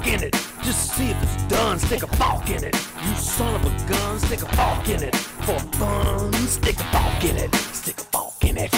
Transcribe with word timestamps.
walk 0.00 0.06
in 0.12 0.22
it. 0.22 0.32
Just 0.62 0.90
to 0.90 0.96
see 0.96 1.10
if 1.10 1.22
it's 1.22 1.42
done, 1.44 1.78
stick 1.78 2.02
a 2.02 2.06
fork 2.16 2.48
in 2.50 2.64
it. 2.64 2.74
You 3.04 3.14
son 3.16 3.54
of 3.54 3.64
a 3.64 3.88
gun, 3.88 4.18
stick 4.18 4.42
a 4.42 4.56
fork 4.56 4.88
in 4.88 5.02
it. 5.02 5.16
For 5.16 5.58
fun, 5.76 6.32
stick 6.46 6.78
a 6.78 6.84
fork 6.84 7.24
in 7.24 7.36
it. 7.36 7.54
Stick 7.72 7.98
a 7.98 8.04
fork 8.04 8.44
in 8.44 8.58
it. 8.58 8.74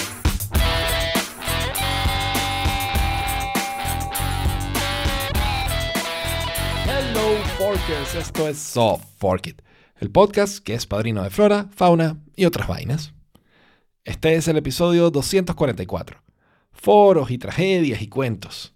Hello 6.86 7.36
Forkers, 7.58 8.14
esto 8.14 8.48
es 8.48 8.58
Soft 8.58 9.06
Fork 9.18 9.46
It, 9.46 9.62
el 9.96 10.10
podcast 10.10 10.58
que 10.58 10.74
es 10.74 10.86
padrino 10.86 11.22
de 11.22 11.30
flora, 11.30 11.68
fauna 11.74 12.18
y 12.36 12.44
otras 12.44 12.68
vainas. 12.68 13.12
Este 14.04 14.34
es 14.34 14.48
el 14.48 14.56
episodio 14.56 15.10
244, 15.10 16.20
foros 16.72 17.30
y 17.30 17.38
tragedias 17.38 18.02
y 18.02 18.08
cuentos. 18.08 18.74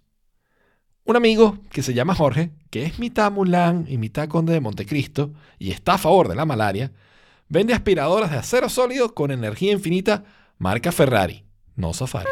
Un 1.07 1.15
amigo 1.15 1.57
que 1.71 1.83
se 1.83 1.93
llama 1.93 2.15
Jorge, 2.15 2.51
que 2.69 2.83
es 2.83 2.99
mitad 2.99 3.31
Mulan 3.31 3.85
y 3.87 3.97
mitad 3.97 4.27
conde 4.27 4.51
de 4.51 4.59
Montecristo 4.59 5.31
y 5.57 5.71
está 5.71 5.93
a 5.93 5.97
favor 5.97 6.27
de 6.27 6.35
la 6.35 6.43
malaria, 6.43 6.91
vende 7.47 7.73
aspiradoras 7.73 8.29
de 8.29 8.35
acero 8.35 8.67
sólido 8.67 9.13
con 9.13 9.31
energía 9.31 9.71
infinita 9.71 10.25
marca 10.57 10.91
Ferrari, 10.91 11.45
no 11.77 11.93
Safari. 11.93 12.27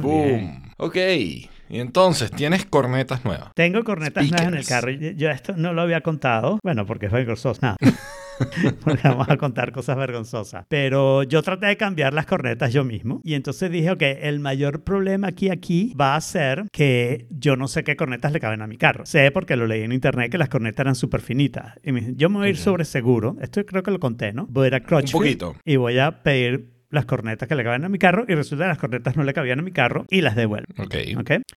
Boom. 0.00 0.70
Ok, 0.76 0.96
y 0.96 1.50
entonces 1.70 2.30
tienes 2.30 2.64
cornetas 2.66 3.24
nuevas. 3.24 3.50
Tengo 3.56 3.82
cornetas 3.82 4.30
nuevas 4.30 4.46
en 4.46 4.54
el 4.54 4.64
carro. 4.64 4.92
Yo, 4.92 5.10
yo 5.10 5.30
esto 5.30 5.54
no 5.56 5.72
lo 5.72 5.82
había 5.82 6.02
contado. 6.02 6.60
Bueno, 6.62 6.86
porque 6.86 7.06
es 7.06 7.12
vergonzoso. 7.12 7.58
Nada. 7.62 7.78
porque 8.84 9.08
vamos 9.08 9.28
a 9.28 9.36
contar 9.36 9.72
cosas 9.72 9.96
vergonzosas. 9.96 10.66
Pero 10.68 11.22
yo 11.22 11.42
traté 11.42 11.66
de 11.66 11.76
cambiar 11.76 12.14
las 12.14 12.26
cornetas 12.26 12.72
yo 12.72 12.84
mismo. 12.84 13.20
Y 13.24 13.34
entonces 13.34 13.70
dije, 13.70 13.90
ok, 13.90 14.02
el 14.02 14.40
mayor 14.40 14.82
problema 14.82 15.28
aquí, 15.28 15.50
aquí 15.50 15.94
va 16.00 16.16
a 16.16 16.20
ser 16.20 16.64
que 16.72 17.26
yo 17.30 17.56
no 17.56 17.68
sé 17.68 17.84
qué 17.84 17.96
cornetas 17.96 18.32
le 18.32 18.40
caben 18.40 18.62
a 18.62 18.66
mi 18.66 18.76
carro. 18.76 19.06
Sé 19.06 19.30
porque 19.30 19.56
lo 19.56 19.66
leí 19.66 19.82
en 19.82 19.92
internet 19.92 20.30
que 20.30 20.38
las 20.38 20.48
cornetas 20.48 20.80
eran 20.80 20.94
súper 20.94 21.20
finitas. 21.20 21.74
Y 21.82 21.92
me 21.92 22.00
dije, 22.00 22.12
yo 22.16 22.28
me 22.28 22.38
voy 22.38 22.46
a 22.46 22.50
ir 22.50 22.56
sobre 22.56 22.84
seguro. 22.84 23.36
Esto 23.40 23.64
creo 23.64 23.82
que 23.82 23.90
lo 23.90 24.00
conté, 24.00 24.32
¿no? 24.32 24.46
Voy 24.48 24.64
a 24.64 24.68
ir 24.68 24.74
a 24.74 24.80
Crutchfield 24.80 25.12
poquito. 25.12 25.56
Y 25.64 25.76
voy 25.76 25.98
a 25.98 26.22
pedir 26.22 26.75
las 26.96 27.04
cornetas 27.06 27.48
que 27.48 27.54
le 27.54 27.62
caben 27.62 27.84
a 27.84 27.88
mi 27.88 27.98
carro 27.98 28.24
y 28.26 28.34
resulta 28.34 28.64
que 28.64 28.68
las 28.68 28.78
cornetas 28.78 29.16
no 29.16 29.22
le 29.22 29.32
cabían 29.32 29.60
a 29.60 29.62
mi 29.62 29.70
carro 29.70 30.04
y 30.10 30.20
las 30.22 30.34
devuelvo. 30.34 30.66
Ok. 30.78 30.94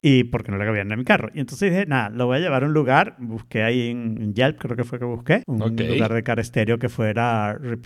Y 0.03 0.25
porque 0.25 0.51
no 0.51 0.57
le 0.57 0.65
cabían 0.65 0.91
en 0.91 0.99
mi 0.99 1.05
carro. 1.05 1.29
Y 1.33 1.39
entonces 1.39 1.71
dije, 1.71 1.85
nada, 1.87 2.09
lo 2.09 2.27
voy 2.27 2.37
a 2.37 2.39
llevar 2.39 2.63
a 2.63 2.67
un 2.67 2.73
lugar. 2.73 3.15
Busqué 3.19 3.63
ahí 3.63 3.89
en 3.89 4.33
Yelp, 4.35 4.57
creo 4.59 4.75
que 4.75 4.83
fue 4.83 4.99
que 4.99 5.05
busqué. 5.05 5.43
Un 5.47 5.59
lugar 5.75 6.13
de 6.13 6.21
car 6.23 6.39
estéreo 6.39 6.77
que 6.77 6.89
fuera 6.89 7.53
reputable. 7.53 7.79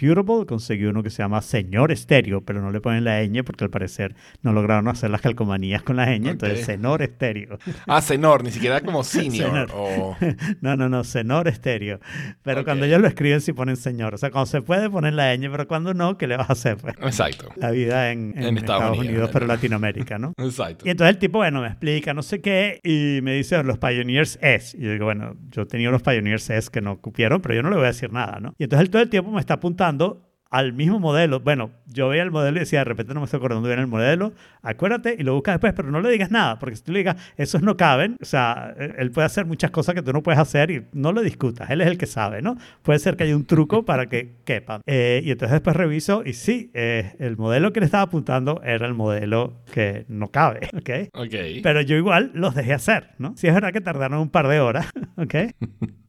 Conseguí 0.47 0.85
uno 0.85 1.01
que 1.01 1.09
se 1.09 1.23
llama 1.23 1.41
Señor 1.41 1.91
Estéreo, 1.91 2.41
pero 2.41 2.61
no 2.61 2.71
le 2.71 2.81
ponen 2.81 3.03
la 3.05 3.23
ñ 3.23 3.43
porque 3.43 3.63
al 3.63 3.69
parecer 3.69 4.15
no 4.41 4.51
lograron 4.51 4.87
hacer 4.89 5.09
las 5.09 5.21
calcomanías 5.21 5.81
con 5.83 5.95
la 5.95 6.07
ñ. 6.17 6.27
Entonces. 6.31 6.65
Senor 6.65 7.01
Estéreo. 7.01 7.57
Ah, 7.87 8.01
Senor, 8.01 8.43
ni 8.43 8.51
siquiera 8.51 8.81
como 8.81 9.03
senior. 9.03 9.69
O- 9.73 10.17
No, 10.61 10.75
no, 10.75 10.89
no, 10.89 11.03
Senor 11.03 11.47
Estéreo. 11.47 11.99
Pero 12.43 12.63
cuando 12.63 12.85
ellos 12.85 12.99
lo 13.01 13.07
escriben, 13.07 13.39
sí 13.41 13.53
ponen 13.53 13.77
Señor. 13.77 14.13
O 14.13 14.17
sea, 14.17 14.29
cuando 14.31 14.45
se 14.47 14.61
puede 14.61 14.89
poner 14.89 15.13
la 15.13 15.33
ñ, 15.35 15.49
pero 15.51 15.67
cuando 15.67 15.93
no, 15.93 16.17
¿qué 16.17 16.27
le 16.27 16.37
vas 16.37 16.49
a 16.49 16.53
hacer? 16.53 16.77
Pues? 16.77 16.95
Exacto. 17.01 17.42
La 17.55 17.71
vida 17.71 18.11
en, 18.11 18.33
en 18.37 18.43
En 18.43 18.57
Estados, 18.57 18.81
Estados 18.81 18.97
Unidos, 18.97 19.13
Unidos, 19.13 19.29
pero 19.33 19.47
Latinoamérica, 19.47 20.17
¿no? 20.17 20.33
Exacto. 20.37 20.85
Y 20.85 20.89
entonces 20.89 21.15
el 21.15 21.19
tipo, 21.19 21.39
bueno, 21.39 21.61
me 21.61 21.67
explica 21.67 22.13
no 22.13 22.23
sé 22.23 22.41
qué 22.41 22.79
y 22.83 23.19
me 23.21 23.33
dice 23.33 23.61
los 23.63 23.77
Pioneers 23.77 24.37
S. 24.41 24.77
Y 24.77 24.81
yo 24.81 24.91
digo, 24.91 25.05
bueno, 25.05 25.35
yo 25.49 25.65
tenía 25.65 25.89
unos 25.89 26.01
Pioneers 26.01 26.49
S 26.49 26.69
que 26.71 26.81
no 26.81 26.99
cupieron, 26.99 27.41
pero 27.41 27.55
yo 27.55 27.63
no 27.63 27.69
le 27.69 27.75
voy 27.75 27.85
a 27.85 27.87
decir 27.87 28.11
nada, 28.11 28.39
¿no? 28.39 28.53
Y 28.57 28.63
entonces 28.63 28.85
él 28.85 28.89
todo 28.89 29.01
el 29.01 29.09
tiempo 29.09 29.31
me 29.31 29.39
está 29.39 29.55
apuntando 29.55 30.32
al 30.53 30.71
mismo 30.71 30.99
modelo. 30.99 31.39
Bueno, 31.39 31.71
yo 31.87 32.09
veía 32.09 32.21
el 32.21 32.29
modelo 32.29 32.57
y 32.57 32.59
decía, 32.59 32.79
de 32.79 32.85
repente 32.85 33.15
no 33.15 33.19
me 33.19 33.25
estoy 33.25 33.39
acordando 33.39 33.67
bien 33.67 33.79
el 33.79 33.87
modelo, 33.87 34.33
acuérdate 34.61 35.15
y 35.17 35.23
lo 35.23 35.33
buscas 35.33 35.55
después, 35.55 35.73
pero 35.73 35.89
no 35.89 35.99
le 35.99 36.11
digas 36.11 36.29
nada, 36.29 36.59
porque 36.59 36.75
si 36.75 36.83
tú 36.83 36.91
le 36.91 36.99
digas, 36.99 37.15
esos 37.37 37.63
no 37.63 37.75
caben, 37.75 38.17
o 38.21 38.25
sea, 38.25 38.75
eh, 38.77 38.93
él 38.99 39.09
puede 39.09 39.25
hacer 39.25 39.47
muchas 39.47 39.71
cosas 39.71 39.95
que 39.95 40.03
tú 40.03 40.13
no 40.13 40.21
puedes 40.21 40.39
hacer 40.39 40.69
y 40.69 40.85
no 40.93 41.11
lo 41.11 41.21
discutas, 41.21 41.71
él 41.71 41.81
es 41.81 41.87
el 41.87 41.97
que 41.97 42.05
sabe, 42.05 42.43
¿no? 42.43 42.55
Puede 42.83 42.99
ser 42.99 43.17
que 43.17 43.23
haya 43.23 43.35
un 43.35 43.45
truco 43.45 43.83
para 43.85 44.05
que 44.05 44.35
quepan. 44.45 44.81
Eh, 44.85 45.23
y 45.25 45.31
entonces 45.31 45.53
después 45.53 45.75
reviso 45.75 46.21
y 46.23 46.33
sí, 46.33 46.69
eh, 46.75 47.15
el 47.17 47.35
modelo 47.35 47.73
que 47.73 47.79
le 47.79 47.87
estaba 47.87 48.03
apuntando 48.03 48.61
era 48.63 48.85
el 48.85 48.93
modelo 48.93 49.55
que 49.73 50.05
no 50.07 50.27
cabe, 50.27 50.69
¿ok? 50.77 51.09
Ok. 51.15 51.63
Pero 51.63 51.81
yo 51.81 51.95
igual 51.95 52.29
los 52.35 52.53
dejé 52.53 52.73
hacer, 52.73 53.09
¿no? 53.17 53.33
Sí 53.37 53.47
es 53.47 53.55
verdad 53.55 53.73
que 53.73 53.81
tardaron 53.81 54.19
un 54.19 54.29
par 54.29 54.47
de 54.47 54.59
horas, 54.59 54.85
¿ok? 55.17 55.33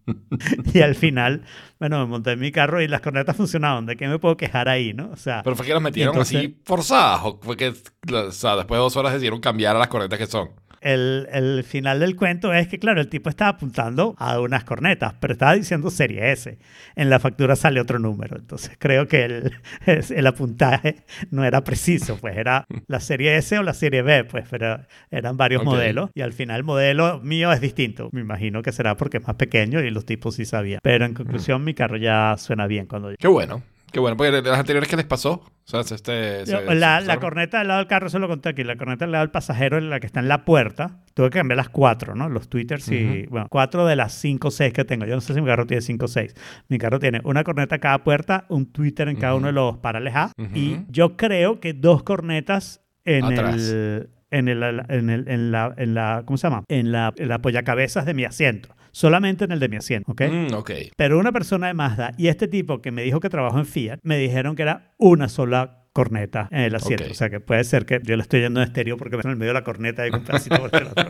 y 0.74 0.80
al 0.80 0.94
final, 0.94 1.42
bueno, 1.78 1.98
me 2.00 2.06
monté 2.06 2.32
en 2.32 2.40
mi 2.40 2.52
carro 2.52 2.80
y 2.82 2.88
las 2.88 3.00
cornetas 3.00 3.36
funcionaban. 3.36 3.86
¿De 3.86 3.96
qué 3.96 4.08
me 4.08 4.18
puedo 4.18 4.36
quejar 4.36 4.68
ahí, 4.68 4.92
no? 4.92 5.10
O 5.10 5.16
sea, 5.16 5.42
Pero 5.42 5.56
fue 5.56 5.66
que 5.66 5.72
las 5.72 5.82
metieron 5.82 6.14
entonces- 6.14 6.36
así 6.38 6.60
forzadas. 6.64 7.20
O 7.24 7.38
fue 7.40 7.56
que, 7.56 7.68
o 8.12 8.32
sea, 8.32 8.56
después 8.56 8.78
de 8.78 8.82
dos 8.82 8.96
horas 8.96 9.12
decidieron 9.12 9.40
cambiar 9.40 9.76
a 9.76 9.78
las 9.78 9.88
cornetas 9.88 10.18
que 10.18 10.26
son. 10.26 10.50
El, 10.84 11.26
el 11.32 11.64
final 11.64 11.98
del 11.98 12.14
cuento 12.14 12.52
es 12.52 12.68
que, 12.68 12.78
claro, 12.78 13.00
el 13.00 13.08
tipo 13.08 13.28
estaba 13.30 13.50
apuntando 13.52 14.14
a 14.18 14.38
unas 14.38 14.64
cornetas, 14.64 15.14
pero 15.18 15.32
estaba 15.32 15.54
diciendo 15.54 15.90
serie 15.90 16.30
S. 16.30 16.58
En 16.94 17.10
la 17.10 17.18
factura 17.18 17.56
sale 17.56 17.80
otro 17.80 17.98
número. 17.98 18.36
Entonces 18.36 18.76
creo 18.78 19.08
que 19.08 19.24
el, 19.24 19.52
el 19.86 20.26
apuntaje 20.26 20.96
no 21.30 21.44
era 21.44 21.64
preciso, 21.64 22.18
pues 22.20 22.36
era 22.36 22.66
la 22.86 23.00
serie 23.00 23.36
S 23.36 23.58
o 23.58 23.62
la 23.62 23.74
serie 23.74 24.02
B, 24.02 24.24
pues, 24.24 24.44
pero 24.48 24.78
eran 25.10 25.36
varios 25.36 25.62
Ok. 25.62 25.66
modelos. 25.66 26.10
Y 26.14 26.20
al 26.20 26.32
final 26.32 26.58
el 26.58 26.64
modelo 26.64 27.20
mío 27.20 27.50
es 27.52 27.60
distinto. 27.60 28.10
Me 28.12 28.20
imagino 28.20 28.62
que 28.62 28.70
será 28.70 28.96
porque 28.96 29.16
es 29.16 29.26
más 29.26 29.36
pequeño 29.36 29.80
y 29.80 29.90
los 29.90 30.04
tipos 30.04 30.34
sí 30.36 30.44
sabían. 30.44 30.80
Pero 30.82 31.04
en 31.06 31.14
conclusión, 31.14 31.64
mi 31.64 31.74
carro 31.74 31.96
ya 31.96 32.36
suena 32.38 32.66
bien 32.66 32.86
cuando 32.86 33.12
Qué 33.18 33.28
bueno. 33.28 33.62
Qué 33.94 34.00
bueno. 34.00 34.16
Porque 34.16 34.30
de 34.32 34.42
las 34.42 34.58
anteriores, 34.58 34.90
¿qué 34.90 34.96
les 34.96 35.06
pasó? 35.06 35.32
O 35.34 35.50
sea, 35.64 35.80
este, 35.80 36.44
se- 36.44 36.52
Yo, 36.52 36.58
se- 36.58 36.74
la, 36.74 37.00
se 37.00 37.06
la 37.06 37.18
corneta 37.20 37.58
del 37.60 37.68
lado 37.68 37.78
del 37.78 37.86
carro, 37.88 38.08
eso 38.08 38.18
lo 38.18 38.28
conté 38.28 38.50
aquí, 38.50 38.64
la 38.64 38.76
corneta 38.76 39.06
del 39.06 39.12
lado 39.12 39.22
del 39.24 39.30
pasajero, 39.30 39.80
la 39.80 39.98
que 40.00 40.06
está 40.06 40.20
en 40.20 40.28
la 40.28 40.44
puerta, 40.44 41.00
tuve 41.14 41.30
que 41.30 41.38
cambiar 41.38 41.56
las 41.56 41.70
cuatro, 41.70 42.14
¿no? 42.14 42.28
Los 42.28 42.50
twitters 42.50 42.88
y, 42.90 43.26
bueno, 43.30 43.46
cuatro 43.48 43.86
de 43.86 43.96
las 43.96 44.12
cinco 44.12 44.48
o 44.48 44.50
seis 44.50 44.72
que 44.74 44.84
tengo. 44.84 45.06
Yo 45.06 45.14
no 45.14 45.20
sé 45.22 45.32
si 45.32 45.40
mi 45.40 45.46
carro 45.46 45.64
tiene 45.66 45.80
cinco 45.80 46.04
o 46.04 46.08
seis. 46.08 46.34
Mi 46.68 46.76
carro 46.76 46.98
tiene 46.98 47.20
una 47.24 47.44
corneta 47.44 47.76
en 47.76 47.80
cada 47.80 48.04
puerta, 48.04 48.44
un 48.50 48.70
twitter 48.70 49.08
en 49.08 49.16
cada 49.16 49.34
uno 49.36 49.46
de 49.46 49.52
los 49.54 49.78
parales 49.78 50.14
A, 50.14 50.32
y 50.52 50.80
yo 50.88 51.16
creo 51.16 51.60
que 51.60 51.72
dos 51.72 52.02
cornetas 52.02 52.82
en 53.04 53.24
Atrás. 53.24 53.54
el... 53.70 54.10
En, 54.30 54.48
el, 54.48 54.64
en, 54.88 55.10
el, 55.10 55.28
en, 55.28 55.52
la, 55.52 55.72
en 55.76 55.94
la, 55.94 56.24
¿cómo 56.26 56.36
se 56.36 56.48
llama? 56.48 56.64
En 56.66 56.90
la, 56.90 57.12
en 57.16 57.28
la 57.28 57.36
apoyacabezas 57.36 58.04
de 58.04 58.14
mi 58.14 58.24
asiento. 58.24 58.68
Solamente 58.94 59.44
en 59.44 59.50
el 59.50 59.58
de 59.58 59.68
mi 59.68 59.76
asiento, 59.76 60.12
¿ok? 60.12 60.22
Mm, 60.30 60.54
ok. 60.54 60.70
Pero 60.96 61.18
una 61.18 61.32
persona 61.32 61.66
de 61.66 61.74
Mazda 61.74 62.12
y 62.16 62.28
este 62.28 62.46
tipo 62.46 62.80
que 62.80 62.92
me 62.92 63.02
dijo 63.02 63.18
que 63.18 63.28
trabajó 63.28 63.58
en 63.58 63.66
Fiat, 63.66 63.98
me 64.04 64.18
dijeron 64.18 64.54
que 64.54 64.62
era 64.62 64.94
una 64.98 65.28
sola 65.28 65.88
corneta 65.92 66.48
en 66.52 66.60
el 66.60 66.74
asiento. 66.76 67.06
O 67.10 67.14
sea 67.14 67.28
que 67.28 67.40
puede 67.40 67.64
ser 67.64 67.86
que 67.86 68.00
yo 68.04 68.14
le 68.16 68.22
estoy 68.22 68.40
yendo 68.40 68.60
en 68.60 68.68
estéreo 68.68 68.96
porque 68.96 69.16
me 69.16 69.22
en 69.22 69.30
el 69.30 69.36
medio 69.36 69.50
de 69.50 69.54
la 69.54 69.64
corneta 69.64 70.06
y 70.06 70.10
un 70.10 70.22
pedacito 70.22 70.56
por 70.58 70.74
el 70.80 70.86
otro. 70.86 71.04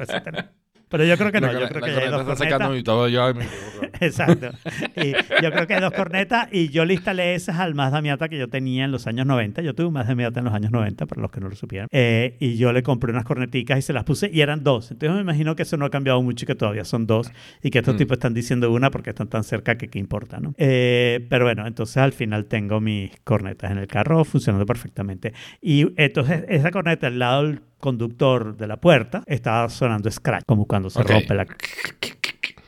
Pero 0.95 1.05
yo 1.09 1.17
creo 1.19 1.33
que 1.33 1.41
no, 1.41 1.53
La 1.53 1.61
yo 1.61 1.69
creo 1.69 1.81
la 1.81 1.87
que 1.89 1.93
ya 1.93 2.01
hay 2.03 2.09
dos 2.11 2.21
está 2.21 2.37
sacando 2.37 2.67
cornetas. 2.67 2.77
mi 2.77 2.83
todo 2.85 3.09
yo. 3.09 3.35
mi- 3.35 3.45
Exacto. 4.01 4.51
Y 4.97 5.13
yo 5.43 5.51
creo 5.51 5.67
que 5.67 5.75
hay 5.75 5.81
dos 5.81 5.93
cornetas 5.93 6.49
y 6.53 6.69
yo 6.69 6.85
le 6.85 6.95
instalé 6.95 7.35
esas 7.35 7.59
al 7.59 7.75
Mazda 7.75 8.01
Miata 8.01 8.29
que 8.29 8.39
yo 8.39 8.49
tenía 8.49 8.85
en 8.85 8.93
los 8.93 9.07
años 9.09 9.27
90. 9.27 9.63
Yo 9.63 9.75
tuve 9.75 9.87
un 9.87 9.93
Mazda 9.93 10.15
Miata 10.15 10.39
en 10.39 10.45
los 10.45 10.55
años 10.55 10.71
90, 10.71 11.07
para 11.07 11.21
los 11.21 11.31
que 11.33 11.41
no 11.41 11.49
lo 11.49 11.57
supieran. 11.57 11.89
Eh, 11.91 12.37
y 12.39 12.57
yo 12.57 12.73
le 12.73 12.83
compré 12.85 13.11
unas 13.11 13.25
corneticas 13.25 13.79
y 13.79 13.83
se 13.83 13.93
las 13.93 14.05
puse 14.05 14.31
y 14.33 14.41
eran 14.41 14.63
dos. 14.63 14.91
Entonces 14.93 15.15
me 15.17 15.23
imagino 15.23 15.57
que 15.57 15.63
eso 15.63 15.77
no 15.77 15.85
ha 15.87 15.91
cambiado 15.91 16.23
mucho 16.23 16.45
y 16.45 16.47
que 16.47 16.55
todavía 16.55 16.85
son 16.85 17.07
dos 17.09 17.31
y 17.63 17.71
que 17.71 17.79
estos 17.81 17.95
Mm. 17.95 17.99
tipos 17.99 18.17
están 18.17 18.35
diciendo 18.35 18.71
una 18.73 18.91
porque 18.91 19.11
están 19.11 19.29
tan 19.29 19.43
cerca 19.45 19.77
que 19.77 19.89
qué 19.89 19.99
importa, 19.99 20.39
¿no? 20.41 20.55
Eh, 20.59 21.27
pero 21.29 21.45
bueno, 21.45 21.67
entonces 21.67 21.97
al 21.97 22.13
final 22.13 22.45
tengo 22.47 22.81
mis 22.81 23.11
cornetas 23.25 23.71
en 23.73 23.79
el 23.79 23.87
carro 23.89 24.25
funcionando 24.25 24.65
perfectamente. 24.67 25.33
Y 25.61 25.89
entonces 25.97 26.45
esa 26.49 26.71
corneta 26.71 27.07
al 27.09 27.19
lado 27.19 27.43
del 27.47 27.61
conductor 27.85 28.57
de 28.57 28.67
la 28.67 28.79
puerta 28.79 29.23
estaba 29.27 29.69
sonando 29.69 30.11
scratch, 30.11 30.45
como 30.47 30.65
cuando 30.67 30.89
se 30.89 31.01
Ok. 31.03 31.11
rompe 31.11 31.35
la 31.35 31.47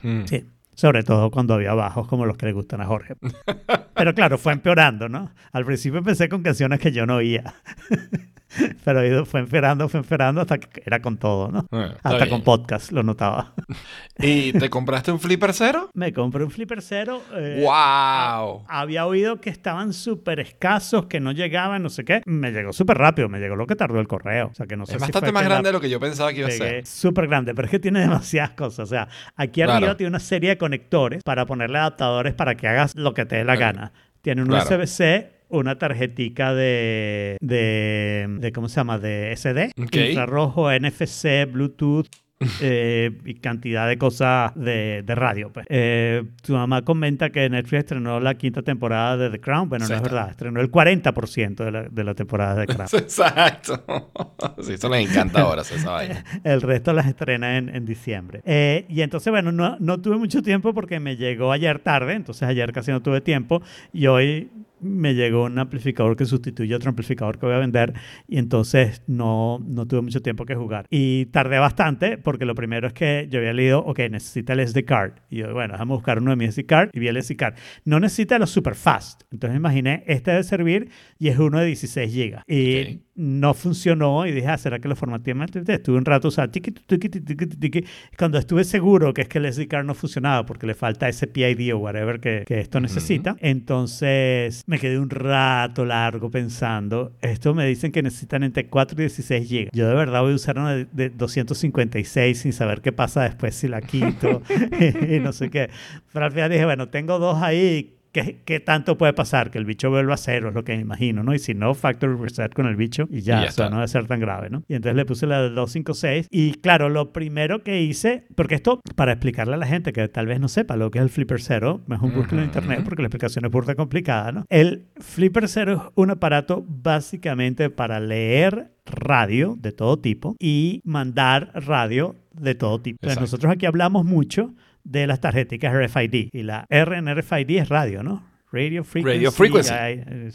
Mm. 0.02 0.24
Sí. 0.26 0.44
Sobre 0.74 1.02
todo 1.02 1.30
cuando 1.30 1.54
había 1.54 1.72
bajos 1.72 2.06
como 2.06 2.26
los 2.26 2.36
que 2.36 2.44
le 2.46 2.52
gustan 2.52 2.82
a 2.82 2.84
Jorge. 2.86 3.14
Pero 3.94 4.14
claro, 4.14 4.36
fue 4.36 4.52
empeorando, 4.52 5.08
¿no? 5.08 5.30
Al 5.52 5.64
principio 5.64 5.98
empecé 5.98 6.28
con 6.28 6.42
canciones 6.42 6.78
que 6.80 6.92
yo 6.92 7.06
no 7.06 7.16
oía. 7.16 7.54
Pero 8.84 9.26
fue 9.26 9.40
empeorando, 9.40 9.88
fue 9.88 10.00
empeorando 10.00 10.40
hasta 10.40 10.58
que 10.58 10.82
era 10.84 11.00
con 11.00 11.16
todo, 11.18 11.48
¿no? 11.50 11.66
Hasta 12.02 12.16
bien. 12.18 12.28
con 12.30 12.42
podcast 12.42 12.92
lo 12.92 13.02
notaba. 13.02 13.54
¿Y 14.18 14.52
te 14.52 14.70
compraste 14.70 15.12
un 15.12 15.20
flipper 15.20 15.52
cero? 15.52 15.90
Me 15.94 16.12
compré 16.12 16.44
un 16.44 16.50
flipper 16.50 16.80
cero. 16.82 17.22
eh, 17.34 17.62
¡Wow! 17.62 18.64
Había 18.68 19.06
oído 19.06 19.40
que 19.40 19.50
estaban 19.50 19.92
súper 19.92 20.40
escasos, 20.40 21.06
que 21.06 21.20
no 21.20 21.32
llegaban, 21.32 21.82
no 21.82 21.90
sé 21.90 22.04
qué. 22.04 22.22
Me 22.26 22.50
llegó 22.52 22.72
súper 22.72 22.98
rápido, 22.98 23.28
me 23.28 23.38
llegó 23.38 23.56
lo 23.56 23.66
que 23.66 23.76
tardó 23.76 24.00
el 24.00 24.08
correo. 24.08 24.48
O 24.50 24.54
sea, 24.54 24.66
que 24.66 24.76
no 24.76 24.86
sé 24.86 24.94
Es 24.96 25.00
bastante 25.00 25.32
más 25.32 25.42
la 25.42 25.48
grande 25.50 25.68
de 25.68 25.72
lo 25.72 25.80
que 25.80 25.90
yo 25.90 26.00
pensaba 26.00 26.32
que 26.32 26.38
iba 26.40 26.48
a 26.48 26.52
ser. 26.52 26.86
súper 26.86 27.26
grande, 27.28 27.54
pero 27.54 27.66
es 27.66 27.70
que 27.70 27.78
tiene 27.78 28.00
demasiadas 28.00 28.50
cosas. 28.50 28.80
O 28.80 28.86
sea, 28.86 29.08
aquí 29.36 29.62
arriba 29.62 29.78
Claro. 29.78 29.96
tiene 29.96 30.08
una 30.10 30.20
serie 30.20 30.50
de 30.50 30.58
conectores 30.58 31.22
para 31.22 31.44
ponerle 31.46 31.78
adaptadores 31.78 32.34
para 32.34 32.54
que 32.56 32.68
hagas 32.68 32.94
lo 32.96 33.12
que 33.14 33.26
te 33.26 33.36
dé 33.36 33.44
la 33.44 33.56
Claro. 33.56 33.76
gana. 33.78 33.92
Tiene 34.22 34.42
un 34.42 34.48
Claro. 34.48 34.64
USB-C, 34.64 35.35
una 35.48 35.78
tarjetica 35.78 36.54
de, 36.54 37.36
de, 37.40 38.26
de, 38.40 38.52
¿cómo 38.52 38.68
se 38.68 38.76
llama? 38.76 38.98
De 38.98 39.32
SD, 39.36 39.72
Ok. 39.82 39.94
infrarrojo, 39.96 40.70
NFC, 40.72 41.50
Bluetooth, 41.50 42.06
eh, 42.60 43.18
y 43.24 43.34
cantidad 43.36 43.88
de 43.88 43.96
cosas 43.96 44.52
de, 44.54 45.02
de 45.02 45.14
radio. 45.14 45.50
Pues. 45.52 45.64
Eh, 45.70 46.22
tu 46.42 46.52
mamá 46.52 46.82
comenta 46.82 47.30
que 47.30 47.48
Netflix 47.48 47.84
estrenó 47.84 48.20
la 48.20 48.34
quinta 48.34 48.60
temporada 48.60 49.16
de 49.16 49.30
The 49.30 49.40
Crown. 49.40 49.70
Bueno, 49.70 49.88
no 49.88 49.94
es 49.94 50.02
verdad. 50.02 50.30
Estrenó 50.30 50.60
el 50.60 50.70
40% 50.70 51.64
de 51.64 51.70
la, 51.70 51.82
de 51.84 52.04
la 52.04 52.14
temporada 52.14 52.54
de 52.56 52.66
The 52.66 52.74
Crown. 52.74 52.88
Exacto. 53.02 54.12
Sí, 54.60 54.74
eso 54.74 54.90
les 54.90 55.08
encanta 55.10 55.40
ahora 55.40 55.62
esa 55.62 55.90
vaina. 55.90 56.24
El 56.44 56.60
resto 56.60 56.92
las 56.92 57.06
estrena 57.06 57.56
en, 57.56 57.74
en 57.74 57.86
diciembre. 57.86 58.42
Eh, 58.44 58.84
y 58.90 59.00
entonces, 59.00 59.30
bueno, 59.30 59.50
no, 59.50 59.78
no 59.80 60.00
tuve 60.02 60.18
mucho 60.18 60.42
tiempo 60.42 60.74
porque 60.74 61.00
me 61.00 61.16
llegó 61.16 61.52
ayer 61.52 61.78
tarde, 61.78 62.12
entonces 62.14 62.42
ayer 62.46 62.70
casi 62.72 62.90
no 62.90 63.00
tuve 63.00 63.22
tiempo 63.22 63.62
y 63.94 64.08
hoy 64.08 64.50
me 64.80 65.14
llegó 65.14 65.44
un 65.44 65.58
amplificador 65.58 66.16
que 66.16 66.24
sustituye 66.24 66.74
otro 66.74 66.90
amplificador 66.90 67.38
que 67.38 67.46
voy 67.46 67.54
a 67.54 67.58
vender 67.58 67.94
y 68.28 68.38
entonces 68.38 69.02
no, 69.06 69.58
no 69.66 69.86
tuve 69.86 70.02
mucho 70.02 70.22
tiempo 70.22 70.44
que 70.44 70.54
jugar. 70.54 70.86
Y 70.90 71.26
tardé 71.26 71.58
bastante 71.58 72.18
porque 72.18 72.44
lo 72.44 72.54
primero 72.54 72.86
es 72.86 72.92
que 72.92 73.26
yo 73.30 73.38
había 73.38 73.52
leído, 73.52 73.80
ok, 73.80 74.00
necesita 74.10 74.52
el 74.52 74.66
SD 74.66 74.84
card. 74.84 75.14
Y 75.30 75.38
yo, 75.38 75.52
bueno, 75.52 75.72
déjame 75.72 75.92
buscar 75.92 76.18
uno 76.18 76.30
de 76.30 76.36
mis 76.36 76.54
SD 76.54 76.66
card 76.66 76.90
y 76.92 77.00
vi 77.00 77.08
el 77.08 77.22
SD 77.22 77.36
card. 77.36 77.54
No 77.84 78.00
necesita 78.00 78.38
los 78.38 78.50
super 78.50 78.74
fast. 78.74 79.22
Entonces 79.30 79.56
imaginé, 79.56 80.04
este 80.06 80.30
debe 80.30 80.44
servir 80.44 80.90
y 81.18 81.28
es 81.28 81.38
uno 81.38 81.60
de 81.60 81.66
16 81.66 82.14
GB. 82.14 82.42
Y. 82.46 83.05
no 83.16 83.54
funcionó 83.54 84.26
y 84.26 84.32
dije, 84.32 84.46
ah, 84.48 84.58
¿será 84.58 84.78
que 84.78 84.88
lo 84.88 84.96
formateé 84.96 85.34
mal? 85.34 85.48
Estuve 85.66 85.96
un 85.96 86.04
rato 86.04 86.30
tiqui, 86.48 86.70
tiqui, 86.70 87.08
tiqui, 87.08 87.46
tiqui. 87.46 87.84
Cuando 88.18 88.38
estuve 88.38 88.64
seguro 88.64 89.14
que 89.14 89.22
es 89.22 89.28
que 89.28 89.38
el 89.38 89.52
SD 89.52 89.68
card 89.68 89.86
no 89.86 89.94
funcionaba 89.94 90.44
porque 90.44 90.66
le 90.66 90.74
falta 90.74 91.08
ese 91.08 91.26
PID 91.26 91.74
o 91.74 91.78
whatever 91.78 92.20
que, 92.20 92.44
que 92.46 92.60
esto 92.60 92.80
necesita, 92.80 93.36
entonces 93.40 94.62
me 94.66 94.78
quedé 94.78 94.98
un 94.98 95.10
rato 95.10 95.84
largo 95.84 96.30
pensando, 96.30 97.12
esto 97.22 97.54
me 97.54 97.66
dicen 97.66 97.90
que 97.90 98.02
necesitan 98.02 98.42
entre 98.42 98.68
4 98.68 98.94
y 98.98 99.02
16 99.02 99.50
GB. 99.50 99.68
Yo 99.72 99.88
de 99.88 99.94
verdad 99.94 100.20
voy 100.20 100.32
a 100.32 100.36
usar 100.36 100.58
una 100.58 100.74
de, 100.74 100.86
de 100.92 101.10
256 101.10 102.38
sin 102.38 102.52
saber 102.52 102.82
qué 102.82 102.92
pasa 102.92 103.22
después 103.22 103.54
si 103.54 103.68
la 103.68 103.80
quito 103.80 104.42
y 105.08 105.20
no 105.20 105.32
sé 105.32 105.50
qué. 105.50 105.70
Pero 106.12 106.26
al 106.26 106.32
final 106.32 106.50
dije, 106.50 106.64
bueno, 106.64 106.88
tengo 106.88 107.18
dos 107.18 107.42
ahí 107.42 107.95
¿Qué, 108.16 108.40
¿Qué, 108.46 108.60
tanto 108.60 108.96
puede 108.96 109.12
pasar? 109.12 109.50
Que 109.50 109.58
el 109.58 109.66
bicho 109.66 109.90
vuelva 109.90 110.14
a 110.14 110.16
cero, 110.16 110.48
es 110.48 110.54
lo 110.54 110.64
que 110.64 110.74
me 110.74 110.80
imagino, 110.80 111.22
¿no? 111.22 111.34
Y 111.34 111.38
si 111.38 111.52
no, 111.52 111.74
factory 111.74 112.16
reset 112.16 112.54
con 112.54 112.64
el 112.64 112.74
bicho 112.74 113.06
y 113.10 113.20
ya, 113.20 113.40
Y 113.40 113.42
ya 113.42 113.48
o 113.50 113.52
sea, 113.52 113.68
no 113.68 113.76
debe 113.76 113.88
ser 113.88 114.06
tan 114.06 114.20
grave, 114.20 114.48
¿no? 114.48 114.62
Y 114.68 114.74
entonces 114.74 114.96
le 114.96 115.04
puse 115.04 115.26
la 115.26 115.42
del 115.42 115.54
256 115.54 116.28
y 116.30 116.54
claro, 116.54 116.88
lo 116.88 117.12
primero 117.12 117.62
que 117.62 117.82
hice, 117.82 118.24
porque 118.34 118.54
esto, 118.54 118.80
para 118.94 119.12
explicarle 119.12 119.52
a 119.52 119.58
la 119.58 119.66
gente 119.66 119.92
que 119.92 120.08
tal 120.08 120.24
vez 120.24 120.40
no 120.40 120.48
sepa 120.48 120.76
lo 120.76 120.90
que 120.90 120.98
es 120.98 121.02
el 121.02 121.10
Flipper 121.10 121.42
Zero, 121.42 121.82
mejor 121.86 122.10
búsquelo 122.10 122.40
en 122.40 122.46
internet 122.46 122.80
porque 122.86 123.02
la 123.02 123.08
explicación 123.08 123.44
es 123.44 123.50
burda 123.50 123.74
complicada, 123.74 124.32
¿no? 124.32 124.46
El 124.48 124.86
Flipper 124.96 125.46
Zero 125.46 125.72
es 125.74 125.80
un 125.94 126.10
aparato 126.10 126.64
básicamente 126.66 127.68
para 127.68 128.00
leer 128.00 128.70
radio 128.86 129.56
de 129.58 129.72
todo 129.72 129.98
tipo 129.98 130.36
y 130.38 130.80
mandar 130.84 131.50
radio 131.54 132.16
de 132.32 132.54
todo 132.54 132.80
tipo. 132.80 132.98
Entonces, 133.02 133.20
nosotros 133.20 133.52
aquí 133.52 133.66
hablamos 133.66 134.06
mucho 134.06 134.54
de 134.86 135.06
las 135.06 135.20
tarjeticas 135.20 135.74
RFID 135.74 136.28
y 136.32 136.42
la 136.42 136.66
R 136.70 136.96
en 136.96 137.14
RFID 137.14 137.58
es 137.58 137.68
radio, 137.68 138.02
¿no? 138.02 138.24
Radio 138.52 138.84
Frequency. 138.84 139.18
Radio 139.18 139.32
frequency. 139.32 139.74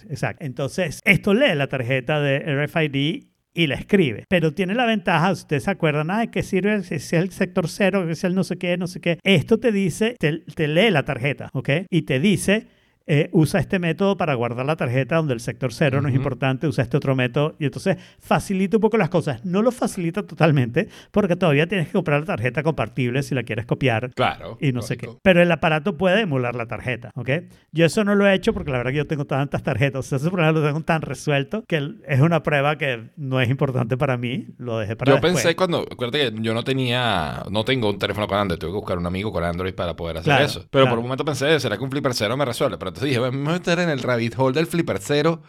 Exacto. 0.10 0.46
Entonces, 0.46 1.00
esto 1.06 1.34
lee 1.34 1.56
la 1.56 1.68
tarjeta 1.68 2.20
de 2.20 2.40
RFID 2.40 3.24
y 3.54 3.68
la 3.68 3.76
escribe. 3.76 4.26
Pero 4.30 4.54
tiene 4.54 4.76
la 4.76 4.86
ventaja, 4.86 5.34
si 5.36 5.42
ustedes 5.44 5.64
se 5.64 5.72
acuerdan, 5.72 6.12
ah, 6.12 6.28
que 6.28 6.44
sirve 6.44 6.84
si 6.84 6.96
es 6.96 7.14
el 7.14 7.32
sector 7.32 7.68
cero, 7.70 8.06
que 8.06 8.14
es 8.14 8.24
el 8.24 8.36
no 8.36 8.44
sé 8.44 8.58
qué, 8.58 8.78
no 8.78 8.88
sé 8.88 9.00
qué. 9.00 9.20
Esto 9.24 9.60
te 9.60 9.72
dice, 9.72 10.16
te, 10.20 10.40
te 10.40 10.68
lee 10.68 10.92
la 10.92 11.04
tarjeta, 11.04 11.50
¿ok? 11.54 11.70
Y 11.90 12.04
te 12.04 12.20
dice, 12.20 12.68
eh, 13.08 13.30
usa 13.34 13.60
este 13.60 13.80
método 13.80 14.16
para 14.18 14.34
guardar 14.36 14.66
la 14.66 14.76
tarjeta 14.76 15.16
donde 15.18 15.34
el 15.34 15.40
sector 15.40 15.74
cero 15.74 16.02
no 16.02 16.08
es 16.10 16.16
importante, 16.16 16.68
usa 16.68 16.84
este 16.84 16.98
otro 16.98 17.16
método. 17.16 17.56
Y 17.60 17.66
entonces 17.66 17.98
facilita 18.20 18.78
un 18.78 18.82
poco 18.82 18.98
las 18.98 19.10
cosas. 19.10 19.44
No 19.46 19.62
lo 19.62 19.72
facilita 19.72 20.24
totalmente 20.24 20.88
porque 21.12 21.36
todavía 21.36 21.68
tienes 21.68 21.88
que 21.88 21.94
comprar 21.94 22.20
la 22.22 22.26
tarjeta 22.26 22.64
compartible 22.64 23.24
si 23.24 23.36
la 23.36 23.44
quieres 23.44 23.66
copiar 23.66 24.12
Claro. 24.14 24.58
y 24.62 24.72
no 24.72 24.82
sé 24.82 24.98
qué. 24.98 25.06
lógico. 25.08 25.22
Pero 25.24 25.42
el 25.42 25.52
aparato 25.52 25.98
puede 25.98 26.22
emular 26.22 26.56
la 26.56 26.68
tarjeta, 26.68 27.12
¿ok? 27.16 27.30
Yo 27.72 27.86
eso 27.86 28.04
no 28.04 28.16
lo 28.16 28.28
he 28.28 28.34
hecho 28.34 28.54
porque 28.54 28.72
la 28.72 28.78
verdad 28.78 28.92
que 28.92 28.98
yo 28.98 29.08
tengo 29.08 29.26
tantas 29.26 29.64
tarjetas, 29.64 30.00
o 30.00 30.04
sea, 30.04 30.18
ese 30.18 30.30
problema 30.30 30.52
lo 30.52 30.66
tengo 30.66 30.82
tan 30.82 31.02
resuelto 31.02 31.64
que 31.68 31.96
es 32.08 32.20
una 32.22 32.44
prueba 32.44 32.78
que 32.78 33.10
no 33.18 33.42
es 33.42 33.50
importante 33.50 33.98
para 33.98 34.18
mí, 34.18 34.48
lo 34.58 34.78
dejé 34.78 34.96
para 34.96 35.10
Yo 35.10 35.16
después. 35.16 35.34
pensé 35.34 35.56
cuando, 35.56 35.80
acuérdate 35.92 36.34
que 36.34 36.42
yo 36.42 36.54
no 36.54 36.64
tenía, 36.64 37.44
no 37.50 37.64
tengo 37.66 37.90
un 37.90 37.98
teléfono 38.00 38.28
con 38.28 38.38
Android, 38.38 38.60
tuve 38.60 38.72
que 38.72 38.76
buscar 38.78 38.98
un 38.98 39.06
amigo 39.06 39.32
con 39.32 39.44
Android 39.44 39.74
para 39.74 39.96
poder 39.96 40.18
hacer 40.18 40.26
Claro, 40.32 40.46
eso. 40.46 40.60
Pero 40.70 40.84
por 40.86 40.90
claro. 40.90 41.00
un 41.02 41.04
momento 41.06 41.26
pensé, 41.26 41.60
¿será 41.60 41.78
que 41.78 41.84
un 41.84 41.92
Flipper 41.92 42.14
Cero 42.14 42.38
me 42.38 42.46
resuelve? 42.46 42.78
Pero 42.78 42.91
entonces 42.92 43.10
dije, 43.10 43.20
"Bueno, 43.20 43.38
me 43.38 43.44
voy 43.44 43.50
a 43.52 43.58
meter 43.58 43.80
en 43.80 43.90
el 43.90 44.04
rabbit 44.04 44.36
hole 44.38 44.54
del 44.54 44.68
Flipper 44.68 45.00
Cero 45.00 45.42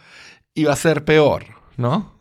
y 0.53 0.63
va 0.65 0.73
a 0.73 0.77
ser 0.77 1.05
peor, 1.05 1.45
¿no? 1.77 2.13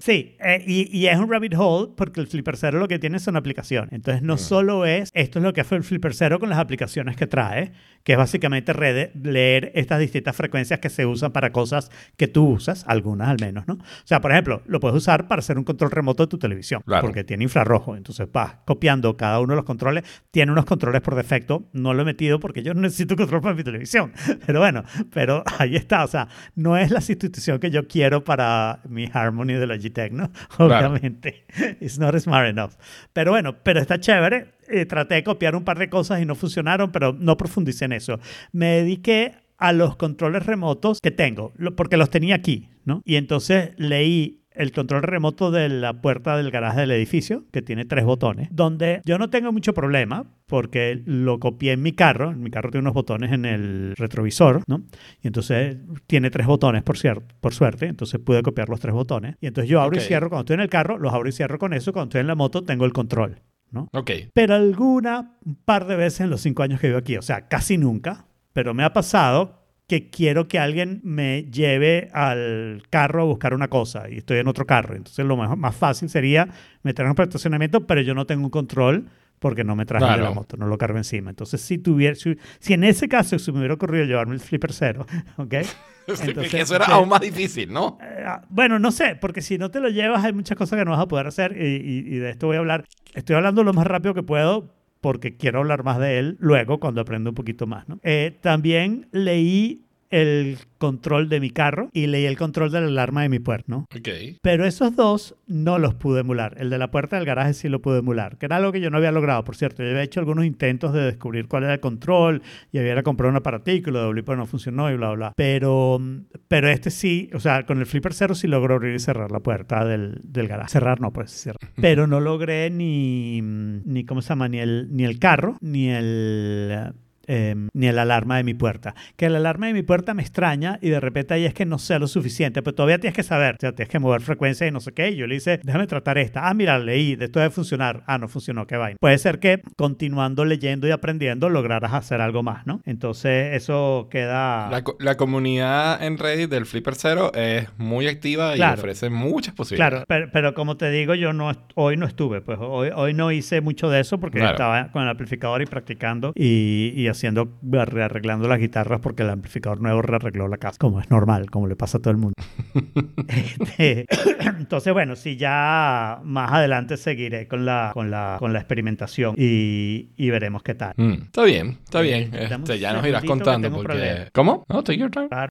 Sí, 0.00 0.36
eh, 0.40 0.64
y, 0.66 0.96
y 0.96 1.06
es 1.06 1.18
un 1.18 1.30
rabbit 1.30 1.54
hole 1.56 1.92
porque 1.96 2.20
el 2.20 2.26
Flipper 2.26 2.56
Zero 2.56 2.78
lo 2.78 2.88
que 2.88 2.98
tiene 2.98 3.18
son 3.18 3.36
aplicaciones. 3.36 3.92
Entonces, 3.92 4.22
Mm. 4.22 4.26
no 4.26 4.36
solo 4.38 4.84
es, 4.86 5.10
esto 5.14 5.38
es 5.38 5.42
lo 5.44 5.52
que 5.52 5.60
hace 5.60 5.76
el 5.76 5.84
Flipper 5.84 6.14
Zero 6.14 6.38
con 6.40 6.48
las 6.48 6.58
aplicaciones 6.58 7.16
que 7.16 7.26
trae, 7.26 7.72
que 8.02 8.12
es 8.12 8.18
básicamente 8.18 8.72
rede- 8.72 9.12
leer 9.14 9.72
estas 9.74 9.98
distintas 10.00 10.34
frecuencias 10.36 10.80
que 10.80 10.90
se 10.90 11.06
usan 11.06 11.32
para 11.32 11.52
cosas 11.52 11.90
que 12.16 12.28
tú 12.28 12.46
usas, 12.48 12.84
algunas 12.88 13.28
al 13.28 13.36
menos, 13.40 13.66
¿no? 13.68 13.74
O 13.74 13.78
sea, 14.04 14.20
por 14.20 14.32
ejemplo, 14.32 14.62
lo 14.66 14.80
puedes 14.80 14.96
usar 14.96 15.26
para 15.28 15.38
hacer 15.40 15.56
un 15.56 15.64
control 15.64 15.90
remoto 15.90 16.24
de 16.24 16.28
tu 16.28 16.38
televisión, 16.38 16.82
Claro. 16.84 17.02
porque 17.06 17.24
tiene 17.24 17.44
infrarrojo. 17.44 17.96
Entonces, 17.96 18.26
vas 18.32 18.56
copiando 18.66 19.16
cada 19.16 19.40
uno 19.40 19.52
de 19.52 19.56
los 19.56 19.64
controles. 19.64 20.04
Tiene 20.30 20.52
unos 20.52 20.64
controles 20.64 21.00
por 21.00 21.14
defecto. 21.14 21.68
No 21.72 21.94
lo 21.94 22.02
he 22.02 22.04
metido 22.04 22.40
porque 22.40 22.62
yo 22.62 22.74
no 22.74 22.80
necesito 22.82 23.16
control 23.16 23.40
para 23.40 23.54
mi 23.54 23.62
televisión. 23.64 24.12
Pero 24.46 24.60
bueno, 24.60 24.82
pero 25.12 25.42
ahí 25.58 25.76
está. 25.76 26.04
O 26.04 26.08
sea, 26.08 26.28
no 26.54 26.76
es 26.76 26.90
la 26.90 27.00
sustitución 27.00 27.58
que 27.58 27.70
yo 27.70 27.86
quiero 27.88 28.24
para 28.24 28.80
mi 28.94 29.10
Harmony 29.12 29.54
de 29.54 29.66
Logitech, 29.66 30.12
¿no? 30.12 30.30
Claro. 30.56 30.88
Obviamente. 30.88 31.44
It's 31.80 31.98
not 31.98 32.16
smart 32.18 32.48
enough. 32.48 32.72
Pero 33.12 33.32
bueno, 33.32 33.56
pero 33.62 33.80
está 33.80 33.98
chévere. 33.98 34.54
Eh, 34.68 34.86
traté 34.86 35.16
de 35.16 35.24
copiar 35.24 35.56
un 35.56 35.64
par 35.64 35.78
de 35.78 35.90
cosas 35.90 36.22
y 36.22 36.24
no 36.24 36.34
funcionaron, 36.34 36.90
pero 36.90 37.12
no 37.12 37.36
profundicé 37.36 37.84
en 37.84 37.92
eso. 37.92 38.18
Me 38.52 38.66
dediqué 38.66 39.34
a 39.58 39.72
los 39.72 39.96
controles 39.96 40.46
remotos 40.46 41.00
que 41.00 41.10
tengo, 41.10 41.52
porque 41.76 41.96
los 41.96 42.10
tenía 42.10 42.34
aquí, 42.34 42.68
¿no? 42.84 43.02
Y 43.04 43.16
entonces 43.16 43.70
leí 43.76 44.43
el 44.54 44.72
control 44.72 45.02
remoto 45.02 45.50
de 45.50 45.68
la 45.68 46.00
puerta 46.00 46.36
del 46.36 46.50
garaje 46.50 46.80
del 46.80 46.92
edificio, 46.92 47.44
que 47.52 47.60
tiene 47.62 47.84
tres 47.84 48.04
botones, 48.04 48.48
donde 48.52 49.00
yo 49.04 49.18
no 49.18 49.28
tengo 49.30 49.52
mucho 49.52 49.74
problema, 49.74 50.24
porque 50.46 51.02
lo 51.04 51.40
copié 51.40 51.72
en 51.72 51.82
mi 51.82 51.92
carro, 51.92 52.32
mi 52.32 52.50
carro 52.50 52.70
tiene 52.70 52.82
unos 52.82 52.94
botones 52.94 53.32
en 53.32 53.44
el 53.44 53.94
retrovisor, 53.96 54.62
¿no? 54.66 54.84
Y 55.22 55.26
entonces 55.26 55.76
tiene 56.06 56.30
tres 56.30 56.46
botones, 56.46 56.82
por, 56.82 56.96
cier- 56.96 57.22
por 57.40 57.52
suerte, 57.54 57.86
entonces 57.86 58.20
pude 58.20 58.42
copiar 58.42 58.68
los 58.68 58.78
tres 58.80 58.94
botones. 58.94 59.36
Y 59.40 59.46
entonces 59.48 59.68
yo 59.68 59.80
abro 59.80 59.96
Ok. 59.96 60.02
y 60.02 60.06
cierro, 60.06 60.28
cuando 60.28 60.42
estoy 60.42 60.54
en 60.54 60.60
el 60.60 60.68
carro, 60.70 60.98
los 60.98 61.12
abro 61.12 61.28
y 61.28 61.32
cierro 61.32 61.58
con 61.58 61.72
eso, 61.72 61.92
cuando 61.92 62.10
estoy 62.10 62.20
en 62.20 62.26
la 62.28 62.34
moto 62.34 62.62
tengo 62.62 62.84
el 62.84 62.92
control, 62.92 63.40
¿no? 63.70 63.88
Ok. 63.92 64.10
Pero 64.32 64.54
alguna, 64.54 65.36
un 65.44 65.56
par 65.56 65.86
de 65.86 65.96
veces 65.96 66.20
en 66.20 66.30
los 66.30 66.40
cinco 66.42 66.62
años 66.62 66.80
que 66.80 66.86
vivo 66.88 66.98
aquí, 66.98 67.16
o 67.16 67.22
sea, 67.22 67.48
casi 67.48 67.76
nunca, 67.78 68.26
pero 68.52 68.72
me 68.74 68.84
ha 68.84 68.92
pasado 68.92 69.63
que 69.86 70.08
quiero 70.08 70.48
que 70.48 70.58
alguien 70.58 71.00
me 71.04 71.44
lleve 71.44 72.08
al 72.12 72.82
carro 72.90 73.22
a 73.22 73.24
buscar 73.26 73.52
una 73.54 73.68
cosa 73.68 74.08
y 74.08 74.18
estoy 74.18 74.38
en 74.38 74.48
otro 74.48 74.66
carro. 74.66 74.94
Entonces 74.96 75.24
lo 75.26 75.36
mejor- 75.36 75.56
más 75.58 75.76
fácil 75.76 76.08
sería 76.08 76.48
meterme 76.82 77.10
en 77.12 77.16
el 77.18 77.24
estacionamiento, 77.24 77.86
pero 77.86 78.00
yo 78.00 78.14
no 78.14 78.24
tengo 78.26 78.44
un 78.44 78.50
control 78.50 79.08
porque 79.38 79.62
no 79.62 79.76
me 79.76 79.84
traje 79.84 80.04
de 80.06 80.10
la 80.12 80.16
Claro. 80.16 80.34
moto, 80.34 80.56
no 80.56 80.66
lo 80.66 80.78
cargo 80.78 80.96
encima. 80.96 81.28
Entonces, 81.28 81.60
si 81.60 81.76
tuviera, 81.76 82.14
si, 82.14 82.38
si 82.60 82.72
en 82.72 82.82
ese 82.84 83.08
caso 83.08 83.38
se 83.38 83.52
me 83.52 83.58
hubiera 83.58 83.74
ocurrido 83.74 84.06
llevarme 84.06 84.34
el 84.34 84.40
flipper 84.40 84.72
cero, 84.72 85.04
¿ok? 85.36 85.54
Entonces, 86.22 86.54
eso 86.54 86.76
era 86.76 86.86
aún 86.86 87.08
más 87.10 87.20
difícil, 87.20 87.70
¿no? 87.72 87.98
eh, 88.00 88.24
ah, 88.26 88.42
bueno, 88.48 88.78
no 88.78 88.90
sé, 88.90 89.16
porque 89.20 89.42
si 89.42 89.58
no 89.58 89.70
te 89.70 89.80
lo 89.80 89.88
llevas 89.90 90.24
hay 90.24 90.32
muchas 90.32 90.56
cosas 90.56 90.78
que 90.78 90.84
no 90.86 90.92
vas 90.92 91.00
a 91.00 91.08
poder 91.08 91.26
hacer 91.26 91.56
y, 91.60 91.64
y- 91.76 92.14
y 92.14 92.18
de 92.18 92.30
esto 92.30 92.46
voy 92.46 92.56
a 92.56 92.60
hablar. 92.60 92.84
Estoy 93.14 93.36
hablando 93.36 93.62
lo 93.64 93.72
más 93.74 93.86
rápido 93.86 94.14
que 94.14 94.22
puedo 94.22 94.70
porque 95.04 95.36
quiero 95.36 95.58
hablar 95.58 95.84
más 95.84 95.98
de 95.98 96.18
él 96.18 96.38
luego 96.40 96.80
cuando 96.80 97.02
aprenda 97.02 97.28
un 97.28 97.34
poquito 97.34 97.66
más. 97.66 97.86
¿no? 97.86 98.00
Eh, 98.04 98.38
también 98.40 99.06
leí 99.12 99.84
el 100.10 100.58
control 100.78 101.28
de 101.28 101.40
mi 101.40 101.50
carro 101.50 101.88
y 101.92 102.06
leí 102.06 102.26
el 102.26 102.36
control 102.36 102.70
de 102.70 102.80
la 102.80 102.86
alarma 102.88 103.22
de 103.22 103.28
mi 103.28 103.38
puerta, 103.38 103.64
¿no? 103.68 103.86
Ok. 103.96 104.08
Pero 104.42 104.66
esos 104.66 104.94
dos 104.94 105.34
no 105.46 105.78
los 105.78 105.94
pude 105.94 106.20
emular. 106.20 106.54
El 106.58 106.70
de 106.70 106.78
la 106.78 106.90
puerta 106.90 107.16
del 107.16 107.24
garaje 107.24 107.54
sí 107.54 107.68
lo 107.68 107.80
pude 107.80 107.98
emular, 107.98 108.36
que 108.38 108.46
era 108.46 108.56
algo 108.56 108.72
que 108.72 108.80
yo 108.80 108.90
no 108.90 108.98
había 108.98 109.12
logrado, 109.12 109.44
por 109.44 109.56
cierto. 109.56 109.82
Yo 109.82 109.90
había 109.90 110.02
hecho 110.02 110.20
algunos 110.20 110.44
intentos 110.44 110.92
de 110.92 111.02
descubrir 111.02 111.48
cuál 111.48 111.64
era 111.64 111.74
el 111.74 111.80
control 111.80 112.42
y 112.70 112.78
había 112.78 113.02
comprado 113.02 113.30
un 113.30 113.36
aparatico 113.36 113.90
y 113.90 113.92
lo 113.92 114.00
doblé, 114.00 114.22
pero 114.22 114.36
no 114.36 114.46
funcionó 114.46 114.90
y 114.90 114.96
bla, 114.96 115.12
bla. 115.12 115.32
Pero, 115.36 116.00
pero 116.48 116.68
este 116.68 116.90
sí, 116.90 117.30
o 117.32 117.40
sea, 117.40 117.64
con 117.64 117.78
el 117.78 117.86
Flipper 117.86 118.14
Cero 118.14 118.34
sí 118.34 118.46
logró 118.46 118.74
abrir 118.74 118.94
y 118.94 118.98
cerrar 118.98 119.32
la 119.32 119.40
puerta 119.40 119.84
del, 119.84 120.20
del 120.22 120.48
garaje. 120.48 120.70
Cerrar 120.70 121.00
no, 121.00 121.12
pues 121.12 121.30
cerrar. 121.30 121.58
Pero 121.80 122.06
no 122.06 122.20
logré 122.20 122.70
ni, 122.70 123.40
ni 123.42 124.04
¿cómo 124.04 124.22
se 124.22 124.28
llama? 124.28 124.48
Ni 124.48 124.58
el, 124.58 124.88
ni 124.90 125.04
el 125.04 125.18
carro, 125.18 125.56
ni 125.60 125.88
el 125.88 126.92
eh, 127.26 127.54
ni 127.72 127.86
el 127.86 127.98
alarma 127.98 128.36
de 128.36 128.44
mi 128.44 128.54
puerta. 128.54 128.94
Que 129.16 129.26
el 129.26 129.36
alarma 129.36 129.66
de 129.68 129.72
mi 129.74 129.82
puerta 129.82 130.14
me 130.14 130.22
extraña 130.22 130.78
y 130.82 130.90
de 130.90 131.00
repente 131.00 131.34
ahí 131.34 131.44
es 131.44 131.54
que 131.54 131.64
no 131.66 131.78
sé 131.78 131.98
lo 131.98 132.06
suficiente, 132.06 132.62
pero 132.62 132.74
todavía 132.74 132.98
tienes 132.98 133.14
que 133.16 133.22
saber, 133.22 133.54
o 133.56 133.58
sea, 133.60 133.72
tienes 133.72 133.90
que 133.90 133.98
mover 133.98 134.20
frecuencia 134.20 134.66
y 134.66 134.70
no 134.70 134.80
sé 134.80 134.92
qué. 134.92 135.10
Y 135.10 135.16
yo 135.16 135.26
le 135.26 135.36
hice, 135.36 135.60
déjame 135.62 135.86
tratar 135.86 136.18
esta. 136.18 136.48
Ah, 136.48 136.54
mira, 136.54 136.78
leí, 136.78 137.16
esto 137.20 137.40
debe 137.40 137.50
funcionar. 137.50 138.02
Ah, 138.06 138.18
no 138.18 138.28
funcionó, 138.28 138.66
qué 138.66 138.76
vaina. 138.76 138.96
Puede 139.00 139.18
ser 139.18 139.38
que 139.38 139.60
continuando 139.76 140.44
leyendo 140.44 140.88
y 140.88 140.90
aprendiendo 140.90 141.48
lograras 141.48 141.92
hacer 141.92 142.20
algo 142.20 142.42
más, 142.42 142.66
¿no? 142.66 142.80
Entonces 142.84 143.54
eso 143.54 144.08
queda... 144.10 144.68
La, 144.70 144.82
co- 144.82 144.96
la 145.00 145.16
comunidad 145.16 146.02
en 146.02 146.18
Reddit 146.18 146.50
del 146.50 146.66
Flipper 146.66 146.94
Zero 146.94 147.32
es 147.34 147.68
muy 147.78 148.08
activa 148.08 148.54
y 148.54 148.56
Claro. 148.56 148.80
ofrece 148.80 149.10
muchas 149.10 149.54
posibilidades. 149.54 150.04
Claro, 150.04 150.06
pero, 150.08 150.30
pero 150.32 150.54
como 150.54 150.76
te 150.76 150.90
digo, 150.90 151.14
yo 151.14 151.32
no 151.32 151.52
hoy 151.74 151.96
no 151.96 152.06
estuve, 152.06 152.40
pues 152.40 152.58
hoy, 152.60 152.90
hoy 152.94 153.14
no 153.14 153.30
hice 153.30 153.60
mucho 153.60 153.90
de 153.90 154.00
eso 154.00 154.18
porque 154.18 154.38
Claro. 154.38 154.52
estaba 154.52 154.88
con 154.90 155.02
el 155.02 155.08
amplificador 155.08 155.62
y 155.62 155.66
practicando 155.66 156.32
y, 156.34 156.92
y 156.96 157.08
haciendo, 157.16 157.48
rearreglando 157.62 158.48
las 158.48 158.58
guitarras 158.58 159.00
porque 159.00 159.22
el 159.22 159.30
amplificador 159.30 159.80
nuevo 159.80 160.02
rearregló 160.02 160.48
la 160.48 160.58
casa, 160.58 160.76
como 160.78 161.00
es 161.00 161.10
normal, 161.10 161.50
como 161.50 161.66
le 161.66 161.76
pasa 161.76 161.98
a 161.98 162.00
todo 162.02 162.10
el 162.10 162.16
mundo. 162.18 162.34
Este, 163.28 164.06
entonces, 164.40 164.92
bueno, 164.92 165.16
sí, 165.16 165.36
ya 165.36 166.20
más 166.24 166.52
adelante 166.52 166.96
seguiré 166.96 167.48
con 167.48 167.64
la, 167.64 167.90
con 167.94 168.10
la, 168.10 168.36
con 168.38 168.52
la 168.52 168.58
experimentación 168.60 169.34
y, 169.38 170.10
y 170.16 170.30
veremos 170.30 170.62
qué 170.62 170.74
tal. 170.74 170.94
Mm, 170.96 171.12
está 171.24 171.44
bien, 171.44 171.78
está 171.84 172.00
Eh, 172.00 172.02
bien. 172.02 172.34
Este, 172.34 172.78
ya 172.78 172.92
nos 172.92 173.06
irás 173.06 173.24
contando 173.24 173.70
porque... 173.70 174.28
¿Cómo? 174.32 174.64
No, 174.68 174.82
take 174.84 174.98
your 174.98 175.10
time. 175.10 175.28
Claro. 175.28 175.50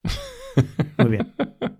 Muy 0.98 1.08
bien. 1.08 1.32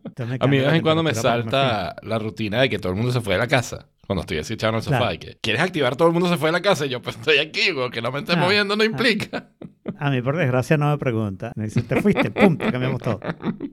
Entonces 0.04 0.38
A 0.40 0.46
mí 0.46 0.58
de 0.58 0.64
vez 0.66 0.74
en 0.74 0.82
cuando 0.82 1.02
me 1.02 1.14
salta 1.14 1.96
la 2.02 2.18
rutina 2.18 2.60
de 2.60 2.68
que 2.68 2.78
todo 2.78 2.92
el 2.92 2.96
mundo 2.96 3.12
se 3.12 3.20
fue 3.20 3.34
de 3.34 3.40
la 3.40 3.46
casa. 3.48 3.86
Cuando 4.06 4.20
estoy 4.22 4.38
así 4.38 4.54
echado 4.54 4.70
en 4.72 4.76
el 4.76 4.82
sofá 4.82 4.98
Claro. 4.98 5.14
y 5.14 5.18
que 5.18 5.38
¿quieres 5.40 5.62
activar 5.62 5.96
todo 5.96 6.08
el 6.08 6.14
mundo 6.14 6.28
se 6.28 6.36
fue 6.36 6.48
de 6.48 6.52
la 6.52 6.60
casa? 6.62 6.86
Y 6.86 6.90
yo 6.90 7.00
pues 7.02 7.16
estoy 7.16 7.38
aquí, 7.38 7.70
güey, 7.72 7.90
que 7.90 8.02
no 8.02 8.12
me 8.12 8.18
estés 8.20 8.36
Ah, 8.36 8.40
moviendo 8.40 8.76
no 8.76 8.82
ah. 8.82 8.86
implica. 8.86 9.50
A 9.98 10.10
mí, 10.10 10.20
por 10.22 10.36
desgracia, 10.36 10.76
no 10.76 10.90
me 10.90 10.98
pregunta. 10.98 11.52
Me 11.56 11.64
dice, 11.64 11.82
¿te 11.82 12.00
fuiste? 12.00 12.30
¡Pum! 12.30 12.56
Te 12.56 12.70
cambiamos 12.72 13.00
todo. 13.00 13.20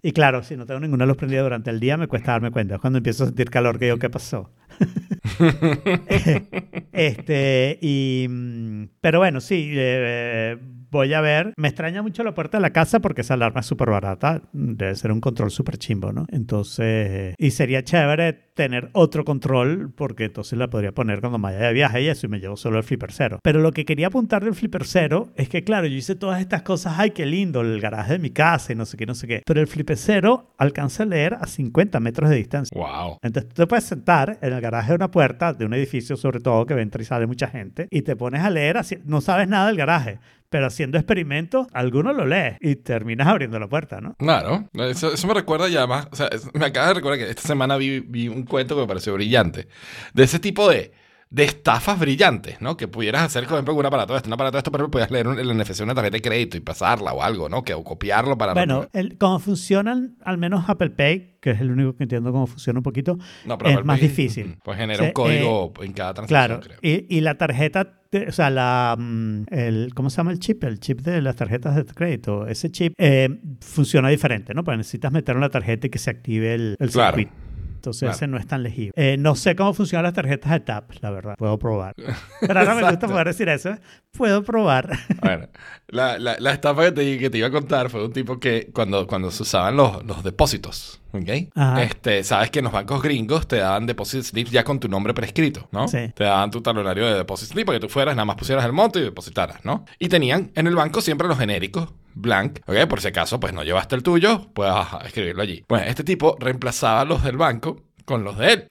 Y 0.01 0.11
claro, 0.11 0.43
si 0.43 0.55
no 0.55 0.65
tengo 0.65 0.79
ninguna 0.79 1.05
luz 1.05 1.17
prendida 1.17 1.41
durante 1.41 1.69
el 1.69 1.79
día, 1.79 1.97
me 1.97 2.07
cuesta 2.07 2.31
darme 2.33 2.51
cuenta. 2.51 2.75
Es 2.75 2.81
cuando 2.81 2.97
empiezo 2.97 3.23
a 3.23 3.27
sentir 3.27 3.49
calor 3.49 3.79
que 3.79 3.85
digo, 3.85 3.97
¿qué 3.97 4.09
pasó? 4.09 4.51
este, 6.91 7.79
y... 7.81 8.27
mm, 8.29 8.83
Pero 9.01 9.19
bueno, 9.19 9.41
sí, 9.41 9.69
eh, 9.73 10.57
voy 10.91 11.13
a 11.13 11.21
ver. 11.21 11.53
Me 11.57 11.69
extraña 11.69 12.01
mucho 12.01 12.23
la 12.23 12.33
puerta 12.33 12.57
de 12.57 12.61
la 12.61 12.71
casa 12.71 12.99
porque 12.99 13.21
esa 13.21 13.35
alarma 13.35 13.61
es 13.61 13.65
súper 13.65 13.89
barata. 13.89 14.41
Debe 14.51 14.93
ser 14.95 15.11
un 15.11 15.21
control 15.21 15.49
súper 15.49 15.77
chimbo, 15.77 16.11
¿no? 16.11 16.25
Entonces... 16.29 17.33
Y 17.37 17.51
sería 17.51 17.83
chévere 17.83 18.33
tener 18.53 18.89
otro 18.93 19.23
control 19.23 19.91
porque 19.95 20.25
entonces 20.25 20.59
la 20.59 20.69
podría 20.69 20.91
poner 20.91 21.21
cuando 21.21 21.39
me 21.39 21.43
vaya 21.43 21.67
de 21.67 21.73
viaje 21.73 22.01
y 22.03 22.07
eso 22.09 22.27
y 22.27 22.29
me 22.29 22.39
llevo 22.39 22.57
solo 22.57 22.77
el 22.77 22.83
flipper 22.83 23.11
cero. 23.11 23.39
Pero 23.41 23.61
lo 23.61 23.71
que 23.71 23.85
quería 23.85 24.07
apuntar 24.07 24.43
del 24.43 24.53
flipper 24.53 24.85
cero 24.85 25.29
es 25.35 25.49
que, 25.49 25.63
claro, 25.63 25.87
yo 25.87 25.95
hice 25.95 26.15
todas 26.15 26.41
estas 26.41 26.61
cosas, 26.61 26.95
ay, 26.97 27.11
qué 27.11 27.25
lindo, 27.25 27.61
el 27.61 27.79
garaje 27.79 28.13
de 28.13 28.19
mi 28.19 28.31
casa 28.31 28.73
y 28.73 28.75
no 28.75 28.85
sé 28.85 28.97
qué, 28.97 29.05
no 29.05 29.15
sé 29.15 29.27
qué. 29.27 29.41
Pero 29.45 29.61
el 29.61 29.67
flipper 29.67 29.97
cero 29.97 30.53
alcanza 30.57 31.03
a 31.03 31.05
leer 31.05 31.35
a 31.35 31.47
50 31.47 31.99
metros 31.99 32.29
de 32.29 32.35
distancia. 32.35 32.77
Wow. 32.77 33.17
Entonces 33.21 33.49
tú 33.49 33.55
te 33.63 33.67
puedes 33.67 33.85
sentar 33.85 34.37
en 34.41 34.53
el 34.53 34.61
garaje 34.61 34.89
de 34.89 34.95
una 34.95 35.09
puerta 35.09 35.53
de 35.53 35.65
un 35.65 35.73
edificio, 35.73 36.17
sobre 36.17 36.39
todo 36.39 36.65
que 36.65 36.73
entra 36.73 37.01
y 37.01 37.05
sale 37.05 37.27
mucha 37.27 37.47
gente, 37.47 37.87
y 37.89 38.01
te 38.01 38.15
pones 38.15 38.41
a 38.41 38.49
leer, 38.49 38.77
así, 38.77 38.97
no 39.05 39.21
sabes 39.21 39.47
nada 39.47 39.67
del 39.67 39.77
garaje, 39.77 40.19
pero 40.51 40.67
haciendo 40.67 40.97
experimentos, 40.97 41.65
alguno 41.71 42.11
lo 42.11 42.25
lees 42.25 42.57
y 42.59 42.75
terminas 42.75 43.25
abriendo 43.29 43.57
la 43.57 43.69
puerta, 43.69 44.01
¿no? 44.01 44.15
Claro, 44.15 44.67
eso, 44.77 45.13
me 45.25 45.33
recuerda 45.33 45.69
y 45.69 45.77
además, 45.77 46.09
o 46.11 46.15
sea, 46.17 46.29
me 46.53 46.65
acaba 46.65 46.89
de 46.89 46.95
recordar 46.95 47.17
que 47.17 47.29
esta 47.29 47.43
semana 47.43 47.77
vi, 47.77 48.01
vi 48.01 48.27
un 48.27 48.43
cuento 48.43 48.75
que 48.75 48.81
me 48.81 48.87
pareció 48.87 49.13
brillante. 49.13 49.69
De 50.13 50.23
ese 50.23 50.39
tipo 50.39 50.69
de, 50.69 50.91
de 51.31 51.45
estafas 51.45 51.97
brillantes, 51.97 52.59
¿no? 52.61 52.75
Que 52.75 52.89
pudieras 52.89 53.23
hacer, 53.23 53.45
por 53.45 53.53
ejemplo, 53.53 53.73
con 53.73 53.79
un 53.79 53.85
aparato 53.85 54.11
de 54.13 54.17
esto. 54.17 54.27
Un 54.29 54.33
aparato 54.33 54.57
de 54.57 54.59
esto, 54.59 54.69
por 54.71 54.81
ejemplo, 54.81 54.91
podías 54.91 55.11
leer 55.11 55.27
un- 55.29 55.39
el 55.39 55.49
NFC 55.57 55.77
de 55.77 55.83
una 55.85 55.95
tarjeta 55.95 56.17
de 56.17 56.21
crédito 56.21 56.57
y 56.57 56.59
pasarla 56.59 57.13
o 57.13 57.23
algo, 57.23 57.47
¿no? 57.47 57.63
Que, 57.63 57.73
o 57.73 57.83
copiarlo 57.85 58.37
para... 58.37 58.53
Bueno, 58.53 58.89
el, 58.91 59.17
como 59.17 59.39
funcionan, 59.39 60.17
al 60.25 60.37
menos 60.37 60.65
Apple 60.67 60.89
Pay, 60.89 61.37
que 61.39 61.51
es 61.51 61.61
el 61.61 61.71
único 61.71 61.95
que 61.95 62.03
entiendo 62.03 62.33
cómo 62.33 62.47
funciona 62.47 62.79
un 62.79 62.83
poquito, 62.83 63.17
no, 63.45 63.57
pero 63.57 63.69
es 63.69 63.75
Apple 63.77 63.85
más 63.87 63.99
Pay, 63.99 64.09
difícil. 64.09 64.57
Pues 64.61 64.77
genera 64.77 65.03
un 65.05 65.11
código 65.13 65.71
en 65.81 65.93
cada 65.93 66.13
transacción, 66.15 66.59
Claro, 66.59 66.77
creo. 66.81 67.07
y, 67.09 67.17
y 67.17 67.21
la 67.21 67.37
tarjeta, 67.37 67.93
o 68.27 68.31
sea, 68.33 68.49
la, 68.49 68.97
mm, 68.99 69.43
el, 69.51 69.93
¿cómo 69.95 70.09
se 70.09 70.17
llama 70.17 70.31
el 70.33 70.39
chip? 70.39 70.65
El 70.65 70.81
chip 70.81 70.99
de 70.99 71.21
las 71.21 71.37
tarjetas 71.37 71.77
de 71.77 71.85
crédito. 71.85 72.45
Ese 72.45 72.69
chip 72.71 72.93
eh, 72.97 73.29
funciona 73.61 74.09
diferente, 74.09 74.53
¿no? 74.53 74.65
Porque 74.65 74.79
necesitas 74.79 75.13
meter 75.13 75.35
en 75.35 75.41
la 75.41 75.49
tarjeta 75.49 75.87
y 75.87 75.89
que 75.89 75.97
se 75.97 76.09
active 76.09 76.53
el, 76.53 76.75
el 76.77 76.89
Claro. 76.91 77.15
circuito. 77.17 77.41
Entonces 77.81 78.01
Claro. 78.01 78.15
ese 78.15 78.27
no 78.27 78.37
es 78.37 78.45
tan 78.45 78.61
legible. 78.61 78.91
Eh, 78.95 79.17
no 79.17 79.33
sé 79.33 79.55
cómo 79.55 79.73
funcionan 79.73 80.03
las 80.03 80.13
tarjetas 80.13 80.51
de 80.51 80.59
TAP, 80.59 80.91
la 81.01 81.09
verdad. 81.09 81.35
Puedo 81.35 81.57
probar. 81.57 81.95
Pero 82.39 82.59
ahora 82.59 82.75
me 82.75 82.83
gusta 82.83 83.07
poder 83.07 83.25
decir 83.27 83.49
eso. 83.49 83.75
Puedo 84.11 84.43
probar. 84.43 84.89
Bueno, 85.21 85.47
la, 85.87 86.19
la, 86.19 86.35
la 86.39 86.51
estafa 86.51 86.83
que 86.85 86.91
te, 86.91 87.17
que 87.17 87.29
te 87.31 87.37
iba 87.39 87.47
a 87.47 87.51
contar 87.51 87.89
fue 87.89 88.05
un 88.05 88.13
tipo 88.13 88.39
que 88.39 88.69
cuando, 88.73 89.07
cuando 89.07 89.31
se 89.31 89.41
usaban 89.43 89.75
los, 89.75 90.03
los 90.05 90.23
depósitos, 90.23 91.01
¿ok? 91.11 91.49
Ajá. 91.55 91.81
Este, 91.83 92.23
sabes 92.23 92.51
que 92.51 92.59
en 92.59 92.65
los 92.65 92.73
bancos 92.73 93.01
gringos 93.01 93.47
te 93.47 93.57
daban 93.57 93.85
deposit 93.87 94.21
slips 94.23 94.51
ya 94.51 94.63
con 94.63 94.79
tu 94.79 94.87
nombre 94.87 95.13
prescrito, 95.15 95.67
¿no? 95.71 95.87
Sí. 95.87 96.11
Te 96.13 96.23
daban 96.25 96.51
tu 96.51 96.61
talonario 96.61 97.05
de 97.07 97.15
deposit 97.15 97.49
slip 97.51 97.65
para 97.65 97.79
que 97.79 97.87
tú 97.87 97.89
fueras, 97.91 98.15
nada 98.15 98.25
más 98.25 98.35
pusieras 98.35 98.63
el 98.65 98.73
monto 98.73 98.99
y 98.99 99.03
depositaras, 99.03 99.65
¿no? 99.65 99.85
Y 99.97 100.07
tenían 100.09 100.51
en 100.55 100.67
el 100.67 100.75
banco 100.75 101.01
siempre 101.01 101.27
los 101.27 101.37
genéricos, 101.39 101.89
blank, 102.13 102.59
¿ok? 102.67 102.87
Por 102.87 103.01
si 103.01 103.07
acaso, 103.09 103.39
pues 103.39 103.53
no 103.53 103.63
llevaste 103.63 103.95
el 103.95 104.03
tuyo, 104.03 104.49
puedes 104.53 104.73
escribirlo 105.05 105.41
allí. 105.43 105.63
Bueno, 105.67 105.85
este 105.87 106.03
tipo 106.03 106.35
reemplazaba 106.39 107.05
los 107.05 107.23
del 107.23 107.37
banco 107.37 107.83
con 108.05 108.23
los 108.23 108.37
de 108.37 108.53
él. 108.53 108.69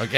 ¿Ok? 0.00 0.14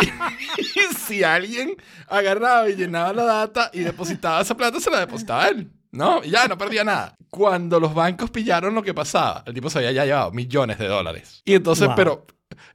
y 0.58 0.94
si 0.94 1.22
alguien 1.22 1.76
agarraba 2.08 2.68
y 2.68 2.76
llenaba 2.76 3.12
la 3.12 3.24
data 3.24 3.70
y 3.72 3.80
depositaba 3.80 4.40
esa 4.40 4.56
plata, 4.56 4.80
se 4.80 4.90
la 4.90 5.00
depositaba 5.00 5.44
a 5.44 5.48
él. 5.48 5.70
¿No? 5.90 6.22
Y 6.22 6.30
ya, 6.30 6.46
no 6.46 6.58
perdía 6.58 6.84
nada. 6.84 7.16
Cuando 7.30 7.80
los 7.80 7.94
bancos 7.94 8.30
pillaron 8.30 8.74
lo 8.74 8.82
que 8.82 8.92
pasaba, 8.92 9.42
el 9.46 9.54
tipo 9.54 9.70
se 9.70 9.78
había 9.78 9.92
ya 9.92 10.04
llevado 10.04 10.32
millones 10.32 10.78
de 10.78 10.86
dólares. 10.86 11.40
Y 11.46 11.54
entonces, 11.54 11.86
Wow. 11.86 11.96
pero, 11.96 12.26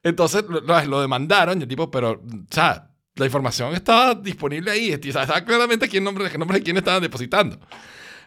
entonces 0.02 0.44
lo, 0.50 0.62
lo- 0.62 1.02
demandaron 1.02 1.60
y 1.60 1.64
el 1.64 1.68
tipo, 1.68 1.92
pero, 1.92 2.12
o 2.14 2.22
sea, 2.50 2.90
la 3.16 3.26
información 3.26 3.76
estaba 3.76 4.16
disponible 4.16 4.72
ahí. 4.72 4.92
Estaba 4.92 5.42
claramente 5.46 5.88
quién 5.88 6.04
nombre, 6.04 6.30
qué 6.32 6.38
nombre 6.40 6.58
de 6.58 6.64
quién 6.64 6.78
estaban 6.78 7.04
depositando. 7.04 7.60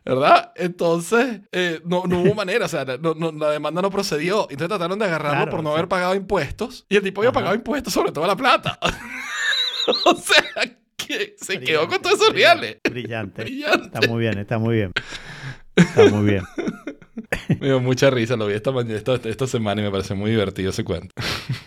¿Verdad? 0.06 0.52
Entonces, 0.54 1.40
eh, 1.50 1.80
no, 1.84 2.04
no 2.06 2.20
hubo 2.20 2.32
manera, 2.34 2.66
o 2.66 2.68
sea, 2.68 2.84
no- 2.84 3.14
no- 3.14 3.32
la 3.32 3.50
demanda 3.50 3.82
no 3.82 3.90
procedió. 3.90 4.42
Entonces 4.48 4.68
trataron 4.68 4.98
de 5.00 5.04
agarrarlo 5.04 5.38
Claro, 5.38 5.50
por 5.50 5.64
no 5.64 5.72
haber 5.72 5.88
pagado 5.88 6.14
impuestos. 6.14 6.86
Y 6.88 6.94
el 6.96 7.02
tipo 7.02 7.20
había 7.20 7.30
Ajá. 7.30 7.34
pagado 7.40 7.54
impuestos 7.56 7.92
sobre 7.92 8.12
toda 8.12 8.28
la 8.28 8.36
plata. 8.36 8.78
o 10.06 10.14
sea, 10.14 10.44
que 10.96 11.34
se 11.40 11.58
quedó 11.60 11.88
con 11.88 12.00
todos 12.00 12.20
esos 12.20 12.32
reales. 12.32 12.76
Brillante. 12.88 13.42
Brillante. 13.42 13.86
Está 13.86 14.08
muy 14.08 14.20
bien, 14.20 14.38
está 14.38 14.58
muy 14.58 14.76
bien. 14.76 14.92
Está 15.74 16.04
muy 16.08 16.30
bien. 16.30 16.42
Me 17.60 17.66
dio 17.66 17.80
mucha 17.80 18.08
risa, 18.10 18.36
lo 18.36 18.46
vi 18.46 18.54
esta, 18.54 18.70
mañana, 18.70 18.96
esta, 18.96 19.14
esta 19.14 19.46
semana 19.46 19.80
y 19.80 19.84
me 19.84 19.90
pareció 19.90 20.14
muy 20.14 20.30
divertido 20.30 20.70
ese 20.70 20.84
cuento. 20.84 21.08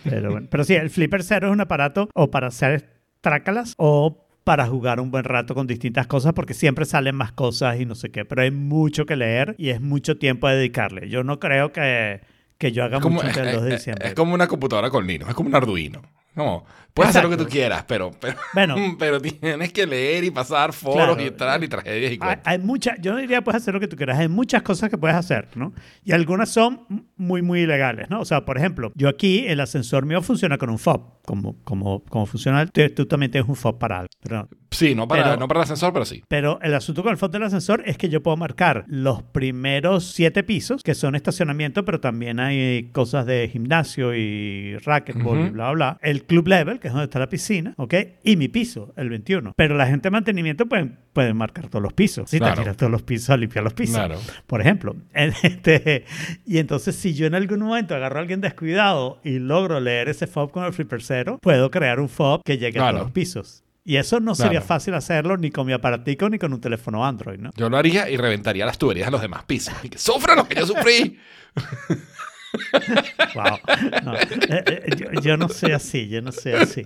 Pero, 0.03 0.31
bueno. 0.31 0.47
Pero 0.49 0.63
sí, 0.63 0.75
el 0.75 0.89
Flipper 0.89 1.23
Zero 1.23 1.47
es 1.47 1.53
un 1.53 1.61
aparato 1.61 2.09
o 2.13 2.29
para 2.31 2.47
hacer 2.47 2.89
trácalas 3.21 3.73
o 3.77 4.28
para 4.49 4.65
jugar 4.65 4.99
un 4.99 5.11
buen 5.11 5.25
rato 5.25 5.53
con 5.53 5.67
distintas 5.67 6.07
cosas 6.07 6.33
porque 6.33 6.55
siempre 6.55 6.83
salen 6.85 7.13
más 7.15 7.31
cosas 7.31 7.79
y 7.79 7.85
no 7.85 7.93
sé 7.93 8.09
qué. 8.09 8.25
Pero 8.25 8.41
hay 8.41 8.49
mucho 8.49 9.05
que 9.05 9.15
leer 9.15 9.53
y 9.59 9.69
es 9.69 9.79
mucho 9.79 10.17
tiempo 10.17 10.47
a 10.47 10.53
dedicarle. 10.53 11.07
Yo 11.07 11.23
no 11.23 11.39
creo 11.39 11.71
que, 11.71 12.21
que 12.57 12.71
yo 12.71 12.83
haga 12.83 12.99
como, 12.99 13.17
mucho 13.17 13.27
es, 13.27 13.37
antes 13.37 13.45
del 13.45 13.55
2 13.57 13.63
de 13.65 13.69
es- 13.69 13.75
diciembre. 13.81 14.07
es 14.07 14.15
como 14.15 14.33
una 14.33 14.47
computadora 14.47 14.89
con 14.89 15.05
Linux, 15.05 15.29
es 15.29 15.35
como 15.35 15.49
un 15.49 15.55
Arduino. 15.55 16.01
Como, 16.33 16.65
puedes 16.99 17.09
hacer 17.15 17.23
lo 17.23 17.29
que 17.37 17.43
tú 17.43 17.49
quieras, 17.49 17.83
pero, 17.87 18.11
pero, 18.19 18.35
Bueno. 18.53 18.75
pero 18.99 19.19
tienes 19.21 19.71
que 19.73 19.85
leer 19.87 20.23
y 20.23 20.31
pasar 20.31 20.73
foros 20.73 20.95
Claro. 20.97 21.21
y 21.21 21.27
entrar 21.27 21.63
y 21.63 21.67
tragedias 21.67 22.11
y 22.11 22.13
Hay, 22.13 22.17
cuentos. 22.17 22.41
hay 22.47 22.59
muchas, 22.59 22.97
yo 23.01 23.13
no 23.13 23.19
diría 23.19 23.41
puedes 23.41 23.61
hacer 23.61 23.73
lo 23.73 23.79
que 23.79 23.87
tú 23.87 23.95
quieras, 23.95 24.19
hay 24.19 24.27
muchas 24.27 24.61
cosas 24.61 24.89
que 24.89 24.97
puedes 24.97 25.15
hacer, 25.15 25.47
¿no? 25.55 25.73
Y 26.03 26.11
algunas 26.11 26.49
son 26.49 27.07
muy, 27.17 27.41
muy 27.41 27.61
ilegales, 27.61 28.09
¿no? 28.09 28.19
O 28.21 28.25
sea, 28.25 28.45
por 28.45 28.57
ejemplo, 28.57 28.91
yo 28.95 29.09
aquí 29.09 29.45
el 29.47 29.59
ascensor 29.59 30.05
mío 30.05 30.21
funciona 30.21 30.57
con 30.57 30.69
un 30.69 30.79
fob, 30.79 31.19
como, 31.25 31.55
como, 31.63 32.03
como 32.05 32.25
funciona, 32.25 32.65
tú, 32.65 32.81
tú 32.95 33.05
también 33.05 33.31
tienes 33.31 33.47
un 33.49 33.55
fob 33.55 33.77
para 33.79 33.99
algo, 33.99 34.09
pero, 34.21 34.47
Sí, 34.71 34.93
no 34.93 35.07
para, 35.07 35.23
pero- 35.23 35.37
no 35.37 35.47
para 35.47 35.61
el 35.61 35.63
ascensor, 35.63 35.91
pero 35.93 36.05
sí. 36.05 36.23
pero 36.27 36.59
el 36.61 36.73
asunto 36.75 37.01
con 37.01 37.11
el 37.11 37.17
fob 37.17 37.31
del 37.31 37.43
ascensor 37.43 37.81
es 37.85 37.97
que 37.97 38.07
yo 38.09 38.21
puedo 38.21 38.37
marcar 38.37 38.85
los 38.87 39.23
primeros 39.23 40.05
siete 40.11 40.43
pisos, 40.43 40.83
que 40.83 40.93
son 40.95 41.15
estacionamiento, 41.15 41.83
pero 41.85 41.99
también 41.99 42.39
hay 42.39 42.89
cosas 42.91 43.25
de 43.25 43.49
gimnasio 43.51 44.13
y 44.15 44.77
racquetball 44.77 45.39
y 45.39 45.43
Ujú. 45.45 45.51
bla, 45.53 45.71
bla, 45.71 45.73
bla. 45.73 45.97
El 46.01 46.23
club 46.23 46.47
level, 46.47 46.79
que 46.79 46.88
es 46.89 46.93
donde 46.93 47.05
está 47.05 47.19
la 47.19 47.29
piscina, 47.29 47.73
¿ok? 47.77 47.93
Y 48.23 48.35
mi 48.35 48.47
piso, 48.49 48.93
el 48.97 49.09
21. 49.09 49.53
Pero 49.55 49.75
la 49.77 49.87
gente 49.87 50.07
de 50.07 50.11
mantenimiento 50.11 50.65
pueden, 50.67 50.99
pueden 51.13 51.37
marcar 51.37 51.67
todos 51.69 51.81
los 51.81 51.93
pisos. 51.93 52.29
Si 52.29 52.37
Claro. 52.37 52.55
te 52.55 52.61
tiras 52.61 52.77
todos 52.77 52.91
los 52.91 53.01
pisos 53.03 53.29
a 53.29 53.37
limpiar 53.37 53.63
los 53.63 53.73
pisos. 53.73 53.95
Claro. 53.95 54.19
Por 54.47 54.61
ejemplo. 54.61 54.95
Este, 55.13 56.05
y 56.45 56.57
entonces, 56.57 56.95
si 56.95 57.13
yo 57.13 57.25
en 57.27 57.35
algún 57.35 57.59
momento 57.59 57.95
agarro 57.95 58.17
a 58.17 58.21
alguien 58.21 58.41
descuidado 58.41 59.19
y 59.23 59.39
logro 59.39 59.79
leer 59.79 60.09
ese 60.09 60.27
fob 60.27 60.51
con 60.51 60.63
el 60.65 60.73
flipper 60.73 61.01
cero, 61.01 61.39
puedo 61.41 61.71
crear 61.71 61.99
un 61.99 62.09
fob 62.09 62.41
que 62.43 62.57
llegue 62.57 62.79
a 62.79 62.81
Claro. 62.81 62.97
todos 62.97 63.07
los 63.07 63.11
pisos. 63.13 63.63
Y 63.85 63.95
eso 63.95 64.19
no 64.19 64.35
sería 64.35 64.51
Claro. 64.59 64.65
fácil 64.67 64.93
hacerlo 64.93 65.37
ni 65.37 65.49
con 65.49 65.65
mi 65.65 65.73
aparatico 65.73 66.29
ni 66.29 66.37
con 66.37 66.53
un 66.53 66.61
teléfono 66.61 67.05
Android, 67.05 67.39
¿no? 67.39 67.49
Yo 67.55 67.69
lo 67.69 67.77
haría 67.77 68.09
y 68.09 68.17
reventaría 68.17 68.65
las 68.65 68.77
tuberías 68.77 69.07
a 69.07 69.11
los 69.11 69.21
demás 69.21 69.45
pisos. 69.45 69.73
Sufran 69.95 70.37
lo 70.37 70.47
que 70.47 70.55
yo 70.55 70.65
sufrí. 70.67 71.17
Wow. 73.35 73.59
No, 74.03 74.15
eh, 74.15 74.23
eh, 74.49 74.89
yo, 74.97 75.21
yo 75.21 75.37
no 75.37 75.49
soy 75.49 75.71
así, 75.71 76.07
yo 76.09 76.21
no 76.21 76.31
soy 76.31 76.53
así. 76.53 76.83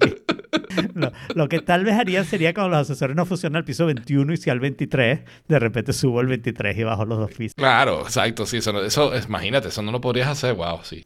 Lo, 0.93 1.12
lo 1.36 1.48
que 1.50 1.60
tal 1.62 1.86
vez 1.86 1.96
haría 1.96 2.24
sería 2.25 2.53
cuando 2.53 2.72
los 2.72 2.79
ascensores 2.82 3.15
no 3.15 3.25
funcionan 3.25 3.58
al 3.58 3.63
piso 3.65 3.86
21 3.86 4.34
y 4.34 4.38
si 4.38 4.50
al 4.50 4.60
23, 4.60 5.20
de 5.48 5.60
repente 5.60 5.93
subo 5.93 6.20
el 6.22 6.27
23 6.27 6.77
y 6.77 6.84
bajo 6.84 7.05
los 7.05 7.17
dos 7.17 7.32
pisos. 7.32 7.55
Claro, 7.55 8.01
exacto, 8.01 8.46
sí, 8.46 8.58
eso, 8.58 8.84
eso 8.84 9.13
es- 9.13 9.25
imagínate, 9.27 9.70
eso 9.70 9.82
no 9.82 9.91
lo 9.91 10.01
podrías 10.01 10.27
hacer, 10.27 10.53
wow, 10.53 10.79
sí. 10.84 11.03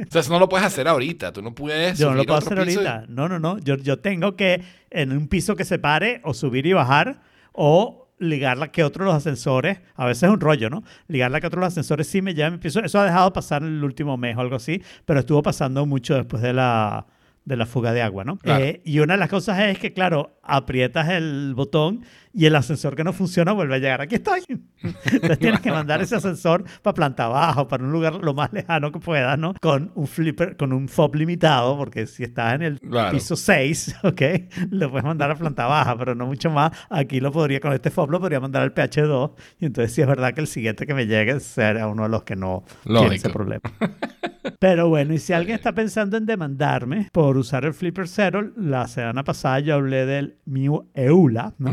O 0.00 0.10
sea, 0.10 0.20
eso 0.22 0.32
no 0.32 0.38
lo 0.40 0.48
puedes 0.48 0.66
hacer 0.66 0.88
ahorita, 0.88 1.32
tú 1.32 1.40
no 1.42 1.54
puedes 1.54 1.98
Yo 1.98 2.10
no 2.10 2.16
lo 2.16 2.24
puedo 2.24 2.38
hacer 2.38 2.56
y- 2.56 2.60
ahorita. 2.60 3.04
No, 3.08 3.28
no, 3.28 3.38
no. 3.38 3.58
Yo, 3.58 3.76
yo 3.76 3.98
tengo 4.00 4.34
que 4.36 4.62
en 4.90 5.12
un 5.12 5.28
piso 5.28 5.54
que 5.56 5.64
se 5.64 5.78
pare 5.78 6.20
o 6.24 6.34
subir 6.34 6.66
y 6.66 6.72
bajar 6.72 7.20
o 7.52 8.07
ligarla 8.18 8.70
que 8.72 8.84
otro 8.84 9.04
de 9.04 9.12
los 9.12 9.16
ascensores, 9.16 9.80
a 9.94 10.06
veces 10.06 10.24
es 10.24 10.30
un 10.30 10.40
rollo, 10.40 10.70
¿no? 10.70 10.82
Ligarla 11.06 11.40
que 11.40 11.46
otro 11.46 11.60
de 11.60 11.66
los 11.66 11.72
ascensores 11.72 12.06
sí 12.06 12.22
me 12.22 12.34
mi 12.34 12.58
piso. 12.58 12.80
Eso 12.80 13.00
ha 13.00 13.04
dejado 13.04 13.32
pasar 13.32 13.62
en 13.62 13.68
el 13.68 13.84
último 13.84 14.16
mes 14.16 14.36
o 14.36 14.40
algo 14.40 14.56
así, 14.56 14.82
pero 15.04 15.20
estuvo 15.20 15.42
pasando 15.42 15.86
mucho 15.86 16.14
después 16.14 16.42
de 16.42 16.52
la, 16.52 17.06
de 17.44 17.56
la 17.56 17.66
fuga 17.66 17.92
de 17.92 18.02
agua, 18.02 18.24
¿no? 18.24 18.36
Claro. 18.36 18.64
Eh, 18.64 18.82
y 18.84 19.00
una 19.00 19.14
de 19.14 19.20
las 19.20 19.28
cosas 19.28 19.58
es 19.60 19.78
que, 19.78 19.92
claro, 19.92 20.37
aprietas 20.48 21.08
el 21.10 21.52
botón 21.54 22.04
y 22.34 22.46
el 22.46 22.54
ascensor 22.54 22.94
que 22.94 23.02
no 23.04 23.12
funciona 23.12 23.52
vuelve 23.52 23.76
a 23.76 23.78
llegar. 23.78 24.00
Aquí 24.00 24.16
estoy. 24.16 24.40
Entonces 24.82 25.38
tienes 25.38 25.60
que 25.60 25.70
mandar 25.72 26.00
ese 26.00 26.16
ascensor 26.16 26.64
para 26.82 26.94
planta 26.94 27.24
abajo, 27.24 27.66
para 27.66 27.82
un 27.84 27.90
lugar 27.90 28.14
lo 28.22 28.32
más 28.34 28.52
lejano 28.52 28.92
que 28.92 29.00
puedas, 29.00 29.38
¿no? 29.38 29.54
Con 29.60 29.90
un 29.94 30.06
flipper, 30.06 30.56
con 30.56 30.72
un 30.72 30.88
fob 30.88 31.16
limitado, 31.16 31.76
porque 31.76 32.06
si 32.06 32.22
estás 32.24 32.54
en 32.54 32.62
el 32.62 32.80
Claro. 32.80 33.10
piso 33.12 33.34
6, 33.34 33.96
¿ok? 34.04 34.22
Lo 34.70 34.90
puedes 34.90 35.04
mandar 35.04 35.30
a 35.30 35.34
planta 35.36 35.66
baja, 35.66 35.96
pero 35.98 36.14
no 36.14 36.26
mucho 36.26 36.50
más. 36.50 36.70
Aquí 36.90 37.18
lo 37.20 37.32
podría, 37.32 37.60
con 37.60 37.72
este 37.72 37.90
fob 37.90 38.10
lo 38.10 38.20
podría 38.20 38.40
mandar 38.40 38.62
al 38.62 38.72
PH2. 38.74 39.32
Y 39.60 39.66
entonces 39.66 39.92
sí 39.94 40.00
es 40.02 40.06
verdad 40.06 40.32
que 40.34 40.40
el 40.40 40.46
siguiente 40.46 40.86
que 40.86 40.94
me 40.94 41.06
llegue 41.06 41.40
será 41.40 41.88
uno 41.88 42.04
de 42.04 42.08
los 42.10 42.22
que 42.22 42.36
no 42.36 42.62
tiene 42.84 43.16
ese 43.16 43.28
Lógico. 43.28 43.32
problema. 43.32 43.62
Pero 44.60 44.88
bueno, 44.88 45.12
y 45.14 45.18
si 45.18 45.32
alguien 45.32 45.56
está 45.56 45.72
pensando 45.72 46.16
en 46.16 46.24
demandarme 46.26 47.08
por 47.12 47.36
usar 47.36 47.64
el 47.64 47.74
Flipper 47.74 48.08
Zero, 48.08 48.50
la 48.56 48.86
semana 48.88 49.22
pasada 49.24 49.60
yo 49.60 49.74
hablé 49.74 50.06
del 50.06 50.37
Mew 50.46 50.86
EULA, 50.94 51.54
¿no? 51.58 51.72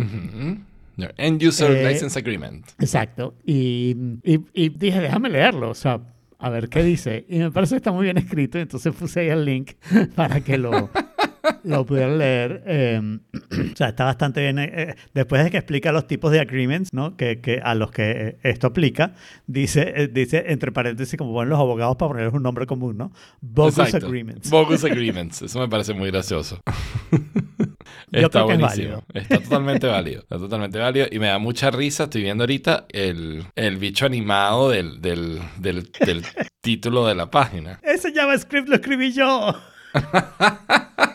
No, 0.97 1.07
End 1.17 1.43
User 1.43 1.71
Eh, 1.71 1.87
License 1.91 2.17
Agreement. 2.17 2.65
Exacto. 2.79 3.35
Y, 3.45 3.95
y- 4.23 4.39
y 4.53 4.69
dije, 4.69 4.99
déjame 5.01 5.29
leerlo, 5.29 5.69
o 5.71 5.75
sea, 5.75 5.99
a 6.39 6.49
ver 6.49 6.69
qué 6.69 6.83
dice. 6.83 7.25
Y 7.27 7.39
me 7.39 7.51
parece 7.51 7.71
que 7.75 7.77
está 7.77 7.91
muy 7.91 8.03
bien 8.05 8.17
escrito, 8.17 8.57
entonces 8.59 8.93
puse 8.95 9.19
ahí 9.21 9.27
el 9.29 9.43
link 9.45 9.71
para 10.15 10.39
que 10.41 10.57
lo, 10.57 10.89
lo 11.63 11.85
pudieran 11.85 12.17
leer. 12.17 12.63
Eh, 12.65 13.19
o 13.73 13.75
sea, 13.75 13.89
está 13.89 14.05
bastante 14.05 14.41
bien. 14.41 14.59
eh, 14.59 14.71
eh, 14.73 14.95
después 15.13 15.43
de 15.43 15.51
que 15.51 15.57
explica 15.57 15.91
los 15.91 16.07
tipos 16.07 16.31
de 16.31 16.39
agreements, 16.39 16.93
¿no? 16.93 17.15
Que, 17.17 17.41
que 17.41 17.59
a 17.63 17.75
los 17.75 17.91
que 17.91 18.11
eh, 18.11 18.37
esto 18.43 18.67
aplica, 18.67 19.13
dice, 19.47 19.93
eh, 19.95 20.07
dice 20.07 20.45
entre 20.47 20.71
paréntesis, 20.71 21.17
como 21.17 21.33
ponen 21.33 21.49
los 21.49 21.59
abogados 21.59 21.95
para 21.97 22.09
ponerles 22.09 22.33
un 22.33 22.43
nombre 22.43 22.65
común, 22.65 22.97
¿no? 22.97 23.11
Bogus 23.41 23.77
Exacto. 23.79 24.07
agreements. 24.07 24.49
Bogus 24.49 24.83
Agreements. 24.83 25.41
Eso 25.41 25.59
me 25.59 25.67
parece 25.67 25.93
muy 25.93 26.09
gracioso. 26.11 26.59
Yo 28.11 28.21
Está 28.27 28.39
es 28.39 28.45
buenísimo. 28.45 28.67
válido. 28.69 29.03
Está 29.13 29.39
totalmente 29.39 29.87
válido. 29.87 30.21
Está 30.21 30.37
totalmente 30.37 30.79
válido. 30.79 31.07
Y 31.11 31.19
me 31.19 31.27
da 31.27 31.37
mucha 31.39 31.69
risa. 31.71 32.05
Estoy 32.05 32.21
viendo 32.23 32.43
ahorita 32.43 32.85
el, 32.89 33.43
el 33.55 33.77
bicho 33.77 34.05
animado 34.05 34.69
del, 34.69 35.01
del, 35.01 35.39
del, 35.59 35.89
del 36.05 36.23
título 36.61 37.05
de 37.07 37.15
la 37.15 37.29
página. 37.29 37.79
Ese 37.83 38.13
JavaScript 38.13 38.67
lo 38.69 38.75
escribí 38.75 39.11
yo. 39.11 39.53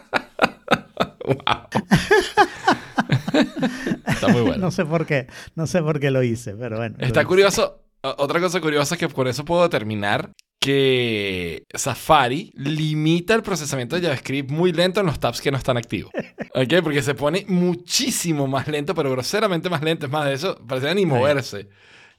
Está 4.07 4.29
muy 4.29 4.43
bueno. 4.43 4.57
No 4.61 4.71
sé 4.71 4.85
por 4.85 5.07
qué, 5.07 5.27
no 5.55 5.67
sé 5.67 5.83
por 5.83 6.01
qué 6.01 6.11
lo 6.11 6.23
hice, 6.23 6.55
pero 6.55 6.77
bueno. 6.77 6.97
Está 6.99 7.25
curioso. 7.25 7.83
Otra 8.03 8.41
cosa 8.41 8.61
curiosa 8.61 8.95
es 8.95 8.99
que 8.99 9.09
por 9.09 9.29
eso 9.29 9.45
puedo 9.45 9.63
determinar 9.63 10.33
que 10.59 11.65
Safari 11.75 12.53
limita 12.55 13.35
el 13.35 13.43
procesamiento 13.43 13.97
de 13.97 14.03
JavaScript 14.03 14.51
muy 14.51 14.73
lento 14.73 15.01
en 15.01 15.07
los 15.07 15.19
tabs 15.19 15.41
que 15.41 15.51
no 15.51 15.59
están 15.59 15.77
activos. 15.77 16.13
¿Ok? 16.55 16.83
Porque 16.83 17.03
se 17.03 17.15
pone 17.15 17.45
muchísimo 17.49 18.47
más 18.47 18.69
lento, 18.69 18.95
pero 18.95 19.11
groseramente 19.11 19.69
más 19.69 19.83
lento. 19.83 20.07
Es 20.07 20.13
más 20.13 20.27
de 20.27 20.35
eso, 20.35 20.59
parece 20.67 20.95
ni 20.95 21.07
moverse 21.07 21.69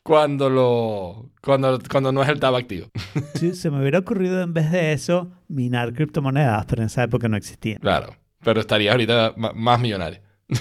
cuando, 0.04 0.50
lo, 0.50 1.30
cuando, 1.42 1.80
cuando 1.90 2.12
no 2.12 2.24
es 2.24 2.30
el 2.30 2.40
tab 2.40 2.56
activo. 2.56 2.88
Sí, 3.36 3.54
se 3.54 3.70
me 3.70 3.80
hubiera 3.80 4.00
ocurrido 4.00 4.42
en 4.42 4.54
vez 4.54 4.72
de 4.72 4.94
eso 4.94 5.32
minar 5.48 5.94
criptomonedas, 5.94 6.66
pero 6.66 6.82
en 6.82 6.88
esa 6.88 7.04
época 7.04 7.28
no 7.28 7.38
existían. 7.38 7.80
Claro. 7.80 8.16
Pero 8.44 8.60
estaría 8.62 8.92
ahorita 8.92 9.34
más 9.38 9.80
millonario. 9.80 10.20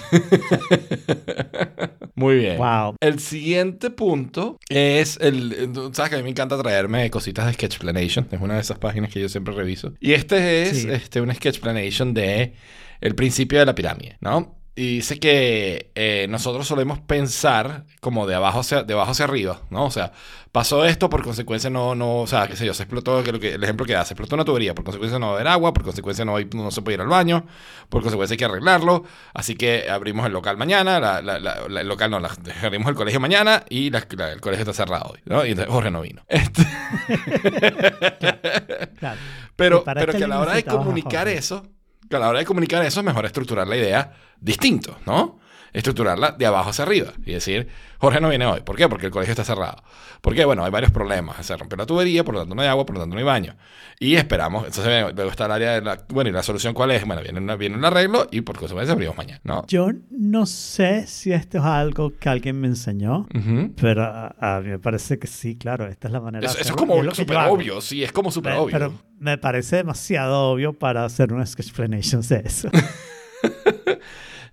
Muy 2.15 2.35
bien. 2.37 2.57
Wow. 2.57 2.95
El 2.99 3.19
siguiente 3.19 3.89
punto 3.89 4.57
es 4.69 5.17
el. 5.21 5.71
Sabes 5.93 6.09
que 6.09 6.15
a 6.15 6.17
mí 6.19 6.23
me 6.23 6.29
encanta 6.29 6.61
traerme 6.61 7.09
cositas 7.09 7.45
de 7.47 7.53
Sketchplanation. 7.53 8.27
Es 8.31 8.39
una 8.41 8.55
de 8.55 8.61
esas 8.61 8.77
páginas 8.79 9.11
que 9.11 9.19
yo 9.19 9.29
siempre 9.29 9.53
reviso. 9.53 9.93
Y 9.99 10.13
este 10.13 10.63
es 10.63 10.81
Sí. 10.83 10.87
este, 10.91 11.21
un 11.21 11.33
Sketchplanation 11.33 12.13
de 12.13 12.53
el 13.01 13.15
principio 13.15 13.59
de 13.59 13.65
la 13.65 13.75
pirámide, 13.75 14.17
¿no? 14.21 14.60
Y 14.73 14.95
dice 14.95 15.19
que 15.19 15.91
eh, 15.95 16.27
nosotros 16.29 16.65
solemos 16.65 16.97
pensar 16.99 17.83
como 17.99 18.25
de 18.25 18.35
abajo 18.35 18.61
hacia, 18.61 18.83
de 18.83 18.93
abajo 18.93 19.11
hacia 19.11 19.25
arriba, 19.25 19.59
¿no? 19.69 19.83
O 19.85 19.91
sea, 19.91 20.13
pasó 20.53 20.85
esto, 20.85 21.09
por 21.09 21.23
consecuencia 21.23 21.69
no, 21.69 21.93
no, 21.93 22.19
o 22.21 22.27
sea, 22.27 22.47
qué 22.47 22.55
sé 22.55 22.65
yo, 22.65 22.73
se 22.73 22.83
explotó, 22.83 23.21
que 23.21 23.33
lo 23.33 23.39
que, 23.39 23.55
el 23.55 23.63
ejemplo 23.63 23.85
que 23.85 23.91
da, 23.91 24.05
se 24.05 24.13
explotó 24.13 24.35
una 24.35 24.45
tubería, 24.45 24.73
por 24.73 24.85
consecuencia 24.85 25.19
no 25.19 25.25
va 25.27 25.31
a 25.33 25.35
haber 25.35 25.47
agua, 25.49 25.73
por 25.73 25.83
consecuencia 25.83 26.23
no, 26.23 26.37
hay- 26.37 26.47
no 26.55 26.71
se 26.71 26.81
puede 26.81 26.95
ir 26.95 27.01
al 27.01 27.07
baño, 27.09 27.45
por 27.89 28.01
consecuencia 28.01 28.35
hay 28.35 28.37
que 28.37 28.45
arreglarlo, 28.45 29.03
así 29.33 29.55
que 29.55 29.89
abrimos 29.89 30.25
el 30.25 30.31
local 30.31 30.55
mañana, 30.55 31.01
la- 31.01 31.21
la- 31.21 31.65
el 31.81 31.87
local 31.87 32.09
no, 32.09 32.21
la- 32.21 32.31
abrimos 32.63 32.87
el 32.87 32.95
colegio 32.95 33.19
mañana 33.19 33.65
y 33.69 33.87
el 33.93 34.07
colegio 34.39 34.61
está 34.61 34.73
cerrado 34.73 35.11
hoy, 35.13 35.19
¿no? 35.25 35.45
Y 35.45 35.49
entonces 35.49 35.71
Jorge 35.73 35.91
no 35.91 35.99
vino. 36.01 36.23
Este, 36.29 36.63
Claro. 38.99 39.19
pero, 39.55 39.83
pero 39.83 39.99
este 40.11 40.17
que 40.17 40.23
a 40.23 40.27
la 40.27 40.39
hora 40.39 40.53
de 40.53 40.63
comunicar 40.63 41.27
eso, 41.27 41.65
que 42.11 42.17
a 42.17 42.19
la 42.19 42.29
hora 42.29 42.39
de 42.39 42.45
comunicar 42.45 42.85
eso 42.85 42.99
es 42.99 43.05
mejor 43.05 43.25
estructurar 43.25 43.67
la 43.67 43.75
idea 43.75 44.13
distinto, 44.39 44.97
¿no? 45.07 45.40
Estructurarla 45.73 46.31
de 46.31 46.45
abajo 46.45 46.71
hacia 46.71 46.83
arriba 46.83 47.13
y 47.25 47.31
decir, 47.31 47.67
Jorge 47.97 48.19
no 48.19 48.27
viene 48.29 48.45
hoy. 48.45 48.59
¿Por 48.61 48.75
qué? 48.75 48.89
Porque 48.89 49.05
el 49.05 49.11
colegio 49.11 49.31
está 49.31 49.43
cerrado. 49.45 49.83
¿Por 50.21 50.35
qué? 50.35 50.43
Bueno, 50.45 50.65
hay 50.65 50.71
varios 50.71 50.91
problemas. 50.91 51.45
Se 51.45 51.55
rompió 51.55 51.77
la 51.77 51.85
tubería, 51.85 52.23
por 52.23 52.33
lo 52.33 52.41
tanto 52.41 52.55
no 52.55 52.61
hay 52.61 52.67
agua, 52.67 52.85
por 52.85 52.95
lo 52.95 53.01
tanto 53.01 53.13
no 53.15 53.19
hay 53.19 53.25
baño. 53.25 53.55
Y 53.99 54.15
esperamos, 54.15 54.65
entonces 54.65 55.13
luego 55.15 55.29
está 55.31 55.45
el 55.45 55.51
área 55.51 55.71
de 55.73 55.81
la... 55.81 56.03
Bueno, 56.09 56.29
¿y 56.29 56.33
la 56.33 56.43
solución 56.43 56.73
cuál 56.73 56.91
es? 56.91 57.05
Bueno, 57.05 57.21
viene, 57.21 57.39
una- 57.39 57.55
viene 57.55 57.77
un 57.77 57.85
arreglo 57.85 58.27
y 58.31 58.41
por 58.41 58.57
consecuencia 58.57 58.93
abrimos 58.93 59.15
mañana, 59.15 59.39
¿no? 59.43 59.65
Yo 59.67 59.89
no 60.09 60.45
sé 60.45 61.05
si 61.07 61.31
esto 61.31 61.59
es 61.59 61.63
algo 61.63 62.11
que 62.19 62.27
alguien 62.27 62.59
me 62.59 62.67
enseñó, 62.67 63.27
Ujú. 63.33 63.71
pero 63.79 64.03
a, 64.03 64.35
a 64.39 64.59
mí 64.61 64.69
me 64.69 64.79
parece 64.79 65.19
que 65.19 65.27
sí, 65.27 65.55
claro, 65.55 65.87
esta 65.87 66.07
es 66.07 66.11
la 66.13 66.19
manera 66.19 66.45
Eso, 66.45 66.55
de 66.55 66.61
eso 66.61 66.71
es 66.71 66.75
como 66.75 67.11
súper 67.13 67.37
obvio, 67.37 67.79
sí, 67.81 68.03
es 68.03 68.11
como 68.11 68.31
súper 68.31 68.53
obvio. 68.53 68.71
Pero 68.73 68.93
me 69.19 69.37
parece 69.37 69.77
demasiado 69.77 70.51
obvio 70.51 70.73
para 70.73 71.05
hacer 71.05 71.31
una 71.31 71.43
explanation 71.43 72.21
de 72.27 72.41
eso. 72.45 72.69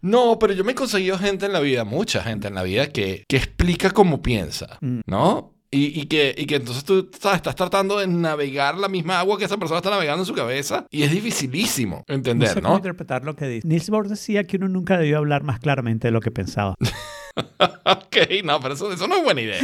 No, 0.00 0.38
pero 0.38 0.52
yo 0.54 0.64
me 0.64 0.72
he 0.72 0.74
conseguido 0.74 1.18
gente 1.18 1.46
en 1.46 1.52
la 1.52 1.60
vida, 1.60 1.84
mucha 1.84 2.22
gente 2.22 2.48
en 2.48 2.54
la 2.54 2.62
vida, 2.62 2.88
que, 2.88 3.24
que 3.28 3.36
explica 3.36 3.90
cómo 3.90 4.22
piensa, 4.22 4.78
Mm. 4.80 5.00
¿no? 5.06 5.54
Y, 5.70 6.00
y 6.00 6.06
que, 6.06 6.34
y 6.38 6.46
que 6.46 6.56
entonces 6.56 6.82
tú 6.82 7.10
sabes, 7.20 7.36
estás 7.36 7.54
tratando 7.54 7.98
de 7.98 8.06
navegar 8.06 8.78
la 8.78 8.88
misma 8.88 9.18
agua 9.20 9.36
que 9.36 9.44
esa 9.44 9.58
persona 9.58 9.78
está 9.80 9.90
navegando 9.90 10.22
en 10.22 10.26
su 10.26 10.32
cabeza 10.32 10.86
y 10.90 11.02
es 11.02 11.10
dificilísimo 11.10 12.04
no 12.08 12.14
entender, 12.14 12.48
sé 12.48 12.54
cómo 12.62 12.70
¿no? 12.70 12.76
interpretar 12.76 13.22
lo 13.22 13.36
que 13.36 13.46
dice. 13.46 13.68
Niels 13.68 13.90
Bohr 13.90 14.08
decía 14.08 14.44
que 14.44 14.56
uno 14.56 14.68
nunca 14.68 14.96
debió 14.96 15.18
hablar 15.18 15.42
más 15.42 15.58
claramente 15.60 16.08
de 16.08 16.12
lo 16.12 16.20
que 16.22 16.30
pensaba. 16.30 16.74
ok, 17.36 18.16
no, 18.44 18.60
pero 18.60 18.74
eso, 18.74 18.90
eso 18.92 19.06
no 19.08 19.16
es 19.16 19.22
buena 19.24 19.40
idea. 19.42 19.60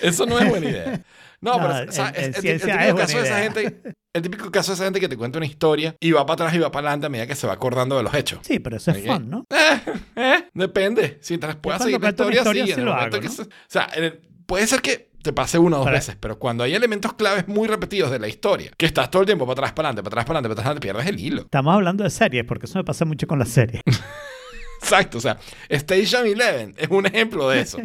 Eso 0.00 0.26
no 0.26 0.38
es 0.38 0.48
buena 0.48 0.70
idea. 0.70 1.00
No, 1.46 1.56
No, 1.58 1.62
pero 1.62 1.88
o 1.88 1.92
sea, 1.92 2.08
en- 2.08 2.14
es- 2.34 2.44
en 2.44 2.50
el, 2.50 2.60
típico 2.60 2.96
caso 2.96 3.18
de 3.18 3.24
esa 3.24 3.38
gente, 3.40 3.80
el 4.14 4.22
típico 4.22 4.50
caso 4.50 4.72
de 4.72 4.74
esa 4.74 4.84
gente 4.84 5.00
que 5.00 5.08
te 5.08 5.16
cuenta 5.16 5.38
una 5.38 5.46
historia 5.46 5.94
y 6.00 6.10
va 6.10 6.26
para 6.26 6.34
atrás 6.46 6.54
y 6.54 6.58
va 6.58 6.70
para 6.72 6.88
adelante 6.88 7.06
a 7.06 7.08
medida 7.08 7.26
que 7.26 7.34
se 7.36 7.46
va 7.46 7.52
acordando 7.52 7.96
de 7.96 8.02
los 8.02 8.12
hechos. 8.14 8.40
Sí, 8.42 8.58
pero 8.58 8.76
eso 8.78 8.90
es 8.90 8.98
Ok. 8.98 9.06
fun, 9.06 9.30
¿no? 9.30 9.44
Eh, 9.50 9.80
eh, 10.16 10.44
depende. 10.54 11.18
Si 11.20 11.38
te 11.38 11.46
cuando 11.56 11.84
seguir 11.84 12.00
la 12.02 12.08
historia, 12.10 12.38
historia 12.40 12.62
sí. 12.64 12.68
sí 12.68 12.72
en 12.74 12.80
el 12.80 12.86
momento 12.86 13.16
hago, 13.16 13.22
que 13.22 13.28
¿no? 13.28 13.32
se- 13.34 13.42
o 13.42 13.46
sea, 13.68 13.88
en 13.94 14.04
el- 14.04 14.20
puede 14.46 14.66
ser 14.66 14.82
que 14.82 15.10
te 15.22 15.32
pase 15.32 15.58
una 15.58 15.76
o 15.78 15.84
dos 15.84 15.90
veces, 15.90 16.16
pero 16.18 16.38
cuando 16.38 16.62
hay 16.64 16.74
elementos 16.74 17.12
claves 17.14 17.48
muy 17.48 17.66
repetidos 17.68 18.10
de 18.10 18.18
la 18.18 18.28
historia, 18.28 18.70
que 18.76 18.86
estás 18.86 19.10
todo 19.10 19.22
el 19.22 19.26
tiempo 19.26 19.44
para 19.44 19.52
atrás, 19.54 19.72
para 19.72 19.88
adelante, 19.88 20.02
para 20.04 20.12
atrás, 20.14 20.24
para 20.24 20.38
adelante, 20.38 20.56
para 20.62 20.70
atrás, 20.70 20.80
pierdes 20.80 21.06
el 21.06 21.20
hilo. 21.20 21.42
Estamos 21.42 21.74
hablando 21.74 22.04
de 22.04 22.10
series, 22.10 22.44
porque 22.44 22.66
eso 22.66 22.78
me 22.78 22.84
pasa 22.84 23.04
mucho 23.04 23.26
con 23.26 23.38
las 23.38 23.48
series. 23.48 23.82
Exacto, 24.80 25.18
o 25.18 25.20
sea, 25.20 25.38
Station 25.68 26.26
Eleven 26.26 26.74
es 26.76 26.88
un 26.88 27.06
ejemplo 27.06 27.48
de 27.48 27.60
eso. 27.60 27.78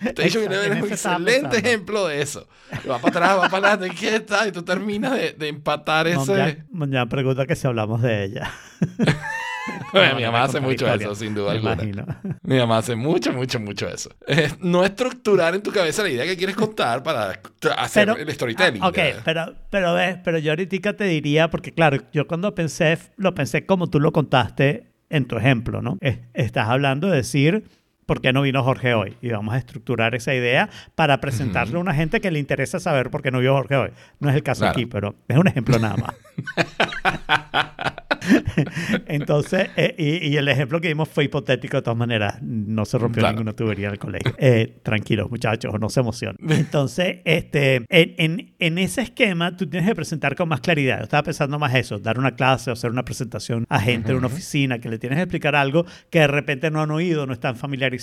Station 0.00 0.44
Eleven 0.44 0.72
en 0.72 0.78
es 0.78 0.82
un 0.84 0.88
excelente 0.90 1.58
ejemplo 1.58 2.06
de 2.08 2.20
eso. 2.22 2.46
Va 2.90 2.98
para 2.98 3.08
atrás, 3.08 3.38
va 3.38 3.48
para 3.48 3.72
adelante, 3.72 3.96
¿qué 3.98 4.16
está? 4.16 4.46
Y 4.48 4.52
tú 4.52 4.62
terminas 4.62 5.12
de, 5.12 5.32
de 5.32 5.48
empatar 5.48 6.06
ese... 6.06 6.16
Monjan, 6.18 6.66
Monjan 6.70 7.08
pregunta 7.08 7.46
que 7.46 7.56
si 7.56 7.66
hablamos 7.66 8.02
de 8.02 8.24
ella. 8.24 8.50
mi 9.94 10.00
No, 10.00 10.20
mamá 10.20 10.38
no 10.40 10.44
hace 10.44 10.60
mucho 10.60 10.84
historia, 10.86 11.06
eso, 11.06 11.14
sin 11.14 11.34
duda 11.34 11.52
alguna. 11.52 11.72
imagino. 11.74 12.06
Mi 12.42 12.58
mamá 12.58 12.78
hace 12.78 12.94
mucho, 12.96 13.32
mucho, 13.32 13.58
mucho 13.60 13.88
eso. 13.88 14.10
Es 14.26 14.58
no 14.60 14.84
estructurar 14.84 15.54
en 15.54 15.62
tu 15.62 15.70
cabeza 15.72 16.02
la 16.02 16.10
idea 16.10 16.24
que 16.24 16.36
quieres 16.36 16.56
contar 16.56 17.02
para 17.02 17.40
hacer 17.78 18.06
Pero- 18.08 18.16
el 18.18 18.30
storytelling. 18.32 18.82
ah, 18.82 18.88
ok, 18.88 18.98
pero, 19.24 19.54
pero 19.70 19.94
ves, 19.94 20.18
pero 20.22 20.38
yo 20.38 20.52
ahorita 20.52 20.92
te 20.94 21.04
diría, 21.04 21.48
porque 21.48 21.72
claro, 21.72 21.98
yo 22.12 22.26
cuando 22.26 22.54
pensé, 22.54 22.98
lo 23.16 23.34
pensé 23.34 23.64
como 23.64 23.88
tú 23.88 24.00
lo 24.00 24.12
contaste 24.12 24.92
en 25.10 25.26
tu 25.26 25.36
ejemplo, 25.36 25.82
¿no? 25.82 25.98
Es- 26.00 26.18
estás 26.34 26.68
hablando 26.68 27.08
de 27.08 27.16
decir, 27.18 27.64
¿por 28.06 28.20
qué 28.20 28.32
no 28.32 28.42
vino 28.42 28.62
Jorge 28.62 28.94
hoy? 28.94 29.16
Y 29.22 29.30
vamos 29.30 29.54
a 29.54 29.58
estructurar 29.58 30.14
esa 30.14 30.34
idea 30.34 30.68
para 30.94 31.20
presentarle 31.20 31.76
a 31.76 31.80
una 31.80 31.94
gente 31.94 32.20
que 32.20 32.30
le 32.30 32.38
interesa 32.38 32.78
saber 32.80 33.10
por 33.10 33.22
qué 33.22 33.30
no 33.30 33.40
vio 33.40 33.54
Jorge 33.54 33.76
hoy. 33.76 33.90
No 34.20 34.28
es 34.30 34.36
el 34.36 34.42
caso 34.42 34.60
Claro. 34.60 34.72
aquí, 34.72 34.86
pero 34.86 35.14
es 35.28 35.36
un 35.36 35.48
ejemplo 35.48 35.78
nada 35.78 35.96
más. 35.96 36.14
Entonces, 39.06 39.68
eh, 39.76 39.94
y, 39.98 40.28
y 40.28 40.36
el 40.36 40.48
ejemplo 40.48 40.80
que 40.80 40.88
dimos 40.88 41.08
fue 41.08 41.24
hipotético 41.24 41.76
de 41.76 41.82
todas 41.82 41.96
maneras. 41.98 42.40
No 42.42 42.84
se 42.84 42.98
rompió 42.98 43.20
Claro. 43.20 43.34
ninguna 43.36 43.52
tubería 43.52 43.88
en 43.88 43.92
el 43.94 43.98
colegio. 43.98 44.34
Eh, 44.38 44.78
tranquilos, 44.82 45.30
muchachos, 45.30 45.72
no 45.80 45.88
se 45.88 46.00
emocionen. 46.00 46.36
Entonces, 46.50 47.18
este, 47.24 47.84
en, 47.88 48.14
en, 48.18 48.54
en 48.58 48.78
ese 48.78 49.02
esquema, 49.02 49.56
tú 49.56 49.66
tienes 49.68 49.88
que 49.88 49.94
presentar 49.94 50.34
con 50.36 50.48
más 50.48 50.60
claridad. 50.60 50.98
Yo 50.98 51.04
estaba 51.04 51.22
pensando 51.22 51.58
más 51.58 51.74
eso, 51.74 51.98
dar 51.98 52.18
una 52.18 52.34
clase 52.34 52.70
o 52.70 52.72
hacer 52.72 52.90
una 52.90 53.04
presentación 53.04 53.66
a 53.68 53.80
gente 53.80 54.12
en 54.12 54.18
una 54.18 54.26
oficina 54.28 54.78
que 54.78 54.88
le 54.88 54.98
tienes 54.98 55.16
que 55.18 55.22
explicar 55.22 55.54
algo 55.54 55.84
que 56.10 56.20
de 56.20 56.26
repente 56.26 56.70
no 56.70 56.80
han 56.82 56.90
oído, 56.90 57.26
no 57.26 57.32
están 57.32 57.56
familiarizados. 57.56 57.93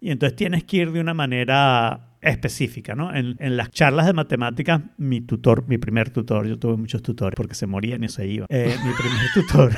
Y 0.00 0.10
entonces 0.10 0.36
tienes 0.36 0.64
que 0.64 0.78
ir 0.78 0.92
de 0.92 1.00
una 1.00 1.14
manera 1.14 2.08
específica, 2.20 2.94
¿no? 2.94 3.14
En, 3.14 3.36
en 3.38 3.56
las 3.56 3.70
charlas 3.70 4.06
de 4.06 4.12
matemáticas, 4.12 4.80
mi 4.96 5.20
tutor, 5.20 5.66
mi 5.68 5.78
primer 5.78 6.10
tutor, 6.10 6.46
yo 6.46 6.58
tuve 6.58 6.76
muchos 6.76 7.02
tutores 7.02 7.36
porque 7.36 7.54
se 7.54 7.66
morían 7.66 8.02
y 8.04 8.08
se 8.08 8.26
iban. 8.26 8.46
Eh, 8.50 8.74
mi 8.84 8.92
primer 8.92 9.26
tutor, 9.34 9.72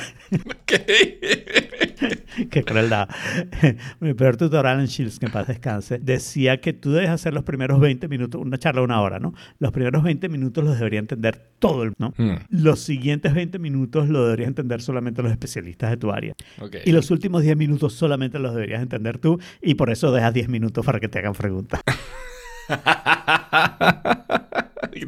qué 2.49 2.63
crueldad, 2.63 3.09
mi 3.99 4.13
primer 4.13 4.37
tutor, 4.37 4.65
Alan 4.65 4.85
Shields, 4.85 5.19
que 5.19 5.27
en 5.27 5.31
paz 5.31 5.47
descanse, 5.47 5.99
decía 5.99 6.59
que 6.61 6.73
tú 6.73 6.91
debes 6.91 7.09
hacer 7.09 7.33
los 7.33 7.43
primeros 7.43 7.79
20 7.79 8.07
minutos, 8.07 8.41
una 8.41 8.57
charla 8.57 8.81
de 8.81 8.85
una 8.85 9.01
hora, 9.01 9.19
¿no? 9.19 9.33
Los 9.59 9.71
primeros 9.71 10.03
20 10.03 10.29
minutos 10.29 10.63
los 10.63 10.77
debería 10.77 10.99
entender 10.99 11.49
todo 11.59 11.83
el 11.83 11.93
¿no? 11.97 12.13
Hmm, 12.17 12.37
Los 12.49 12.79
siguientes 12.79 13.33
20 13.33 13.59
minutos 13.59 14.09
lo 14.09 14.23
deberías 14.25 14.47
entender 14.47 14.81
solamente 14.81 15.21
los 15.21 15.31
especialistas 15.31 15.91
de 15.91 15.97
tu 15.97 16.11
área. 16.11 16.33
ok. 16.59 16.77
Y 16.85 16.91
los 16.91 17.11
últimos 17.11 17.43
10 17.43 17.55
minutos 17.57 17.93
solamente 17.93 18.39
los 18.39 18.53
deberías 18.55 18.81
entender 18.81 19.17
tú 19.19 19.39
y 19.61 19.75
por 19.75 19.89
eso 19.91 20.11
dejas 20.11 20.33
10 20.33 20.49
minutos 20.49 20.85
para 20.85 20.99
que 20.99 21.07
te 21.07 21.19
hagan 21.19 21.33
preguntas. 21.33 21.81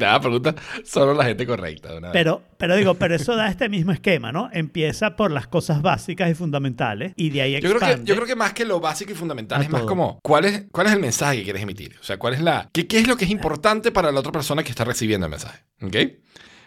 haga 0.01 0.21
preguntas 0.21 0.55
solo 0.83 1.13
la 1.13 1.25
gente 1.25 1.45
correcta. 1.45 1.99
vez. 1.99 2.09
Pero, 2.11 2.41
pero 2.57 2.75
digo, 2.75 2.95
pero 2.95 3.15
eso 3.15 3.35
da 3.35 3.49
este 3.49 3.69
mismo 3.69 3.91
esquema, 3.91 4.31
¿no? 4.31 4.49
Empieza 4.51 5.15
por 5.15 5.31
las 5.31 5.47
cosas 5.47 5.81
básicas 5.81 6.29
y 6.29 6.33
fundamentales 6.33 7.13
y 7.15 7.29
de 7.29 7.41
ahí 7.41 7.53
Yo 7.53 7.59
creo, 7.59 7.73
expande. 7.73 8.03
que, 8.03 8.03
yo 8.05 8.15
creo 8.15 8.27
que 8.27 8.35
más 8.35 8.53
que 8.53 8.65
lo 8.65 8.79
básico 8.79 9.11
y 9.11 9.15
fundamental 9.15 9.61
es 9.61 9.69
más 9.69 9.83
como 9.83 10.19
¿cuál 10.21 10.45
es, 10.45 10.65
cuál 10.71 10.87
es 10.87 10.93
el 10.93 10.99
mensaje 10.99 11.37
que 11.37 11.43
quieres 11.43 11.61
emitir. 11.61 11.95
O 11.99 12.03
sea, 12.03 12.17
cuál 12.17 12.33
es 12.33 12.41
la 12.41 12.69
qué, 12.71 12.87
qué 12.87 12.99
es 12.99 13.07
lo 13.07 13.17
que 13.17 13.25
es 13.25 13.31
importante 13.31 13.91
para 13.91 14.11
la 14.11 14.19
otra 14.19 14.31
persona 14.31 14.63
que 14.63 14.69
está 14.69 14.83
recibiendo 14.83 15.25
el 15.25 15.31
mensaje. 15.31 15.63
¿Ok? 15.81 15.95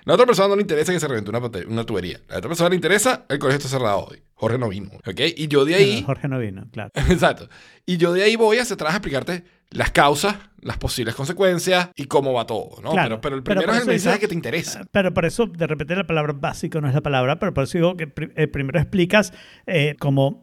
La 0.05 0.15
otra 0.15 0.25
persona 0.25 0.49
no 0.49 0.55
le 0.55 0.63
interesa 0.63 0.93
que 0.93 1.01
se 1.01 1.09
reventó 1.09 1.31
una, 1.31 1.41
una 1.69 1.85
tubería. 1.85 2.21
A 2.29 2.33
la 2.35 2.39
otra 2.39 2.49
persona 2.49 2.71
le 2.71 2.77
interesa 2.77 3.27
el 3.29 3.41
colegio 3.41 3.59
está 3.59 3.69
cerrado 3.69 4.07
hoy. 4.07 4.23
Jorge 4.35 4.57
no 4.57 4.69
vino. 4.69 4.91
¿Ok? 5.05 5.21
Y 5.37 5.49
yo 5.49 5.65
de 5.65 5.75
ahí 5.75 6.03
Jorge 6.05 6.29
no 6.29 6.39
vino, 6.39 6.69
claro. 6.71 6.91
Exacto. 6.95 7.49
Y 7.85 7.97
yo 7.97 8.13
de 8.13 8.23
ahí 8.23 8.37
voy 8.37 8.59
hacia 8.59 8.75
atrás 8.75 8.93
a 8.93 8.97
explicarte 8.99 9.45
las 9.71 9.91
causas, 9.91 10.37
las 10.67 10.79
posibles 10.79 11.15
consecuencias 11.15 11.91
y 11.95 12.07
cómo 12.07 12.33
va 12.33 12.47
todo, 12.47 12.83
¿no? 12.83 12.91
Claro, 12.91 13.21
pero, 13.21 13.43
pero 13.43 13.61
el 13.61 13.67
primero 13.67 13.73
es 13.73 13.81
el 13.83 13.87
mensaje 13.87 14.19
que 14.19 14.29
te 14.29 14.35
interesa. 14.35 14.85
Pero 14.91 15.15
por 15.15 15.25
eso, 15.25 15.47
de 15.47 15.67
repente, 15.67 15.95
la 15.95 16.07
palabra 16.07 16.33
básico 16.33 16.81
no 16.81 16.89
es 16.89 16.95
la 16.95 17.01
palabra, 17.01 17.39
pero 17.39 17.55
por 17.55 17.65
eso 17.65 17.79
digo 17.79 17.97
que 17.97 18.13
eh, 18.35 18.49
primero 18.49 18.79
explicas 18.79 19.33
eh, 19.67 19.95
como 19.99 20.43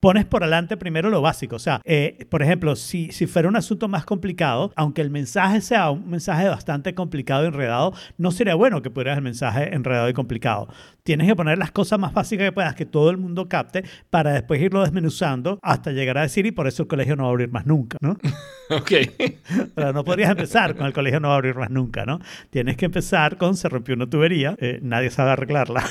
pones 0.00 0.24
por 0.24 0.42
adelante 0.42 0.76
primero 0.76 1.10
lo 1.10 1.20
básico. 1.22 1.56
O 1.56 1.58
sea, 1.58 1.80
eh, 1.84 2.26
por 2.30 2.42
ejemplo, 2.42 2.76
si, 2.76 3.10
si 3.10 3.26
fuera 3.26 3.48
un 3.48 3.56
asunto 3.56 3.88
más 3.88 4.04
complicado, 4.04 4.72
aunque 4.76 5.02
el 5.02 5.10
mensaje 5.10 5.60
sea 5.60 5.90
un 5.90 6.08
mensaje 6.08 6.48
bastante 6.48 6.94
complicado 6.94 7.44
y 7.44 7.48
enredado, 7.48 7.92
no 8.18 8.30
sería 8.30 8.54
bueno 8.54 8.82
que 8.82 8.90
pudieras 8.90 9.18
el 9.18 9.24
mensaje 9.24 9.74
enredado 9.74 10.08
y 10.08 10.12
complicado. 10.12 10.68
Tienes 11.02 11.26
que 11.26 11.36
poner 11.36 11.58
las 11.58 11.70
cosas 11.70 11.98
más 11.98 12.12
básicas 12.12 12.46
que 12.46 12.52
puedas, 12.52 12.74
que 12.74 12.86
todo 12.86 13.10
el 13.10 13.16
mundo 13.16 13.48
capte, 13.48 13.84
para 14.10 14.32
después 14.32 14.60
irlo 14.60 14.82
desmenuzando 14.82 15.58
hasta 15.62 15.92
llegar 15.92 16.18
a 16.18 16.22
decir, 16.22 16.46
y 16.46 16.52
por 16.52 16.66
eso 16.66 16.82
el 16.82 16.88
colegio 16.88 17.16
no 17.16 17.24
va 17.24 17.28
a 17.28 17.32
abrir 17.32 17.50
más 17.50 17.66
nunca, 17.66 17.96
¿no? 18.00 18.16
Ok. 18.68 18.90
Pero 19.74 19.92
no 19.92 20.04
podrías 20.04 20.30
empezar 20.30 20.76
con 20.76 20.86
el 20.86 20.92
colegio 20.92 21.20
no 21.20 21.28
va 21.28 21.34
a 21.34 21.36
abrir 21.36 21.54
más 21.56 21.70
nunca, 21.70 22.04
¿no? 22.04 22.20
Tienes 22.50 22.76
que 22.76 22.86
empezar 22.86 23.36
con 23.36 23.56
se 23.56 23.68
rompió 23.68 23.94
una 23.94 24.08
tubería, 24.08 24.56
eh, 24.58 24.78
nadie 24.82 25.10
sabe 25.10 25.30
arreglarla. 25.30 25.84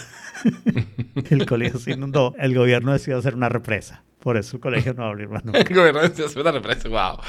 el 1.30 1.46
colegio 1.46 1.80
se 1.80 1.92
inundó, 1.92 2.34
el 2.38 2.56
gobierno 2.56 2.94
decidió 2.94 3.18
hacer 3.18 3.36
una 3.36 3.50
represa. 3.50 4.04
Por 4.20 4.38
eso 4.38 4.58
el 4.58 4.62
colegio 4.62 4.94
no 4.94 5.04
va 5.04 5.08
a 5.08 5.12
abrir 5.12 5.30
más 5.30 5.46
nunca. 5.46 5.60
El 5.68 5.76
gobierno 5.76 6.02
decía, 6.02 6.26
hace 6.26 6.40
una 6.42 6.52
represa. 6.52 6.90
Wow. 6.90 7.20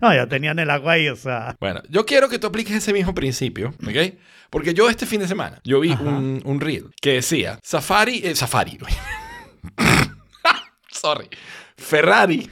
No, 0.00 0.12
ya 0.12 0.26
tenían 0.26 0.58
el 0.58 0.68
agua 0.70 0.94
ahí, 0.94 1.08
o 1.08 1.14
sea. 1.14 1.56
Bueno, 1.60 1.80
yo 1.88 2.04
quiero 2.04 2.28
que 2.28 2.40
tú 2.40 2.48
apliques 2.48 2.74
ese 2.74 2.92
mismo 2.92 3.14
principio, 3.14 3.72
¿ok? 3.86 4.14
Porque 4.50 4.74
yo 4.74 4.90
este 4.90 5.06
fin 5.06 5.20
de 5.20 5.28
semana, 5.28 5.60
yo 5.64 5.80
vi 5.80 5.92
Ajá. 5.92 6.02
un, 6.02 6.42
un 6.44 6.60
reel 6.60 6.90
que 7.00 7.14
decía, 7.14 7.58
Safari, 7.62 8.22
eh, 8.24 8.34
Safari, 8.34 8.78
sorry, 10.90 11.28
Ferrari, 11.76 12.50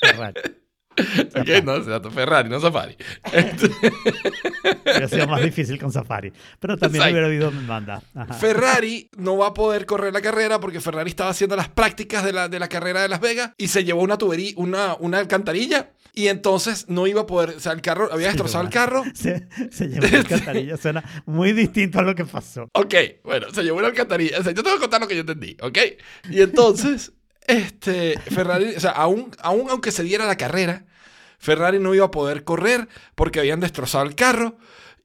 raro. 0.00 0.40
¿ok? 1.36 1.64
No, 1.64 1.76
exacto, 1.76 2.10
Ferrari, 2.10 2.48
no 2.48 2.60
Safari. 2.60 2.96
Este, 3.32 3.66
Hubiera 4.82 5.08
sido 5.08 5.26
más 5.28 5.42
difícil 5.42 5.78
con 5.78 5.92
Safari. 5.92 6.32
Pero 6.58 6.76
también 6.76 7.02
Exacto. 7.02 7.12
hubiera 7.12 7.26
habido 7.26 7.50
mi 7.50 7.66
manda. 7.66 8.02
Ajá. 8.14 8.34
Ferrari 8.34 9.08
no 9.16 9.36
va 9.38 9.48
a 9.48 9.54
poder 9.54 9.86
correr 9.86 10.12
la 10.12 10.20
carrera 10.20 10.60
porque 10.60 10.80
Ferrari 10.80 11.10
estaba 11.10 11.30
haciendo 11.30 11.56
las 11.56 11.68
prácticas 11.68 12.24
de 12.24 12.32
la, 12.32 12.48
de 12.48 12.58
la 12.58 12.68
carrera 12.68 13.02
de 13.02 13.08
Las 13.08 13.20
Vegas 13.20 13.52
y 13.56 13.68
se 13.68 13.84
llevó 13.84 14.02
una 14.02 14.18
tubería, 14.18 14.52
una, 14.56 14.96
una 14.98 15.18
alcantarilla 15.18 15.90
y 16.12 16.28
entonces 16.28 16.86
no 16.88 17.06
iba 17.06 17.22
a 17.22 17.26
poder, 17.26 17.50
o 17.50 17.60
sea, 17.60 17.72
el 17.72 17.82
carro, 17.82 18.12
había 18.12 18.28
destrozado 18.28 18.64
el 18.64 18.70
carro. 18.70 19.04
Se, 19.14 19.46
se 19.70 19.86
llevó 19.86 20.06
la 20.06 20.18
alcantarilla. 20.18 20.76
Suena 20.76 21.22
muy 21.26 21.52
distinto 21.52 22.00
a 22.00 22.02
lo 22.02 22.14
que 22.14 22.24
pasó. 22.24 22.68
Ok, 22.72 22.94
bueno, 23.22 23.46
se 23.52 23.62
llevó 23.62 23.78
una 23.78 23.88
alcantarilla. 23.88 24.38
O 24.40 24.42
sea, 24.42 24.52
yo 24.52 24.62
te 24.62 24.68
voy 24.68 24.76
a 24.78 24.80
contar 24.80 25.00
lo 25.00 25.08
que 25.08 25.14
yo 25.14 25.20
entendí, 25.20 25.56
¿ok? 25.62 25.78
Y 26.30 26.40
entonces, 26.40 27.12
este, 27.50 28.18
Ferrari, 28.30 28.74
o 28.76 28.80
sea, 28.80 28.90
aún, 28.92 29.30
aún 29.40 29.68
aunque 29.70 29.92
se 29.92 30.02
diera 30.02 30.26
la 30.26 30.36
carrera, 30.36 30.84
Ferrari 31.38 31.78
no 31.78 31.94
iba 31.94 32.06
a 32.06 32.10
poder 32.10 32.44
correr 32.44 32.88
porque 33.14 33.40
habían 33.40 33.60
destrozado 33.60 34.04
el 34.04 34.14
carro 34.14 34.56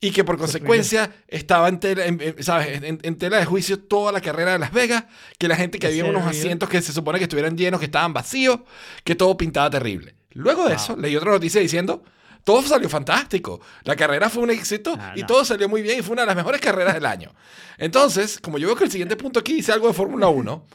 y 0.01 0.11
que 0.11 0.23
por 0.23 0.37
consecuencia 0.37 1.11
estaba 1.27 1.69
en 1.69 1.79
tela, 1.79 2.05
en- 2.05 2.21
en- 2.21 2.43
¿sabes? 2.43 2.81
En, 2.83 3.15
tela 3.17 3.37
de 3.37 3.45
juicio 3.45 3.79
toda 3.79 4.11
la 4.11 4.19
carrera 4.21 4.51
de 4.53 4.59
Las 4.59 4.71
Vegas, 4.73 5.05
que 5.39 5.47
la 5.47 5.55
gente 5.55 5.79
que 5.79 5.87
había 5.87 6.03
en 6.03 6.09
unos 6.09 6.27
asientos 6.27 6.69
que 6.69 6.81
se 6.81 6.91
supone 6.93 7.17
que 7.17 7.23
estuvieran 7.25 7.57
llenos, 7.57 7.79
que 7.79 7.85
estaban 7.87 8.13
vacíos, 8.13 8.59
que 9.03 9.15
todo 9.15 9.37
pintaba 9.37 9.69
terrible. 9.69 10.15
Luego 10.31 10.67
de 10.67 10.75
eso, 10.75 10.95
leí 10.97 11.15
otra 11.15 11.31
noticia 11.31 11.61
diciendo... 11.61 12.03
Todo 12.43 12.61
salió 12.61 12.87
fantástico. 12.89 13.59
La 13.85 13.95
carrera 13.95 14.29
fue 14.29 14.43
un 14.43 14.51
éxito 14.51 14.95
Ah, 14.99 15.13
y 15.15 15.21
no. 15.21 15.25
todo 15.25 15.43
salió 15.43 15.67
muy 15.67 15.81
bien 15.81 15.97
y 15.97 16.01
fue 16.03 16.13
una 16.13 16.21
de 16.21 16.25
las 16.27 16.35
mejores 16.35 16.61
carreras 16.61 16.93
del 16.93 17.07
año. 17.07 17.33
Entonces, 17.79 18.39
como 18.39 18.59
yo 18.59 18.67
veo 18.67 18.75
que 18.75 18.83
el 18.83 18.91
siguiente 18.91 19.15
punto 19.15 19.39
aquí 19.39 19.55
dice 19.55 19.71
algo 19.71 19.87
de 19.87 19.95
Fórmula 19.95 20.27
1, 20.27 20.67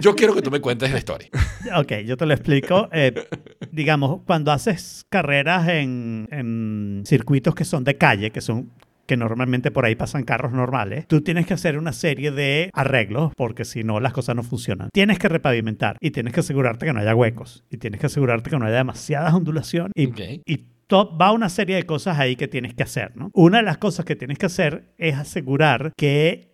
yo 0.00 0.14
quiero 0.14 0.34
que 0.34 0.42
tú 0.42 0.50
me 0.50 0.60
cuentes 0.60 0.90
la 0.90 0.98
historia. 0.98 1.28
Ok, 1.76 1.92
yo 2.06 2.16
te 2.16 2.26
lo 2.26 2.34
explico. 2.34 2.88
Eh, 2.92 3.12
digamos, 3.72 4.20
cuando 4.26 4.52
haces 4.52 5.04
carreras 5.08 5.68
en, 5.68 6.28
en 6.30 7.02
circuitos 7.06 7.54
que 7.54 7.64
son 7.64 7.84
de 7.84 7.96
calle, 7.96 8.30
que 8.30 8.40
son 8.40 8.70
que 9.06 9.16
normalmente 9.16 9.72
por 9.72 9.84
ahí 9.84 9.96
pasan 9.96 10.22
carros 10.22 10.52
normales, 10.52 11.04
tú 11.08 11.20
tienes 11.20 11.44
que 11.44 11.54
hacer 11.54 11.76
una 11.76 11.92
serie 11.92 12.30
de 12.30 12.70
arreglos 12.72 13.32
porque 13.36 13.64
si 13.64 13.82
no 13.82 13.98
las 13.98 14.12
cosas 14.12 14.36
no 14.36 14.44
funcionan. 14.44 14.88
Tienes 14.92 15.18
que 15.18 15.28
repavimentar 15.28 15.96
y 16.00 16.12
tienes 16.12 16.32
que 16.32 16.40
asegurarte 16.40 16.86
que 16.86 16.92
no 16.92 17.00
haya 17.00 17.14
huecos 17.16 17.64
y 17.70 17.78
tienes 17.78 17.98
que 17.98 18.06
asegurarte 18.06 18.50
que 18.50 18.56
no 18.58 18.66
haya 18.66 18.76
demasiadas 18.76 19.34
ondulaciones 19.34 19.90
y, 19.96 20.06
Ok. 20.06 20.20
y 20.46 20.66
va 21.20 21.32
una 21.32 21.48
serie 21.48 21.74
de 21.76 21.84
cosas 21.86 22.18
ahí 22.18 22.36
que 22.36 22.46
tienes 22.48 22.74
que 22.74 22.82
hacer, 22.84 23.16
¿no? 23.16 23.30
Una 23.34 23.58
de 23.58 23.64
las 23.64 23.78
cosas 23.78 24.04
que 24.04 24.14
tienes 24.16 24.38
que 24.38 24.46
hacer 24.46 24.92
es 24.98 25.16
asegurar 25.16 25.92
que 25.96 26.49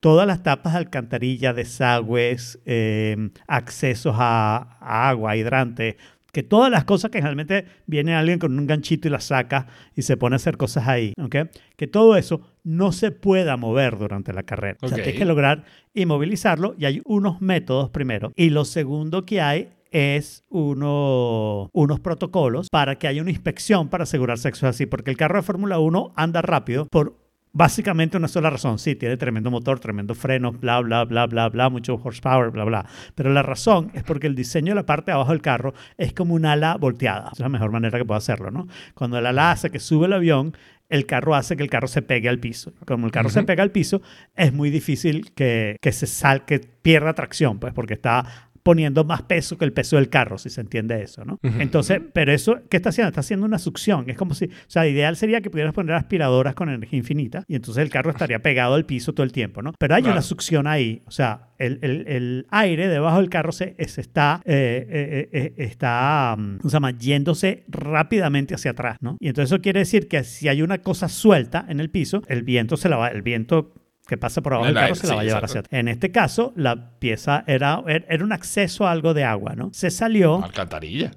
todas 0.00 0.26
las 0.26 0.42
tapas 0.42 0.72
de 0.72 0.78
alcantarilla, 0.80 1.52
desagües, 1.52 2.60
eh, 2.64 3.30
accesos 3.46 4.14
a, 4.18 4.78
a 4.80 5.08
agua, 5.08 5.36
hidrante, 5.36 5.96
que 6.32 6.42
todas 6.42 6.70
las 6.70 6.84
cosas 6.84 7.10
que 7.10 7.18
generalmente 7.18 7.66
viene 7.86 8.14
alguien 8.14 8.38
con 8.38 8.58
un 8.58 8.66
ganchito 8.66 9.06
y 9.06 9.10
las 9.10 9.24
saca 9.24 9.66
y 9.94 10.02
se 10.02 10.16
pone 10.16 10.34
a 10.34 10.36
hacer 10.36 10.56
cosas 10.56 10.88
ahí, 10.88 11.12
¿ok? 11.22 11.36
Que 11.76 11.86
todo 11.86 12.16
eso 12.16 12.40
no 12.64 12.92
se 12.92 13.10
pueda 13.10 13.56
mover 13.58 13.98
durante 13.98 14.32
la 14.32 14.42
carrera. 14.42 14.78
O 14.80 14.88
sea, 14.88 14.96
tienes 14.96 15.16
que 15.16 15.26
lograr 15.26 15.64
inmovilizarlo 15.92 16.74
y 16.78 16.86
hay 16.86 17.02
unos 17.04 17.42
métodos 17.42 17.90
primero. 17.90 18.32
Y 18.34 18.48
lo 18.48 18.64
segundo 18.64 19.26
que 19.26 19.42
hay 19.42 19.68
es 19.90 20.44
uno, 20.48 21.68
unos 21.74 22.00
protocolos 22.00 22.68
para 22.70 22.98
que 22.98 23.08
haya 23.08 23.20
una 23.20 23.30
inspección 23.30 23.88
para 23.88 24.04
asegurarse 24.04 24.48
que 24.50 24.56
eso 24.56 24.66
es 24.66 24.74
así, 24.74 24.86
porque 24.86 25.10
el 25.10 25.18
carro 25.18 25.36
de 25.36 25.42
Fórmula 25.42 25.78
1 25.78 26.14
anda 26.16 26.40
rápido 26.40 26.86
por 26.86 27.21
básicamente 27.52 28.16
una 28.16 28.28
sola 28.28 28.50
razón. 28.50 28.78
Sí, 28.78 28.94
tiene 28.94 29.16
tremendo 29.16 29.50
motor, 29.50 29.78
tremendo 29.80 30.14
freno, 30.14 30.52
bla, 30.52 30.80
bla, 30.80 31.04
bla, 31.04 31.26
bla, 31.26 31.48
bla, 31.48 31.68
mucho 31.68 32.00
horsepower, 32.02 32.50
bla, 32.50 32.64
bla. 32.64 32.86
Pero 33.14 33.30
la 33.32 33.42
razón 33.42 33.90
es 33.94 34.02
porque 34.02 34.26
el 34.26 34.34
diseño 34.34 34.72
de 34.72 34.76
la 34.76 34.86
parte 34.86 35.10
de 35.10 35.14
abajo 35.14 35.30
del 35.30 35.42
carro 35.42 35.74
es 35.96 36.12
como 36.12 36.34
un 36.34 36.46
ala 36.46 36.76
volteada. 36.76 37.30
Es 37.32 37.40
la 37.40 37.48
mejor 37.48 37.70
manera 37.70 37.98
que 37.98 38.04
puedo 38.04 38.18
hacerlo, 38.18 38.50
¿no? 38.50 38.66
Cuando 38.94 39.18
el 39.18 39.26
ala 39.26 39.52
hace 39.52 39.70
que 39.70 39.78
sube 39.78 40.06
el 40.06 40.12
avión, 40.12 40.56
el 40.88 41.06
carro 41.06 41.34
hace 41.34 41.56
que 41.56 41.62
el 41.62 41.70
carro 41.70 41.88
se 41.88 42.02
pegue 42.02 42.28
al 42.28 42.38
piso. 42.38 42.72
Como 42.86 43.06
el 43.06 43.12
carro 43.12 43.30
se 43.30 43.42
pega 43.44 43.62
al 43.62 43.70
piso, 43.70 44.02
es 44.36 44.52
muy 44.52 44.70
difícil 44.70 45.32
que, 45.32 45.76
que 45.80 45.92
se 45.92 46.06
sal, 46.06 46.44
que 46.44 46.58
pierda 46.58 47.14
tracción, 47.14 47.58
pues 47.58 47.72
porque 47.72 47.94
está 47.94 48.50
poniendo 48.62 49.04
más 49.04 49.22
peso 49.22 49.58
que 49.58 49.64
el 49.64 49.72
peso 49.72 49.96
del 49.96 50.08
carro, 50.08 50.38
si 50.38 50.48
se 50.50 50.60
entiende 50.60 51.02
eso, 51.02 51.24
¿no? 51.24 51.38
Entonces, 51.42 52.00
pero 52.12 52.32
eso, 52.32 52.60
¿qué 52.70 52.76
está 52.76 52.90
haciendo? 52.90 53.08
Está 53.08 53.20
haciendo 53.20 53.44
una 53.46 53.58
succión. 53.58 54.08
Es 54.08 54.16
como 54.16 54.34
si, 54.34 54.44
o 54.46 54.50
sea, 54.68 54.86
ideal 54.86 55.16
sería 55.16 55.40
que 55.40 55.50
pudieras 55.50 55.74
poner 55.74 55.94
aspiradoras 55.96 56.54
con 56.54 56.68
energía 56.68 56.98
infinita 56.98 57.44
y 57.48 57.56
entonces 57.56 57.82
el 57.82 57.90
carro 57.90 58.10
estaría 58.10 58.38
pegado 58.40 58.74
al 58.74 58.86
piso 58.86 59.12
todo 59.14 59.24
el 59.24 59.32
tiempo, 59.32 59.62
¿no? 59.62 59.72
Pero 59.78 59.94
hay 59.94 60.02
Claro. 60.02 60.14
una 60.14 60.22
succión 60.22 60.66
ahí, 60.66 61.02
o 61.06 61.10
sea, 61.10 61.48
el, 61.58 61.78
el- 61.82 62.06
el 62.08 62.46
aire 62.50 62.88
debajo 62.88 63.18
del 63.18 63.30
carro 63.30 63.52
se, 63.52 63.74
se 63.86 64.00
está, 64.00 64.40
eh, 64.44 64.86
eh, 64.88 65.28
eh, 65.32 65.52
eh, 65.56 65.64
está 65.64 66.34
mm, 66.38 66.58
¿cómo 66.58 66.70
se 66.70 66.74
llama? 66.74 66.90
yéndose 66.92 67.64
rápidamente 67.68 68.54
hacia 68.54 68.72
atrás, 68.72 68.96
¿no? 69.00 69.16
Y 69.20 69.28
entonces 69.28 69.52
eso 69.52 69.60
quiere 69.62 69.80
decir 69.80 70.08
que 70.08 70.24
si 70.24 70.48
hay 70.48 70.62
una 70.62 70.78
cosa 70.78 71.08
suelta 71.08 71.64
en 71.68 71.80
el 71.80 71.90
piso, 71.90 72.22
el 72.28 72.42
viento 72.42 72.76
se 72.76 72.88
la 72.88 72.96
va, 72.96 73.08
el 73.08 73.22
viento 73.22 73.72
que 74.06 74.16
pasa 74.16 74.42
por 74.42 74.54
abajo 74.54 74.68
El 74.68 74.74
del 74.74 74.82
carro 74.82 74.94
se 74.96 75.06
la 75.06 75.14
va 75.14 75.20
a 75.20 75.24
llevar 75.24 75.44
hacia 75.44 75.60
atrás. 75.60 75.78
En 75.78 75.88
este 75.88 76.10
caso, 76.10 76.52
la 76.56 76.98
pieza 76.98 77.44
era, 77.46 77.82
er, 77.86 78.04
era 78.08 78.24
un 78.24 78.32
acceso 78.32 78.86
a 78.86 78.90
algo 78.90 79.14
de 79.14 79.24
agua, 79.24 79.54
¿no? 79.54 79.70
Se 79.72 79.90
salió, 79.90 80.42
Alcantarilla. 80.42 81.12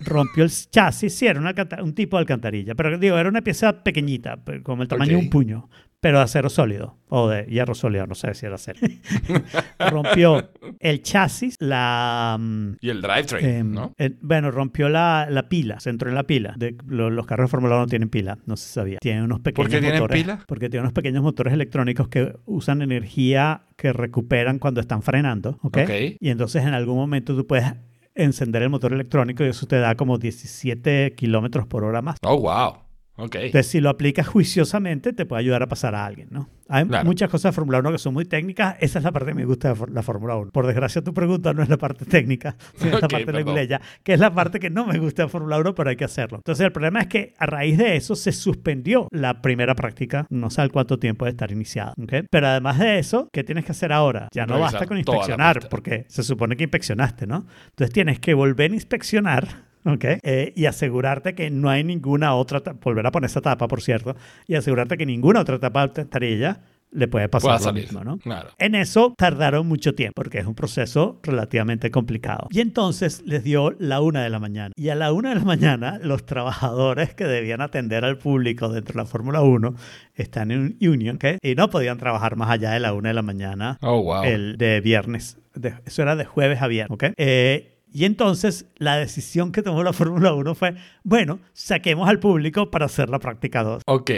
rompió 0.00 0.44
el 0.44 0.50
chasis, 0.50 1.14
sí, 1.14 1.26
era 1.26 1.40
un 1.82 1.94
tipo 1.94 2.16
de 2.16 2.20
alcantarilla, 2.20 2.74
pero 2.74 2.96
digo, 2.98 3.18
era 3.18 3.28
una 3.28 3.42
pieza 3.42 3.82
pequeñita, 3.82 4.36
pe- 4.36 4.62
como 4.62 4.82
el 4.82 4.88
tamaño 4.88 5.12
de 5.12 5.16
un 5.16 5.30
puño, 5.30 5.68
pero 6.00 6.18
de 6.18 6.24
acero 6.24 6.48
sólido, 6.48 6.96
o 7.08 7.28
de 7.28 7.44
hierro 7.44 7.74
sólido, 7.74 8.06
no 8.06 8.14
sé 8.14 8.32
si 8.34 8.46
era 8.46 8.54
acero. 8.54 8.80
rompió 9.90 10.50
el 10.78 11.02
chasis, 11.02 11.56
la... 11.60 12.36
mm, 12.38 12.76
Y 12.80 12.88
el 12.90 13.02
drivetrain, 13.02 13.46
em, 13.46 13.72
¿no? 13.72 13.92
eh, 13.98 14.16
bueno, 14.20 14.50
rompió 14.50 14.88
la, 14.88 15.26
la 15.30 15.48
pila, 15.48 15.80
se 15.80 15.90
entró 15.90 16.08
en 16.08 16.14
la 16.14 16.24
pila. 16.24 16.54
De, 16.56 16.76
lo- 16.86 17.10
los 17.10 17.26
carros 17.26 17.48
de 17.48 17.50
Fórmula 17.50 17.74
1 17.76 17.82
no 17.82 17.86
tienen 17.88 18.08
pila, 18.08 18.38
no 18.46 18.56
se 18.56 18.68
sabía. 18.72 18.98
Tienen 19.00 19.24
unos 19.24 19.40
pequeños 19.40 19.70
qué 19.70 19.80
tienen 19.80 20.00
motores. 20.00 20.22
pila? 20.22 20.40
Porque 20.46 20.68
tienen 20.70 20.84
unos 20.84 20.92
pequeños 20.92 21.22
motores 21.22 21.52
electrónicos 21.52 22.08
que 22.08 22.34
usan 22.46 22.82
energía 22.82 23.62
que 23.76 23.92
recuperan 23.92 24.58
cuando 24.58 24.80
están 24.80 25.02
frenando. 25.02 25.58
¿ok? 25.62 25.78
Ok. 25.82 25.90
Y 26.20 26.30
entonces 26.30 26.62
en 26.64 26.74
algún 26.74 26.96
momento 26.96 27.34
tú 27.36 27.46
puedes 27.46 27.66
encender 28.14 28.62
el 28.62 28.70
motor 28.70 28.92
electrónico 28.92 29.44
y 29.44 29.48
eso 29.48 29.66
te 29.66 29.76
da 29.76 29.94
como 29.94 30.18
17 30.18 31.14
kilómetros 31.16 31.66
por 31.66 31.84
hora 31.84 32.02
más. 32.02 32.16
Oh, 32.22 32.38
wow. 32.38 32.74
Ok. 33.20 33.34
Entonces, 33.36 33.66
si 33.66 33.80
lo 33.80 33.90
aplicas 33.90 34.26
juiciosamente, 34.28 35.12
te 35.12 35.26
puede 35.26 35.40
ayudar 35.40 35.62
a 35.62 35.68
pasar 35.68 35.94
a 35.94 36.04
alguien, 36.04 36.28
¿no? 36.30 36.48
Hay 36.68 36.84
Claro. 36.86 37.04
muchas 37.04 37.28
cosas 37.28 37.52
de 37.52 37.56
Fórmula 37.56 37.80
1 37.80 37.90
que 37.92 37.98
son 37.98 38.14
muy 38.14 38.24
técnicas. 38.24 38.76
Esa 38.80 38.98
es 39.00 39.04
la 39.04 39.10
parte 39.10 39.30
que 39.30 39.34
me 39.34 39.44
gusta 39.44 39.74
de 39.74 39.86
la 39.92 40.02
Fórmula 40.02 40.36
1. 40.36 40.52
Por 40.52 40.66
desgracia, 40.66 41.02
tu 41.02 41.12
pregunta 41.12 41.52
no 41.52 41.62
es 41.62 41.68
la 41.68 41.76
parte 41.78 42.04
técnica, 42.04 42.56
sino 42.76 42.96
es 42.96 43.02
la 43.02 43.08
parte 43.08 43.32
leguleya, 43.32 43.80
que 44.04 44.14
es 44.14 44.20
la 44.20 44.32
parte 44.32 44.60
que 44.60 44.70
no 44.70 44.86
me 44.86 44.98
gusta 44.98 45.24
de 45.24 45.28
Fórmula 45.28 45.58
1, 45.58 45.74
pero 45.74 45.90
hay 45.90 45.96
que 45.96 46.04
hacerlo. 46.04 46.38
Entonces, 46.38 46.64
el 46.64 46.72
problema 46.72 47.00
es 47.00 47.06
que 47.08 47.34
a 47.38 47.46
raíz 47.46 47.76
de 47.76 47.96
eso 47.96 48.14
se 48.14 48.32
suspendió 48.32 49.08
la 49.10 49.42
primera 49.42 49.74
práctica. 49.74 50.26
No 50.30 50.48
sé 50.50 50.60
al 50.62 50.70
cuánto 50.70 50.98
tiempo 50.98 51.24
de 51.24 51.32
estar 51.32 51.50
iniciada. 51.50 51.94
¿ok? 52.00 52.26
Pero 52.30 52.46
además 52.46 52.78
de 52.78 52.98
eso, 52.98 53.28
¿qué 53.32 53.42
tienes 53.42 53.64
que 53.64 53.72
hacer 53.72 53.92
ahora? 53.92 54.28
Ya 54.32 54.46
no 54.46 54.54
Revisar 54.54 54.72
basta 54.72 54.86
con 54.86 54.96
inspeccionar, 54.98 55.68
porque 55.68 56.04
se 56.08 56.22
supone 56.22 56.56
que 56.56 56.64
inspeccionaste, 56.64 57.26
¿no? 57.26 57.46
Entonces, 57.70 57.92
tienes 57.92 58.20
que 58.20 58.34
volver 58.34 58.70
a 58.70 58.74
inspeccionar. 58.74 59.69
¿Ok? 59.84 60.04
Eh, 60.22 60.52
y 60.56 60.66
asegurarte 60.66 61.34
que 61.34 61.50
no 61.50 61.70
hay 61.70 61.84
ninguna 61.84 62.34
otra, 62.34 62.62
volver 62.82 63.06
a 63.06 63.10
poner 63.12 63.28
esa 63.30 63.40
tapa, 63.40 63.68
por 63.68 63.80
cierto, 63.82 64.16
y 64.46 64.54
asegurarte 64.54 64.96
que 64.96 65.06
ninguna 65.06 65.40
otra 65.40 65.58
tapa 65.58 65.80
de 65.80 65.84
alcantarilla 65.84 66.60
le 66.92 67.06
puede 67.06 67.28
pasar 67.28 67.52
lo 67.52 67.58
salir. 67.60 67.84
mismo, 67.84 68.02
¿no? 68.02 68.18
Claro. 68.18 68.48
En 68.58 68.74
eso 68.74 69.14
tardaron 69.16 69.64
mucho 69.64 69.94
tiempo, 69.94 70.12
porque 70.16 70.38
es 70.38 70.46
un 70.46 70.56
proceso 70.56 71.20
relativamente 71.22 71.92
complicado. 71.92 72.48
Y 72.50 72.58
entonces 72.60 73.22
les 73.24 73.44
dio 73.44 73.76
la 73.78 74.00
una 74.00 74.24
de 74.24 74.30
la 74.30 74.40
mañana. 74.40 74.72
Y 74.76 74.88
a 74.88 74.96
la 74.96 75.12
una 75.12 75.28
de 75.28 75.36
la 75.36 75.44
mañana, 75.44 76.00
los 76.02 76.26
trabajadores 76.26 77.14
que 77.14 77.26
debían 77.26 77.60
atender 77.60 78.04
al 78.04 78.18
público 78.18 78.70
dentro 78.70 78.94
de 78.94 78.98
la 78.98 79.06
Fórmula 79.06 79.40
1 79.40 79.72
están 80.16 80.50
en 80.50 80.60
un 80.60 80.76
union, 80.88 81.14
¿ok? 81.14 81.24
Y 81.42 81.54
no 81.54 81.70
podían 81.70 81.96
trabajar 81.96 82.34
más 82.34 82.50
allá 82.50 82.72
de 82.72 82.80
la 82.80 82.92
una 82.92 83.10
de 83.10 83.14
la 83.14 83.22
mañana 83.22 83.78
Oh, 83.82 84.02
wow. 84.02 84.24
el 84.24 84.56
de 84.58 84.80
viernes. 84.80 85.38
De- 85.54 85.74
eso 85.86 86.02
era 86.02 86.16
de 86.16 86.24
jueves 86.24 86.60
a 86.60 86.66
viernes, 86.66 86.92
¿ok? 86.92 87.04
Eh, 87.16 87.76
y 87.92 88.04
entonces 88.04 88.66
la 88.76 88.96
decisión 88.96 89.52
que 89.52 89.62
tomó 89.62 89.82
la 89.82 89.92
Fórmula 89.94 90.32
1 90.32 90.54
fue, 90.54 90.74
bueno, 91.04 91.38
saquemos 91.52 92.08
al 92.08 92.18
público 92.18 92.70
para 92.70 92.86
hacer 92.86 93.08
la 93.10 93.18
práctica 93.18 93.62
2. 93.62 93.82
Ok. 93.86 94.10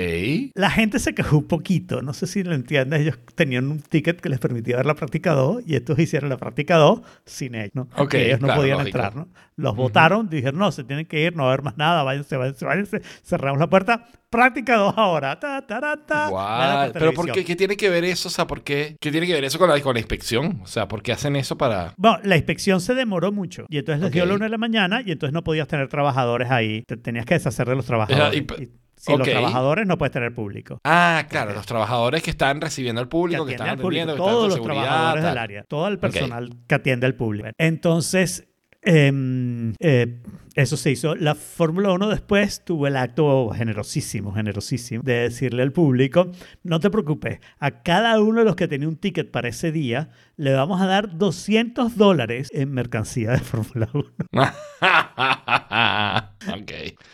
La 0.55 0.71
gente 0.71 0.99
se 0.99 1.15
quejó 1.15 1.39
un 1.39 1.45
poquito, 1.49 2.03
no 2.03 2.13
sé 2.13 2.27
si 2.27 2.43
lo 2.43 2.55
entiendes, 2.55 3.01
ellos 3.01 3.19
tenían 3.35 3.69
un 3.71 3.81
ticket 3.81 4.21
que 4.21 4.29
les 4.29 4.39
permitía 4.39 4.77
ver 4.77 4.87
la 4.87 4.95
práctica 4.95 5.33
2 5.33 5.63
y 5.67 5.75
estos 5.75 5.99
hicieron 5.99 6.29
la 6.31 6.37
práctica 6.37 6.77
2 6.77 7.01
sin 7.25 7.55
ellos, 7.55 7.75
¿no? 7.75 7.89
Ok, 7.97 8.11
Que 8.11 8.27
ellos 8.27 8.41
no 8.41 8.47
claro, 8.49 8.61
podían 8.61 8.79
lógico. 8.79 8.99
entrar, 8.99 9.17
¿no? 9.17 9.29
Los 9.57 9.77
votaron, 9.77 10.29
dijeron, 10.29 10.59
no, 10.59 10.73
se 10.73 10.85
tienen 10.85 11.07
que 11.07 11.23
ir, 11.23 11.37
no 11.37 11.45
va 11.45 11.51
a 11.51 11.53
haber 11.53 11.65
más 11.65 11.77
nada, 11.77 12.03
váyanse, 12.03 12.37
váyanse, 12.37 12.65
váyanse, 12.65 13.03
cerramos 13.23 13.59
la 13.61 13.69
puerta, 13.69 14.07
práctica 14.33 14.77
2 14.77 14.95
ahora, 14.97 15.39
ta, 15.39 16.91
Pero 16.93 17.13
¿por 17.13 17.31
qué, 17.31 17.45
qué 17.45 17.55
tiene 17.55 17.77
que 17.77 17.91
ver 17.91 18.03
eso? 18.03 18.29
O 18.29 18.31
sea, 18.31 18.47
¿por 18.47 18.63
qué, 18.63 18.97
qué 18.99 19.13
tiene 19.13 19.27
que 19.27 19.35
ver 19.35 19.45
eso 19.45 19.59
con 19.59 19.69
la, 19.69 19.81
con 19.81 19.95
la 19.95 20.01
inspección? 20.01 20.61
O 20.65 20.67
sea, 20.67 20.89
¿por 20.89 21.03
qué 21.03 21.13
hacen 21.13 21.37
eso 21.37 21.57
para...? 21.57 21.93
Bueno, 21.99 22.19
la 22.25 22.37
inspección 22.37 22.81
se 22.81 22.95
demoró 22.95 23.31
mucho 23.31 23.67
y 23.69 23.79
entonces 23.79 24.03
les 24.03 24.11
dio 24.11 24.27
la 24.27 24.35
una 24.35 24.47
de 24.47 24.51
la 24.51 24.59
mañana 24.59 25.03
y 25.05 25.13
entonces 25.13 25.35
no 25.35 25.45
podías 25.45 25.69
tener 25.69 25.89
trabajadores 25.89 26.51
ahí, 26.51 26.83
te 26.87 26.97
tenías 26.97 27.27
que 27.27 27.35
deshacer 27.35 27.69
de 27.69 27.77
los 27.77 27.85
trabajadores. 27.85 28.35
y 28.35 29.13
ok. 29.13 29.19
los 29.19 29.29
trabajadores 29.29 29.87
no 29.87 29.99
puedes 29.99 30.13
tener 30.13 30.35
público. 30.35 30.79
Ah, 30.85 31.27
claro, 31.29 31.53
los 31.53 31.67
trabajadores 31.67 32.23
que 32.23 32.31
están 32.31 32.61
recibiendo 32.61 33.01
al 33.01 33.09
que 33.09 33.11
público, 33.11 33.45
que, 33.45 33.55
atiende 33.55 33.73
están 33.73 33.79
atendiendo, 33.81 34.15
que 34.15 34.19
están 34.19 34.35
todos 34.35 34.45
en 34.45 34.59
los 34.59 34.67
trabajadores 34.67 35.25
tal. 35.25 35.31
del 35.35 35.39
área, 35.39 35.65
todo 35.65 35.89
el 35.89 35.99
personal 35.99 36.51
que 36.67 36.75
atiende 36.75 37.07
al 37.07 37.15
público. 37.15 37.49
Entonces, 37.59 38.49
em, 38.83 39.73
eh, 39.81 40.21
eso 40.55 40.77
se 40.77 40.91
hizo. 40.91 41.15
La 41.15 41.35
Fórmula 41.35 41.93
1 41.93 42.09
después 42.09 42.65
tuvo 42.65 42.87
el 42.87 42.97
acto 42.97 43.51
generosísimo, 43.51 44.33
generosísimo, 44.33 45.03
de 45.03 45.15
decirle 45.15 45.63
al 45.63 45.73
público, 45.73 46.31
no 46.63 46.81
te 46.81 46.91
preocupes, 46.91 47.41
a 47.59 47.83
cada 47.83 48.21
uno 48.21 48.41
de 48.41 48.45
los 48.45 48.57
que 48.57 48.69
tenía 48.69 48.89
un 48.89 48.97
ticket 48.97 49.31
para 49.31 49.49
ese 49.49 49.73
día, 49.73 50.11
le 50.37 50.53
vamos 50.53 50.81
a 50.81 50.87
dar 50.87 51.17
200 51.17 51.97
dólares 51.97 52.49
en 52.53 52.73
mercancía 52.73 53.31
de 53.31 53.39
Fórmula 53.39 53.89
1. 53.93 54.05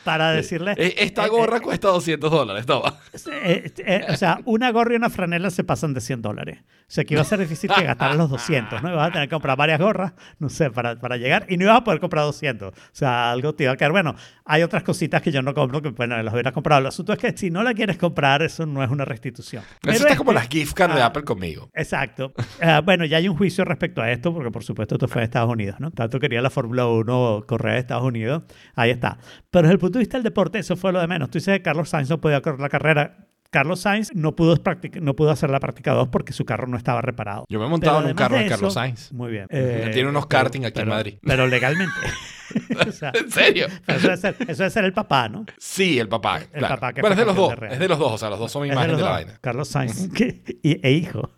Para 0.04 0.32
decirle... 0.32 0.74
Eh, 0.76 0.94
Esta 0.98 1.26
eh, 1.26 1.28
gorra 1.28 1.60
cuesta 1.60 1.88
200 1.88 2.30
dólares, 2.30 2.66
toma. 2.66 2.98
Eh, 3.42 3.72
eh, 3.78 4.06
o 4.08 4.16
sea, 4.16 4.40
una 4.44 4.70
gorra 4.70 4.94
y 4.94 4.96
una 4.96 5.10
franela 5.10 5.50
se 5.50 5.64
pasan 5.64 5.94
de 5.94 6.00
100 6.00 6.22
dólares. 6.22 6.58
O 6.88 6.90
sea, 6.90 7.04
que 7.04 7.12
iba 7.12 7.20
a 7.20 7.24
ser 7.24 7.38
difícil 7.38 7.70
que 7.70 7.82
gastaran 7.82 8.16
los 8.16 8.30
200, 8.30 8.82
¿no? 8.82 8.90
Ibas 8.90 9.08
a 9.08 9.12
tener 9.12 9.28
que 9.28 9.34
comprar 9.34 9.58
varias 9.58 9.78
gorras, 9.78 10.14
no 10.38 10.48
sé, 10.48 10.70
para, 10.70 10.98
para 10.98 11.18
llegar 11.18 11.44
y 11.46 11.58
no 11.58 11.64
ibas 11.64 11.76
a 11.76 11.84
poder 11.84 12.00
comprar 12.00 12.24
200. 12.24 12.72
O 12.72 12.74
sea, 12.92 13.30
algo 13.30 13.54
te 13.54 13.64
iba 13.64 13.74
a 13.74 13.76
quedar. 13.76 13.92
Bueno, 13.92 14.14
hay 14.46 14.62
otras 14.62 14.82
cositas 14.84 15.20
que 15.20 15.30
yo 15.30 15.42
no 15.42 15.52
compro 15.52 15.82
que, 15.82 15.90
bueno, 15.90 16.20
las 16.22 16.32
hubiera 16.32 16.52
comprado. 16.52 16.80
El 16.80 16.86
asunto 16.86 17.12
es 17.12 17.18
que 17.18 17.36
si 17.36 17.50
no 17.50 17.62
la 17.62 17.74
quieres 17.74 17.98
comprar, 17.98 18.40
eso 18.40 18.64
no 18.64 18.82
es 18.82 18.90
una 18.90 19.04
restitución. 19.04 19.62
Eso 19.62 19.78
Pero 19.82 19.96
está 19.98 20.16
como 20.16 20.32
las 20.32 20.48
gift 20.48 20.72
cards 20.72 20.94
de 20.94 21.02
ah, 21.02 21.06
Apple 21.06 21.24
conmigo. 21.24 21.68
Exacto. 21.74 22.32
Eh, 22.58 22.80
bueno, 22.82 23.04
ya 23.04 23.18
hay 23.18 23.28
un 23.28 23.36
juicio 23.36 23.66
respecto 23.66 24.00
a 24.00 24.10
esto, 24.10 24.32
porque 24.32 24.50
por 24.50 24.64
supuesto 24.64 24.94
esto 24.94 25.08
fue 25.08 25.20
en 25.20 25.24
Estados 25.24 25.50
Unidos, 25.50 25.78
¿no? 25.80 25.90
Tanto 25.90 26.18
quería 26.18 26.40
la 26.40 26.48
Fórmula 26.48 26.86
1 26.86 27.44
correr 27.46 27.74
a 27.74 27.78
Estados 27.78 28.04
Unidos. 28.04 28.44
Ahí 28.74 28.90
está. 28.90 29.17
Pero 29.50 29.62
desde 29.62 29.74
el 29.74 29.78
punto 29.78 29.98
de 29.98 30.02
vista 30.02 30.16
del 30.16 30.24
deporte, 30.24 30.58
eso 30.58 30.76
fue 30.76 30.92
lo 30.92 31.00
de 31.00 31.06
menos. 31.06 31.30
Tú 31.30 31.38
dices 31.38 31.58
que 31.58 31.62
Carlos 31.62 31.88
Sainz 31.88 32.10
no 32.10 32.20
podía 32.20 32.40
correr 32.40 32.60
la 32.60 32.68
carrera. 32.68 33.28
Carlos 33.50 33.80
Sainz 33.80 34.10
no 34.14 34.36
pudo, 34.36 34.56
no 35.00 35.16
pudo 35.16 35.30
hacer 35.30 35.48
la 35.48 35.58
práctica 35.58 35.92
2 35.92 36.08
porque 36.08 36.32
su 36.34 36.44
carro 36.44 36.66
no 36.66 36.76
estaba 36.76 37.00
reparado. 37.00 37.46
Yo 37.48 37.58
me 37.58 37.64
he 37.66 37.68
montado 37.68 37.96
Pero 37.98 38.06
en 38.08 38.12
un 38.12 38.16
carro 38.16 38.36
de 38.36 38.42
eso- 38.46 38.50
Carlos 38.50 38.74
Sainz. 38.74 39.10
Muy 39.12 39.30
bien. 39.30 39.46
Él 39.48 39.90
tiene 39.92 40.10
unos 40.10 40.26
pero- 40.26 40.42
karting 40.42 40.60
aquí 40.66 40.66
en 40.80 40.84
pero- 40.84 40.90
Madrid. 40.90 41.14
Pero 41.22 41.46
legalmente. 41.46 41.94
O 42.88 42.92
sea, 42.92 43.12
¿En 43.14 43.30
serio? 43.30 43.66
eso 43.86 44.00
debe, 44.08 44.16
ser, 44.16 44.34
eso 44.40 44.62
debe 44.62 44.70
ser 44.70 44.84
el 44.86 44.94
papá, 44.94 45.28
¿no? 45.28 45.44
Sí, 45.58 45.98
el 45.98 46.08
papá. 46.08 46.40
claro. 46.50 46.76
papá 46.76 46.92
que 46.94 47.02
bueno, 47.02 47.12
es 47.12 47.18
de 47.18 47.26
los 47.26 47.36
dos. 47.36 47.60
de 47.60 47.66
Es 47.68 47.78
de 47.78 47.88
los 47.88 47.98
dos. 47.98 48.12
O 48.12 48.16
sea, 48.18 48.30
los 48.30 48.38
dos 48.38 48.50
son 48.50 48.62
de 48.62 48.68
imagen 48.68 48.90
los 48.92 48.98
de 49.00 49.04
la 49.04 49.10
vaina. 49.10 49.38
Carlos 49.42 49.68
Sainz 49.68 50.08
que- 50.14 50.42
y- 50.62 50.80
e 50.86 50.92
hijo. 50.92 51.30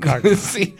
Carlos. 0.00 0.38
sí. 0.38 0.76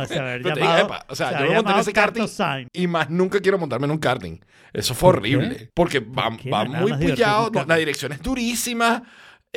O 0.00 0.04
sea, 0.06 0.22
haber 0.22 0.42
Pero 0.42 0.56
llamado- 0.56 0.86
epa, 0.86 1.06
o 1.08 1.14
sea, 1.14 1.28
se 1.30 1.34
yo 1.44 1.48
me 1.50 1.54
monté 1.56 1.72
en 1.72 1.78
ese 1.78 1.92
karting 1.92 2.26
Sainz. 2.28 2.68
y 2.72 2.86
más 2.88 3.08
nunca 3.08 3.38
quiero 3.40 3.56
montarme 3.58 3.84
en 3.86 3.92
un 3.92 3.98
karting. 3.98 4.38
Eso 4.72 4.94
fue 4.94 5.12
¿Por 5.12 5.22
qué? 5.22 5.36
horrible. 5.36 5.70
Porque 5.72 6.00
va, 6.00 6.36
qué? 6.36 6.50
va 6.50 6.64
muy 6.64 6.92
pillado. 6.94 7.50
la 7.66 7.76
dirección 7.76 8.12
es 8.12 8.20
durísima. 8.22 9.02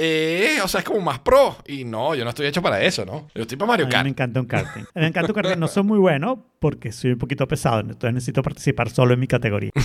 Eh, 0.01 0.57
o 0.63 0.67
sea, 0.67 0.79
es 0.79 0.85
como 0.85 1.01
más 1.01 1.19
pro. 1.19 1.57
Y 1.67 1.83
no, 1.83 2.15
yo 2.15 2.23
no 2.23 2.29
estoy 2.29 2.47
hecho 2.47 2.61
para 2.61 2.81
eso, 2.81 3.05
¿no? 3.05 3.27
Yo 3.35 3.41
estoy 3.41 3.57
para 3.57 3.65
A 3.65 3.73
Mario 3.73 3.85
mí 3.87 3.91
Kart. 3.91 4.03
me 4.05 4.09
encanta 4.09 4.39
un 4.39 4.45
karting. 4.45 4.83
Me 4.95 5.07
encanta 5.07 5.31
un 5.31 5.35
karting. 5.35 5.59
No 5.59 5.67
soy 5.67 5.83
muy 5.83 5.99
bueno 5.99 6.45
porque 6.59 6.91
soy 6.91 7.11
un 7.11 7.17
poquito 7.17 7.47
pesado. 7.47 7.81
Entonces 7.81 8.13
necesito 8.13 8.41
participar 8.41 8.89
solo 8.89 9.13
en 9.13 9.19
mi 9.19 9.27
categoría. 9.27 9.71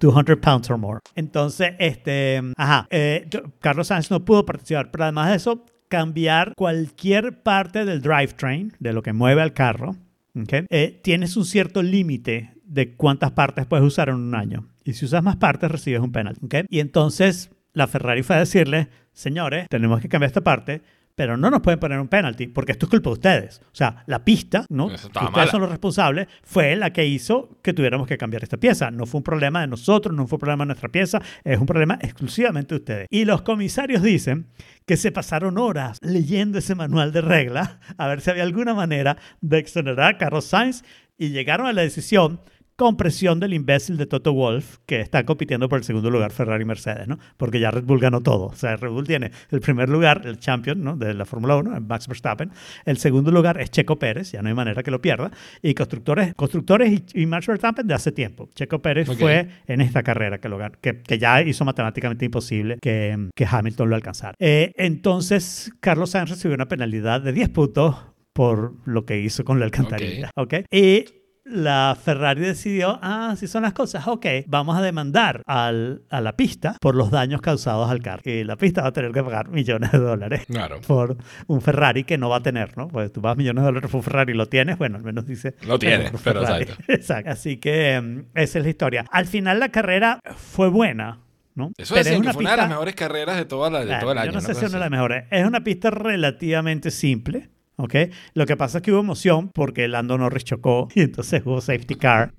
200 0.00 0.36
pounds 0.38 0.70
or 0.70 0.78
more. 0.78 1.00
Entonces, 1.14 1.72
este, 1.78 2.40
ajá, 2.56 2.86
eh, 2.90 3.28
Carlos 3.60 3.86
Sainz 3.88 4.10
no 4.10 4.24
pudo 4.24 4.44
participar, 4.44 4.90
pero 4.90 5.04
además 5.04 5.30
de 5.30 5.36
eso, 5.36 5.64
cambiar 5.88 6.52
cualquier 6.56 7.42
parte 7.42 7.84
del 7.84 8.02
drivetrain, 8.02 8.72
de 8.78 8.92
lo 8.92 9.02
que 9.02 9.12
mueve 9.12 9.42
al 9.42 9.52
carro, 9.52 9.96
¿ok? 10.36 10.66
Eh, 10.70 11.00
tienes 11.02 11.36
un 11.36 11.44
cierto 11.44 11.82
límite 11.82 12.52
de 12.64 12.96
cuántas 12.96 13.32
partes 13.32 13.66
puedes 13.66 13.84
usar 13.86 14.08
en 14.08 14.16
un 14.16 14.34
año. 14.34 14.66
Y 14.84 14.94
si 14.94 15.04
usas 15.04 15.22
más 15.22 15.36
partes, 15.36 15.70
recibes 15.70 16.00
un 16.00 16.12
penalti, 16.12 16.44
¿ok? 16.44 16.54
Y 16.68 16.80
entonces 16.80 17.50
la 17.74 17.86
Ferrari 17.86 18.22
fue 18.22 18.36
a 18.36 18.40
decirle, 18.40 18.88
señores, 19.12 19.68
tenemos 19.68 20.00
que 20.00 20.08
cambiar 20.08 20.28
esta 20.28 20.40
parte, 20.40 20.82
pero 21.14 21.36
no 21.36 21.50
nos 21.50 21.60
pueden 21.60 21.78
poner 21.78 22.00
un 22.00 22.08
penalty 22.08 22.48
porque 22.48 22.72
esto 22.72 22.86
es 22.86 22.90
culpa 22.90 23.10
de 23.10 23.14
ustedes. 23.14 23.60
O 23.66 23.74
sea, 23.74 24.02
la 24.06 24.24
pista, 24.24 24.66
¿no? 24.68 24.88
Que 24.88 24.94
ustedes 24.94 25.30
mala. 25.30 25.50
son 25.50 25.60
los 25.60 25.70
responsables, 25.70 26.28
fue 26.42 26.74
la 26.76 26.92
que 26.92 27.06
hizo 27.06 27.58
que 27.62 27.72
tuviéramos 27.72 28.06
que 28.06 28.18
cambiar 28.18 28.42
esta 28.42 28.56
pieza. 28.56 28.90
No 28.90 29.06
fue 29.06 29.18
un 29.18 29.24
problema 29.24 29.60
de 29.60 29.68
nosotros, 29.68 30.14
no 30.14 30.26
fue 30.26 30.36
un 30.36 30.40
problema 30.40 30.64
de 30.64 30.68
nuestra 30.68 30.88
pieza, 30.88 31.20
es 31.44 31.58
un 31.58 31.66
problema 31.66 31.98
exclusivamente 32.00 32.74
de 32.74 32.80
ustedes. 32.80 33.06
Y 33.10 33.24
los 33.24 33.42
comisarios 33.42 34.02
dicen 34.02 34.46
que 34.86 34.96
se 34.96 35.12
pasaron 35.12 35.58
horas 35.58 35.98
leyendo 36.02 36.58
ese 36.58 36.74
manual 36.74 37.12
de 37.12 37.20
reglas 37.20 37.78
a 37.96 38.08
ver 38.08 38.20
si 38.20 38.30
había 38.30 38.42
alguna 38.42 38.74
manera 38.74 39.16
de 39.40 39.58
exonerar 39.58 40.14
a 40.14 40.18
Carlos 40.18 40.46
Sainz 40.46 40.82
y 41.16 41.28
llegaron 41.30 41.66
a 41.66 41.72
la 41.72 41.82
decisión 41.82 42.40
con 42.76 42.96
presión 42.96 43.38
del 43.40 43.54
imbécil 43.54 43.96
de 43.96 44.06
Toto 44.06 44.32
Wolf, 44.32 44.78
que 44.86 45.00
está 45.00 45.24
compitiendo 45.24 45.68
por 45.68 45.78
el 45.78 45.84
segundo 45.84 46.10
lugar 46.10 46.32
Ferrari 46.32 46.62
y 46.62 46.66
Mercedes, 46.66 47.06
¿no? 47.06 47.18
Porque 47.36 47.60
ya 47.60 47.70
Red 47.70 47.84
Bull 47.84 48.00
ganó 48.00 48.20
todo. 48.20 48.46
O 48.46 48.56
sea, 48.56 48.76
Red 48.76 48.90
Bull 48.90 49.06
tiene 49.06 49.30
el 49.50 49.60
primer 49.60 49.88
lugar, 49.88 50.22
el 50.24 50.38
champion, 50.38 50.82
¿no? 50.82 50.96
De 50.96 51.14
la 51.14 51.24
Fórmula 51.24 51.56
1, 51.56 51.80
Max 51.82 52.08
Verstappen. 52.08 52.50
El 52.84 52.96
segundo 52.98 53.30
lugar 53.30 53.60
es 53.60 53.70
Checo 53.70 53.98
Pérez, 53.98 54.32
ya 54.32 54.42
no 54.42 54.48
hay 54.48 54.54
manera 54.54 54.82
que 54.82 54.90
lo 54.90 55.00
pierda. 55.00 55.30
Y 55.62 55.74
constructores, 55.74 56.34
constructores 56.34 56.92
y, 57.14 57.22
y 57.22 57.26
Max 57.26 57.46
Verstappen 57.46 57.86
de 57.86 57.94
hace 57.94 58.10
tiempo. 58.12 58.48
Checo 58.54 58.80
Pérez 58.80 59.08
Ok. 59.08 59.18
fue 59.18 59.48
en 59.66 59.80
esta 59.80 60.02
carrera 60.02 60.38
que, 60.38 60.48
lo 60.48 60.58
que, 60.80 61.00
que 61.02 61.18
ya 61.18 61.42
hizo 61.42 61.64
matemáticamente 61.64 62.24
imposible 62.24 62.78
que, 62.82 63.28
que 63.34 63.46
Hamilton 63.48 63.90
lo 63.90 63.96
alcanzara. 63.96 64.34
Eh, 64.38 64.72
entonces, 64.76 65.72
Carlos 65.80 66.10
Sainz 66.10 66.30
recibió 66.30 66.54
una 66.54 66.66
penalidad 66.68 67.20
de 67.20 67.32
10 67.32 67.48
puntos 67.50 67.96
por 68.32 68.74
lo 68.84 69.04
que 69.04 69.20
hizo 69.20 69.44
con 69.44 69.60
la 69.60 69.64
alcantarilla. 69.66 70.30
¿ok? 70.34 70.54
Y 70.72 71.04
la 71.44 71.96
Ferrari 72.02 72.40
decidió, 72.40 72.98
ah, 73.02 73.34
si 73.36 73.46
son 73.46 73.62
las 73.64 73.72
cosas, 73.74 74.06
ok, 74.08 74.26
vamos 74.46 74.76
a 74.76 74.82
demandar 74.82 75.42
al, 75.46 76.02
a 76.10 76.20
la 76.20 76.36
pista 76.36 76.76
por 76.80 76.94
los 76.94 77.10
daños 77.10 77.40
causados 77.42 77.90
al 77.90 78.00
carro. 78.00 78.22
Y 78.24 78.44
la 78.44 78.56
pista 78.56 78.82
va 78.82 78.88
a 78.88 78.92
tener 78.92 79.12
que 79.12 79.22
pagar 79.22 79.48
millones 79.48 79.92
de 79.92 79.98
dólares 79.98 80.44
Claro. 80.46 80.80
por 80.86 81.16
un 81.46 81.60
Ferrari 81.60 82.04
que 82.04 82.16
no 82.16 82.28
va 82.30 82.36
a 82.38 82.42
tener, 82.42 82.76
¿no? 82.78 82.88
Pues 82.88 83.12
tú 83.12 83.20
vas 83.20 83.36
millones 83.36 83.62
de 83.62 83.66
dólares 83.66 83.90
por 83.90 83.98
un 83.98 84.04
Ferrari 84.04 84.32
y 84.32 84.36
lo 84.36 84.46
tienes, 84.46 84.78
bueno, 84.78 84.96
al 84.96 85.02
menos 85.04 85.26
dice... 85.26 85.54
Lo 85.66 85.78
tienes, 85.78 86.10
por 86.10 86.20
pero 86.22 86.40
exacto. 86.42 86.74
Exacto. 86.88 87.30
Así 87.30 87.58
que 87.58 88.00
mm, 88.00 88.20
esa 88.38 88.58
es 88.58 88.64
la 88.64 88.70
historia. 88.70 89.04
Al 89.10 89.26
final 89.26 89.60
la 89.60 89.68
carrera 89.68 90.20
fue 90.36 90.68
buena, 90.68 91.20
¿no? 91.54 91.72
Eso 91.76 91.94
es 91.96 92.08
que 92.08 92.16
una 92.16 92.32
fue 92.32 92.40
una 92.42 92.50
de 92.52 92.56
las 92.56 92.68
mejores 92.70 92.94
carreras 92.94 93.36
de, 93.36 93.44
toda 93.44 93.70
la, 93.70 93.80
de 93.80 93.86
Claro, 93.86 94.00
todo 94.00 94.12
el 94.12 94.18
año. 94.18 94.26
Yo 94.30 94.32
no 94.32 94.40
sé 94.40 94.54
si 94.54 94.64
es 94.64 94.70
una 94.70 94.72
de 94.72 94.78
las 94.78 94.86
así. 94.86 94.90
mejores. 94.92 95.24
Es 95.30 95.46
una 95.46 95.62
pista 95.62 95.90
relativamente 95.90 96.90
simple. 96.90 97.50
¿Ok? 97.76 97.94
Lo 98.34 98.46
que 98.46 98.56
pasa 98.56 98.78
es 98.78 98.82
que 98.82 98.92
hubo 98.92 99.00
emoción 99.00 99.50
porque 99.54 99.88
Lando 99.88 100.16
Norris 100.18 100.44
chocó 100.44 100.88
y 100.94 101.02
entonces 101.02 101.42
hubo 101.44 101.60
safety 101.60 101.94
car 101.96 102.34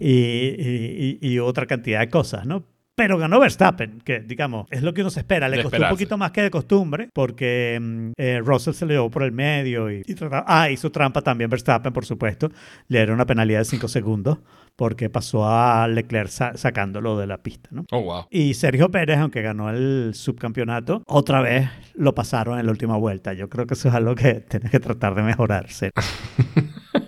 y, 0.00 1.18
y- 1.20 1.38
otra 1.38 1.66
cantidad 1.66 2.00
de 2.00 2.08
cosas, 2.08 2.46
¿no? 2.46 2.64
Pero 2.98 3.16
ganó 3.16 3.38
Verstappen, 3.40 4.00
que 4.04 4.20
digamos, 4.20 4.66
es 4.70 4.82
lo 4.82 4.92
que 4.92 5.00
uno 5.02 5.10
se 5.10 5.20
espera. 5.20 5.48
Le 5.48 5.56
De 5.56 5.62
costó 5.62 5.76
esperarse. 5.76 5.92
un 5.94 5.96
poquito 5.96 6.18
más 6.18 6.32
que 6.32 6.42
de 6.42 6.50
costumbre, 6.50 7.08
porque 7.14 7.78
mm, 7.80 8.10
eh, 8.16 8.40
Russell 8.44 8.74
se 8.74 8.84
le 8.86 8.94
llevó 8.94 9.08
por 9.08 9.22
el 9.22 9.30
medio 9.32 9.90
y, 9.90 10.02
y 10.04 10.14
trataba- 10.14 10.44
ah, 10.48 10.68
hizo 10.68 10.90
trampa 10.90 11.22
también 11.22 11.48
Verstappen, 11.48 11.92
por 11.92 12.04
supuesto. 12.04 12.50
Le 12.88 12.98
dieron 12.98 13.14
una 13.14 13.24
penalidad 13.24 13.60
de 13.60 13.64
5 13.66 13.86
segundos 13.88 14.38
porque 14.74 15.08
pasó 15.10 15.48
a 15.48 15.86
Leclerc 15.88 16.28
sa- 16.28 16.56
sacándolo 16.56 17.16
de 17.18 17.26
la 17.28 17.38
pista, 17.38 17.68
¿no? 17.72 17.84
Oh, 17.92 18.02
wow. 18.02 18.26
Y 18.30 18.54
Sergio 18.54 18.90
Pérez, 18.90 19.18
aunque 19.18 19.42
ganó 19.42 19.70
el 19.70 20.10
subcampeonato, 20.14 21.02
otra 21.06 21.40
vez 21.40 21.68
lo 21.94 22.14
pasaron 22.14 22.58
en 22.58 22.66
la 22.66 22.72
última 22.72 22.96
vuelta. 22.96 23.32
Yo 23.32 23.48
creo 23.48 23.66
que 23.66 23.74
eso 23.74 23.88
es 23.88 23.94
algo 23.94 24.14
que 24.16 24.34
tienes 24.34 24.70
que 24.70 24.80
tratar 24.80 25.14
de 25.14 25.22
mejorarse. 25.22 25.90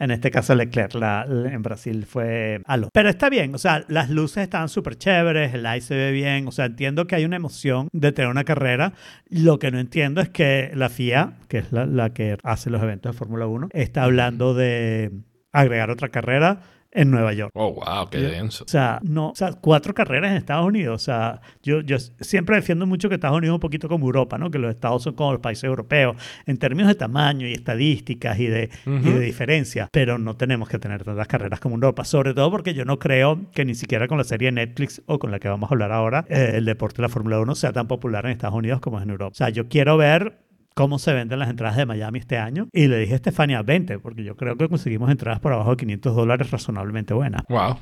En 0.00 0.10
este 0.10 0.30
caso 0.30 0.54
Leclerc, 0.54 0.94
la, 0.94 1.26
la- 1.26 1.52
en 1.52 1.62
Brasil 1.62 2.06
fue 2.06 2.60
Alonso. 2.64 2.90
Pero 2.92 3.08
está 3.10 3.28
bien, 3.28 3.54
o 3.54 3.58
sea, 3.58 3.84
las 3.88 4.08
luces 4.10 4.44
están 4.44 4.68
súper 4.68 4.96
chéveres, 4.96 5.52
el 5.54 5.66
aire 5.66 5.84
se 5.84 5.94
ve 5.94 6.12
bien, 6.12 6.48
o 6.48 6.52
sea, 6.52 6.64
entiendo 6.64 7.06
que 7.06 7.14
hay 7.16 7.24
una 7.24 7.36
emoción 7.36 7.88
de 7.92 8.12
tener 8.12 8.30
una 8.30 8.44
carrera. 8.44 8.94
Lo 9.28 9.58
que 9.58 9.70
no 9.70 9.78
entiendo 9.78 10.20
es 10.22 10.30
que 10.30 10.70
la 10.74 10.88
FIA, 10.88 11.34
que 11.48 11.58
es 11.58 11.72
la, 11.72 11.84
la 11.86 12.14
que 12.14 12.38
hace 12.42 12.70
los 12.70 12.82
eventos 12.82 13.12
de 13.12 13.18
Fórmula 13.18 13.46
1, 13.46 13.68
está 13.72 14.04
hablando 14.04 14.54
de 14.54 15.10
agregar 15.52 15.90
otra 15.90 16.08
carrera 16.08 16.60
en 16.94 17.10
Nueva 17.10 17.32
York. 17.32 17.50
Oh, 17.54 17.72
wow, 17.74 18.08
qué 18.08 18.18
denso. 18.18 18.64
O 18.64 18.68
sea, 18.68 19.00
no, 19.02 19.30
o 19.30 19.34
sea, 19.34 19.52
cuatro 19.52 19.92
carreras 19.92 20.30
en 20.30 20.36
Estados 20.38 20.64
Unidos. 20.66 21.02
O 21.02 21.04
sea, 21.04 21.40
yo, 21.62 21.80
yo 21.80 21.98
siempre 21.98 22.56
defiendo 22.56 22.86
mucho 22.86 23.08
que 23.08 23.16
Estados 23.16 23.36
Unidos 23.36 23.54
es 23.54 23.56
un 23.56 23.60
poquito 23.60 23.88
como 23.88 24.06
Europa, 24.06 24.38
¿no? 24.38 24.50
Que 24.50 24.58
los 24.58 24.70
estados 24.70 25.02
son 25.02 25.14
como 25.14 25.32
los 25.32 25.40
países 25.40 25.64
europeos 25.64 26.16
en 26.46 26.56
términos 26.56 26.88
de 26.88 26.94
tamaño 26.94 27.46
y 27.48 27.52
estadísticas 27.52 28.38
y 28.38 28.46
de, 28.46 28.70
y 28.86 28.90
Ujú. 28.90 29.10
de 29.10 29.20
diferencia. 29.20 29.88
Pero 29.92 30.18
no 30.18 30.36
tenemos 30.36 30.68
que 30.68 30.78
tener 30.78 31.02
tantas 31.04 31.26
carreras 31.26 31.60
como 31.60 31.74
Europa. 31.74 32.04
Sobre 32.04 32.32
todo 32.32 32.50
porque 32.50 32.74
yo 32.74 32.84
no 32.84 32.98
creo 32.98 33.40
que 33.52 33.64
ni 33.64 33.74
siquiera 33.74 34.06
con 34.08 34.18
la 34.18 34.24
serie 34.24 34.52
Netflix 34.52 35.02
o 35.06 35.18
con 35.18 35.30
la 35.32 35.40
que 35.40 35.48
vamos 35.48 35.70
a 35.70 35.74
hablar 35.74 35.90
ahora, 35.92 36.24
eh, 36.28 36.52
el 36.54 36.64
deporte 36.64 36.96
de 36.98 37.02
la 37.02 37.08
Fórmula 37.08 37.40
1 37.40 37.54
sea 37.56 37.72
tan 37.72 37.88
popular 37.88 38.24
en 38.26 38.32
Estados 38.32 38.54
Unidos 38.56 38.80
como 38.80 38.98
es 38.98 39.02
en 39.04 39.10
Europa. 39.10 39.32
O 39.32 39.34
sea, 39.34 39.48
yo 39.48 39.68
quiero 39.68 39.96
ver 39.96 40.38
cómo 40.74 40.98
se 40.98 41.12
venden 41.12 41.38
las 41.38 41.48
entradas 41.50 41.76
de 41.76 41.86
Miami 41.86 42.18
este 42.18 42.36
año. 42.38 42.68
Y 42.72 42.88
le 42.88 42.98
dije 42.98 43.12
a 43.12 43.16
Estefania 43.16 43.62
20, 43.62 43.98
porque 44.00 44.24
yo 44.24 44.36
creo 44.36 44.56
que 44.56 44.68
conseguimos 44.68 45.10
entradas 45.10 45.40
por 45.40 45.52
abajo 45.52 45.70
de 45.70 45.76
500 45.76 46.14
dólares 46.16 46.50
razonablemente 46.50 47.14
buenas. 47.14 47.42
Wow. 47.48 47.76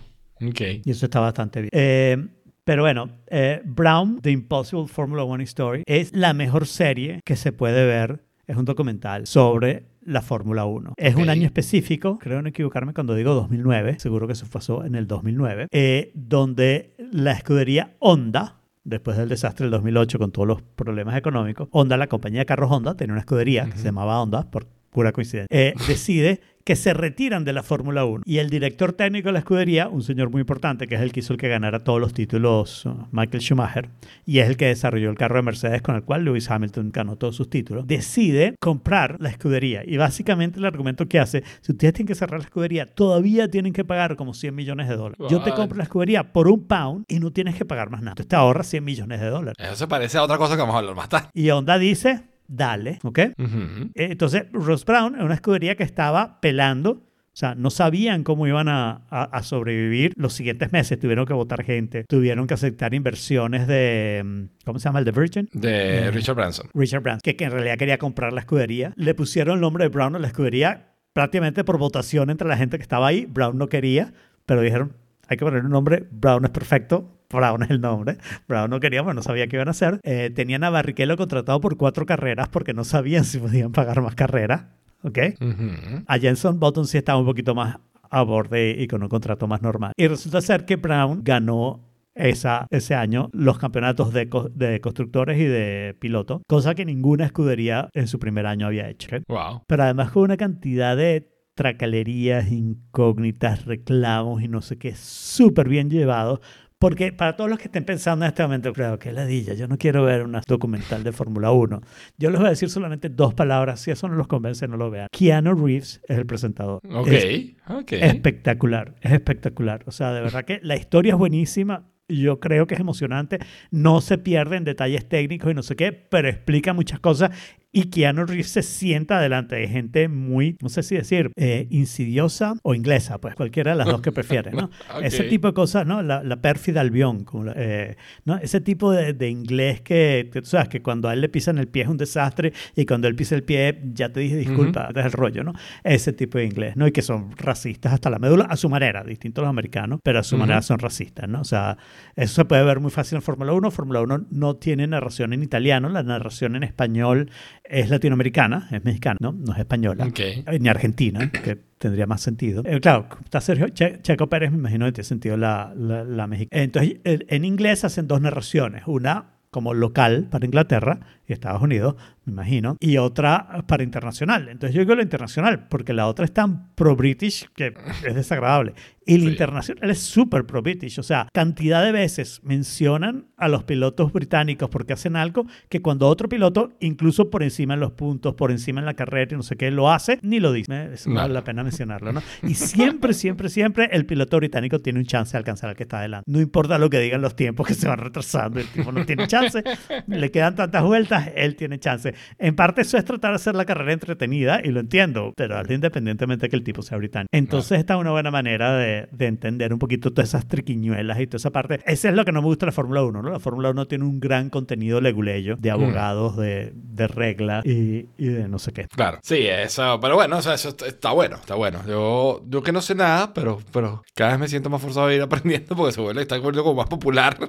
Ok. 0.49 0.61
Y 0.85 0.91
eso 0.91 1.07
está 1.07 1.21
bastante 1.21 1.61
bien. 1.61 1.71
Eh, 1.73 2.27
pero 2.65 2.83
bueno, 2.83 3.09
eh, 3.29 3.61
Brown, 3.65 4.21
The 4.21 4.31
Impossible 4.31 4.87
Formula 4.87 5.25
One 5.25 5.45
Story, 5.45 5.83
es 5.87 6.13
la 6.15 6.33
mejor 6.33 6.67
serie 6.67 7.21
que 7.25 7.37
se 7.37 7.53
puede 7.53 7.87
ver. 7.87 8.25
Es 8.47 8.57
un 8.57 8.65
documental 8.65 9.27
sobre 9.27 9.85
la 10.05 10.21
Fórmula 10.21 10.65
1. 10.65 10.95
Es 10.97 11.15
Ok. 11.15 11.21
un 11.23 11.31
año 11.31 11.47
específico, 11.47 12.19
creo 12.19 12.43
no 12.43 12.49
equivocarme 12.49 12.93
cuando 12.93 13.15
digo 13.15 13.35
2009, 13.35 13.99
seguro 14.01 14.27
que 14.27 14.33
eso 14.33 14.47
pasó 14.51 14.85
en 14.85 14.97
el 14.97 15.07
2009, 15.07 15.69
eh, 15.71 16.11
donde 16.15 16.95
la 17.13 17.33
escudería 17.33 17.95
Honda, 18.01 18.57
después 18.85 19.17
del 19.17 19.29
desastre 19.29 19.65
del 19.65 19.71
2008 19.73 20.19
con 20.19 20.33
todos 20.33 20.49
los 20.49 20.63
problemas 20.63 21.17
económicos, 21.17 21.69
Honda, 21.71 21.97
la 21.97 22.09
compañía 22.09 22.41
de 22.41 22.47
carros 22.47 22.71
Honda, 22.71 22.95
tenía 22.95 23.13
una 23.13 23.21
escudería 23.21 23.67
que 23.67 23.79
se 23.79 23.85
llamaba 23.85 24.21
Honda, 24.21 24.51
por 24.51 24.67
pura 24.93 25.13
coincidencia, 25.13 25.49
eh, 25.51 25.75
decide 25.89 26.41
que 26.65 26.77
se 26.77 26.95
retiran 26.95 27.45
de 27.45 27.53
la 27.53 27.63
Fórmula 27.63 28.05
1. 28.05 28.23
Y 28.25 28.39
el 28.39 28.51
director 28.51 28.93
técnico 28.93 29.29
de 29.29 29.33
la 29.33 29.39
escudería, 29.41 29.89
un 29.89 30.03
señor 30.03 30.31
muy 30.31 30.41
importante, 30.41 30.87
que 30.87 30.95
es 30.95 31.01
el 31.01 31.13
que 31.13 31.21
hizo 31.21 31.33
el 31.33 31.39
que 31.39 31.49
ganara 31.49 31.81
todos 31.81 32.01
los 32.01 32.13
títulos, 32.13 32.87
uh, 32.87 33.07
Michael 33.11 33.43
Schumacher, 33.43 33.89
y 34.27 34.39
es 34.39 34.49
el 34.49 34.57
que 34.57 34.67
desarrolló 34.67 35.11
el 35.11 35.17
carro 35.17 35.37
de 35.37 35.43
Mercedes 35.43 35.83
con 35.83 35.97
el 35.97 36.03
cual 36.03 36.25
Lewis 36.25 36.51
Hamilton 36.51 36.91
ganó 36.93 37.17
todos 37.17 37.37
sus 37.37 37.51
títulos, 37.51 37.87
decide 37.87 38.55
comprar 38.61 39.17
la 39.21 39.31
escudería. 39.31 39.83
Y 39.85 39.97
básicamente 39.97 40.59
el 40.59 40.65
argumento 40.65 41.09
que 41.09 41.19
hace, 41.19 41.43
si 41.61 41.73
ustedes 41.73 41.95
tienen 41.95 42.09
que 42.09 42.15
cerrar 42.15 42.41
la 42.41 42.45
escudería, 42.45 42.87
todavía 42.87 43.49
tienen 43.49 43.73
que 43.73 43.85
pagar 43.85 44.17
como 44.17 44.35
100 44.35 44.55
millones 44.55 44.89
de 44.89 44.97
dólares. 44.97 45.27
Yo 45.29 45.43
te 45.43 45.53
compro 45.53 45.77
la 45.77 45.85
escudería 45.85 46.33
por 46.33 46.49
un 46.49 46.67
pound 46.67 47.05
y 47.09 47.19
no 47.19 47.33
tienes 47.33 47.57
que 47.57 47.65
pagar 47.65 47.91
más 47.91 48.03
nada. 48.03 48.13
Entonces 48.13 48.29
te 48.29 48.37
ahorras 48.37 48.69
100 48.69 48.85
millones 48.85 49.21
de 49.21 49.27
dólares. 49.29 49.57
Eso 49.59 49.75
se 49.75 49.87
parece 49.89 50.19
a 50.19 50.23
otra 50.23 50.39
cosa 50.39 50.55
que 50.55 50.61
vamos 50.61 50.77
a 50.77 50.79
hablar 50.79 50.95
más 50.95 51.09
tarde. 51.09 51.29
Y 51.35 51.51
Honda 51.51 51.79
dice, 51.79 52.23
dale, 52.57 52.99
¿ok? 53.03 53.19
Ujú. 53.39 53.91
Eh, 53.95 54.09
Entonces, 54.13 54.45
Ross 54.53 54.85
Brown 54.85 55.15
es 55.17 55.23
una 55.23 55.35
escudería 55.35 55.75
que 55.77 55.83
estaba 55.85 56.41
pelando, 56.41 56.91
o 56.91 57.35
sea, 57.35 57.55
no 57.55 57.71
sabían 57.71 58.25
cómo 58.25 58.47
iban 58.47 58.69
a, 58.69 59.07
a- 59.09 59.25
a 59.25 59.43
sobrevivir 59.43 60.13
los 60.17 60.35
siguientes 60.35 60.71
meses. 60.71 60.99
Tuvieron 60.99 61.25
que 61.25 61.33
votar 61.33 61.65
gente, 61.65 62.05
tuvieron 62.07 62.47
que 62.47 62.55
aceptar 62.55 62.93
inversiones 62.93 63.67
de, 63.67 64.23
mm, 64.25 64.65
¿cómo 64.67 64.79
se 64.79 64.85
llama? 64.85 64.99
El 64.99 65.07
de 65.07 65.13
Virgin. 65.13 65.49
De 65.55 66.07
Eh. 66.09 66.11
Richard 66.11 66.35
Branson. 66.37 66.67
Richard 66.75 67.03
Branson, 67.03 67.21
que, 67.25 67.37
que 67.37 67.45
en 67.45 67.53
realidad 67.53 67.79
quería 67.79 67.97
comprar 67.99 68.33
la 68.35 68.41
escudería. 68.41 68.93
Le 68.97 69.15
pusieron 69.15 69.55
el 69.55 69.61
nombre 69.63 69.85
de 69.85 69.89
Brown 69.89 70.15
a 70.15 70.19
la 70.19 70.27
escudería 70.27 70.89
prácticamente 71.15 71.65
por 71.65 71.79
votación 71.79 72.29
entre 72.31 72.47
la 72.49 72.57
gente 72.59 72.77
que 72.77 72.83
estaba 72.83 73.07
ahí. 73.07 73.27
Brown 73.27 73.57
no 73.57 73.69
quería, 73.69 74.13
pero 74.45 74.61
dijeron, 74.61 74.93
hay 75.29 75.37
que 75.37 75.45
poner 75.45 75.65
un 75.65 75.71
nombre, 75.71 76.07
Brown 76.11 76.45
es 76.45 76.51
perfecto. 76.51 77.19
Brown 77.31 77.63
es 77.63 77.71
el 77.71 77.81
nombre. 77.81 78.19
Brown 78.47 78.69
no 78.69 78.79
quería, 78.79 79.01
bueno, 79.01 79.15
no 79.21 79.23
sabía 79.23 79.47
qué 79.47 79.57
iban 79.57 79.69
a 79.69 79.71
hacer. 79.71 80.01
Eh, 80.03 80.31
tenían 80.35 80.65
a 80.65 80.71
Barrichello 80.71 81.17
contratado 81.17 81.61
por 81.61 81.77
cuatro 81.79 82.05
carreras 82.05 82.49
porque 82.49 82.75
no 82.75 82.85
sabían 82.85 83.25
si 83.25 83.39
podían 83.39 83.73
pagar 83.73 84.03
más 84.03 84.15
carreras. 84.15 84.67
¿Ok? 85.03 85.19
Ujú. 85.41 86.05
A 86.07 86.19
Jenson 86.19 86.61
Button 86.61 86.87
sí 86.87 86.99
estaba 86.99 87.19
un 87.19 87.25
poquito 87.27 87.55
más 87.55 87.79
a 88.11 88.23
borde 88.23 88.77
y 88.79 88.87
con 88.87 89.03
un 89.03 89.09
contrato 89.09 89.47
más 89.47 89.63
normal. 89.63 89.93
Y 89.97 90.07
resulta 90.07 90.41
ser 90.43 90.67
que 90.67 90.77
Brown 90.77 91.23
ganó 91.25 91.89
esa, 92.15 92.67
ese 92.71 92.95
año 92.95 93.31
los 93.33 93.59
campeonatos 93.59 94.13
de, 94.13 94.29
co- 94.29 94.51
de 94.51 94.83
constructores 94.83 95.39
y 95.41 95.45
de 95.45 95.97
pilotos, 95.99 96.43
cosa 96.47 96.75
que 96.75 96.85
ninguna 96.85 97.25
escudería 97.25 97.89
en 97.95 98.07
su 98.07 98.19
primer 98.19 98.45
año 98.47 98.67
había 98.67 98.91
hecho. 98.91 99.09
Wow. 99.29 99.63
Pero 99.67 99.83
además 99.85 100.11
con 100.11 100.25
una 100.25 100.37
cantidad 100.37 100.95
de 100.95 101.32
tracalerías, 101.55 102.51
incógnitas, 102.51 103.65
reclamos 103.65 104.43
y 104.43 104.49
no 104.49 104.63
sé 104.63 104.79
qué, 104.79 104.95
súper 104.95 105.69
bien 105.69 105.91
llevado. 105.91 106.41
Porque 106.83 107.13
para 107.13 107.37
todos 107.37 107.49
los 107.49 107.61
que 107.61 107.67
estén 107.67 107.85
pensando 107.85 108.25
en 108.25 108.31
este 108.31 108.43
momento, 108.43 108.73
creo 108.73 108.99
que 108.99 109.13
ladilla, 109.13 109.55
yo 109.55 109.69
no 109.69 109.79
quiero 109.79 110.03
ver 110.03 110.25
un 110.25 110.37
documental 110.49 111.05
de 111.05 111.13
Fórmula 111.13 111.53
1. 111.53 111.81
Yo 112.19 112.31
les 112.31 112.41
voy 112.41 112.49
a 112.49 112.51
decir 112.51 112.71
solamente 112.71 113.09
dos 113.09 113.35
palabras, 113.35 113.79
si 113.79 113.93
eso 113.93 114.09
no 114.09 114.17
los 114.17 114.27
convence, 114.27 114.67
no 114.67 114.77
lo 114.77 114.91
vean. 114.91 115.07
Keanu 115.13 115.55
Reeves 115.55 116.01
es 116.09 116.19
el 116.19 116.27
presentador. 116.27 116.81
Ok. 116.91 117.07
Es 117.07 117.55
ok. 117.71 117.93
espectacular, 117.93 118.97
es 119.01 119.13
espectacular. 119.13 119.85
O 119.87 119.93
sea, 119.93 120.13
de 120.13 120.23
verdad 120.23 120.45
que 120.45 120.59
la 120.65 120.75
historia 120.75 121.13
es 121.13 121.19
buenísima. 121.19 121.89
Yo 122.09 122.41
creo 122.41 122.67
que 122.67 122.75
es 122.75 122.81
emocionante. 122.81 123.39
No 123.71 124.01
se 124.01 124.19
pierde 124.19 124.57
en 124.57 124.65
detalles 124.65 125.09
técnicos 125.09 125.53
y 125.53 125.55
no 125.55 125.63
sé 125.63 125.77
qué, 125.77 125.93
pero 125.93 126.29
explica 126.29 126.73
muchas 126.73 126.99
cosas. 126.99 127.31
Y 127.75 127.85
Keanu 127.85 128.27
Reeves 128.27 128.51
se 128.51 128.63
sienta 128.63 129.19
delante 129.21 129.57
de 129.57 129.67
gente 129.69 130.09
muy, 130.09 130.57
no 130.61 130.69
sé 130.69 130.83
si 130.83 130.95
decir, 130.95 131.31
eh, 131.37 131.67
insidiosa 131.71 132.55
o 132.63 132.75
inglesa, 132.75 133.19
pues 133.19 133.35
cualquiera 133.35 133.71
de 133.73 133.79
las 133.79 133.87
dos 133.87 134.03
que 134.03 134.13
prefiere, 134.13 134.51
¿no? 134.53 134.65
Ok. 134.95 135.03
Ese 135.03 135.25
tipo 135.25 135.47
de 135.49 135.55
cosas, 135.55 135.87
¿no? 135.87 136.03
La, 136.03 136.23
la 136.23 136.37
pérfida 136.43 136.81
albión, 136.83 137.25
como 137.25 137.45
la- 137.45 137.55
eh, 137.57 137.97
¿no? 138.25 138.37
Ese 138.37 138.61
tipo 138.61 138.93
de, 138.93 139.15
de 139.15 139.29
inglés 139.31 139.81
que, 139.81 140.29
que 140.33 140.43
tú 140.43 140.49
sabes, 140.49 140.69
que 140.69 140.83
cuando 140.83 141.09
a 141.09 141.15
él 141.15 141.21
le 141.23 141.29
pisan 141.29 141.59
el 141.59 141.69
pie 141.69 141.85
es 141.85 141.89
un 141.89 141.97
desastre 141.97 142.53
y 142.77 142.85
cuando 142.85 143.09
él 143.09 143.15
pisa 143.17 143.35
el 143.35 143.43
pie 143.43 143.81
ya 143.95 144.11
te 144.13 144.21
dije 144.21 144.37
disculpa, 144.37 144.87
este 144.89 145.01
es 145.01 145.07
el 145.07 145.13
rollo, 145.13 145.43
¿no? 145.45 145.53
Ese 145.83 146.13
tipo 146.13 146.39
de 146.39 146.45
inglés, 146.45 146.77
¿no? 146.77 146.87
Y 146.87 146.93
que 146.93 147.01
son 147.03 147.31
racistas 147.39 147.93
hasta 147.95 148.11
la 148.11 148.19
médula, 148.19 148.45
a 148.45 148.57
su 148.57 148.69
manera, 148.69 149.03
distintos 149.03 149.43
a 149.43 149.47
los 149.47 149.51
americanos, 149.51 150.01
pero 150.05 150.19
a 150.19 150.23
su 150.23 150.37
manera 150.37 150.61
son 150.63 150.79
racistas, 150.79 151.29
¿no? 151.29 151.41
O 151.41 151.45
sea, 151.45 151.79
eso 152.17 152.35
se 152.35 152.45
puede 152.45 152.65
ver 152.65 152.81
muy 152.81 152.91
fácil 152.91 153.17
en 153.17 153.23
Fórmula 153.23 153.53
1. 153.55 153.71
Fórmula 153.71 154.03
1 154.03 154.27
no 154.31 154.57
tiene 154.57 154.87
narración 154.87 155.33
en 155.33 155.43
italiano, 155.43 155.89
la 155.89 156.03
narración 156.03 156.55
en 156.57 156.65
español 156.65 157.31
es 157.65 157.91
latinoamericana, 157.91 158.69
es 158.71 158.85
mexicana, 158.85 159.17
¿no? 159.21 159.33
No 159.33 159.53
es 159.53 159.59
española. 159.59 160.07
Ok. 160.07 160.19
Eh, 160.21 160.59
Ni 160.61 160.69
argentina, 160.69 161.31
que 161.31 161.57
tendría 161.79 162.07
más 162.07 162.21
sentido. 162.21 162.63
Eh, 162.67 162.81
claro, 162.81 163.07
está 163.25 163.41
Sergio 163.41 163.69
Che- 163.69 164.01
Checo 164.03 164.29
Pérez, 164.29 164.51
me 164.51 164.59
imagino 164.59 164.87
que 164.87 164.93
tiene 164.93 165.05
sentido 165.07 165.37
la, 165.37 165.73
la, 165.77 166.05
la 166.05 166.27
mexicana. 166.27 166.63
Entonces, 166.63 166.97
en 167.05 167.25
en 167.29 167.45
inglés 167.45 167.85
hacen 167.85 168.07
dos 168.09 168.21
narraciones. 168.21 168.83
Una 168.87 169.27
como 169.51 169.75
local 169.75 170.29
para 170.31 170.47
Inglaterra 170.47 171.01
y 171.29 171.33
Estados 171.35 171.61
Unidos, 171.61 171.97
me 172.25 172.33
imagino, 172.35 172.77
y 172.81 172.99
otra 172.99 173.65
para 173.67 173.83
internacional. 173.83 174.49
Entonces 174.49 174.75
yo 174.75 174.81
digo 174.83 174.95
la 174.95 175.03
internacional, 175.03 175.67
porque 175.69 175.93
la 175.93 176.07
otra 176.07 176.25
es 176.25 176.33
tan 176.33 176.69
pro-British 176.75 177.49
que 177.55 177.75
es 178.07 178.15
desagradable. 178.15 178.75
Y 179.05 179.19
la 179.19 179.25
Sí. 179.25 179.31
internacional 179.31 179.91
es 179.91 179.99
súper 179.99 180.45
pro-British. 180.47 181.01
O 181.01 181.03
sea, 181.03 181.27
cantidad 181.35 181.83
de 181.85 181.91
veces 181.91 182.41
mencionan 182.45 183.27
a 183.37 183.49
los 183.49 183.65
pilotos 183.65 184.13
británicos 184.13 184.71
porque 184.71 184.93
hacen 184.93 185.17
algo 185.17 185.45
que 185.69 185.83
cuando 185.83 186.07
otro 186.07 186.29
piloto, 186.29 186.71
incluso 186.79 187.29
por 187.29 187.43
encima 187.43 187.75
en 187.75 187.81
los 187.81 187.91
puntos, 187.93 188.35
por 188.35 188.53
encima 188.53 188.79
en 188.79 188.87
la 188.87 188.95
carrera 188.95 189.33
y 189.35 189.37
no 189.37 189.43
sé 189.43 189.57
qué, 189.57 189.73
lo 189.73 189.91
hace, 189.91 190.21
ni 190.23 190.39
lo 190.39 190.53
dice. 190.53 190.73
Eh, 190.73 190.91
Eso 190.95 191.11
No. 191.11 191.17
vale 191.17 191.35
la 191.35 191.43
pena 191.43 191.65
mencionarlo, 191.65 192.13
¿no? 192.13 192.23
Y 192.45 192.55
siempre, 192.55 193.13
siempre, 193.13 193.49
siempre 193.49 193.89
el 193.91 194.07
piloto 194.07 194.37
británico 194.37 194.79
tiene 194.79 195.01
un 195.01 195.07
chance 195.07 195.33
de 195.33 195.39
alcanzar 195.39 195.71
al 195.71 195.75
que 195.77 195.83
está 195.83 195.99
adelante. 195.99 196.31
No 196.31 196.41
importa 196.41 196.79
lo 196.79 196.89
que 196.89 197.01
digan 197.01 197.21
los 197.23 197.35
tiempos 197.35 197.67
que 197.67 197.75
se 197.75 197.89
van 197.89 197.99
retrasando, 197.99 198.61
el 198.61 198.69
tipo 198.69 198.93
no 198.93 199.05
tiene 199.05 199.27
chance, 199.27 199.65
le 200.07 200.31
quedan 200.31 200.55
tantas 200.55 200.85
vueltas, 200.85 201.29
él 201.35 201.57
tiene 201.57 201.81
chance. 201.81 202.12
En 202.39 202.55
parte 202.55 202.83
eso 202.83 202.97
es 202.97 203.05
tratar 203.05 203.31
de 203.31 203.37
hacer 203.37 203.55
la 203.55 203.65
carrera 203.65 203.93
entretenida 203.93 204.61
y 204.63 204.69
lo 204.69 204.81
entiendo, 204.81 205.33
pero 205.37 205.59
hazlo 205.59 205.75
independientemente 205.75 206.47
de 206.47 206.51
que 206.51 206.57
el 206.57 206.65
tipo 206.65 206.83
sea 206.83 206.99
británico. 206.99 207.29
Entonces 207.33 207.79
esta 207.79 207.95
es 207.95 208.01
una 208.01 208.11
buena 208.11 208.31
manera 208.31 208.77
de, 208.77 209.09
de 209.11 209.27
entender 209.27 209.73
un 209.73 209.79
poquito 209.79 210.13
todas 210.13 210.31
esas 210.31 210.47
triquiñuelas 210.47 211.21
y 211.21 211.27
toda 211.27 211.37
esa 211.37 211.51
parte. 211.51 211.81
Ese 211.87 212.09
es 212.09 212.15
lo 212.15 212.25
que 212.25 212.33
no 212.33 212.43
me 212.43 212.47
gusta 212.47 212.67
de 212.67 212.71
la 212.71 212.75
Fórmula 212.75 213.03
1, 213.03 213.23
¿no? 213.23 213.31
La 213.31 213.41
Fórmula 213.41 213.71
1 213.71 213.87
tiene 213.87 214.05
un 214.05 214.21
gran 214.21 214.51
contenido 214.51 215.01
leguleyo 215.01 215.57
de 215.57 215.71
abogados, 215.71 216.37
de, 216.37 216.73
de 216.75 217.07
reglas 217.09 217.65
y, 217.65 218.09
y 218.19 218.27
de 218.27 218.49
no 218.49 218.59
sé 218.59 218.73
qué. 218.73 218.87
Claro, 218.89 219.19
sí, 219.23 219.47
eso, 219.47 219.99
pero 220.01 220.15
bueno, 220.15 220.39
o 220.39 220.43
sea, 220.43 220.55
eso 220.55 220.71
está, 220.71 220.87
está 220.87 221.13
bueno, 221.13 221.37
está 221.37 221.55
bueno. 221.55 221.81
Yo, 221.87 222.43
yo 222.49 222.63
que 222.63 222.73
no 222.73 222.81
sé 222.81 222.95
nada, 222.95 223.33
pero, 223.35 223.61
pero 223.73 224.03
cada 224.15 224.33
vez 224.33 224.41
me 224.41 224.49
siento 224.49 224.71
más 224.71 224.81
forzado 224.81 225.07
a 225.07 225.15
ir 225.15 225.23
aprendiendo 225.23 225.75
porque 225.77 225.93
se 225.93 226.01
vuelve, 226.01 226.23
está 226.23 226.37
volviendo 226.37 226.65
como 226.65 226.81
más 226.81 226.89
popular. 226.89 227.37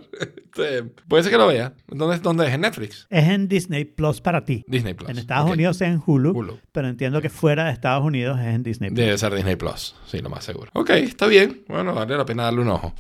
Este, 0.53 0.83
puede 0.83 1.23
ser 1.23 1.31
que 1.31 1.37
lo 1.39 1.47
vea. 1.47 1.73
¿Dónde, 1.87 2.19
¿Dónde 2.19 2.45
es? 2.45 2.53
¿En 2.53 2.61
Netflix? 2.61 3.07
Es 3.09 3.27
en 3.27 3.47
Disney 3.47 3.85
Plus 3.85 4.21
para 4.21 4.45
ti. 4.45 4.52
Disney 4.67 4.93
Plus. 4.93 5.09
En 5.09 5.17
Estados. 5.17 5.49
Unidos 5.51 5.77
es 5.81 5.87
en 5.89 6.01
Hulu, 6.05 6.31
Hulu. 6.31 6.59
pero 6.71 6.87
entiendo 6.87 7.21
que 7.21 7.29
fuera 7.29 7.65
de 7.65 7.71
Estados 7.71 8.03
Unidos 8.05 8.39
es 8.39 8.47
en 8.47 8.63
Disney 8.63 8.89
Plus. 8.89 8.99
Debe 9.05 9.17
ser 9.17 9.33
Disney 9.35 9.55
Plus, 9.55 9.95
sí, 10.05 10.19
lo 10.19 10.29
más 10.29 10.43
seguro. 10.43 10.69
Ok, 10.73 10.89
está 10.91 11.27
bien. 11.27 11.63
Bueno, 11.67 11.93
vale 11.93 12.15
la 12.17 12.25
pena 12.25 12.43
darle 12.43 12.61
un 12.61 12.69
ojo. 12.69 12.93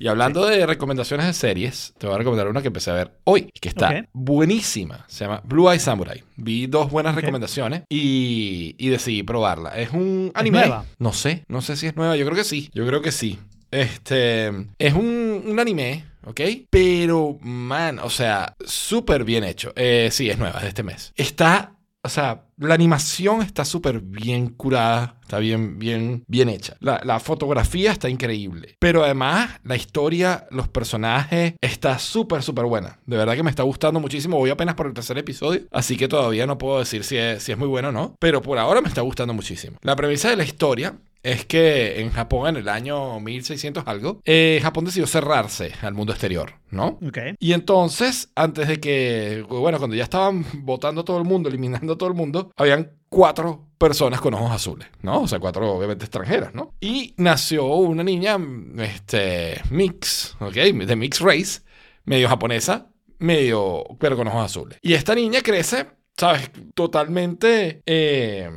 Y 0.00 0.06
hablando 0.06 0.46
de 0.46 0.64
recomendaciones 0.64 1.26
de 1.26 1.32
series, 1.32 1.92
te 1.98 2.06
voy 2.06 2.14
a 2.14 2.18
recomendar 2.18 2.46
una 2.46 2.60
que 2.62 2.68
empecé 2.68 2.92
a 2.92 2.94
ver 2.94 3.18
hoy, 3.24 3.50
que 3.60 3.68
está 3.68 4.06
buenísima. 4.12 5.04
Se 5.08 5.24
llama 5.24 5.40
Blue 5.44 5.68
Eye 5.68 5.80
Samurai. 5.80 6.22
Vi 6.36 6.68
dos 6.68 6.88
buenas 6.88 7.16
recomendaciones 7.16 7.82
y, 7.88 8.76
y 8.78 8.88
decidí 8.90 9.24
probarla. 9.24 9.70
Es 9.70 9.90
un 9.90 10.30
anime. 10.34 10.60
nueva? 10.60 10.84
No 11.00 11.12
sé, 11.12 11.42
no 11.48 11.62
sé 11.62 11.76
si 11.76 11.88
es 11.88 11.96
nueva. 11.96 12.14
Yo 12.16 12.24
creo 12.26 12.36
que 12.36 12.44
sí. 12.44 12.70
Yo 12.72 12.86
creo 12.86 13.02
que 13.02 13.10
sí. 13.10 13.40
Este 13.72 14.46
es 14.78 14.94
un, 14.94 15.42
un 15.46 15.58
anime, 15.58 16.04
¿ok? 16.28 16.40
Pero, 16.70 17.38
man, 17.40 17.98
o 17.98 18.10
sea, 18.10 18.56
súper 18.64 19.24
bien 19.24 19.44
hecho. 19.44 19.72
Eh, 19.76 20.08
sí, 20.12 20.30
es 20.30 20.38
nueva, 20.38 20.60
de 20.60 20.68
este 20.68 20.82
mes. 20.82 21.12
Está, 21.16 21.72
o 22.02 22.08
sea, 22.08 22.44
la 22.58 22.74
animación 22.74 23.42
está 23.42 23.64
súper 23.64 24.00
bien 24.00 24.48
curada, 24.48 25.16
está 25.22 25.38
bien, 25.38 25.78
bien, 25.78 26.24
bien 26.26 26.48
hecha. 26.48 26.76
La, 26.80 27.00
la 27.04 27.20
fotografía 27.20 27.92
está 27.92 28.08
increíble. 28.08 28.76
Pero 28.78 29.04
además, 29.04 29.60
la 29.64 29.76
historia, 29.76 30.46
los 30.50 30.68
personajes, 30.68 31.54
está 31.60 31.98
súper, 31.98 32.42
súper 32.42 32.64
buena. 32.66 32.98
De 33.06 33.16
verdad 33.16 33.34
que 33.34 33.42
me 33.42 33.50
está 33.50 33.62
gustando 33.62 34.00
muchísimo. 34.00 34.38
Voy 34.38 34.50
apenas 34.50 34.74
por 34.74 34.86
el 34.86 34.94
tercer 34.94 35.18
episodio, 35.18 35.62
así 35.70 35.96
que 35.96 36.08
todavía 36.08 36.46
no 36.46 36.58
puedo 36.58 36.78
decir 36.78 37.04
si 37.04 37.16
es, 37.16 37.42
si 37.42 37.52
es 37.52 37.58
muy 37.58 37.68
bueno 37.68 37.88
o 37.88 37.92
no. 37.92 38.16
Pero 38.18 38.42
por 38.42 38.58
ahora 38.58 38.80
me 38.80 38.88
está 38.88 39.02
gustando 39.02 39.34
muchísimo. 39.34 39.78
La 39.82 39.96
premisa 39.96 40.30
de 40.30 40.36
la 40.36 40.44
historia 40.44 40.94
es 41.22 41.44
que 41.44 42.00
en 42.00 42.10
Japón, 42.10 42.48
en 42.48 42.56
el 42.56 42.68
año 42.68 43.20
1600 43.20 43.84
algo, 43.86 44.20
eh, 44.24 44.60
Japón 44.62 44.84
decidió 44.84 45.06
cerrarse 45.06 45.72
al 45.82 45.94
mundo 45.94 46.12
exterior, 46.12 46.54
¿no? 46.70 46.98
Ok. 47.06 47.18
Y 47.38 47.52
entonces, 47.52 48.30
antes 48.34 48.68
de 48.68 48.80
que, 48.80 49.44
bueno, 49.48 49.78
cuando 49.78 49.96
ya 49.96 50.04
estaban 50.04 50.44
votando 50.64 51.04
todo 51.04 51.18
el 51.18 51.24
mundo, 51.24 51.48
eliminando 51.48 51.94
a 51.94 51.98
todo 51.98 52.08
el 52.08 52.14
mundo, 52.14 52.50
habían 52.56 52.92
cuatro 53.08 53.66
personas 53.78 54.20
con 54.20 54.34
ojos 54.34 54.50
azules, 54.50 54.88
¿no? 55.02 55.22
O 55.22 55.28
sea, 55.28 55.38
cuatro 55.38 55.72
obviamente 55.72 56.04
extranjeras, 56.04 56.54
¿no? 56.54 56.74
Y 56.80 57.14
nació 57.16 57.66
una 57.66 58.04
niña, 58.04 58.38
este, 58.78 59.60
mix, 59.70 60.36
¿ok? 60.40 60.54
De 60.54 60.96
mixed 60.96 61.24
race, 61.24 61.60
medio 62.04 62.28
japonesa, 62.28 62.90
medio, 63.18 63.84
pero 63.98 64.16
con 64.16 64.28
ojos 64.28 64.44
azules. 64.44 64.78
Y 64.82 64.94
esta 64.94 65.14
niña 65.14 65.40
crece, 65.42 65.86
¿sabes? 66.16 66.50
Totalmente 66.74 67.82
eh, 67.86 68.50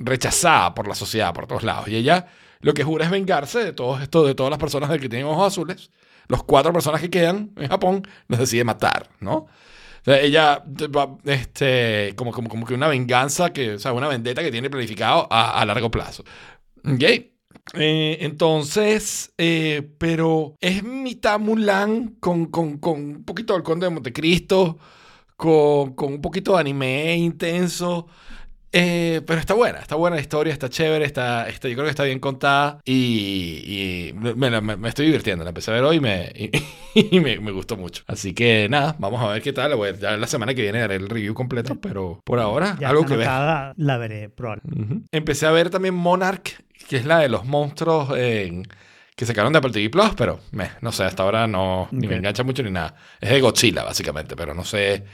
rechazada 0.00 0.74
por 0.74 0.88
la 0.88 0.94
sociedad, 0.94 1.32
por 1.32 1.46
todos 1.46 1.62
lados. 1.62 1.88
Y 1.88 1.96
ella 1.96 2.26
lo 2.60 2.74
que 2.74 2.84
jura 2.84 3.04
es 3.04 3.10
vengarse 3.10 3.60
de 3.64 3.72
todos 3.72 4.02
estos, 4.02 4.26
de 4.26 4.34
todas 4.34 4.50
las 4.50 4.58
personas 4.58 4.90
que 4.90 5.08
tienen 5.08 5.26
ojos 5.26 5.46
azules. 5.46 5.90
Los 6.28 6.44
cuatro 6.44 6.72
personas 6.72 7.00
que 7.00 7.10
quedan 7.10 7.52
en 7.56 7.68
Japón 7.68 8.02
los 8.28 8.38
decide 8.38 8.64
matar, 8.64 9.08
¿no? 9.20 9.34
O 9.36 10.04
sea, 10.04 10.20
ella 10.20 10.64
este, 11.24 12.14
como, 12.16 12.32
como, 12.32 12.48
como 12.48 12.66
que 12.66 12.74
una 12.74 12.88
venganza, 12.88 13.52
que, 13.52 13.74
o 13.74 13.78
sea, 13.78 13.92
una 13.92 14.08
vendetta 14.08 14.42
que 14.42 14.50
tiene 14.50 14.70
planificado 14.70 15.28
a, 15.30 15.60
a 15.60 15.64
largo 15.66 15.90
plazo. 15.90 16.24
¿Ok? 16.84 17.02
Eh, 17.74 18.18
entonces, 18.20 19.32
eh, 19.38 19.90
pero 19.98 20.56
es 20.60 20.82
mitad 20.82 21.38
Mulan 21.38 22.16
con, 22.20 22.46
con, 22.46 22.78
con 22.78 23.00
un 23.00 23.24
poquito 23.24 23.54
del 23.54 23.62
Conde 23.62 23.86
de 23.86 23.90
Montecristo, 23.90 24.78
con, 25.36 25.94
con 25.94 26.14
un 26.14 26.20
poquito 26.20 26.54
de 26.54 26.60
anime 26.60 27.16
intenso. 27.16 28.06
Eh, 28.72 29.20
pero 29.26 29.40
está 29.40 29.54
buena, 29.54 29.80
está 29.80 29.96
buena 29.96 30.14
la 30.16 30.22
historia, 30.22 30.52
está 30.52 30.68
chévere, 30.68 31.04
está, 31.04 31.48
está, 31.48 31.68
yo 31.68 31.74
creo 31.74 31.86
que 31.86 31.90
está 31.90 32.04
bien 32.04 32.20
contada 32.20 32.80
y, 32.84 33.64
y 33.66 34.12
me, 34.14 34.60
me- 34.60 34.76
me 34.76 34.88
estoy 34.88 35.06
divirtiendo. 35.06 35.42
La 35.44 35.50
empecé 35.50 35.72
a 35.72 35.74
ver 35.74 35.82
hoy 35.82 35.96
y 35.96 36.00
me, 36.00 36.32
y, 36.36 36.50
y 37.16 37.20
me, 37.20 37.36
gustó 37.50 37.76
mucho. 37.76 38.04
Así 38.06 38.32
que 38.32 38.68
nada, 38.70 38.94
vamos 38.98 39.20
a 39.22 39.26
ver 39.28 39.42
qué 39.42 39.52
tal. 39.52 39.70
La 39.70 39.76
voy 39.76 39.88
a- 39.88 39.94
ya 39.96 40.16
la 40.16 40.26
semana 40.28 40.54
que 40.54 40.62
viene 40.62 40.82
haré 40.82 40.94
el 40.96 41.08
review 41.08 41.34
completo, 41.34 41.80
pero 41.80 42.20
por 42.24 42.38
ahora, 42.38 42.76
Ya 42.80 42.90
algo 42.90 43.04
que 43.06 43.16
ver. 43.16 43.26
la 43.26 43.98
veré, 43.98 44.28
probablemente. 44.28 44.82
Ujú. 44.94 45.02
Empecé 45.10 45.46
a 45.46 45.50
ver 45.50 45.70
también 45.70 45.94
Monarch, 45.94 46.60
que 46.88 46.96
es 46.96 47.04
la 47.04 47.18
de 47.18 47.28
los 47.28 47.44
monstruos 47.44 48.16
en- 48.16 48.68
que 49.16 49.26
sacaron 49.26 49.52
de 49.52 49.58
Apple 49.58 49.72
TV 49.72 49.90
Plus, 49.90 50.10
pero 50.16 50.40
meh, 50.52 50.70
no 50.80 50.92
sé, 50.92 51.02
hasta 51.04 51.24
ahora 51.24 51.46
no 51.46 51.88
ni 51.90 52.06
me 52.06 52.16
engancha 52.16 52.42
mucho 52.42 52.62
ni 52.62 52.70
nada. 52.70 52.94
Es 53.20 53.28
de 53.30 53.40
Godzilla, 53.40 53.82
básicamente, 53.84 54.34
pero 54.36 54.54
no 54.54 54.64
sé. 54.64 55.04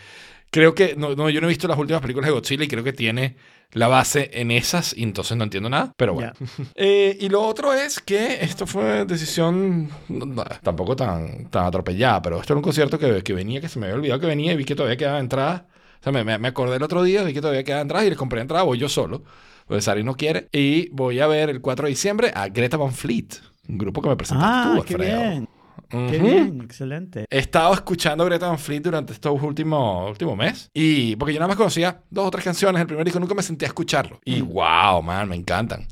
Creo 0.50 0.74
que, 0.74 0.94
no, 0.96 1.14
no, 1.14 1.28
yo 1.28 1.40
no 1.40 1.46
he 1.48 1.50
visto 1.50 1.68
las 1.68 1.78
últimas 1.78 2.00
películas 2.00 2.28
de 2.28 2.32
Godzilla 2.32 2.64
y 2.64 2.68
creo 2.68 2.82
que 2.84 2.92
tiene 2.92 3.36
la 3.72 3.88
base 3.88 4.30
en 4.32 4.50
esas 4.50 4.96
y 4.96 5.02
entonces 5.02 5.36
no 5.36 5.44
entiendo 5.44 5.68
nada, 5.68 5.92
pero 5.96 6.14
bueno. 6.14 6.32
Eh, 6.76 7.16
y 7.20 7.28
lo 7.28 7.42
otro 7.42 7.72
es 7.74 8.00
que 8.00 8.38
esto 8.42 8.66
fue 8.66 9.04
decisión 9.04 9.90
no, 10.08 10.44
tampoco 10.62 10.96
tan, 10.96 11.50
tan 11.50 11.66
atropellada, 11.66 12.22
pero 12.22 12.40
esto 12.40 12.52
era 12.54 12.58
un 12.58 12.62
concierto 12.62 12.98
que, 12.98 13.22
que 13.22 13.32
venía, 13.34 13.60
que 13.60 13.68
se 13.68 13.78
me 13.78 13.86
había 13.86 13.96
olvidado 13.96 14.20
que 14.20 14.26
venía 14.26 14.52
y 14.52 14.56
vi 14.56 14.64
que 14.64 14.74
todavía 14.76 14.96
quedaba 14.96 15.18
entrada. 15.18 15.66
O 16.00 16.02
sea, 16.02 16.12
me, 16.12 16.38
me, 16.38 16.48
acordé 16.48 16.76
el 16.76 16.82
otro 16.84 17.02
día, 17.02 17.22
vi 17.24 17.34
que 17.34 17.40
todavía 17.40 17.64
quedaba 17.64 17.82
entrada 17.82 18.04
y 18.06 18.08
les 18.10 18.18
compré 18.18 18.40
entrada, 18.40 18.62
voy 18.64 18.78
yo 18.78 18.88
solo, 18.88 19.24
porque 19.66 19.82
Sari 19.82 20.04
no 20.04 20.14
quiere. 20.16 20.48
Y 20.52 20.88
voy 20.90 21.20
a 21.20 21.26
ver 21.26 21.50
el 21.50 21.60
4 21.60 21.84
de 21.86 21.90
diciembre 21.90 22.30
a 22.34 22.48
Greta 22.48 22.76
Van 22.76 22.92
Fleet, 22.92 23.28
un 23.68 23.78
grupo 23.78 24.00
que 24.00 24.08
me 24.08 24.16
presentaste 24.16 24.58
Ah, 24.58 24.62
tú, 24.62 24.84
qué 24.84 24.94
Alfredo. 24.94 25.34
bien. 25.34 25.48
Qué 25.88 26.18
bien, 26.18 26.60
excelente. 26.62 27.26
He 27.30 27.38
estado 27.38 27.72
escuchando 27.74 28.24
a 28.24 28.26
Greta 28.26 28.48
Van 28.48 28.58
Fleet 28.58 28.80
durante 28.80 29.12
estos 29.12 29.40
últimos 29.42 30.10
últimos 30.10 30.36
meses. 30.36 30.70
Y 30.74 31.16
porque 31.16 31.32
yo 31.34 31.40
nada 31.40 31.48
más 31.48 31.56
conocía 31.56 32.00
dos 32.10 32.26
o 32.26 32.30
tres 32.30 32.44
canciones. 32.44 32.80
El 32.80 32.86
primer 32.86 33.04
disco 33.04 33.20
nunca 33.20 33.34
me 33.34 33.42
senté 33.42 33.64
a 33.66 33.68
escucharlo. 33.68 34.20
Y 34.24 34.40
wow, 34.40 35.02
man, 35.02 35.28
me 35.28 35.36
encantan. 35.36 35.86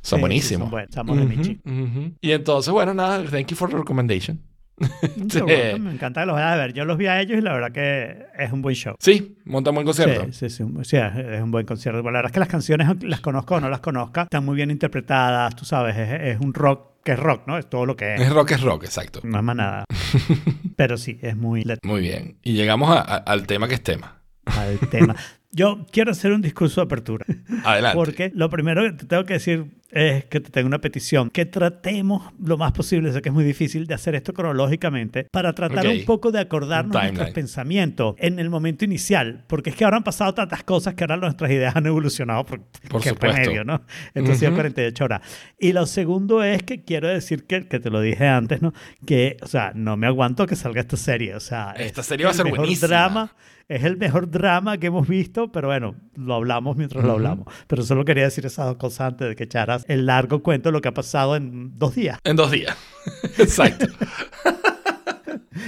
Son 0.00 0.18
Mm. 0.18 0.20
Sí, 0.20 0.20
buenísimos. 0.20 0.66
son 0.66 0.70
buenos, 0.70 0.90
estamos 0.90 1.16
de. 1.16 2.14
Y 2.20 2.30
entonces, 2.32 2.72
bueno, 2.72 2.94
nada, 2.94 3.24
thank 3.24 3.48
you 3.48 3.56
for 3.56 3.68
the 3.70 3.76
recommendation. 3.76 4.40
Me 5.80 5.92
encanta 5.92 6.22
que 6.22 6.26
los 6.26 6.34
vayas 6.34 6.52
a 6.52 6.56
ver. 6.56 6.72
Yo 6.72 6.84
los 6.84 6.96
vi 6.98 7.06
a 7.06 7.20
ellos 7.20 7.38
y 7.38 7.40
la 7.40 7.52
verdad 7.52 7.72
que 7.72 8.26
es 8.38 8.52
un 8.52 8.62
buen 8.62 8.74
show. 8.74 8.94
Sí, 8.98 9.36
monta 9.44 9.70
un 9.70 9.74
buen 9.76 9.86
concierto. 9.86 10.24
Sí, 10.26 10.32
sí, 10.32 10.50
sí, 10.50 10.62
un- 10.62 10.84
sí, 10.84 10.96
es 10.96 11.42
un 11.42 11.50
buen 11.50 11.66
concierto. 11.66 12.02
Bueno, 12.02 12.14
la 12.14 12.18
verdad 12.18 12.30
es 12.30 12.34
que 12.34 12.40
las 12.40 12.48
canciones, 12.48 12.88
las 13.02 13.20
conozco 13.20 13.56
o 13.56 13.60
no 13.60 13.68
las 13.68 13.80
conozca, 13.80 14.22
están 14.22 14.44
muy 14.44 14.56
bien 14.56 14.70
interpretadas, 14.70 15.54
tú 15.56 15.64
sabes, 15.64 15.96
es, 15.96 16.34
es 16.36 16.40
un 16.40 16.54
rock 16.54 16.88
que 17.04 17.12
es 17.12 17.18
rock, 17.18 17.46
¿no? 17.46 17.56
Es 17.58 17.68
todo 17.70 17.86
lo 17.86 17.96
que 17.96 18.14
es. 18.16 18.20
Es 18.20 18.30
rock, 18.30 18.50
es 18.52 18.60
rock, 18.60 18.84
exacto. 18.84 19.20
No 19.24 19.38
es 19.38 19.44
más 19.44 19.56
nada. 19.56 19.84
Pero 20.76 20.96
sí, 20.96 21.18
es 21.22 21.36
muy 21.36 21.64
Muy 21.82 22.00
bien. 22.00 22.38
Y 22.42 22.52
llegamos 22.54 22.90
a- 22.90 23.00
a- 23.00 23.16
al 23.16 23.46
tema 23.46 23.68
que 23.68 23.74
es 23.74 23.82
tema. 23.82 24.20
al 24.46 24.78
tema. 24.90 25.14
Yo 25.50 25.86
quiero 25.90 26.10
hacer 26.10 26.32
un 26.32 26.42
discurso 26.42 26.82
de 26.82 26.84
apertura. 26.86 27.24
Adelante. 27.64 27.96
Porque 27.96 28.30
lo 28.34 28.50
primero 28.50 28.82
que 28.82 28.92
te 28.92 29.06
tengo 29.06 29.24
que 29.24 29.34
decir 29.34 29.64
es 29.90 30.24
que 30.26 30.40
te 30.40 30.50
tengo 30.50 30.66
una 30.66 30.80
petición, 30.80 31.30
que 31.30 31.46
tratemos 31.46 32.32
lo 32.42 32.58
más 32.58 32.72
posible, 32.72 33.12
sé 33.12 33.22
que 33.22 33.30
es 33.30 33.34
muy 33.34 33.44
difícil 33.44 33.86
de 33.86 33.94
hacer 33.94 34.14
esto 34.14 34.32
cronológicamente, 34.34 35.24
para 35.30 35.52
tratar 35.54 35.86
un 35.86 36.04
poco 36.04 36.30
de 36.30 36.40
acordarnos 36.40 36.94
Un 36.96 37.02
nuestros 37.02 37.30
pensamientos 37.30 38.14
en 38.18 38.38
el 38.38 38.50
momento 38.50 38.84
inicial, 38.84 39.44
porque 39.46 39.70
es 39.70 39.76
que 39.76 39.84
ahora 39.84 39.96
han 39.98 40.04
pasado 40.04 40.34
tantas 40.34 40.62
cosas 40.64 40.94
que 40.94 41.04
ahora 41.04 41.16
nuestras 41.16 41.50
ideas 41.50 41.74
han 41.76 41.86
evolucionado 41.86 42.44
por, 42.44 42.60
Por 42.88 43.02
supuesto. 43.02 43.26
remedio, 43.38 43.64
¿no? 43.64 43.82
Esto 44.14 44.32
ha 44.32 44.34
sido 44.34 44.50
Ujú. 44.50 44.56
48 44.60 45.04
horas. 45.04 45.20
Y 45.58 45.72
lo 45.72 45.86
segundo 45.86 46.42
es 46.42 46.62
que 46.62 46.84
quiero 46.84 47.08
decir 47.08 47.44
que, 47.46 47.66
que 47.66 47.80
te 47.80 47.90
lo 47.90 48.00
dije 48.00 48.26
antes, 48.26 48.60
¿no? 48.62 48.72
Que, 49.06 49.36
o 49.42 49.46
sea, 49.46 49.72
no 49.74 49.96
me 49.96 50.06
aguanto 50.06 50.46
que 50.46 50.56
salga 50.56 50.80
esta 50.80 50.96
serie, 50.96 51.34
o 51.34 51.40
sea, 51.40 51.72
Esta 51.76 52.02
es 52.02 52.06
serie 52.06 52.26
va 52.26 52.32
a 52.32 52.34
ser 52.34 52.44
mejor 52.44 52.58
buenísima. 52.60 52.88
drama 52.88 53.32
es 53.68 53.84
el 53.84 53.98
mejor 53.98 54.30
drama 54.30 54.78
que 54.78 54.86
hemos 54.86 55.06
visto, 55.06 55.52
pero 55.52 55.68
bueno, 55.68 55.94
lo 56.16 56.34
hablamos 56.34 56.76
mientras 56.78 57.04
lo 57.04 57.12
hablamos. 57.12 57.46
Pero 57.66 57.82
solo 57.82 58.02
quería 58.02 58.24
decir 58.24 58.46
esas 58.46 58.64
dos 58.64 58.76
cosas 58.78 59.08
antes 59.12 59.28
de 59.28 59.36
que 59.36 59.46
el 59.88 60.06
largo 60.06 60.42
cuento 60.42 60.68
de 60.68 60.72
lo 60.72 60.80
que 60.80 60.88
ha 60.88 60.94
pasado 60.94 61.36
en 61.36 61.78
dos 61.78 61.94
días. 61.94 62.18
En 62.24 62.36
dos 62.36 62.50
días. 62.50 62.76
Exacto. 63.38 63.86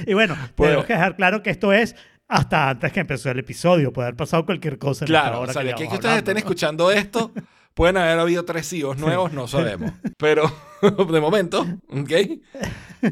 Y 0.06 0.14
bueno, 0.14 0.36
Pues- 0.54 0.68
tenemos 0.68 0.86
que 0.86 0.92
dejar 0.94 1.16
claro 1.16 1.42
que 1.42 1.50
esto 1.50 1.72
es 1.72 1.94
hasta 2.28 2.70
antes 2.70 2.92
que 2.92 3.00
empezó 3.00 3.30
el 3.30 3.38
episodio. 3.40 3.92
Puede 3.92 4.06
haber 4.08 4.16
pasado 4.16 4.44
cualquier 4.46 4.78
cosa. 4.78 5.04
en 5.04 5.08
Claro, 5.08 5.40
hora 5.40 5.50
o 5.50 5.52
sea, 5.52 5.62
que 5.62 5.68
llevamos 5.68 5.94
ustedes 5.94 6.16
estén 6.18 6.36
escuchando 6.36 6.90
esto, 6.90 7.32
pueden 7.74 7.96
haber 7.96 8.18
habido 8.18 8.44
tres 8.44 8.68
CEOs 8.68 8.98
nuevos, 8.98 9.32
no 9.32 9.48
sabemos. 9.48 9.92
Pero 10.16 10.50
de 10.80 11.20
momento, 11.20 11.66
¿ok? 11.88 12.12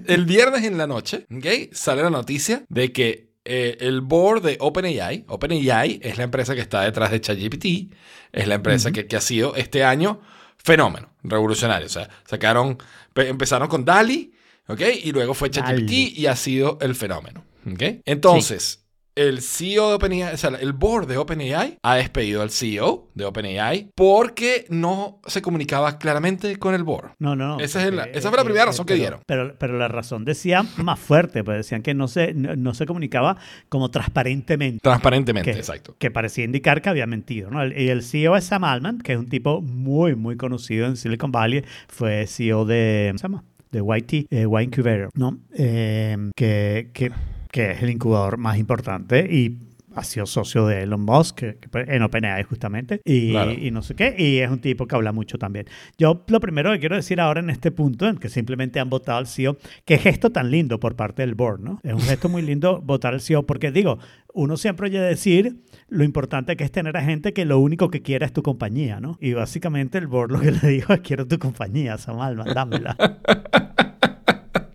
El 0.07 0.24
viernes 0.24 0.64
en 0.64 0.78
la 0.78 0.86
noche, 0.86 1.26
¿ok? 1.34 1.72
Sale 1.72 2.03
la 2.03 2.11
noticia 2.11 2.62
de 2.68 2.92
que 2.92 3.32
eh, 3.44 3.76
el 3.80 4.01
board 4.03 4.42
de 4.42 4.57
OpenAI, 4.61 5.24
OpenAI 5.28 6.01
es 6.03 6.16
la 6.18 6.24
empresa 6.24 6.55
que 6.55 6.61
está 6.61 6.82
detrás 6.82 7.11
de 7.11 7.20
ChatGPT, 7.20 7.92
es 8.32 8.46
la 8.46 8.55
empresa 8.55 8.92
que, 8.92 9.07
que 9.07 9.16
ha 9.16 9.20
sido 9.20 9.57
este 9.57 9.84
año 9.84 10.20
fenómeno, 10.68 11.08
revolucionario. 11.24 11.86
O 11.86 11.90
sea, 11.90 12.08
sacaron, 12.26 12.78
pe- 13.12 13.28
empezaron 13.28 13.66
con 13.68 13.84
DALI, 13.84 14.32
¿ok? 14.68 14.80
Y 15.02 15.10
luego 15.12 15.34
fue 15.34 15.50
ChatGPT 15.50 15.90
y 16.18 16.26
ha 16.26 16.36
sido 16.36 16.78
el 16.80 16.94
fenómeno, 16.94 17.44
¿ok? 17.72 17.82
Entonces, 18.04 18.84
el 19.18 19.42
CEO 19.42 19.88
de 19.88 19.94
OpenAI, 19.96 20.34
o 20.34 20.36
sea, 20.36 20.50
el 20.60 20.72
board 20.72 21.06
de 21.08 21.16
OpenAI 21.16 21.78
ha 21.82 21.94
despedido 21.96 22.42
al 22.42 22.50
CEO 22.50 23.08
de 23.14 23.24
OpenAI 23.24 23.90
porque 23.94 24.66
no 24.70 25.20
se 25.26 25.42
comunicaba 25.42 25.98
claramente 25.98 26.56
con 26.58 26.74
el 26.74 26.84
board. 26.84 27.10
No, 27.18 27.34
no, 27.36 27.48
no. 27.48 27.60
Esa 27.60 27.84
es 27.86 27.92
la- 27.92 28.04
esa 28.04 28.28
fue 28.28 28.38
la 28.38 28.44
primera 28.44 28.62
eh, 28.64 28.66
razón 28.66 28.86
que 28.86 28.94
dieron. 28.94 29.20
Pero, 29.26 29.54
pero 29.58 29.76
la 29.76 29.88
razón 29.88 30.24
decía 30.24 30.64
más 30.76 30.98
fuerte, 30.98 31.42
pues 31.44 31.58
decían 31.58 31.82
que 31.82 31.94
no 31.94 32.08
se, 32.08 32.32
no, 32.34 32.54
no 32.56 32.74
se 32.74 32.86
comunicaba 32.86 33.36
como 33.68 33.90
transparentemente. 33.90 34.80
Transparentemente, 34.82 35.52
que, 35.52 35.58
exacto. 35.58 35.96
que 35.98 36.10
parecía 36.10 36.44
indicar 36.44 36.80
que 36.82 36.88
había 36.88 37.06
mentido. 37.06 37.50
¿no? 37.50 37.66
Y 37.66 37.88
el 37.88 38.02
CEO 38.02 38.36
es 38.36 38.44
Sam 38.44 38.64
Altman, 38.64 38.98
que 39.00 39.12
es 39.14 39.18
un 39.18 39.28
tipo 39.28 39.60
muy, 39.60 40.14
muy 40.14 40.36
conocido 40.36 40.86
en 40.86 40.96
Silicon 40.96 41.32
Valley. 41.32 41.64
Fue 41.88 42.26
CEO 42.26 42.64
de, 42.64 43.06
¿cómo 43.10 43.18
se 43.18 43.22
llama? 43.24 43.44
de 43.70 43.80
YT, 43.80 44.12
eh, 44.30 44.46
Y 44.50 44.62
Incubator, 44.62 45.10
¿no? 45.14 45.38
Eh, 45.54 46.16
que, 46.34 46.90
que, 46.94 47.10
que 47.51 47.72
es 47.72 47.82
el 47.82 47.90
incubador 47.90 48.36
más 48.38 48.59
importante 48.59 49.26
y 49.30 49.59
ha 49.94 50.05
sido 50.05 50.26
socio 50.26 50.66
de 50.66 50.82
Elon 50.82 51.01
Musk 51.01 51.34
que- 51.36 51.57
que 51.57 51.68
en 51.88 52.03
OpenAI 52.03 52.44
justamente 52.44 53.01
y, 53.05 53.30
Claro. 53.30 53.53
y 53.53 53.70
no 53.72 53.82
sé 53.82 53.94
qué 53.96 54.14
y 54.16 54.36
es 54.38 54.49
un 54.51 54.61
tipo 54.61 54.86
que 54.86 54.94
habla 54.94 55.11
mucho 55.12 55.38
también 55.38 55.66
yo 55.96 56.24
lo 56.28 56.38
primero 56.40 56.70
que 56.70 56.78
quiero 56.78 56.94
decir 56.94 57.20
ahora 57.20 57.40
en 57.40 57.51
este 57.51 57.72
punto 57.72 58.07
en 58.07 58.18
que 58.18 58.28
simplemente 58.28 58.78
han 58.78 58.90
votado 58.90 59.18
al 59.18 59.26
CEO 59.26 59.57
qué 59.86 59.99
gesto 59.99 60.30
tan 60.30 60.51
lindo 60.53 60.78
por 60.78 60.94
parte 60.94 61.22
del 61.22 61.34
board 61.34 61.61
no 61.61 61.80
es 61.82 61.94
un 61.94 62.01
gesto 62.03 62.28
muy 62.28 62.42
lindo 62.42 62.80
votar 62.84 63.14
al 63.14 63.20
CEO 63.22 63.44
porque 63.44 63.72
digo 63.72 63.99
uno 64.34 64.57
siempre 64.57 64.88
oye 64.88 65.01
decir 65.01 65.57
lo 65.88 66.05
importante 66.05 66.55
que 66.57 66.62
es 66.64 66.70
tener 66.70 66.96
a 66.96 67.03
gente 67.03 67.32
que 67.32 67.44
lo 67.46 67.59
único 67.59 67.90
que 67.90 68.03
quiera 68.03 68.26
es 68.26 68.32
tu 68.32 68.42
compañía 68.42 69.01
no 69.01 69.16
y 69.20 69.32
básicamente 69.32 69.99
el 69.99 70.07
board 70.07 70.30
lo 70.32 70.40
que 70.40 70.53
le 70.53 70.68
dijo 70.68 70.92
es 70.92 71.01
quiero 71.01 71.26
tu 71.26 71.38
compañía 71.40 71.96
Sam 71.99 72.20
Altman 72.20 72.55
dámela 72.55 72.94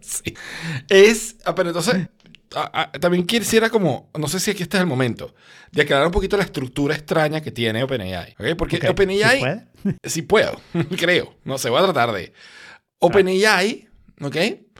Sí. 0.02 0.34
Es. 0.90 1.38
ah, 1.46 1.56
pero 1.56 1.70
entonces. 1.70 2.08
Ah, 2.56 2.92
también 3.00 3.26
quisiera 3.26 3.70
como, 3.70 4.10
no 4.18 4.28
sé 4.28 4.40
si 4.40 4.52
aquí 4.52 4.64
este 4.64 4.78
es 4.78 4.82
el 4.82 4.88
momento, 4.88 5.34
de 5.72 5.82
aclarar 5.82 6.06
un 6.06 6.12
poquito 6.12 6.38
la 6.38 6.44
estructura 6.44 6.96
extraña 6.96 7.42
que 7.42 7.52
tiene 7.52 7.84
OpenAI. 7.84 8.36
Porque 8.58 8.88
OpenAI, 8.88 9.40
¿sí 9.40 9.42
puede? 9.42 9.98
sí 10.04 10.22
puedo, 10.22 10.62
creo, 10.98 11.36
no 11.44 11.58
sé, 11.58 11.70
voy 11.70 11.80
a 11.80 11.84
tratar 11.84 12.12
de. 12.12 12.34
OpenAI, 13.00 13.88
¿ok? 14.22 14.36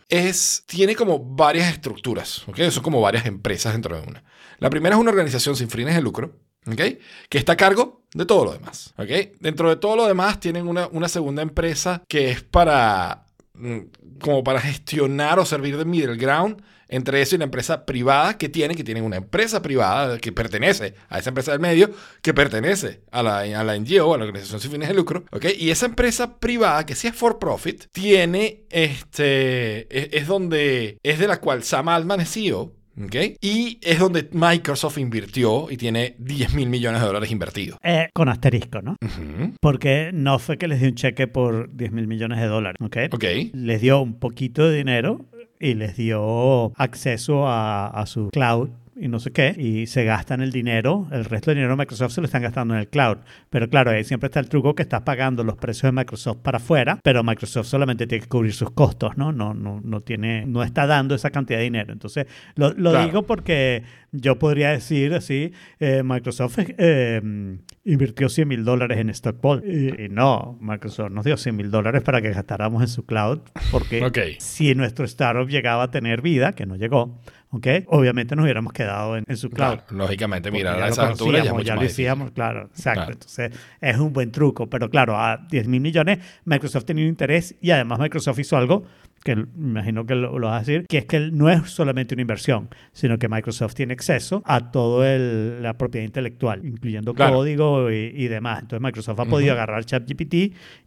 Es, 0.10 0.64
tiene 0.68 0.96
como 0.96 1.20
varias 1.20 1.72
estructuras, 1.72 2.48
¿ok? 2.48 2.60
Son 2.70 2.84
como 2.84 3.02
varias 3.02 3.26
empresas 3.26 3.74
dentro 3.74 4.00
de 4.00 4.08
una. 4.08 4.24
La 4.60 4.70
primera 4.70 4.96
es 4.96 5.02
una 5.02 5.12
organización 5.12 5.56
sin 5.56 5.70
fines 5.70 5.96
de 5.96 6.02
lucro, 6.02 6.40
¿ok? 6.68 6.82
Que 7.30 7.38
está 7.38 7.54
a 7.54 7.58
cargo 7.58 8.04
de 8.14 8.26
todo 8.26 8.46
lo 8.46 8.54
demás, 8.54 8.94
¿ok? 8.98 9.40
Dentro 9.40 9.70
de 9.70 9.76
todo 9.78 9.96
lo 9.96 10.08
demás 10.08 10.40
tienen 10.40 10.68
una, 10.68 10.88
una 10.88 11.10
segunda 11.10 11.42
empresa 11.42 12.04
que 12.08 12.30
es 12.30 12.44
para, 12.44 13.26
mm, 13.56 13.80
como 14.22 14.44
para 14.44 14.62
gestionar 14.62 15.40
o 15.40 15.46
servir 15.46 15.78
de 15.78 15.86
middle 15.86 16.16
ground 16.16 16.62
entre 16.94 17.22
eso 17.22 17.36
y 17.36 17.40
la 17.40 17.46
empresa 17.46 17.88
privada 17.88 18.38
que 18.38 18.50
tienen, 18.50 18.78
que 18.78 18.84
tienen 18.84 19.04
una 19.04 19.18
empresa 19.18 19.64
privada 19.64 20.20
que 20.20 20.32
pertenece 20.32 20.94
a 21.10 21.18
esa 21.18 21.32
empresa 21.32 21.52
del 21.52 21.60
medio, 21.60 21.90
que 22.22 22.36
pertenece 22.36 23.02
a 23.12 23.24
la, 23.24 23.40
a 23.40 23.64
la 23.64 23.78
NGO, 23.78 24.14
a 24.14 24.18
la 24.20 24.26
organización 24.26 24.60
sin 24.60 24.72
fines 24.72 24.90
de 24.90 24.94
lucro, 24.94 25.26
¿ok? 25.32 25.46
Y 25.58 25.72
esa 25.72 25.88
empresa 25.88 26.38
privada, 26.38 26.86
que 26.86 26.94
sí 26.94 27.08
es 27.08 27.16
for 27.16 27.40
profit, 27.40 27.86
tiene, 27.92 28.66
este, 28.70 29.88
es, 29.90 30.22
es 30.22 30.28
donde, 30.28 31.00
es 31.02 31.18
de 31.18 31.28
la 31.28 31.42
cual 31.42 31.64
Sam 31.64 31.90
Altman 31.90 32.22
es 32.22 32.32
CEO, 32.32 32.76
¿ok? 33.04 33.16
Y 33.42 33.80
es 33.82 33.98
donde 33.98 34.30
Microsoft 34.32 35.00
invirtió 35.00 35.72
y 35.72 35.78
tiene 35.78 36.16
10 36.20 36.54
mil 36.54 36.70
millones 36.70 37.02
de 37.02 37.08
dólares 37.08 37.32
invertidos. 37.32 37.80
Eh, 37.82 38.10
con 38.14 38.30
asterisco 38.30 38.84
no 38.84 38.98
porque 39.62 40.12
no 40.14 40.38
fue 40.38 40.60
que 40.60 40.68
les 40.68 40.80
dio 40.80 40.90
un 40.90 40.96
cheque 40.96 41.26
por 41.28 41.76
10 41.76 41.92
mil 41.92 42.08
millones 42.08 42.40
de 42.40 42.46
dólares 42.46 42.78
¿ok? 42.82 42.98
Ok. 43.12 43.24
les 43.54 43.82
dio 43.82 44.00
un 44.00 44.20
poquito 44.20 44.70
de 44.70 44.78
dinero 44.78 45.26
y 45.64 45.74
les 45.76 45.96
dio 45.96 46.72
acceso 46.78 47.48
a, 47.48 47.88
a 47.88 48.06
su 48.06 48.30
cloud 48.30 48.70
y 48.96 49.08
no 49.08 49.20
sé 49.20 49.32
qué, 49.32 49.56
y 49.58 49.88
se 49.88 50.04
gastan 50.06 50.42
el 50.42 50.52
dinero, 50.52 51.08
el 51.12 51.26
resto 51.26 51.50
del 51.50 51.56
dinero 51.58 51.74
de 51.74 51.78
Microsoft 51.78 52.12
se 52.14 52.22
lo 52.22 52.26
están 52.26 52.44
gastando 52.44 52.76
en 52.76 52.80
el 52.82 52.88
cloud. 52.88 53.18
Pero 53.50 53.68
claro, 53.68 53.90
ahí 53.90 54.04
siempre 54.04 54.28
está 54.28 54.40
el 54.40 54.50
truco 54.50 54.76
que 54.76 54.84
estás 54.84 55.02
pagando 55.02 55.44
los 55.44 55.58
precios 55.58 55.92
de 55.92 55.94
Microsoft 55.94 56.38
para 56.44 56.58
afuera, 56.58 57.00
pero 57.04 57.24
Microsoft 57.24 57.66
solamente 57.66 58.06
tiene 58.06 58.22
que 58.22 58.30
cubrir 58.30 58.54
sus 58.54 58.70
costos, 58.70 59.18
¿no? 59.18 59.32
No, 59.32 59.56
no, 59.56 59.82
no 59.84 60.02
tiene, 60.02 60.46
no 60.46 60.62
está 60.62 60.86
dando 60.86 61.16
esa 61.16 61.32
cantidad 61.32 61.58
de 61.58 61.64
dinero. 61.64 61.92
Entonces, 61.92 62.28
lo, 62.56 62.72
lo 62.74 62.92
Claro. 62.92 63.06
digo 63.08 63.24
porque 63.24 63.82
yo 64.16 64.38
podría 64.40 64.70
decir 64.70 65.14
así, 65.16 65.52
eh, 65.80 66.04
Microsoft 66.04 66.60
eh, 66.78 67.20
invirtió 67.84 68.30
100 68.30 68.48
mil 68.48 68.64
dólares 68.64 69.00
en 69.00 69.10
Stockball. 69.10 69.64
Y, 69.66 70.04
y 70.06 70.10
no, 70.10 70.58
Microsoft 70.62 71.12
nos 71.12 71.26
dio 71.26 71.36
100 71.36 71.56
mil 71.56 71.72
dólares 71.72 72.04
para 72.04 72.22
que 72.22 72.30
gastáramos 72.32 72.82
en 72.84 72.88
su 72.88 73.06
cloud, 73.06 73.40
porque 73.72 74.04
Ok. 74.06 74.18
si 74.40 74.76
nuestro 74.76 75.04
startup 75.06 75.50
llegaba 75.50 75.84
a 75.84 75.92
tener 75.92 76.22
vida, 76.22 76.54
que 76.54 76.66
no 76.68 76.76
llegó, 76.76 77.20
¿ok? 77.50 77.68
Obviamente 77.88 78.36
nos 78.36 78.44
hubiéramos 78.44 78.72
quedado 78.72 79.18
en, 79.18 79.26
en 79.28 79.36
su 79.38 79.50
cloud. 79.50 79.80
Claro, 79.80 79.98
lógicamente, 79.98 80.50
Porque 80.50 80.60
mira, 80.64 80.78
ya 80.78 80.84
a 80.84 80.88
lo 80.88 80.94
esa 80.94 81.08
altura 81.08 81.40
ya 81.40 81.44
es 81.46 81.50
conocíamos, 81.50 81.58
mucho 81.58 81.68
ya 81.68 81.74
más 81.74 81.76
lo 81.78 81.82
difícil. 81.82 82.06
hacíamos, 82.06 82.32
claro, 82.32 82.62
exacto. 82.68 83.00
Claro. 83.02 83.12
Entonces 83.14 83.52
es 83.82 83.98
un 83.98 84.14
buen 84.14 84.32
truco, 84.32 84.70
pero 84.70 84.90
claro, 84.90 85.18
a 85.18 85.38
10 85.50 85.68
mil 85.68 85.82
millones 85.82 86.20
Microsoft 86.46 86.86
tenía 86.86 87.04
un 87.06 87.10
interés 87.10 87.56
y 87.62 87.72
además 87.72 88.00
Microsoft 88.00 88.40
hizo 88.40 88.58
algo 88.58 88.84
que 89.24 89.36
me 89.36 89.44
imagino 89.56 90.06
que 90.06 90.16
lo, 90.16 90.38
lo 90.38 90.48
vas 90.48 90.58
a 90.58 90.60
decir, 90.60 90.86
que 90.88 90.98
es 91.00 91.06
que 91.06 91.20
no 91.32 91.50
es 91.50 91.70
solamente 91.70 92.14
una 92.16 92.22
inversión, 92.22 92.70
sino 92.92 93.18
que 93.18 93.30
Microsoft 93.30 93.74
tiene 93.76 93.94
acceso 93.94 94.42
a 94.46 94.72
toda 94.72 95.18
la 95.18 95.78
propiedad 95.78 96.06
intelectual, 96.06 96.66
incluyendo 96.66 97.14
Claro. 97.14 97.36
código 97.38 97.90
y, 97.92 98.12
y 98.16 98.28
demás. 98.28 98.62
Entonces 98.64 98.84
Microsoft 98.84 99.20
ha 99.20 99.26
podido 99.26 99.54
agarrar 99.54 99.86
ChatGPT 99.86 100.36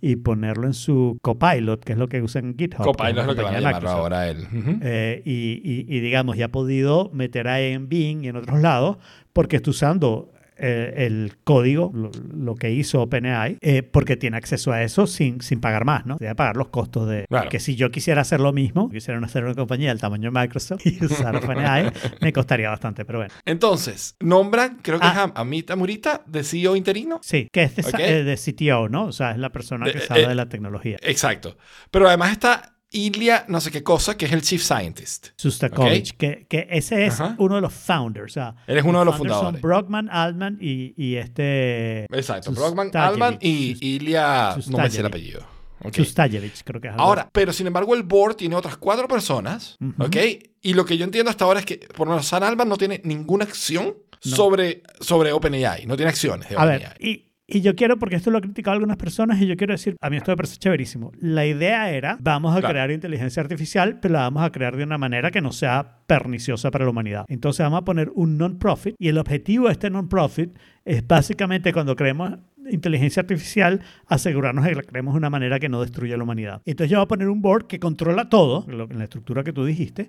y 0.03 0.17
ponerlo 0.17 0.67
en 0.67 0.75
su 0.75 1.19
Copilot, 1.23 1.83
que 1.83 1.93
es 1.93 1.99
lo 1.99 2.09
que 2.09 2.21
usa 2.23 2.41
en 2.41 2.57
GitHub. 2.59 2.85
Copilot 2.85 3.19
es 3.21 3.27
lo 3.27 3.35
que 3.35 3.43
van 3.43 3.55
a 3.55 3.59
llamarlo 3.61 3.79
Microsoft. 3.81 3.99
ahora 4.01 4.29
él. 4.29 4.47
Eh, 4.83 5.23
y, 5.25 5.61
y- 5.65 5.97
y, 5.97 6.01
digamos, 6.01 6.37
ya 6.37 6.47
ha 6.47 6.49
podido 6.53 7.11
meter 7.15 7.49
ahí 7.49 7.73
en 7.73 7.89
Bing 7.89 8.25
y 8.25 8.29
en 8.29 8.37
otros 8.37 8.61
lados 8.61 8.99
porque 9.33 9.57
está 9.57 9.71
usando 9.71 10.31
eh, 10.59 10.95
el 11.07 11.37
código, 11.45 11.91
lo, 11.95 12.11
lo 12.35 12.55
que 12.55 12.71
hizo 12.71 13.03
OpenAI, 13.03 13.59
eh, 13.61 13.83
porque 13.83 14.17
tiene 14.17 14.37
acceso 14.37 14.73
a 14.73 14.83
eso 14.83 15.07
sin, 15.07 15.41
sin 15.41 15.61
pagar 15.61 15.85
más, 15.85 16.07
¿no? 16.07 16.17
Debe 16.19 16.35
pagar 16.35 16.57
los 16.57 16.69
costos 16.69 17.09
de... 17.09 17.27
Claro. 17.29 17.49
Que 17.51 17.61
si 17.61 17.77
yo 17.77 17.91
quisiera 17.91 18.23
hacer 18.23 18.41
lo 18.41 18.53
mismo, 18.53 18.89
quisiera 18.89 19.19
hacer 19.25 19.45
una 19.45 19.55
compañía 19.55 19.91
del 19.91 20.01
tamaño 20.01 20.31
de 20.31 20.41
Microsoft 20.41 20.87
y 20.87 21.05
usar 21.05 21.37
OpenAI, 21.45 21.91
me 22.21 22.33
costaría 22.33 22.71
bastante, 22.71 23.05
pero 23.05 23.19
bueno. 23.21 23.35
Entonces, 23.45 24.17
nombran, 24.21 24.79
creo 24.83 24.99
que 25.01 25.07
Ah. 25.07 25.11
es 25.13 25.19
a 25.37 25.41
Amita 25.41 25.77
Murita, 25.77 26.23
de 26.27 26.43
CEO 26.45 26.77
interino. 26.77 27.21
Sí, 27.23 27.49
que 27.53 27.65
es 27.65 27.77
de, 27.77 27.83
Ok. 27.83 27.99
eh, 27.99 28.25
de 28.25 28.37
CTO, 28.37 28.89
¿no? 28.89 29.05
O 29.07 29.13
sea, 29.13 29.33
es 29.33 29.39
la 29.39 29.51
persona 29.51 29.87
De- 29.87 29.93
que 29.93 30.01
sabe 30.01 30.23
eh, 30.25 30.29
de 30.29 30.35
la 30.35 30.49
tecnología. 30.49 30.97
Exacto. 31.03 31.57
Pero 31.91 32.09
además 32.09 32.33
está 32.33 32.76
Ilya, 32.97 33.45
no 33.49 33.61
sé 33.61 33.71
qué 33.71 33.83
cosa, 33.83 34.17
que 34.17 34.25
es 34.27 34.33
el 34.33 34.43
Chief 34.43 34.63
Scientist. 34.63 35.29
Sustakovich, 35.37 36.17
que, 36.17 36.47
que 36.49 36.67
ese 36.71 37.07
es 37.07 37.21
Ajá. 37.21 37.37
uno 37.39 37.57
de 37.57 37.61
los 37.61 37.73
founders. 37.73 38.33
O 38.33 38.35
sea, 38.35 38.55
Él 38.67 38.79
es 38.79 38.85
uno 38.85 38.99
de 39.01 39.05
los 39.05 39.17
fundadores. 39.17 39.53
Son 39.53 39.61
Brockman, 39.61 40.09
Altman 40.11 40.59
y, 40.61 40.95
y 40.97 41.17
este... 41.17 42.05
Exacto. 42.05 42.53
Brockman, 42.53 42.91
Alman 42.95 43.39
y 43.41 43.77
Ilya, 43.97 44.57
no 44.69 44.79
me 44.79 44.91
sé 44.91 45.01
el 45.01 45.07
apellido. 45.07 45.47
Ok. 45.85 45.95
Sustajevich, 45.97 46.63
creo 46.65 46.81
que 46.81 46.89
es. 46.89 46.95
algo 46.95 47.05
Ahora, 47.05 47.29
pero 47.31 47.53
sin 47.53 47.67
embargo, 47.67 47.95
el 47.95 48.03
board 48.03 48.37
tiene 48.37 48.55
otras 48.57 48.77
cuatro 48.79 49.07
personas, 49.07 49.77
Ujú. 49.81 50.05
¿ok? 50.05 50.17
Y 50.63 50.73
lo 50.75 50.85
que 50.87 50.97
yo 50.97 51.05
entiendo 51.05 51.31
hasta 51.31 51.45
ahora 51.45 51.61
es 51.61 51.67
que, 51.67 51.77
por 51.95 52.07
lo 52.07 52.15
menos, 52.15 52.27
San 52.27 52.43
Alban 52.43 52.69
no 52.69 52.77
tiene 52.79 53.01
ninguna 53.05 53.45
acción 53.45 53.95
sobre, 54.19 54.83
sobre 55.01 55.33
OpenAI, 55.33 55.85
no 55.87 55.95
tiene 55.97 56.09
acciones 56.11 56.49
de 56.49 56.57
A 56.57 56.61
OpenAI. 56.61 56.79
ver, 56.79 56.97
y, 57.07 57.26
y 57.49 57.61
yo 57.61 57.75
quiero, 57.77 57.99
porque 57.99 58.17
esto 58.17 58.31
lo 58.31 58.39
han 58.39 58.43
criticado 58.43 58.75
algunas 58.75 58.97
personas, 58.97 59.41
y 59.41 59.47
yo 59.47 59.57
quiero 59.57 59.73
decir, 59.75 59.97
a 60.01 60.11
mí 60.11 60.17
esto 60.17 60.33
me 60.33 60.37
parece 60.37 60.57
chéverísimo. 60.57 61.13
La 61.21 61.47
idea 61.47 61.91
era, 61.91 62.17
vamos 62.21 62.57
a 62.57 62.61
Claro. 62.61 62.73
crear 62.73 62.91
inteligencia 62.91 63.41
artificial, 63.43 63.99
pero 64.01 64.15
la 64.15 64.21
vamos 64.21 64.43
a 64.45 64.51
crear 64.51 64.77
de 64.77 64.83
una 64.85 64.99
manera 64.99 65.31
que 65.31 65.41
no 65.41 65.53
sea 65.53 65.99
perniciosa 66.07 66.71
para 66.71 66.85
la 66.85 66.91
humanidad. 66.91 67.25
Entonces 67.29 67.65
vamos 67.65 67.81
a 67.81 67.85
poner 67.85 68.11
un 68.15 68.37
non-profit, 68.39 68.95
y 68.99 69.09
el 69.09 69.19
objetivo 69.19 69.67
de 69.67 69.73
este 69.73 69.91
non-profit 69.91 70.57
es 70.85 71.07
básicamente 71.07 71.73
cuando 71.73 71.95
creemos 71.97 72.39
inteligencia 72.71 73.21
artificial, 73.21 73.81
asegurarnos 74.07 74.65
de 74.65 74.71
que 74.71 74.77
la 74.77 74.83
creemos 74.83 75.15
de 75.15 75.19
una 75.19 75.31
manera 75.31 75.59
que 75.59 75.69
no 75.69 75.81
destruya 75.81 76.17
la 76.17 76.23
humanidad. 76.25 76.63
Entonces 76.65 76.91
yo 76.91 76.99
voy 76.99 77.05
a 77.05 77.09
poner 77.09 77.29
un 77.29 77.43
board 77.43 77.67
que 77.67 77.79
controla 77.79 78.29
todo, 78.29 78.65
lo- 78.69 78.85
en 78.91 78.99
la 78.99 79.05
estructura 79.05 79.43
que 79.45 79.53
tú 79.53 79.65
dijiste, 79.65 80.09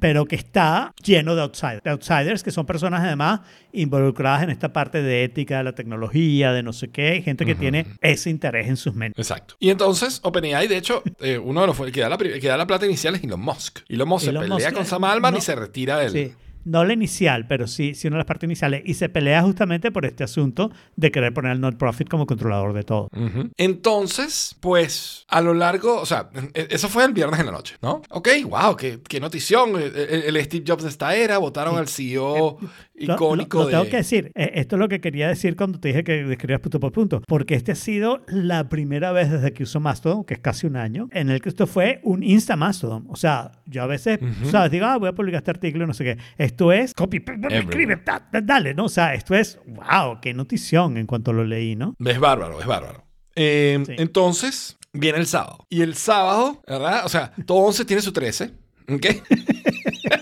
pero 0.00 0.26
que 0.26 0.36
está 0.36 0.92
lleno 1.02 1.34
de 1.34 1.42
outsiders. 1.42 1.82
De 1.82 1.90
outsiders 1.90 2.42
que 2.42 2.50
son 2.50 2.66
personas 2.66 3.02
además 3.02 3.40
involucradas 3.72 4.42
en 4.42 4.50
esta 4.50 4.72
parte 4.72 5.02
de 5.02 5.24
ética 5.24 5.58
de 5.58 5.64
la 5.64 5.74
tecnología, 5.74 6.52
de 6.52 6.62
no 6.62 6.72
sé 6.72 6.88
qué, 6.90 7.22
gente 7.22 7.44
que 7.46 7.54
tiene 7.54 7.86
ese 8.00 8.30
interés 8.30 8.68
en 8.68 8.76
sus 8.76 8.94
mentes. 8.94 9.18
Exacto. 9.28 9.54
Y 9.58 9.70
entonces, 9.70 10.20
OpenAI, 10.22 10.68
de 10.68 10.76
hecho, 10.76 11.02
eh, 11.20 11.38
uno 11.38 11.60
de 11.62 11.66
los 11.68 11.80
que 11.92 12.00
da, 12.00 12.08
la, 12.08 12.16
que 12.18 12.40
da 12.46 12.56
la 12.56 12.66
plata 12.66 12.86
inicial 12.86 13.14
es 13.14 13.24
Elon 13.24 13.40
Musk. 13.40 13.80
Elon 13.88 14.08
Musk 14.08 14.28
Elon 14.28 14.42
se 14.44 14.48
pelea 14.50 14.68
Musk, 14.68 14.76
con 14.76 14.86
Sam 14.86 15.04
Altman 15.04 15.32
no- 15.32 15.38
y 15.38 15.40
se 15.40 15.54
retira 15.54 15.98
del... 15.98 16.10
Sí. 16.12 16.32
No 16.64 16.84
la 16.84 16.92
inicial, 16.92 17.46
pero 17.46 17.66
sí, 17.66 17.94
sí 17.94 18.06
una 18.08 18.16
de 18.16 18.20
las 18.20 18.26
partes 18.26 18.46
iniciales. 18.46 18.82
Y 18.84 18.94
se 18.94 19.08
pelea 19.08 19.42
justamente 19.42 19.90
por 19.90 20.06
este 20.06 20.24
asunto 20.24 20.70
de 20.96 21.10
querer 21.10 21.32
poner 21.34 21.52
al 21.52 21.60
non-profit 21.60 22.08
como 22.08 22.26
controlador 22.26 22.72
de 22.72 22.82
todo. 22.84 23.08
Entonces, 23.56 24.56
pues, 24.60 25.24
a 25.28 25.40
lo 25.40 25.54
largo, 25.54 26.00
o 26.00 26.06
sea, 26.06 26.28
e- 26.54 26.68
eso 26.70 26.88
fue 26.88 27.04
el 27.04 27.12
viernes 27.12 27.40
en 27.40 27.46
la 27.46 27.52
noche, 27.52 27.76
¿no? 27.82 28.02
Ok, 28.10 28.28
wow, 28.48 28.76
qué, 28.76 29.00
qué 29.08 29.20
notición. 29.20 29.70
El, 29.76 29.94
el- 29.96 30.36
el 30.36 30.44
Steve 30.44 30.64
Jobs 30.66 30.82
de 30.82 30.88
esta 30.90 31.14
era, 31.16 31.38
votaron 31.38 31.76
al 31.78 31.88
CEO 31.88 32.58
Lo- 33.06 33.14
icónico 33.14 33.58
lo, 33.58 33.64
lo 33.64 33.70
tengo 33.70 33.84
de... 33.84 33.90
que 33.90 33.96
decir. 33.98 34.32
Eh, 34.34 34.52
Esto 34.54 34.76
es 34.76 34.80
lo 34.80 34.88
que 34.88 35.00
quería 35.00 35.28
decir 35.28 35.56
cuando 35.56 35.78
te 35.80 35.88
dije 35.88 36.04
que 36.04 36.24
describías 36.24 36.60
punto 36.60 36.80
por 36.80 36.92
punto. 36.92 37.22
Porque 37.26 37.54
este 37.54 37.72
ha 37.72 37.74
sido 37.74 38.22
la 38.28 38.68
primera 38.68 39.12
vez 39.12 39.30
desde 39.30 39.52
que 39.52 39.62
uso 39.64 39.80
Mastodon, 39.80 40.24
que 40.24 40.34
es 40.34 40.40
casi 40.40 40.66
un 40.66 40.76
año, 40.76 41.08
en 41.12 41.30
el 41.30 41.40
que 41.40 41.48
esto 41.48 41.66
fue 41.66 42.00
un 42.04 42.22
Insta 42.22 42.56
Mastodon. 42.56 43.04
O 43.08 43.16
sea, 43.16 43.52
yo 43.66 43.82
a 43.82 43.86
veces, 43.86 44.18
¿sabes? 44.50 44.70
Digo, 44.70 44.86
ah, 44.86 44.98
voy 44.98 45.08
a 45.08 45.12
publicar 45.14 45.38
este 45.38 45.50
artículo, 45.50 45.86
no 45.86 45.94
sé 45.94 46.04
qué. 46.04 46.18
Esto 46.38 46.72
es 46.72 46.94
copy, 46.94 47.22
escribe, 47.50 48.00
da- 48.04 48.28
da- 48.32 48.40
dale, 48.40 48.74
¿no? 48.74 48.84
O 48.84 48.88
sea, 48.88 49.14
esto 49.14 49.34
es, 49.34 49.58
wow, 49.66 50.20
qué 50.20 50.32
notición 50.34 50.96
en 50.96 51.06
cuanto 51.06 51.32
lo 51.32 51.44
leí, 51.44 51.76
¿no? 51.76 51.94
Es 52.04 52.18
bárbaro, 52.18 52.60
es 52.60 52.66
bárbaro. 52.66 53.04
Eh, 53.34 53.82
Sí. 53.86 53.94
Entonces, 53.98 54.76
viene 54.92 55.18
el 55.18 55.26
sábado. 55.26 55.66
Y 55.70 55.80
el 55.82 55.94
sábado, 55.94 56.62
¿verdad? 56.68 57.02
O 57.04 57.08
sea, 57.08 57.32
todo 57.46 57.58
11 57.58 57.84
tiene 57.84 58.02
su 58.02 58.12
13, 58.12 58.50
¿ok? 58.88 59.06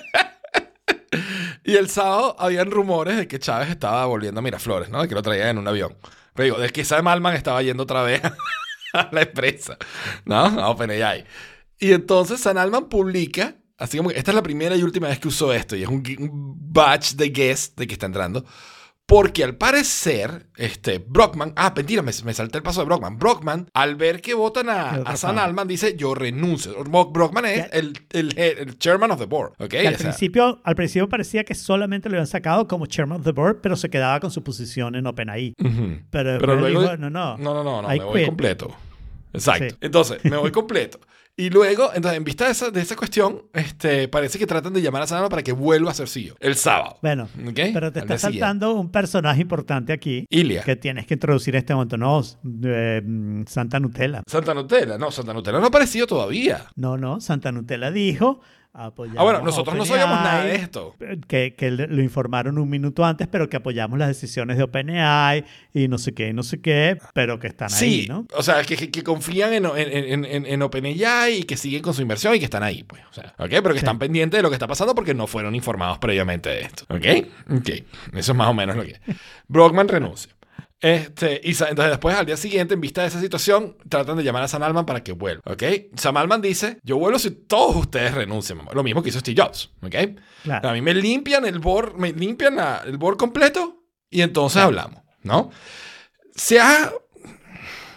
y 1.70 1.76
el 1.76 1.88
sábado 1.88 2.34
habían 2.38 2.70
rumores 2.70 3.16
de 3.16 3.28
que 3.28 3.38
Chávez 3.38 3.70
estaba 3.70 4.04
volviendo 4.06 4.40
a 4.40 4.42
Miraflores, 4.42 4.88
¿no? 4.88 5.02
De 5.02 5.08
que 5.08 5.14
lo 5.14 5.22
traía 5.22 5.50
en 5.50 5.58
un 5.58 5.68
avión. 5.68 5.96
Pero 6.34 6.44
digo, 6.44 6.58
de 6.58 6.70
que 6.70 6.84
Sam 6.84 7.06
Alman 7.06 7.36
estaba 7.36 7.62
yendo 7.62 7.84
otra 7.84 8.02
vez 8.02 8.22
a 8.92 9.08
la 9.12 9.22
empresa, 9.22 9.78
¿no? 10.24 10.36
A 10.36 10.68
OpenAI. 10.70 11.24
Y 11.78 11.92
entonces 11.92 12.40
San 12.40 12.58
Alman 12.58 12.88
publica, 12.88 13.54
así 13.78 13.98
como 13.98 14.10
que 14.10 14.18
esta 14.18 14.32
es 14.32 14.34
la 14.34 14.42
primera 14.42 14.74
y 14.74 14.82
última 14.82 15.08
vez 15.08 15.20
que 15.20 15.28
usó 15.28 15.52
esto, 15.52 15.76
y 15.76 15.82
es 15.84 15.88
un, 15.88 16.02
un 16.18 16.56
batch 16.72 17.12
de 17.12 17.28
guest 17.28 17.78
de 17.78 17.86
que 17.86 17.92
está 17.92 18.06
entrando. 18.06 18.44
Porque 19.10 19.42
al 19.42 19.56
parecer, 19.56 20.46
este, 20.56 20.98
Brockman, 21.04 21.52
ah, 21.56 21.72
mentira, 21.74 22.00
me, 22.00 22.12
me 22.24 22.32
salté 22.32 22.58
el 22.58 22.62
paso 22.62 22.78
de 22.80 22.86
Brockman. 22.86 23.18
Brockman, 23.18 23.66
al 23.74 23.96
ver 23.96 24.20
que 24.22 24.34
votan 24.34 24.68
a, 24.68 24.90
a 25.04 25.16
San. 25.16 25.36
Alman, 25.36 25.66
dice, 25.66 25.96
yo 25.96 26.14
renuncio. 26.14 26.72
Bro- 26.84 27.10
Brockman 27.10 27.44
es 27.46 27.66
el, 27.72 27.92
el, 28.10 28.38
el 28.38 28.78
chairman 28.78 29.10
of 29.10 29.18
the 29.18 29.26
board, 29.26 29.54
¿ok? 29.58 29.74
Al, 29.74 29.86
O 29.86 29.88
sea, 29.90 29.98
principio, 29.98 30.60
al 30.62 30.74
principio 30.76 31.08
parecía 31.08 31.42
que 31.42 31.56
solamente 31.56 32.08
lo 32.08 32.14
habían 32.14 32.28
sacado 32.28 32.68
como 32.68 32.86
chairman 32.86 33.18
of 33.18 33.24
the 33.24 33.32
board, 33.32 33.58
pero 33.60 33.74
se 33.74 33.90
quedaba 33.90 34.20
con 34.20 34.30
su 34.30 34.44
posición 34.44 34.94
en 34.94 35.04
OpenAI. 35.06 35.54
ujú. 35.58 35.98
Pero, 36.10 36.38
luego... 36.56 36.80
dijo, 36.82 36.96
no, 36.96 37.10
no, 37.10 37.36
no, 37.36 37.64
no, 37.64 37.82
no, 37.82 37.88
me 37.88 37.98
voy 38.04 38.20
quit. 38.20 38.26
completo. 38.28 38.76
Exacto. 39.32 39.64
Sí. 39.70 39.76
Entonces, 39.80 40.24
me 40.24 40.36
voy 40.36 40.52
completo. 40.52 41.00
Y 41.40 41.48
luego, 41.50 41.90
entonces, 41.94 42.18
en 42.18 42.24
vista 42.24 42.44
de 42.44 42.50
esa, 42.52 42.70
de 42.70 42.80
esa 42.82 42.96
cuestión, 42.96 43.42
este, 43.54 44.08
parece 44.08 44.38
que 44.38 44.46
tratan 44.46 44.72
de 44.74 44.82
llamar 44.82 45.02
a 45.02 45.06
San 45.06 45.16
Alman 45.16 45.30
para 45.30 45.42
que 45.42 45.52
vuelva 45.52 45.90
a 45.90 45.94
ser 45.94 46.06
CEO. 46.08 46.34
El 46.38 46.54
sábado. 46.54 46.98
Bueno, 47.00 47.24
¿ok? 47.48 47.60
pero 47.72 47.90
te 47.90 48.00
Al 48.00 48.04
está 48.04 48.18
siguiente. 48.18 48.20
saltando 48.20 48.74
un 48.74 48.90
personaje 48.90 49.40
importante 49.40 49.92
aquí 49.94 50.26
Ilia. 50.28 50.62
que 50.62 50.76
tienes 50.76 51.06
que 51.06 51.14
introducir 51.14 51.54
en 51.54 51.60
este 51.60 51.74
momento. 51.74 51.96
No, 51.96 52.20
eh, 52.64 53.02
mm, 53.04 53.44
Santa 53.46 53.80
Nutella. 53.80 54.22
Santa 54.26 54.52
Nutella. 54.52 54.98
No, 54.98 55.10
Santa 55.10 55.32
Nutella 55.32 55.58
no 55.58 55.64
ha 55.64 55.68
aparecido 55.68 56.06
todavía. 56.06 56.66
No, 56.76 56.98
no, 56.98 57.20
Santa 57.20 57.50
Nutella 57.52 57.90
dijo. 57.90 58.40
Apoyamos 58.72 59.20
Ah, 59.20 59.24
bueno, 59.24 59.42
nosotros 59.42 59.76
no 59.76 59.84
sabíamos 59.84 60.20
nada 60.20 60.44
de 60.44 60.54
esto. 60.56 60.94
Que, 61.28 61.54
que 61.54 61.70
lo 61.70 62.02
informaron 62.02 62.58
un 62.58 62.68
minuto 62.70 63.04
antes, 63.04 63.26
pero 63.28 63.48
que 63.48 63.56
apoyamos 63.56 63.98
las 63.98 64.08
decisiones 64.08 64.56
de 64.56 64.62
OpenAI 64.62 65.44
y 65.74 65.88
no 65.88 65.98
sé 65.98 66.14
qué, 66.14 66.28
y 66.28 66.32
no 66.32 66.42
sé 66.42 66.60
qué, 66.60 66.98
pero 67.12 67.38
que 67.38 67.48
están 67.48 67.70
Sí, 67.70 68.02
ahí, 68.02 68.06
¿no? 68.08 68.26
o 68.34 68.42
sea, 68.42 68.62
que, 68.64 68.76
que- 68.76 68.90
que 68.90 69.02
confían 69.02 69.52
en, 69.52 69.64
en, 69.66 70.24
en, 70.24 70.46
en 70.46 70.62
OpenAI 70.62 71.38
y 71.38 71.42
que 71.44 71.56
siguen 71.56 71.82
con 71.82 71.94
su 71.94 72.02
inversión 72.02 72.34
y 72.34 72.38
que 72.38 72.44
están 72.44 72.62
ahí, 72.62 72.82
pues. 72.84 73.02
O 73.10 73.12
sea, 73.12 73.34
¿ok? 73.38 73.48
Pero 73.50 73.72
que 73.72 73.78
están 73.78 73.98
pendientes 73.98 74.38
de 74.38 74.42
lo 74.42 74.48
que 74.50 74.54
está 74.56 74.66
pasando 74.68 74.94
porque 74.94 75.14
no 75.14 75.26
fueron 75.26 75.54
informados 75.54 75.98
previamente 75.98 76.48
de 76.48 76.60
esto, 76.62 76.84
¿ok? 76.88 77.58
Ok, 77.58 77.68
eso 78.14 78.32
es 78.32 78.34
más 78.38 78.48
o 78.48 78.54
menos 78.54 78.76
lo 78.76 78.84
que 78.84 79.00
Brockman 79.48 79.88
renuncia. 79.88 80.32
Este, 80.80 81.40
y 81.44 81.50
entonces 81.50 81.90
después, 81.90 82.16
al 82.16 82.24
día 82.24 82.36
siguiente, 82.38 82.74
en 82.74 82.80
vista 82.80 83.02
de 83.02 83.08
esa 83.08 83.20
situación, 83.20 83.76
tratan 83.88 84.16
de 84.16 84.24
llamar 84.24 84.42
a 84.42 84.48
Sam 84.48 84.62
Altman 84.62 84.86
para 84.86 85.04
que 85.04 85.12
vuelva, 85.12 85.42
¿ok? 85.44 85.62
Sam 85.94 86.16
Altman 86.16 86.40
dice, 86.40 86.78
yo 86.82 86.96
vuelvo 86.96 87.18
si 87.18 87.30
todos 87.30 87.76
ustedes 87.76 88.14
renuncian, 88.14 88.58
mamá. 88.58 88.70
Lo 88.72 88.82
mismo 88.82 89.02
que 89.02 89.10
hizo 89.10 89.20
Steve 89.20 89.42
Jobs, 89.42 89.70
¿ok? 89.82 89.94
Claro. 90.42 90.68
A 90.70 90.72
mí 90.72 90.80
me 90.80 90.94
limpian 90.94 91.44
el 91.44 91.58
board, 91.58 91.96
me 91.96 92.12
limpian 92.12 92.56
el 92.86 92.96
board 92.96 93.18
completo 93.18 93.84
y 94.08 94.22
entonces 94.22 94.62
hablamos, 94.62 95.02
¿no? 95.22 95.50
Se 96.34 96.58
ha... 96.58 96.92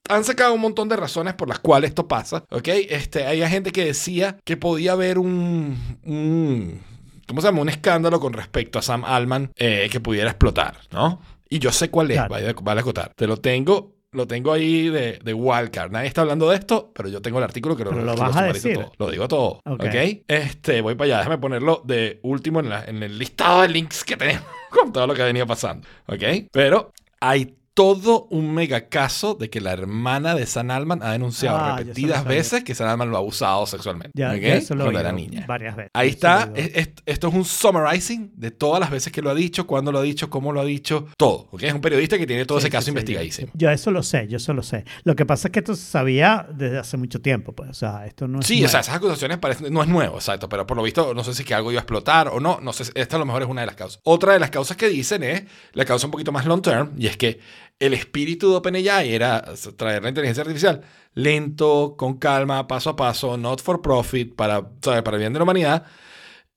Han 0.09 0.25
sacado 0.25 0.53
un 0.53 0.59
montón 0.59 0.89
de 0.89 0.97
razones 0.97 1.34
por 1.34 1.47
las 1.47 1.59
cuales 1.59 1.91
esto 1.91 2.09
pasa, 2.09 2.43
¿ok? 2.49 2.67
Este, 2.89 3.25
hay 3.25 3.47
gente 3.47 3.71
que 3.71 3.86
decía 3.86 4.38
que 4.43 4.57
podía 4.57 4.91
haber 4.91 5.17
un... 5.17 5.77
un 6.03 6.81
¿Cómo 7.25 7.39
se 7.39 7.47
llama? 7.47 7.61
Un 7.61 7.69
escándalo 7.69 8.19
con 8.19 8.34
respecto 8.34 8.77
a 8.77 8.81
Sam 8.81 9.05
Altman 9.05 9.53
eh, 9.55 9.88
que 9.89 10.01
pudiera 10.01 10.29
explotar, 10.29 10.75
¿no? 10.91 11.21
Y 11.56 11.60
yo 11.60 11.72
sé 11.72 11.89
cuál 11.89 12.10
es, 12.12 12.18
Claro. 12.18 12.30
vale, 12.32 12.56
vale 12.62 12.82
acotar. 12.82 13.12
Te 13.16 13.28
lo 13.28 13.38
tengo, 13.38 13.93
lo 14.12 14.26
tengo 14.28 14.51
ahí 14.54 14.89
de, 14.89 15.20
de 15.24 15.34
wildcard. 15.34 15.91
Nadie 15.91 16.08
está 16.08 16.22
hablando 16.22 16.49
de 16.49 16.56
esto, 16.56 16.91
pero 16.95 17.10
yo 17.10 17.22
tengo 17.22 17.38
el 17.38 17.43
artículo 17.43 17.76
que 17.76 17.84
lo, 17.84 17.91
Pero 17.91 18.04
lo 18.04 18.16
vas 18.16 18.36
a 18.36 18.43
decir. 18.45 18.74
todo. 18.76 18.91
Lo 18.97 19.12
digo 19.12 19.28
todo, 19.28 19.60
Ok. 19.66 19.84
¿ok? 19.86 20.24
Este, 20.28 20.82
voy 20.82 20.95
para 20.95 21.06
allá. 21.06 21.18
Déjame 21.20 21.38
ponerlo 21.38 21.82
de 21.86 22.20
último 22.24 22.60
en, 22.60 22.70
la- 22.70 22.84
en 22.86 23.04
el 23.04 23.20
listado 23.20 23.62
de 23.62 23.68
links 23.70 24.04
que 24.04 24.18
tenemos 24.18 24.43
con 24.72 24.91
todo 24.91 25.06
lo 25.08 25.14
que 25.14 25.22
ha 25.22 25.26
venido 25.26 25.45
pasando, 25.45 25.88
¿ok? 26.08 26.24
Pero 26.51 26.91
hay 27.20 27.56
todo 27.74 28.28
un 28.30 28.53
mega 28.53 28.88
caso 28.88 29.34
de 29.34 29.49
que 29.49 29.59
la 29.59 29.71
hermana 29.74 30.36
de 30.36 30.45
San 30.45 30.69
Alman 30.69 31.01
ha 31.01 31.11
denunciado 31.13 31.57
Ah, 31.57 31.78
repetidas 31.80 32.24
veces 32.24 32.63
que 32.63 32.76
San 32.76 32.88
Alman 32.88 33.09
lo 33.09 33.15
ha 33.17 33.19
abusado 33.19 33.65
sexualmente, 33.65 34.11
Ya, 34.13 34.32
¿ok? 34.32 34.38
ya 34.41 34.55
eso 34.55 34.76
lo 34.76 34.84
Cuando 34.84 34.99
era 34.99 35.11
niña. 35.11 35.45
varias 35.47 35.76
veces. 35.76 35.91
Ahí 35.93 36.09
está. 36.09 36.51
Es- 36.55 36.71
es- 36.76 36.89
esto 37.05 37.28
es 37.30 37.34
un 37.34 37.45
summarizing 37.45 38.32
de 38.36 38.51
todas 38.51 38.80
las 38.80 38.91
veces 38.91 39.11
que 39.11 39.21
lo 39.21 39.30
ha 39.32 39.36
dicho, 39.36 39.65
cuándo 39.65 39.91
lo 39.91 39.99
ha 39.99 40.03
dicho, 40.03 40.30
cómo 40.30 40.51
lo 40.51 40.61
ha 40.61 40.65
dicho, 40.65 41.07
todo. 41.17 41.47
¿ok? 41.51 41.63
Es 41.63 41.74
un 41.74 41.82
periodista 41.82 42.17
que 42.17 42.28
tiene 42.28 42.45
todo 42.45 42.59
Sí, 42.59 42.65
ese 42.67 42.71
caso 42.71 42.86
sí, 42.86 42.89
investigadísimo. 42.91 43.47
Yo, 43.53 43.67
yo 43.67 43.71
eso 43.71 43.89
lo 43.91 44.03
sé, 44.03 44.28
yo 44.28 44.38
eso 44.38 44.53
lo 44.53 44.61
sé. 44.63 44.86
Lo 45.03 45.15
que 45.15 45.26
pasa 45.26 45.47
es 45.47 45.51
que 45.51 45.59
esto 45.59 45.76
se 45.76 45.84
sabía 45.84 46.47
desde 46.53 46.78
hace 46.80 46.97
mucho 46.97 47.21
tiempo, 47.21 47.53
pues. 47.53 47.69
O 47.71 47.74
sea, 47.74 48.05
esto 48.05 48.28
no 48.28 48.39
es. 48.39 48.45
Sí, 48.45 48.63
o 48.63 48.69
sea, 48.69 48.82
esas 48.82 48.95
acusaciones 48.95 49.38
parecen, 49.39 49.74
no 49.74 49.82
es 49.82 49.88
nuevo, 49.89 50.15
exacto, 50.17 50.47
pero 50.47 50.67
por 50.67 50.78
lo 50.78 50.84
visto 50.84 51.13
no 51.13 51.24
sé 51.24 51.34
si 51.34 51.41
es 51.41 51.47
que 51.47 51.53
algo 51.55 51.71
iba 51.71 51.80
a 51.80 51.84
explotar 51.84 52.28
o 52.28 52.39
no, 52.39 52.59
no 52.61 52.71
sé, 52.74 52.84
esta 52.95 53.15
a 53.15 53.19
lo 53.19 53.26
mejor 53.26 53.41
es 53.41 53.47
una 53.47 53.61
de 53.61 53.67
las 53.67 53.76
causas. 53.76 53.99
Otra 54.03 54.34
de 54.34 54.39
las 54.39 54.51
causas 54.51 54.78
que 54.78 54.88
dicen 54.89 55.24
es 55.24 55.43
la 55.74 55.86
causa 55.86 56.05
un 56.07 56.11
poquito 56.11 56.32
más 56.32 56.45
long 56.45 56.61
term 56.61 56.91
y 56.97 57.07
es 57.07 57.17
que 57.17 57.39
el 57.86 57.93
espíritu 57.93 58.49
de 58.49 58.55
OpenAI 58.57 59.13
era 59.13 59.43
traer 59.75 60.01
la 60.03 60.09
inteligencia 60.09 60.41
artificial 60.41 60.81
lento, 61.15 61.95
con 61.97 62.17
calma, 62.17 62.67
paso 62.67 62.89
a 62.91 62.95
paso, 62.95 63.38
not 63.38 63.61
for 63.61 63.81
profit, 63.81 64.36
para, 64.36 64.67
¿sabes? 64.81 65.01
para 65.03 65.17
el 65.17 65.21
bien 65.21 65.34
de 65.34 65.39
la 65.39 65.43
humanidad. 65.43 65.86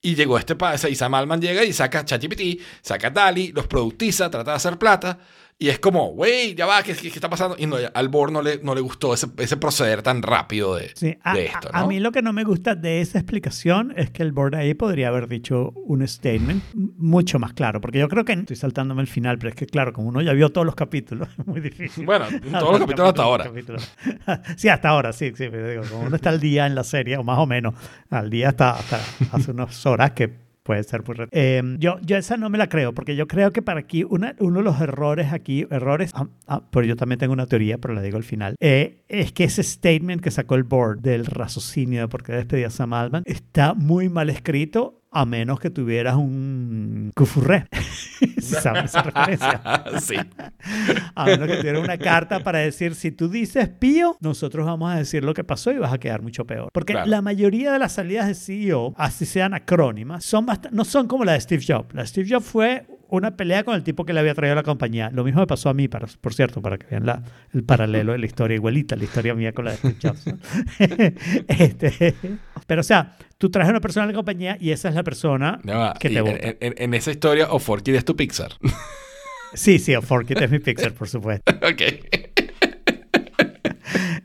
Y 0.00 0.14
llegó 0.14 0.38
este 0.38 0.54
pa- 0.56 0.74
y 0.88 0.94
Sam 0.94 1.14
Altman 1.14 1.40
llega 1.40 1.64
y 1.64 1.72
saca 1.72 2.04
ChatGPT, 2.04 2.60
saca 2.80 3.10
DALI, 3.10 3.52
los 3.52 3.66
productiza, 3.66 4.30
trata 4.30 4.52
de 4.52 4.56
hacer 4.56 4.78
plata. 4.78 5.18
Y 5.58 5.70
es 5.70 5.78
como, 5.78 6.08
güey, 6.12 6.54
ya 6.54 6.66
va, 6.66 6.82
¿qué, 6.82 6.92
qué- 6.94 7.08
está 7.08 7.30
pasando? 7.30 7.56
Y 7.58 7.64
no, 7.64 7.76
al 7.94 8.08
board 8.10 8.30
no 8.30 8.42
le, 8.42 8.58
no 8.62 8.74
le 8.74 8.82
gustó 8.82 9.14
ese, 9.14 9.28
ese 9.38 9.56
proceder 9.56 10.02
tan 10.02 10.20
rápido 10.20 10.74
de, 10.76 10.90
Sí, 10.94 11.16
a, 11.22 11.34
de 11.34 11.46
esto, 11.46 11.70
a- 11.72 11.78
a 11.78 11.80
¿no? 11.80 11.88
mí 11.88 11.98
lo 11.98 12.12
que 12.12 12.20
no 12.20 12.34
me 12.34 12.44
gusta 12.44 12.74
de 12.74 13.00
esa 13.00 13.18
explicación 13.18 13.94
es 13.96 14.10
que 14.10 14.22
el 14.22 14.32
board 14.32 14.54
ahí 14.54 14.74
podría 14.74 15.08
haber 15.08 15.28
dicho 15.28 15.70
un 15.86 16.06
statement 16.06 16.62
mucho 16.74 17.38
más 17.38 17.54
claro, 17.54 17.80
porque 17.80 17.98
yo 17.98 18.08
creo 18.08 18.26
que 18.26 18.34
estoy 18.34 18.56
saltándome 18.56 19.00
el 19.00 19.08
final, 19.08 19.38
pero 19.38 19.48
es 19.48 19.54
que 19.54 19.64
claro, 19.64 19.94
como 19.94 20.08
uno 20.08 20.20
ya 20.20 20.34
vio 20.34 20.50
todos 20.50 20.66
los 20.66 20.74
capítulos, 20.74 21.26
es 21.38 21.46
muy 21.46 21.60
difícil. 21.62 22.04
Bueno, 22.04 22.26
todos 22.60 22.72
los 22.72 22.80
capítulos 22.80 23.08
hasta 23.08 23.22
ahora. 23.22 23.44
capítulos. 23.44 23.90
sí, 24.58 24.68
hasta 24.68 24.90
ahora, 24.90 25.14
sí, 25.14 25.28
sí, 25.34 25.46
pero 25.50 25.70
digo, 25.70 25.82
como 25.90 26.04
uno 26.04 26.16
está 26.16 26.28
al 26.28 26.38
día 26.40 26.66
en 26.66 26.74
la 26.74 26.84
serie, 26.84 27.16
o 27.16 27.24
más 27.24 27.38
o 27.38 27.46
menos, 27.46 27.74
al 28.10 28.28
día 28.28 28.50
hasta, 28.50 28.72
hasta 28.72 29.00
hace 29.32 29.52
unas 29.52 29.86
horas 29.86 30.10
que 30.10 30.44
puede 30.66 30.82
ser 30.82 31.02
muy... 31.04 31.28
Eh, 31.30 31.62
yo, 31.78 31.98
yo 32.02 32.16
esa 32.16 32.36
no 32.36 32.50
me 32.50 32.58
la 32.58 32.68
creo, 32.68 32.92
porque 32.92 33.14
yo 33.16 33.26
creo 33.28 33.52
que 33.52 33.62
para 33.62 33.80
aquí 33.80 34.02
una- 34.04 34.34
uno 34.40 34.58
de 34.58 34.64
los 34.64 34.80
errores 34.80 35.32
aquí, 35.32 35.66
errores, 35.70 36.10
ah, 36.14 36.26
ah, 36.48 36.62
pero 36.70 36.84
yo 36.86 36.96
también 36.96 37.18
tengo 37.20 37.32
una 37.32 37.46
teoría, 37.46 37.78
pero 37.78 37.94
la 37.94 38.02
digo 38.02 38.16
al 38.16 38.24
final, 38.24 38.56
eh, 38.60 39.04
es 39.08 39.32
que 39.32 39.44
ese 39.44 39.62
statement 39.62 40.20
que 40.20 40.30
sacó 40.30 40.56
el 40.56 40.64
board 40.64 41.00
del 41.00 41.24
raciocinio 41.24 42.00
de 42.02 42.08
por 42.08 42.22
qué 42.24 42.32
despedía 42.32 42.66
a 42.66 42.70
Sam 42.70 42.92
Altman 42.92 43.22
está 43.26 43.74
muy 43.74 44.08
mal 44.08 44.28
escrito 44.28 45.02
a 45.18 45.24
menos 45.26 45.58
que 45.60 45.70
tuvieras 45.70 46.16
un 46.16 47.10
cufurré. 47.14 47.66
si 48.20 48.54
sabes 48.54 48.84
esa 48.86 49.02
referencia. 49.02 49.62
sí. 50.00 50.16
A 51.14 51.24
menos 51.26 51.48
que 51.48 51.56
tuvieras 51.56 51.82
una 51.82 51.98
carta 51.98 52.40
para 52.42 52.58
decir, 52.58 52.94
si 52.94 53.10
tú 53.10 53.28
dices 53.28 53.68
pío, 53.68 54.16
nosotros 54.20 54.66
vamos 54.66 54.92
a 54.92 54.96
decir 54.96 55.24
lo 55.24 55.34
que 55.34 55.44
pasó 55.44 55.72
y 55.72 55.78
vas 55.78 55.92
a 55.92 55.98
quedar 55.98 56.22
mucho 56.22 56.44
peor. 56.44 56.68
Porque 56.72 56.92
Claro. 56.92 57.08
la 57.10 57.22
mayoría 57.22 57.72
de 57.72 57.78
las 57.78 57.92
salidas 57.92 58.26
de 58.28 58.34
CEO, 58.34 58.94
así 58.96 59.26
sean 59.26 59.54
acrónimas, 59.54 60.24
son 60.24 60.46
no 60.70 60.84
son 60.84 61.06
como 61.08 61.24
la 61.24 61.32
de 61.32 61.40
Steve 61.40 61.64
Jobs. 61.66 61.94
La 61.94 62.02
de 62.02 62.08
Steve 62.08 62.28
Jobs 62.30 62.46
fue 62.46 62.86
una 63.08 63.36
pelea 63.36 63.64
con 63.64 63.74
el 63.74 63.82
tipo 63.82 64.04
que 64.04 64.12
le 64.12 64.20
había 64.20 64.34
traído 64.34 64.52
a 64.52 64.56
la 64.56 64.62
compañía. 64.62 65.10
Lo 65.12 65.24
mismo 65.24 65.40
me 65.40 65.46
pasó 65.46 65.68
a 65.68 65.74
mí, 65.74 65.88
para, 65.88 66.06
por 66.20 66.34
cierto, 66.34 66.60
para 66.62 66.78
que 66.78 66.86
vean 66.86 67.06
la, 67.06 67.22
el 67.52 67.64
paralelo 67.64 68.12
de 68.12 68.18
la 68.18 68.26
historia, 68.26 68.54
igualita 68.54 68.96
la 68.96 69.04
historia 69.04 69.34
mía 69.34 69.52
con 69.52 69.64
la 69.66 69.72
de 69.72 69.76
Steve 69.78 69.96
Jobs. 70.02 70.26
¿no? 70.26 70.38
Este, 71.48 72.14
pero, 72.66 72.80
o 72.80 72.84
sea, 72.84 73.16
tú 73.38 73.50
traes 73.50 73.68
a 73.68 73.70
una 73.70 73.80
persona 73.80 74.04
a 74.04 74.06
la 74.08 74.12
compañía 74.14 74.56
y 74.60 74.70
esa 74.70 74.88
es 74.88 74.94
la 74.94 75.02
persona 75.04 75.60
que 76.00 76.10
te 76.10 76.20
vota. 76.20 76.36
en- 76.60 76.74
en 76.76 76.94
esa 76.94 77.10
historia, 77.10 77.48
o 77.50 77.58
Forky 77.58 77.92
es 77.94 78.04
tu 78.04 78.16
Pixar. 78.16 78.52
Sí, 79.54 79.78
sí, 79.78 79.94
Forkit 80.02 80.38
es 80.42 80.50
mi 80.50 80.58
Pixar, 80.58 80.92
por 80.92 81.08
supuesto. 81.08 81.50
ok. 81.62 81.82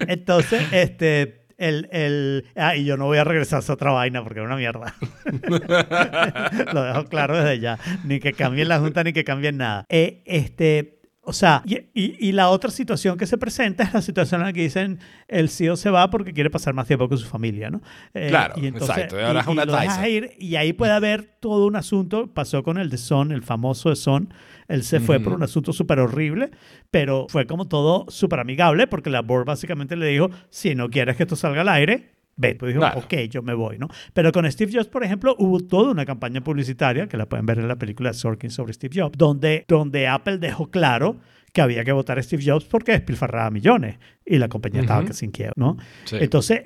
Entonces, 0.08 0.64
este, 0.72 1.41
el, 1.62 1.88
el, 1.92 2.46
ah, 2.56 2.76
y 2.76 2.86
yo 2.86 2.98
no 2.98 3.06
voy 3.06 3.20
a 3.20 3.24
regresar 3.24 3.58
a 3.58 3.60
esa 3.60 3.74
otra 3.74 3.92
vaina 3.92 4.24
porque 4.24 4.40
es 4.40 4.46
una 4.46 4.56
mierda. 4.56 4.96
Lo 6.74 6.84
dejo 6.84 7.06
claro 7.06 7.38
desde 7.38 7.60
ya. 7.60 7.80
Ni 8.04 8.20
que 8.20 8.34
cambien 8.34 8.68
la 8.68 8.80
junta 8.80 9.04
ni 9.04 9.14
que 9.14 9.24
cambien 9.24 9.58
nada. 9.58 9.86
Eh, 9.90 10.24
este, 10.26 11.01
o 11.32 11.34
sea, 11.34 11.64
y, 11.66 11.76
y- 11.94 12.16
y 12.30 12.32
la 12.32 12.50
otra 12.50 12.70
situación 12.70 13.18
que 13.18 13.26
se 13.26 13.38
presenta 13.38 13.84
es 13.84 13.94
la 13.94 14.02
situación 14.02 14.42
en 14.42 14.48
la 14.48 14.54
que 14.54 14.62
dicen 14.62 15.00
el 15.28 15.50
CEO 15.50 15.76
se 15.76 15.90
va 15.90 16.10
porque 16.10 16.34
quiere 16.34 16.50
pasar 16.50 16.74
más 16.74 16.86
tiempo 16.88 17.10
con 17.10 17.18
su 17.18 17.26
familia, 17.28 17.70
¿no? 17.72 17.82
Eh, 18.14 18.28
Claro, 18.30 18.54
exacto, 18.98 19.16
y 19.20 19.24
ahora 19.24 19.40
es 19.42 19.48
un 19.48 19.56
lo 19.56 19.74
dejas 19.82 20.08
ir, 20.08 20.32
y 20.40 20.56
ahí 20.56 20.74
puede 20.74 20.92
haber 20.92 21.24
todo 21.40 21.66
un 21.66 21.76
asunto. 21.76 22.28
Pasó 22.34 22.64
con 22.64 22.78
el 22.78 22.90
de 22.90 22.98
Son, 22.98 23.32
el 23.32 23.42
famoso 23.44 23.90
de 23.90 23.96
Son. 23.96 24.34
Él 24.68 24.84
se 24.84 25.00
fue 25.00 25.20
por 25.20 25.34
un 25.34 25.44
asunto 25.44 25.74
súper 25.74 26.00
horrible, 26.00 26.52
pero 26.92 27.26
fue 27.30 27.46
como 27.48 27.68
todo 27.68 28.06
súper 28.10 28.40
amigable 28.40 28.88
porque 28.88 29.10
la 29.10 29.22
board 29.22 29.46
básicamente 29.46 29.96
le 29.96 30.06
dijo, 30.08 30.30
si 30.50 30.76
no 30.76 30.90
quieres 30.90 31.18
que 31.18 31.24
esto 31.24 31.36
salga 31.36 31.62
al 31.62 31.70
aire, 31.70 32.12
ve. 32.36 32.56
Pues 32.56 32.70
dijo, 32.74 32.80
Claro. 32.82 33.00
ok, 33.00 33.14
yo 33.30 33.42
me 33.42 33.54
voy, 33.54 33.78
¿no? 33.78 33.88
Pero 34.14 34.32
con 34.32 34.50
Steve 34.52 34.72
Jobs, 34.74 34.88
por 34.88 35.04
ejemplo, 35.04 35.36
hubo 35.40 35.60
toda 35.60 35.92
una 35.92 36.06
campaña 36.06 36.42
publicitaria, 36.42 37.08
que 37.08 37.18
la 37.18 37.28
pueden 37.28 37.46
ver 37.46 37.60
en 37.60 37.68
la 37.68 37.76
película 37.78 38.14
Sorkin 38.14 38.50
sobre 38.52 38.74
Steve 38.74 39.02
Jobs, 39.02 39.18
donde, 39.18 39.66
donde 39.68 40.08
Apple 40.08 40.38
dejó 40.38 40.70
claro 40.72 41.18
que 41.54 41.62
había 41.62 41.84
que 41.84 41.92
votar 41.92 42.18
a 42.18 42.24
Steve 42.24 42.42
Jobs 42.46 42.64
porque 42.64 42.94
despilfarraba 42.94 43.52
millones 43.52 43.98
y 44.26 44.38
la 44.38 44.48
compañía 44.48 44.80
estaba 44.82 45.00
Ujú. 45.02 45.10
que 45.10 45.14
sin 45.14 45.32
quiebra, 45.32 45.52
¿no? 45.58 45.76
Sí. 46.06 46.16
Entonces, 46.22 46.62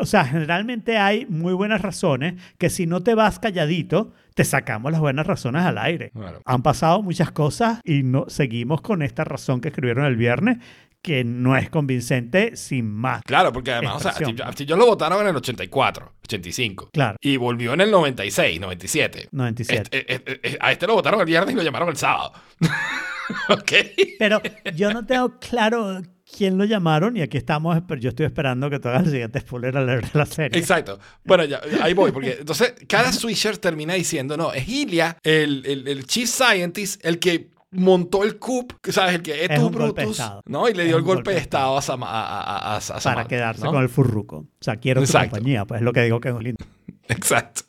o 0.00 0.06
sea, 0.06 0.24
generalmente 0.24 0.96
hay 0.96 1.26
muy 1.26 1.52
buenas 1.54 1.82
razones 1.82 2.34
que 2.56 2.70
si 2.70 2.86
no 2.86 3.02
te 3.02 3.14
vas 3.16 3.40
calladito, 3.40 4.12
te 4.34 4.44
sacamos 4.44 4.92
las 4.92 5.00
buenas 5.00 5.26
razones 5.26 5.62
al 5.64 5.76
aire. 5.78 6.12
Bueno. 6.14 6.38
Han 6.44 6.62
pasado 6.62 7.02
muchas 7.02 7.32
cosas 7.32 7.80
y 7.84 8.04
no, 8.04 8.26
seguimos 8.28 8.80
con 8.80 9.02
esta 9.02 9.24
razón 9.24 9.60
que 9.60 9.68
escribieron 9.70 10.04
el 10.04 10.14
viernes, 10.14 10.58
que 11.02 11.24
no 11.24 11.56
es 11.56 11.70
convincente 11.70 12.56
sin 12.56 12.90
más. 12.90 13.22
Claro, 13.22 13.52
porque 13.52 13.72
además, 13.72 13.96
o 13.96 14.00
sea, 14.00 14.12
Steve 14.12 14.34
Jobs 14.68 14.78
lo 14.78 14.86
votaron 14.86 15.22
en 15.22 15.28
el 15.28 15.36
84, 15.36 16.14
85. 16.24 16.90
Claro. 16.92 17.16
Y 17.20 17.36
volvió 17.36 17.74
en 17.74 17.80
el 17.82 17.90
96, 17.90 18.60
97. 18.60 19.28
97. 19.30 19.82
Este- 19.98 20.14
eh, 20.14 20.40
eh, 20.42 20.58
a 20.60 20.72
este 20.72 20.86
lo 20.86 20.94
votaron 20.94 21.20
el 21.20 21.26
viernes 21.26 21.54
y 21.54 21.56
lo 21.56 21.62
llamaron 21.62 21.88
el 21.88 21.96
sábado. 21.96 22.32
ok. 23.48 23.72
Pero 24.18 24.42
yo 24.74 24.92
no 24.92 25.06
tengo 25.06 25.38
claro 25.38 26.02
quién 26.36 26.58
lo 26.58 26.64
llamaron 26.64 27.16
y 27.16 27.22
aquí 27.22 27.38
estamos, 27.38 27.80
pero 27.86 28.00
yo 28.00 28.10
estoy 28.10 28.26
esperando 28.26 28.68
que 28.68 28.78
tú 28.78 28.88
hagas 28.88 29.04
el 29.04 29.10
siguiente 29.10 29.40
spoiler 29.40 29.76
alert 29.76 30.12
de 30.12 30.18
la 30.18 30.26
serie. 30.26 30.58
Exacto. 30.58 30.98
Bueno, 31.24 31.44
ya, 31.44 31.60
ahí 31.80 31.94
voy, 31.94 32.12
porque 32.12 32.38
entonces 32.40 32.74
cada 32.88 33.12
Swisher 33.12 33.56
termina 33.58 33.94
diciendo, 33.94 34.36
no, 34.36 34.52
es 34.52 34.68
Ilya, 34.68 35.16
el, 35.22 35.64
el, 35.64 35.88
el 35.88 36.06
Chief 36.06 36.28
Scientist, 36.28 37.04
el 37.04 37.18
que 37.18 37.50
montó 37.70 38.24
el 38.24 38.38
coup, 38.38 38.72
¿sabes? 38.90 39.16
El 39.16 39.22
que 39.22 39.44
es, 39.44 39.50
Es 39.50 39.60
tu 39.60 39.70
Brutus. 39.70 40.22
¿no? 40.46 40.68
Y 40.68 40.74
le 40.74 40.84
dio 40.84 40.96
el 40.96 41.02
golpe 41.02 41.32
de 41.32 41.38
Estado 41.38 41.76
a, 41.76 41.82
Sama- 41.82 42.08
a, 42.10 42.80
Para 43.02 43.26
quedarse 43.26 43.64
¿no? 43.64 43.72
con 43.72 43.82
el 43.82 43.88
furruco. 43.88 44.36
O 44.38 44.46
sea, 44.60 44.76
quiero 44.76 45.02
tu 45.04 45.12
compañía, 45.12 45.64
pues 45.64 45.80
es 45.80 45.84
lo 45.84 45.92
que 45.92 46.02
digo 46.02 46.20
que 46.20 46.28
es 46.30 46.34
lindo. 46.36 46.64
Exacto. 47.08 47.62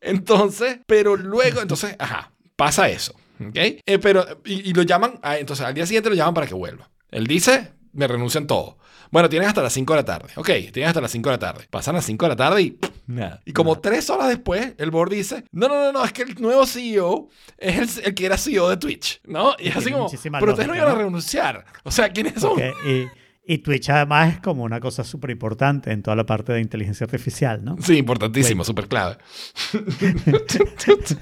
Entonces, 0.00 0.80
pero 0.86 1.16
luego, 1.16 1.60
entonces, 1.60 1.96
ajá, 1.98 2.32
pasa 2.56 2.88
eso. 2.88 3.14
¿Ok? 3.40 3.54
Eh, 3.56 3.98
pero, 4.02 4.24
y, 4.44 4.68
y 4.70 4.72
lo 4.72 4.82
llaman, 4.82 5.18
ah, 5.22 5.38
entonces 5.38 5.64
al 5.64 5.74
día 5.74 5.86
siguiente 5.86 6.08
lo 6.10 6.16
llaman 6.16 6.34
para 6.34 6.46
que 6.46 6.54
vuelva. 6.54 6.90
Él 7.10 7.26
dice, 7.26 7.72
me 7.92 8.06
renuncian 8.08 8.46
todo. 8.46 8.78
Bueno, 9.10 9.28
tienes 9.28 9.48
hasta 9.48 9.62
las 9.62 9.72
5 9.72 9.92
de 9.92 9.96
la 9.96 10.04
tarde. 10.04 10.28
Ok, 10.36 10.46
tienes 10.72 10.88
hasta 10.88 11.00
las 11.00 11.10
5 11.10 11.28
de 11.30 11.34
la 11.34 11.38
tarde. 11.38 11.66
Pasan 11.70 11.94
las 11.94 12.04
5 12.04 12.24
de 12.24 12.28
la 12.28 12.36
tarde 12.36 12.62
y 12.62 12.78
nada. 13.06 13.40
Y 13.44 13.52
como 13.52 13.78
tres 13.80 14.08
horas 14.10 14.28
después, 14.28 14.74
el 14.78 14.90
board 14.90 15.10
dice, 15.10 15.44
no, 15.52 15.68
no, 15.68 15.74
no, 15.76 15.92
no, 15.92 16.04
es 16.04 16.12
que 16.12 16.22
el 16.22 16.34
nuevo 16.40 16.66
CEO 16.66 17.28
es 17.56 17.98
el, 17.98 18.04
el 18.06 18.14
que 18.14 18.26
era 18.26 18.36
CEO 18.36 18.68
de 18.68 18.76
Twitch, 18.76 19.20
¿no? 19.24 19.54
Y 19.58 19.68
es 19.68 19.76
así 19.76 19.90
como, 19.90 20.10
pero 20.38 20.52
ustedes 20.52 20.68
no 20.68 20.74
iban 20.76 20.88
a 20.88 20.94
renunciar. 20.94 21.64
O 21.84 21.90
sea, 21.90 22.10
¿quiénes 22.10 22.34
son? 22.40 22.58
Y, 23.48 23.58
Twitch 23.58 23.88
además 23.90 24.34
es 24.34 24.40
como 24.40 24.62
una 24.62 24.78
cosa 24.80 25.02
súper 25.04 25.30
importante 25.30 25.90
en 25.90 26.02
toda 26.02 26.16
la 26.16 26.24
parte 26.26 26.52
de 26.52 26.60
inteligencia 26.60 27.04
artificial, 27.04 27.64
¿no? 27.64 27.76
Sí, 27.80 27.96
importantísimo, 27.96 28.62
súper 28.64 28.86
clave. 28.88 29.16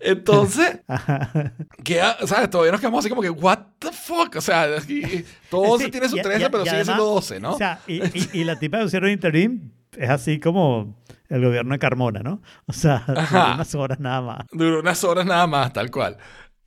Entonces, 0.00 0.80
queda, 1.84 2.16
¿sabes? 2.26 2.50
Todavía 2.50 2.72
nos 2.72 2.80
quedamos 2.80 2.98
así 3.04 3.08
como 3.08 3.22
que, 3.22 3.30
¿what 3.30 3.58
the 3.78 3.92
fuck? 3.92 4.36
O 4.36 4.40
sea, 4.40 4.64
aquí 4.76 5.02
12 5.50 5.84
Sí, 5.84 5.90
tiene 5.90 6.08
su 6.08 6.18
y- 6.18 6.22
13, 6.22 6.44
y- 6.46 6.48
pero 6.50 6.62
y 6.64 6.68
sigue 6.68 6.84
siendo 6.84 7.02
además, 7.04 7.14
12, 7.28 7.40
¿no? 7.40 7.54
O 7.54 7.58
sea, 7.58 7.80
y, 7.86 8.44
la 8.44 8.58
tipa 8.58 8.78
de 8.78 8.84
pusieron 8.84 9.10
interim 9.10 9.70
es 9.96 10.10
así 10.10 10.38
como 10.40 10.96
el 11.28 11.42
gobierno 11.44 11.72
de 11.72 11.78
Carmona, 11.78 12.20
¿no? 12.22 12.42
O 12.66 12.72
sea, 12.72 13.04
Ajá. 13.16 13.54
unas 13.54 13.74
horas 13.74 14.00
nada 14.00 14.20
más. 14.20 14.46
Duró 14.52 14.80
unas 14.80 15.02
horas 15.04 15.24
nada 15.26 15.46
más, 15.46 15.72
tal 15.72 15.90
cual. 15.90 16.16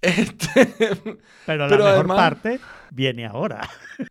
Este... 0.02 0.66
Pero 1.46 1.66
la 1.66 1.68
Pero 1.68 1.68
mejor 1.70 1.82
además- 1.82 2.18
parte 2.18 2.60
viene 2.92 3.26
ahora. 3.26 3.62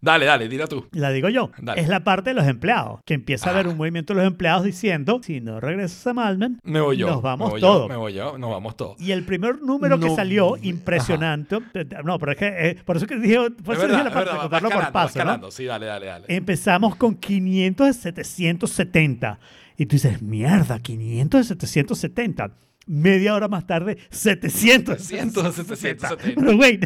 dale, 0.00 0.26
dale, 0.26 0.48
dila 0.48 0.66
tú. 0.66 0.86
La 0.92 1.10
digo 1.10 1.28
yo. 1.28 1.50
Dale. 1.58 1.80
Es 1.80 1.88
la 1.88 2.04
parte 2.04 2.30
de 2.30 2.34
los 2.34 2.46
empleados, 2.46 3.00
que 3.04 3.14
empieza 3.14 3.48
a 3.50 3.52
haber 3.52 3.66
Ah. 3.66 3.70
un 3.70 3.76
movimiento 3.76 4.12
de 4.14 4.18
los 4.20 4.26
empleados 4.26 4.64
diciendo, 4.64 5.20
si 5.22 5.40
no 5.40 5.60
regresas 5.60 6.06
a 6.06 6.14
Malmen, 6.14 6.60
Me 6.62 6.80
voy 6.80 6.96
yo. 6.96 7.08
nos 7.08 7.22
vamos 7.22 7.48
me 7.48 7.50
voy 7.52 7.60
todos. 7.60 7.82
Yo, 7.82 7.88
me 7.88 7.96
voy 7.96 8.12
yo, 8.14 8.38
nos 8.38 8.50
vamos 8.50 8.76
todos. 8.76 9.00
Y 9.00 9.12
el 9.12 9.24
primer 9.24 9.60
número 9.62 9.98
que 9.98 10.06
No. 10.08 10.16
salió, 10.16 10.56
impresionante, 10.62 11.56
no, 12.04 12.18
pero 12.18 12.32
es 12.32 12.38
que, 12.38 12.46
eh, 12.70 12.76
por 12.84 12.96
eso 12.96 13.06
que 13.06 13.16
dije, 13.16 13.36
por 13.36 13.74
es 13.76 13.80
eso 13.80 13.88
dije 13.88 14.02
verdad, 14.02 14.02
la 14.04 14.08
es 14.08 14.14
parte 14.14 14.18
verdad, 14.18 14.32
de 14.32 14.38
vas 14.38 14.42
contarlo 14.62 14.70
por 14.70 14.92
paso, 14.92 15.24
¿no? 15.24 15.50
Sí, 15.50 15.64
dale, 15.64 15.86
dale, 15.86 16.06
dale. 16.06 16.24
Empezamos 16.28 16.96
con 16.96 17.14
500 17.14 17.86
de 17.86 17.92
770. 17.92 19.38
Y 19.78 19.86
tú 19.86 19.96
dices, 19.96 20.20
mierda, 20.20 20.78
500 20.80 21.38
de 21.40 21.44
770. 21.54 22.50
Media 22.90 23.34
hora 23.34 23.48
más 23.48 23.66
tarde, 23.66 23.98
700 24.10 24.96
de 24.96 25.02
700 25.04 25.44
de 25.44 25.52
770. 25.64 26.34
Pero, 26.40 26.56
güey, 26.56 26.80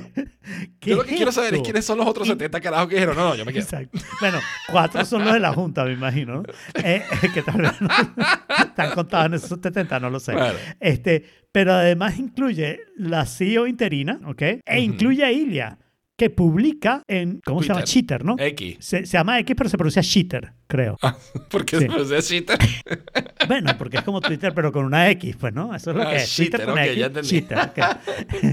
¿qué 0.81 0.91
Yo 0.91 0.97
lo 0.97 1.05
que 1.05 1.11
es 1.13 1.17
quiero 1.17 1.31
saber 1.31 1.55
es 1.55 1.63
quiénes 1.63 1.85
son 1.85 1.99
los 1.99 2.07
otros 2.09 2.27
Y- 2.27 2.31
70 2.33 2.61
carajos 2.61 2.89
que 2.89 2.97
dijeron, 2.97 3.17
no, 3.17 3.29
no, 3.29 3.35
yo 3.37 3.45
me 3.45 3.53
quedo. 3.53 3.63
Exacto. 3.63 3.99
Bueno, 4.21 4.39
cuatro 4.69 5.05
son 5.05 5.25
los 5.25 5.33
de 5.33 5.39
la 5.41 5.53
Junta, 5.53 5.85
me 5.85 5.93
imagino. 5.93 6.43
¿no? 6.43 6.43
Eh, 6.83 7.03
que 7.33 7.43
tal 7.43 7.63
vez 7.63 7.81
no- 7.81 7.89
están 8.67 8.91
contados 8.95 9.27
en 9.27 9.35
esos 9.35 9.59
70, 9.63 10.01
no 10.01 10.11
lo 10.11 10.19
sé. 10.19 10.33
Claro. 10.33 10.59
Este, 10.81 11.25
pero 11.53 11.73
además 11.73 12.19
incluye 12.19 12.81
la 12.97 13.25
CEO 13.25 13.69
interina, 13.69 14.21
¿ok? 14.27 14.43
E 14.43 14.61
Ujú. 14.67 14.81
incluye 14.81 15.25
a 15.25 15.31
Ilia, 15.31 15.79
que 16.17 16.31
publica 16.31 17.03
en, 17.09 17.41
¿cómo 17.45 17.63
se 17.63 17.69
llama? 17.69 17.85
Cheater, 17.85 18.25
¿no? 18.25 18.37
X. 18.39 18.77
Se, 18.81 19.07
se 19.07 19.17
llama 19.19 19.39
X, 19.41 19.55
pero 19.57 19.71
se 19.71 19.77
pronuncia 19.79 20.03
Cheater, 20.03 20.53
creo. 20.67 20.97
Porque 21.51 21.77
Sí. 21.77 21.83
se 21.83 21.89
pronuncia 21.89 22.23
cheater. 22.23 22.59
Bueno, 23.49 23.73
porque 23.77 23.97
es 23.97 24.03
como 24.05 24.21
Twitter, 24.21 24.53
pero 24.55 24.71
con 24.71 24.85
una 24.85 25.11
X, 25.11 25.37
pues, 25.39 25.53
¿no? 25.53 25.75
Eso 25.75 25.91
es 25.91 25.97
lo 25.97 26.03
Ah, 26.05 26.11
que 26.11 26.17
es. 26.19 26.31
cheater, 26.35 26.61
Twitter 26.61 26.75
con 26.75 26.79
X, 26.85 26.97
ya 26.97 27.07
entendí. 27.07 27.29
cheater, 27.29 27.59
ok. 27.59 27.79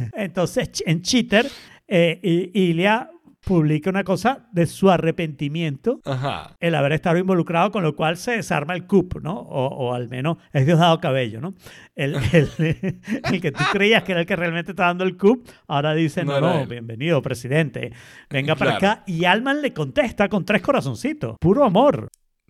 Entonces, 0.16 0.70
en 0.86 1.01
Cheater, 1.03 1.47
eh, 1.88 2.49
Ilia 2.53 3.10
publica 3.46 3.90
una 3.90 4.04
cosa 4.04 4.48
de 4.52 4.66
su 4.66 4.90
arrepentimiento 4.90 6.02
Ajá. 6.06 6.56
el 6.60 6.76
haber 6.76 6.94
estado 6.94 7.18
involucrado, 7.18 7.72
con 7.72 7.84
lo 7.84 7.96
cual 7.96 8.18
se 8.18 8.32
desarma 8.32 8.74
el 8.74 8.86
CUP, 8.86 9.22
¿no? 9.22 9.40
O, 9.40 9.68
o 9.68 9.94
al 9.94 10.10
menos 10.10 10.38
es 10.54 10.66
Diosdado 10.66 11.00
Cabello, 11.00 11.42
¿no? 11.42 11.54
El, 11.96 12.16
el, 12.34 12.50
el 13.32 13.42
que 13.42 13.52
tú 13.52 13.64
creías 13.72 14.04
que 14.04 14.12
era 14.12 14.22
el 14.22 14.28
que 14.28 14.36
realmente 14.36 14.72
está 14.72 14.86
dando 14.86 15.04
el 15.04 15.18
CUP, 15.18 15.48
ahora 15.68 15.94
dice, 15.94 16.24
No 16.24 16.40
no, 16.40 16.66
bienvenido, 16.66 17.22
presidente, 17.22 17.92
venga 18.30 18.56
para 18.56 18.76
acá. 18.76 19.04
Y 19.08 19.26
Alman 19.26 19.62
le 19.62 19.74
contesta 19.74 20.30
con 20.30 20.46
tres 20.46 20.62
corazoncitos, 20.62 21.38
puro 21.40 21.64
amor. 21.64 22.10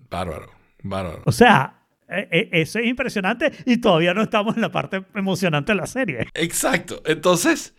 Bárbaro, 0.10 0.52
bárbaro. 0.84 1.22
O 1.26 1.32
sea, 1.32 1.79
eso 2.10 2.80
es 2.80 2.86
impresionante 2.86 3.52
y 3.66 3.78
todavía 3.78 4.14
no 4.14 4.22
estamos 4.24 4.56
en 4.56 4.62
la 4.62 4.72
parte 4.72 5.04
emocionante 5.16 5.72
de 5.72 5.76
la 5.78 5.88
serie. 5.88 6.28
Exacto. 6.34 7.02
Entonces, 7.06 7.76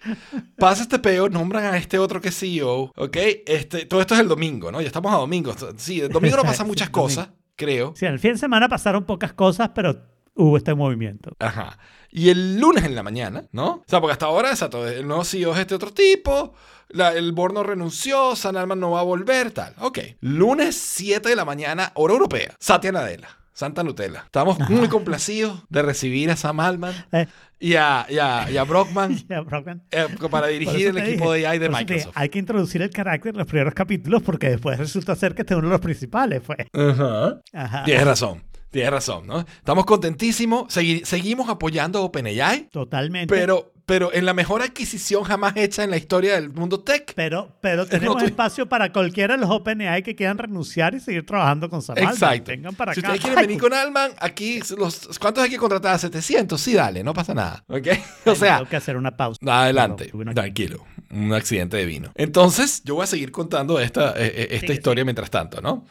pasa 0.58 0.82
este 0.82 0.98
peo, 0.98 1.28
nombran 1.28 1.64
a 1.64 1.76
este 1.76 1.98
otro 1.98 2.20
que 2.20 2.28
es 2.28 2.38
CEO, 2.38 2.92
¿ok? 2.96 3.16
Este, 3.46 3.86
todo 3.86 4.00
esto 4.00 4.14
es 4.14 4.20
el 4.20 4.28
domingo, 4.28 4.70
¿no? 4.70 4.80
Ya 4.80 4.86
estamos 4.86 5.12
a 5.12 5.16
domingo. 5.16 5.54
Sí, 5.76 6.00
el 6.00 6.08
domingo 6.10 6.36
no 6.36 6.42
pasan 6.42 6.66
Sí, 6.66 6.70
muchas 6.70 6.90
domingo. 6.90 7.02
cosas, 7.08 7.30
creo. 7.56 7.92
Sí, 7.96 8.06
el 8.06 8.18
fin 8.18 8.32
de 8.32 8.38
semana 8.38 8.68
pasaron 8.68 9.04
pocas 9.04 9.32
cosas, 9.32 9.70
pero 9.74 10.06
hubo 10.34 10.56
este 10.56 10.74
movimiento. 10.74 11.32
Ajá. 11.38 11.78
Y 12.12 12.28
el 12.30 12.58
lunes 12.58 12.84
en 12.84 12.94
la 12.94 13.02
mañana, 13.02 13.44
¿no? 13.52 13.66
O 13.74 13.84
sea, 13.86 14.00
porque 14.00 14.12
hasta 14.12 14.26
ahora, 14.26 14.50
exacto, 14.50 14.86
el 14.88 15.06
nuevo 15.06 15.24
CEO 15.24 15.52
es 15.52 15.58
este 15.60 15.74
otro 15.76 15.92
tipo, 15.92 16.54
la- 16.88 17.12
el 17.14 17.32
board 17.32 17.54
no 17.54 17.62
renunció, 17.62 18.34
San 18.34 18.56
Alman 18.56 18.80
no 18.80 18.90
va 18.92 19.00
a 19.00 19.04
volver, 19.04 19.52
tal. 19.52 19.74
Ok. 19.78 19.98
Lunes 20.20 20.74
7 20.76 21.28
de 21.28 21.36
la 21.36 21.44
mañana, 21.44 21.92
hora 21.94 22.14
europea. 22.14 22.54
Satya 22.58 22.90
Nadella. 22.92 23.28
Santa 23.52 23.82
Nutella. 23.82 24.22
Estamos 24.24 24.58
muy 24.70 24.88
complacidos 24.88 25.62
de 25.68 25.82
recibir 25.82 26.30
a 26.30 26.36
Sam 26.36 26.60
Altman 26.60 26.94
Eh. 27.12 27.26
y, 27.58 27.74
a, 27.74 28.06
y, 28.08 28.18
a, 28.18 28.50
y 28.50 28.56
a 28.56 28.64
Brockman 28.64 29.12
eh, 29.90 30.06
para 30.30 30.46
dirigir 30.46 30.88
el 30.88 30.98
equipo 30.98 31.32
dije, 31.32 31.42
de 31.42 31.46
AI 31.48 31.58
de 31.58 31.68
Microsoft. 31.68 32.12
hay 32.14 32.28
que 32.28 32.38
introducir 32.38 32.80
el 32.82 32.90
carácter 32.90 33.32
en 33.34 33.38
los 33.38 33.46
primeros 33.46 33.74
capítulos 33.74 34.22
porque 34.22 34.48
después 34.50 34.78
resulta 34.78 35.14
ser 35.16 35.34
que 35.34 35.42
este 35.42 35.54
es 35.54 35.58
uno 35.58 35.68
de 35.68 35.72
los 35.72 35.80
principales, 35.80 36.40
pues. 36.46 36.58
Ajá. 36.72 37.84
Tienes 37.84 38.04
razón, 38.04 38.42
tienes 38.70 38.90
razón, 38.90 39.26
¿no? 39.26 39.40
Estamos 39.40 39.84
contentísimos, 39.84 40.68
segui- 40.74 41.04
seguimos 41.04 41.48
apoyando 41.48 41.98
a 41.98 42.02
OpenAI, 42.02 42.68
Totalmente. 42.70 43.34
pero, 43.34 43.72
pero 43.90 44.14
en 44.14 44.24
la 44.24 44.34
mejor 44.34 44.62
adquisición 44.62 45.24
jamás 45.24 45.56
hecha 45.56 45.82
en 45.82 45.90
la 45.90 45.96
historia 45.96 46.34
del 46.34 46.50
mundo 46.50 46.78
tech. 46.78 47.12
Pero, 47.16 47.56
pero 47.60 47.86
tenemos 47.86 48.14
no, 48.14 48.20
tú- 48.20 48.26
espacio 48.26 48.68
para 48.68 48.92
cualquiera 48.92 49.34
de 49.34 49.40
los 49.40 49.50
OpenAI 49.50 50.04
que 50.04 50.14
quieran 50.14 50.38
renunciar 50.38 50.94
y 50.94 51.00
seguir 51.00 51.26
trabajando 51.26 51.68
con 51.68 51.82
Sam. 51.82 51.98
Exacto. 51.98 52.52
Vengan 52.52 52.76
para 52.76 52.94
si 52.94 53.00
acá. 53.00 53.08
ustedes 53.08 53.24
quieren 53.24 53.40
venir 53.48 53.60
con 53.60 53.74
Alman, 53.74 54.12
aquí, 54.20 54.60
los, 54.78 55.18
¿cuántos 55.18 55.42
hay 55.42 55.50
que 55.50 55.56
contratar? 55.56 55.98
700, 55.98 56.60
sí, 56.60 56.74
dale, 56.74 57.02
no 57.02 57.12
pasa 57.12 57.34
nada. 57.34 57.64
¿Ok? 57.66 57.88
O 58.26 58.36
sea, 58.36 58.58
Tengo 58.58 58.70
que 58.70 58.76
hacer 58.76 58.96
una 58.96 59.16
pausa. 59.16 59.40
Adelante, 59.44 60.12
tranquilo. 60.34 60.86
Un 61.10 61.32
accidente 61.32 61.76
de 61.76 61.84
vino. 61.84 62.12
Entonces, 62.14 62.84
yo 62.84 62.94
voy 62.94 63.02
a 63.02 63.06
seguir 63.08 63.32
contando 63.32 63.80
esta, 63.80 64.10
eh, 64.10 64.32
eh, 64.36 64.48
esta 64.52 64.72
historia 64.72 65.02
mientras 65.04 65.30
tanto, 65.30 65.60
¿no? 65.60 65.84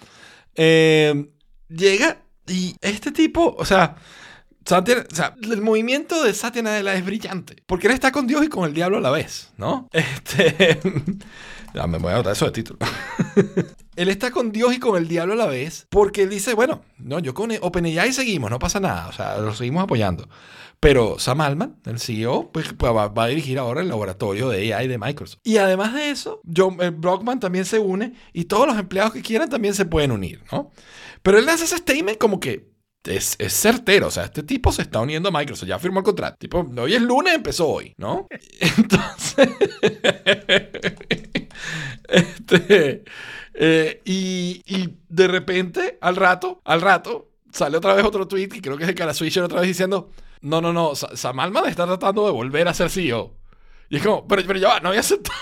Eh, 0.56 1.30
llega 1.68 2.18
y 2.48 2.76
este 2.80 3.12
tipo, 3.12 3.58
o 3.60 3.66
sea, 3.66 3.96
Satya- 4.70 5.04
o 5.12 5.16
sea, 5.16 5.36
el 5.42 5.62
movimiento 5.62 6.24
de 6.24 6.32
Satya 6.34 6.62
Nadella 6.62 6.94
es 6.94 7.04
brillante. 7.04 7.56
Porque 7.66 7.88
él 7.88 7.94
está 7.94 8.12
con 8.12 8.28
Dios 8.28 8.46
y 8.46 8.50
con 8.50 8.66
el 8.66 8.74
diablo 8.76 8.98
a 8.98 9.02
la 9.02 9.10
vez, 9.10 9.52
¿no? 9.58 9.90
Este. 9.94 10.80
ya 11.74 11.88
me 11.88 11.98
voy 11.98 12.12
a 12.12 12.16
anotar 12.16 12.34
eso 12.34 12.46
de 12.46 12.52
título. 12.52 12.78
él 13.96 14.10
está 14.10 14.30
con 14.30 14.52
Dios 14.52 14.74
y 14.76 14.80
con 14.80 14.96
el 14.96 15.08
diablo 15.08 15.34
a 15.34 15.38
la 15.38 15.48
vez. 15.48 15.88
Porque 15.90 16.22
él 16.22 16.30
dice, 16.30 16.54
bueno, 16.54 16.84
no, 17.00 17.18
yo 17.18 17.34
con 17.34 17.52
OpenAI 17.60 18.14
seguimos, 18.14 18.52
no 18.52 18.60
pasa 18.60 18.80
nada. 18.80 19.08
O 19.08 19.12
sea, 19.12 19.38
lo 19.40 19.56
seguimos 19.56 19.84
apoyando. 19.84 20.30
Pero 20.80 21.20
Sam 21.20 21.42
Altman, 21.42 21.78
el 21.86 22.00
CEO, 22.00 22.52
pues, 22.54 22.72
pues, 22.74 22.94
va, 22.94 23.10
va 23.10 23.24
a 23.24 23.28
dirigir 23.28 23.60
ahora 23.60 23.82
el 23.82 23.90
laboratorio 23.90 24.50
de 24.50 24.74
AI 24.74 24.88
de 24.88 24.98
Microsoft. 24.98 25.42
Y 25.44 25.58
además 25.58 25.94
de 25.94 26.12
eso, 26.12 26.42
John 26.56 26.78
eh, 26.80 26.92
Brockman 26.92 27.40
también 27.40 27.66
se 27.66 27.80
une 27.80 28.14
y 28.32 28.46
todos 28.46 28.68
los 28.68 28.78
empleados 28.78 29.12
que 29.12 29.22
quieran 29.22 29.50
también 29.50 29.74
se 29.74 29.86
pueden 29.86 30.12
unir, 30.12 30.42
¿no? 30.52 30.72
Pero 31.22 31.38
él 31.38 31.50
hace 31.50 31.66
ese 31.66 31.78
statement 31.78 32.18
como 32.18 32.40
que 32.40 32.69
es, 33.06 33.36
es 33.40 33.54
certero. 33.54 34.08
O 34.08 34.12
sea, 34.12 34.26
este 34.26 34.44
tipo 34.44 34.72
se 34.72 34.82
está 34.84 35.00
uniendo 35.00 35.30
a 35.30 35.32
Microsoft, 35.32 35.68
ya 35.68 35.80
firmó 35.80 36.00
el 36.00 36.06
contrato. 36.06 36.38
Tipo, 36.40 36.68
hoy 36.78 36.94
es 36.96 37.02
lunes, 37.02 37.34
empezó 37.34 37.68
hoy, 37.68 37.94
¿no? 37.98 38.28
Entonces. 38.60 39.50
este. 42.08 43.04
eh, 43.54 44.02
y, 44.06 44.62
y 44.66 44.98
de 45.10 45.28
repente, 45.28 45.98
al 46.02 46.16
rato, 46.16 46.62
al 46.66 46.82
rato, 46.82 47.30
sale 47.52 47.78
otra 47.78 47.94
vez 47.94 48.06
otro 48.06 48.28
tweet 48.28 48.50
que 48.50 48.62
creo 48.62 48.78
que 48.78 48.84
es 48.84 48.88
de 48.88 48.96
Cara 48.96 49.14
Swisher 49.14 49.44
otra 49.44 49.60
vez 49.62 49.68
diciendo: 49.68 50.12
No, 50.42 50.62
no, 50.62 50.74
no, 50.74 50.96
Sa- 50.96 51.16
Sam 51.16 51.40
Altman 51.40 51.68
está 51.68 51.86
tratando 51.86 52.26
de 52.26 52.32
volver 52.32 52.68
a 52.68 52.74
ser 52.74 52.90
CEO. 52.90 53.36
Y 53.90 53.98
es 53.98 54.04
como, 54.04 54.28
pero, 54.28 54.44
pero 54.46 54.60
ya 54.60 54.80
no 54.80 54.90
había 54.90 55.00
aceptado 55.02 55.38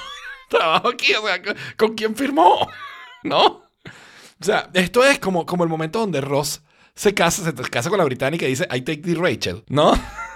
trabajo 0.50 0.90
aquí, 0.90 1.14
o 1.14 1.26
sea, 1.26 1.42
¿con, 1.42 1.56
con 1.78 1.96
quién 1.96 2.16
firmó? 2.16 2.68
¿No? 3.24 3.44
O 4.40 4.44
sea, 4.44 4.70
esto 4.74 5.04
es 5.04 5.20
como, 5.20 5.46
como 5.46 5.64
el 5.64 5.70
momento 5.70 6.00
donde 6.00 6.22
Ross 6.22 6.62
se 6.98 7.14
casa, 7.14 7.44
se 7.46 7.54
casa 7.70 7.90
con 7.90 8.00
la 8.00 8.04
británica 8.06 8.46
y 8.46 8.50
dice, 8.50 8.68
I 8.74 8.82
take 8.82 8.98
the 9.04 9.14
Rachel, 9.16 9.64
¿no? 9.70 9.94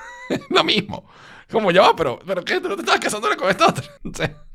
Lo 0.50 0.64
mismo. 0.64 1.10
Como 1.52 1.72
ya 1.72 1.94
pero, 1.98 2.20
pero 2.26 2.46
¿qué? 2.46 2.62
¿Tú 2.62 2.70
no 2.70 2.76
te 2.76 2.84
estabas 2.84 3.02
casando 3.02 3.28
con 3.36 3.50
esta 3.50 3.68
otra? 3.68 3.84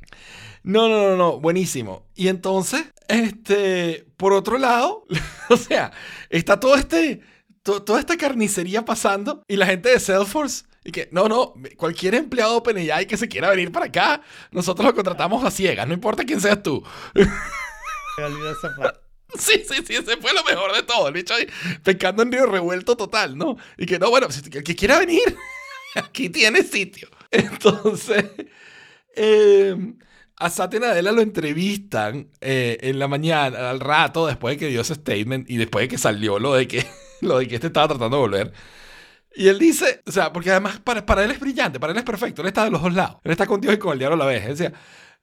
No, 0.62 0.88
no, 0.88 1.10
no, 1.10 1.16
no, 1.16 1.38
buenísimo. 1.38 2.08
Y 2.16 2.26
entonces, 2.26 2.92
este, 3.06 4.04
por 4.16 4.32
otro 4.32 4.58
lado, 4.58 5.04
o 5.48 5.56
sea, 5.56 5.92
está 6.28 6.58
todo 6.58 6.74
este, 6.74 7.20
to- 7.62 7.84
toda 7.84 8.00
esta 8.00 8.16
carnicería 8.16 8.84
pasando 8.84 9.44
y 9.46 9.56
la 9.56 9.66
gente 9.66 9.90
de 9.90 10.00
Salesforce 10.00 10.64
y 10.82 10.90
que, 10.90 11.08
no, 11.12 11.28
no, 11.28 11.54
cualquier 11.76 12.16
empleado 12.16 12.52
de 12.52 12.58
OpenAI 12.58 13.06
que 13.06 13.16
se 13.16 13.28
quiera 13.28 13.50
venir 13.50 13.70
para 13.70 13.86
acá, 13.86 14.22
nosotros 14.50 14.86
lo 14.86 14.94
contratamos 14.94 15.44
a 15.44 15.52
ciegas, 15.52 15.86
no 15.86 15.94
importa 15.94 16.24
quién 16.24 16.40
seas 16.40 16.60
tú. 16.62 16.82
Sí, 19.38 19.62
sí, 19.68 19.82
sí, 19.86 19.94
ese 19.94 20.16
fue 20.18 20.32
lo 20.32 20.44
mejor 20.44 20.74
de 20.74 20.82
todo. 20.82 21.08
El 21.08 21.14
bicho 21.14 21.34
ahí 21.34 21.46
pescando 21.82 22.22
en 22.22 22.32
río 22.32 22.46
revuelto 22.46 22.96
total, 22.96 23.36
¿no? 23.36 23.56
Y 23.76 23.86
que 23.86 23.98
no, 23.98 24.10
bueno, 24.10 24.30
si 24.30 24.40
el 24.40 24.62
que 24.62 24.76
quiera 24.76 24.98
venir, 24.98 25.36
aquí 25.94 26.28
tiene 26.30 26.62
sitio. 26.62 27.08
Entonces, 27.30 28.24
eh, 29.14 29.76
a 30.36 30.50
Satya 30.50 30.80
Nadella 30.80 31.12
lo 31.12 31.22
entrevistan 31.22 32.28
eh, 32.40 32.78
en 32.82 32.98
la 32.98 33.08
mañana, 33.08 33.70
al 33.70 33.80
rato, 33.80 34.26
después 34.26 34.54
de 34.54 34.58
que 34.58 34.68
dio 34.68 34.82
ese 34.82 34.94
statement 34.94 35.50
y 35.50 35.56
después 35.56 35.84
de 35.84 35.88
que 35.88 35.98
salió 35.98 36.38
lo 36.38 36.54
de 36.54 36.68
que, 36.68 36.86
lo 37.20 37.38
de 37.38 37.48
que 37.48 37.56
este 37.56 37.68
estaba 37.68 37.88
tratando 37.88 38.16
de 38.16 38.20
volver. 38.20 38.52
Y 39.34 39.48
él 39.48 39.58
dice, 39.58 40.02
o 40.06 40.12
sea, 40.12 40.32
porque 40.32 40.50
además 40.50 40.80
para, 40.80 41.04
para 41.04 41.22
él 41.22 41.30
es 41.30 41.38
brillante, 41.40 41.78
para 41.78 41.92
él 41.92 41.98
es 41.98 42.04
perfecto, 42.04 42.40
él 42.40 42.48
está 42.48 42.64
de 42.64 42.70
los 42.70 42.82
dos 42.82 42.94
lados. 42.94 43.18
Él 43.22 43.32
está 43.32 43.46
con 43.46 43.60
Dios 43.60 43.74
y 43.74 43.78
con 43.78 43.92
el 43.92 43.98
diablo 43.98 44.14
a 44.14 44.18
la 44.18 44.26
vez. 44.26 44.44
Él 44.44 44.56
decía, 44.56 44.72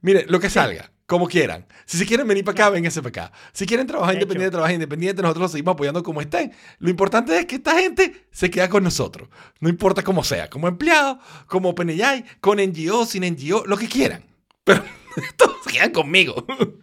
mire, 0.04 0.26
lo 0.30 0.40
que 0.40 0.52
salga, 0.52 0.92
como 1.08 1.28
quieran. 1.28 1.66
Si 1.86 1.98
se 1.98 2.06
quieren 2.06 2.28
venir 2.28 2.46
para 2.46 2.54
acá, 2.54 2.70
vénganse 2.70 3.02
para 3.02 3.26
acá. 3.26 3.32
Si 3.52 3.66
quieren 3.66 3.88
trabajar 3.88 4.14
independiente, 4.14 4.52
trabajar 4.52 4.76
independiente, 4.76 5.22
nosotros 5.22 5.42
los 5.42 5.52
seguimos 5.52 5.74
apoyando 5.74 6.04
como 6.04 6.22
estén. 6.22 6.54
Lo 6.80 6.90
importante 6.90 7.38
es 7.38 7.46
que 7.48 7.56
esta 7.56 7.74
gente 7.80 8.28
se 8.32 8.52
queda 8.52 8.70
con 8.70 8.84
nosotros. 8.84 9.30
No 9.60 9.70
importa 9.70 10.04
cómo 10.04 10.24
sea, 10.24 10.50
como 10.50 10.68
empleado, 10.68 11.20
como 11.48 11.70
OpenAI, 11.70 12.24
con 12.40 12.60
NGO, 12.60 13.06
sin 13.06 13.24
NGO, 13.24 13.66
lo 13.66 13.78
que 13.78 13.88
quieran. 13.88 14.24
Pero 14.64 14.84
todos 15.38 15.58
quedan 15.72 15.92
conmigo. 15.92 16.46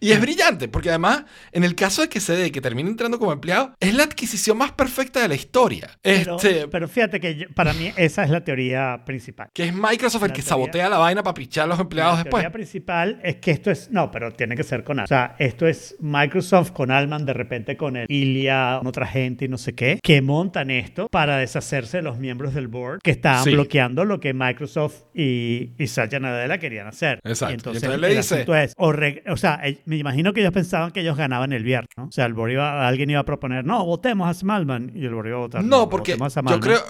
Y 0.00 0.12
es 0.12 0.20
brillante, 0.20 0.68
porque 0.68 0.90
además, 0.90 1.24
en 1.50 1.64
el 1.64 1.74
caso 1.74 2.02
de 2.02 2.08
que 2.08 2.20
se 2.20 2.32
dé 2.36 2.52
que 2.52 2.60
termine 2.60 2.88
entrando 2.88 3.18
como 3.18 3.32
empleado, 3.32 3.74
es 3.80 3.92
la 3.94 4.04
adquisición 4.04 4.56
más 4.56 4.70
perfecta 4.70 5.20
de 5.20 5.26
la 5.26 5.34
historia. 5.34 5.90
Pero, 6.02 6.36
Este, 6.36 6.68
pero 6.68 6.86
fíjate 6.86 7.18
que 7.18 7.34
yo- 7.34 7.46
para 7.52 7.72
mí 7.72 7.90
esa 7.96 8.22
es 8.22 8.30
la 8.30 8.44
teoría 8.44 9.02
principal. 9.04 9.48
que 9.52 9.64
es 9.64 9.74
Microsoft 9.74 10.22
el 10.22 10.28
la 10.28 10.34
que 10.34 10.42
teoría- 10.42 10.48
sabotea 10.48 10.88
la 10.88 10.98
vaina 10.98 11.24
para 11.24 11.34
pichar 11.34 11.64
a 11.64 11.66
los 11.66 11.80
empleados 11.80 12.12
La 12.18 12.22
después. 12.22 12.42
teoría 12.42 12.52
principal 12.52 13.20
es 13.24 13.36
que 13.38 13.50
esto 13.50 13.72
es, 13.72 13.90
no, 13.90 14.08
pero 14.12 14.30
tiene 14.32 14.54
que 14.54 14.62
ser 14.62 14.84
con 14.84 15.00
Alman. 15.00 15.04
O 15.04 15.08
sea, 15.08 15.34
esto 15.40 15.66
es 15.66 15.96
Microsoft 15.98 16.70
con 16.70 16.92
Alman, 16.92 17.26
de 17.26 17.32
repente 17.32 17.76
con 17.76 17.96
el 17.96 18.06
Ilia, 18.08 18.76
con 18.78 18.86
otra 18.86 19.06
gente 19.08 19.46
y 19.46 19.48
no 19.48 19.58
sé 19.58 19.74
qué, 19.74 19.98
que 20.00 20.22
montan 20.22 20.70
esto 20.70 21.08
para 21.10 21.38
deshacerse 21.38 21.96
de 21.96 22.02
los 22.04 22.18
miembros 22.20 22.54
del 22.54 22.68
board 22.68 23.00
que 23.02 23.10
estaban 23.10 23.42
Sí. 23.42 23.50
bloqueando 23.50 24.04
lo 24.04 24.20
que 24.20 24.32
Microsoft 24.32 25.02
y, 25.12 25.72
y 25.76 25.88
Satya 25.88 26.20
Nadella 26.20 26.58
querían 26.58 26.86
hacer. 26.86 27.18
Exacto. 27.24 27.67
Y 27.67 27.67
Y 27.67 27.67
entonces, 27.70 27.82
entonces 27.84 28.00
le 28.00 28.08
el 28.08 28.16
dice- 28.16 28.34
asunto 28.34 28.54
es, 28.56 28.74
o, 28.76 28.92
re- 28.92 29.22
o 29.28 29.36
sea, 29.36 29.54
el- 29.56 29.80
me 29.86 29.96
imagino 29.96 30.32
que 30.32 30.40
ellos 30.40 30.52
pensaban 30.52 30.90
que 30.90 31.00
ellos 31.00 31.16
ganaban 31.16 31.52
el 31.52 31.62
viernes, 31.64 31.90
¿no? 31.96 32.04
O 32.04 32.12
sea, 32.12 32.26
el 32.26 32.34
iba, 32.52 32.86
alguien 32.86 33.10
iba 33.10 33.20
a 33.20 33.24
proponer, 33.24 33.64
no, 33.64 33.84
votemos 33.84 34.28
a 34.28 34.34
Sam 34.34 34.50
Altman, 34.50 34.92
y 34.94 35.04
el 35.04 35.14
board 35.14 35.26
iba 35.28 35.36
a 35.36 35.40
votar. 35.40 35.64
No, 35.64 35.88
porque 35.88 36.16
a 36.36 36.40
yo 36.42 36.48
Altman". 36.54 36.60
creo, 36.60 36.80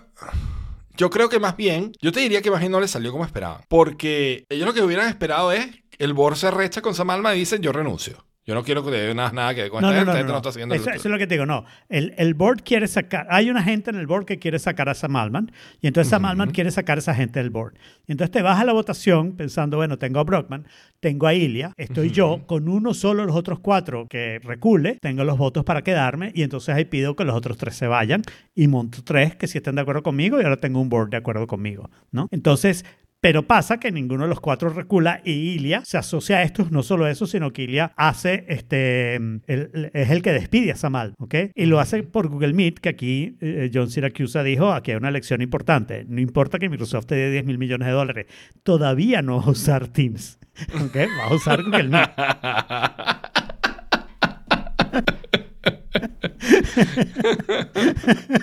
yo 0.96 1.10
creo 1.10 1.28
que 1.28 1.38
más 1.38 1.56
bien, 1.56 1.92
yo 2.02 2.10
te 2.12 2.20
diría 2.20 2.42
que 2.42 2.50
más 2.50 2.60
bien 2.60 2.72
no 2.72 2.80
le 2.80 2.88
salió 2.88 3.12
como 3.12 3.24
esperaban. 3.24 3.60
Porque 3.68 4.44
ellos 4.48 4.66
lo 4.66 4.74
que 4.74 4.82
hubieran 4.82 5.08
esperado 5.08 5.52
es 5.52 5.68
el 5.98 6.12
board 6.12 6.36
se 6.36 6.50
recha 6.50 6.80
con 6.82 6.94
Sam 6.94 7.10
Altman 7.10 7.36
y 7.36 7.40
dicen 7.40 7.62
yo 7.62 7.72
renuncio. 7.72 8.24
Yo 8.48 8.54
no 8.54 8.64
quiero 8.64 8.82
que 8.82 8.90
te 8.90 9.14
nada, 9.14 9.30
nada 9.30 9.54
que 9.54 9.60
ver 9.60 9.70
con 9.70 9.82
No, 9.82 9.90
esta 9.90 10.04
no, 10.06 10.12
gente, 10.14 10.32
no, 10.32 10.38
está 10.38 10.58
el 10.58 10.72
Eso, 10.72 10.88
eso 10.88 10.96
es 10.96 11.04
lo 11.04 11.18
que 11.18 11.26
te 11.26 11.34
digo, 11.34 11.44
no. 11.44 11.66
El, 11.90 12.14
el 12.16 12.32
board 12.32 12.62
quiere 12.62 12.88
sacar, 12.88 13.26
hay 13.28 13.50
una 13.50 13.62
gente 13.62 13.90
en 13.90 13.96
el 13.96 14.06
board 14.06 14.24
que 14.24 14.38
quiere 14.38 14.58
sacar 14.58 14.88
a 14.88 14.94
Sam 14.94 15.16
Altman, 15.16 15.52
y 15.82 15.86
entonces 15.86 16.08
Sam 16.08 16.24
Altman 16.24 16.52
quiere 16.52 16.70
sacar 16.70 16.96
a 16.96 17.00
esa 17.00 17.14
gente 17.14 17.40
del 17.40 17.50
board. 17.50 17.74
Y 18.06 18.12
entonces 18.12 18.30
te 18.30 18.40
vas 18.40 18.58
a 18.58 18.64
la 18.64 18.72
votación 18.72 19.36
pensando, 19.36 19.76
bueno, 19.76 19.98
tengo 19.98 20.18
a 20.18 20.24
Brockman, 20.24 20.66
tengo 20.98 21.26
a 21.26 21.34
Ilia, 21.34 21.74
estoy 21.76 22.10
yo, 22.10 22.46
con 22.46 22.70
uno 22.70 22.94
solo 22.94 23.20
de 23.20 23.26
los 23.26 23.36
otros 23.36 23.58
cuatro 23.58 24.06
que 24.08 24.38
recule, 24.42 24.96
tengo 25.02 25.24
los 25.24 25.36
votos 25.36 25.62
para 25.62 25.82
quedarme, 25.82 26.32
y 26.34 26.42
entonces 26.42 26.74
ahí 26.74 26.86
pido 26.86 27.16
que 27.16 27.26
los 27.26 27.36
otros 27.36 27.58
tres 27.58 27.76
se 27.76 27.86
vayan, 27.86 28.22
y 28.54 28.66
monto 28.66 29.04
tres 29.04 29.36
que 29.36 29.46
sí 29.46 29.58
estén 29.58 29.74
de 29.74 29.82
acuerdo 29.82 30.02
conmigo, 30.02 30.40
y 30.40 30.44
ahora 30.44 30.56
tengo 30.56 30.80
un 30.80 30.88
board 30.88 31.10
de 31.10 31.18
acuerdo 31.18 31.46
conmigo, 31.46 31.90
¿no? 32.12 32.28
Entonces, 32.30 32.86
pero 33.20 33.46
pasa 33.46 33.78
que 33.80 33.90
ninguno 33.90 34.22
de 34.24 34.28
los 34.28 34.40
cuatro 34.40 34.68
recula 34.68 35.20
y 35.24 35.32
Ilia 35.32 35.82
se 35.84 35.98
asocia 35.98 36.36
a 36.38 36.42
estos, 36.44 36.70
no 36.70 36.82
solo 36.82 37.06
eso, 37.08 37.26
sino 37.26 37.52
que 37.52 37.62
Ilia 37.62 37.92
hace, 37.96 38.44
este, 38.48 39.16
el- 39.16 39.90
es 39.92 40.10
el 40.10 40.22
que 40.22 40.32
despide 40.32 40.70
a 40.72 40.76
Samal, 40.76 41.14
¿ok? 41.18 41.34
Y 41.54 41.66
lo 41.66 41.80
hace 41.80 42.02
por 42.04 42.28
Google 42.28 42.52
Meet, 42.52 42.78
que 42.78 42.88
aquí 42.90 43.36
eh, 43.40 43.70
John 43.74 43.90
Siracusa 43.90 44.42
dijo, 44.44 44.72
aquí 44.72 44.92
hay 44.92 44.96
una 44.98 45.10
lección 45.10 45.42
importante, 45.42 46.04
no 46.08 46.20
importa 46.20 46.58
que 46.58 46.68
Microsoft 46.68 47.06
te 47.06 47.16
dé 47.16 47.30
10 47.30 47.44
mil 47.44 47.58
millones 47.58 47.86
de 47.88 47.92
dólares, 47.92 48.26
todavía 48.62 49.20
no 49.22 49.38
va 49.38 49.44
a 49.46 49.50
usar 49.50 49.88
Teams, 49.88 50.38
¿ok? 50.74 50.96
Va 50.96 51.24
a 51.30 51.34
usar 51.34 51.62
Google 51.64 51.88
Meet. 51.88 52.10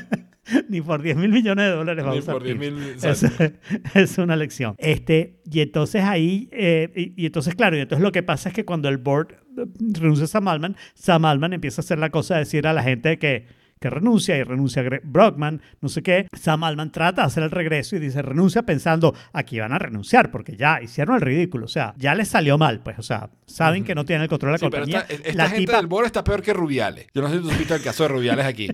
Ni 0.69 0.81
por 0.81 1.01
10 1.01 1.17
mil 1.17 1.31
millones 1.31 1.65
de 1.65 1.71
dólares 1.75 2.05
va 2.05 2.09
a 2.09 2.13
Ni 2.13 2.19
usar 2.19 2.33
por 2.35 2.43
10 2.43 2.59
Teams. 2.59 2.75
mil, 2.79 2.95
Es, 3.03 3.23
es 3.95 4.17
una 4.17 4.35
lección. 4.35 4.75
Este, 4.77 5.39
y 5.49 5.61
entonces 5.61 6.03
ahí, 6.03 6.49
eh, 6.51 6.91
y, 6.95 7.23
y 7.23 7.25
entonces, 7.25 7.55
claro, 7.55 7.77
y 7.77 7.81
entonces 7.81 8.03
lo 8.03 8.11
que 8.11 8.23
pasa 8.23 8.49
es 8.49 8.55
que 8.55 8.65
cuando 8.65 8.89
el 8.89 8.97
board 8.97 9.33
eh, 9.57 9.65
renuncia 9.99 10.25
a 10.25 10.27
Sam 10.27 10.47
Altman, 10.47 10.75
Sam 10.93 11.25
Altman 11.25 11.53
empieza 11.53 11.81
a 11.81 11.83
hacer 11.83 11.99
la 11.99 12.09
cosa 12.09 12.35
de 12.35 12.41
decir 12.41 12.67
a 12.67 12.73
la 12.73 12.83
gente 12.83 13.17
que, 13.17 13.45
que 13.79 13.89
renuncia 13.89 14.37
y 14.37 14.43
renuncia 14.43 14.81
Gre- 14.83 15.01
Brockman, 15.03 15.61
no 15.81 15.89
sé 15.89 16.01
qué. 16.01 16.27
Sam 16.33 16.63
Altman 16.63 16.91
trata 16.91 17.21
de 17.23 17.27
hacer 17.27 17.43
el 17.43 17.51
regreso 17.51 17.95
y 17.95 17.99
dice 17.99 18.21
renuncia 18.21 18.63
pensando 18.63 19.13
aquí 19.33 19.59
van 19.59 19.73
a 19.73 19.77
renunciar 19.79 20.31
porque 20.31 20.55
ya 20.55 20.81
hicieron 20.81 21.15
el 21.15 21.21
ridículo, 21.21 21.65
o 21.65 21.67
sea, 21.69 21.93
ya 21.97 22.15
les 22.15 22.29
salió 22.29 22.57
mal, 22.57 22.81
pues, 22.81 22.97
o 22.99 23.03
sea, 23.03 23.29
saben 23.45 23.83
que 23.83 23.93
no 23.93 24.05
tienen 24.05 24.23
el 24.23 24.29
control 24.29 24.51
de 24.51 24.53
la 24.53 24.57
Sí, 24.59 24.67
pero 24.71 24.83
compañía. 24.83 25.05
esta, 25.09 25.29
esta 25.29 25.43
la 25.43 25.49
gente 25.49 25.65
tipa, 25.65 25.77
del 25.77 25.87
board 25.87 26.05
está 26.05 26.23
peor 26.23 26.41
que 26.41 26.53
Rubiales. 26.53 27.07
Yo 27.13 27.21
no 27.21 27.27
sé 27.29 27.35
si 27.35 27.41
tú 27.41 27.49
supiste 27.51 27.75
el 27.75 27.81
caso 27.83 28.03
de 28.03 28.09
Rubiales 28.09 28.45
aquí. 28.45 28.67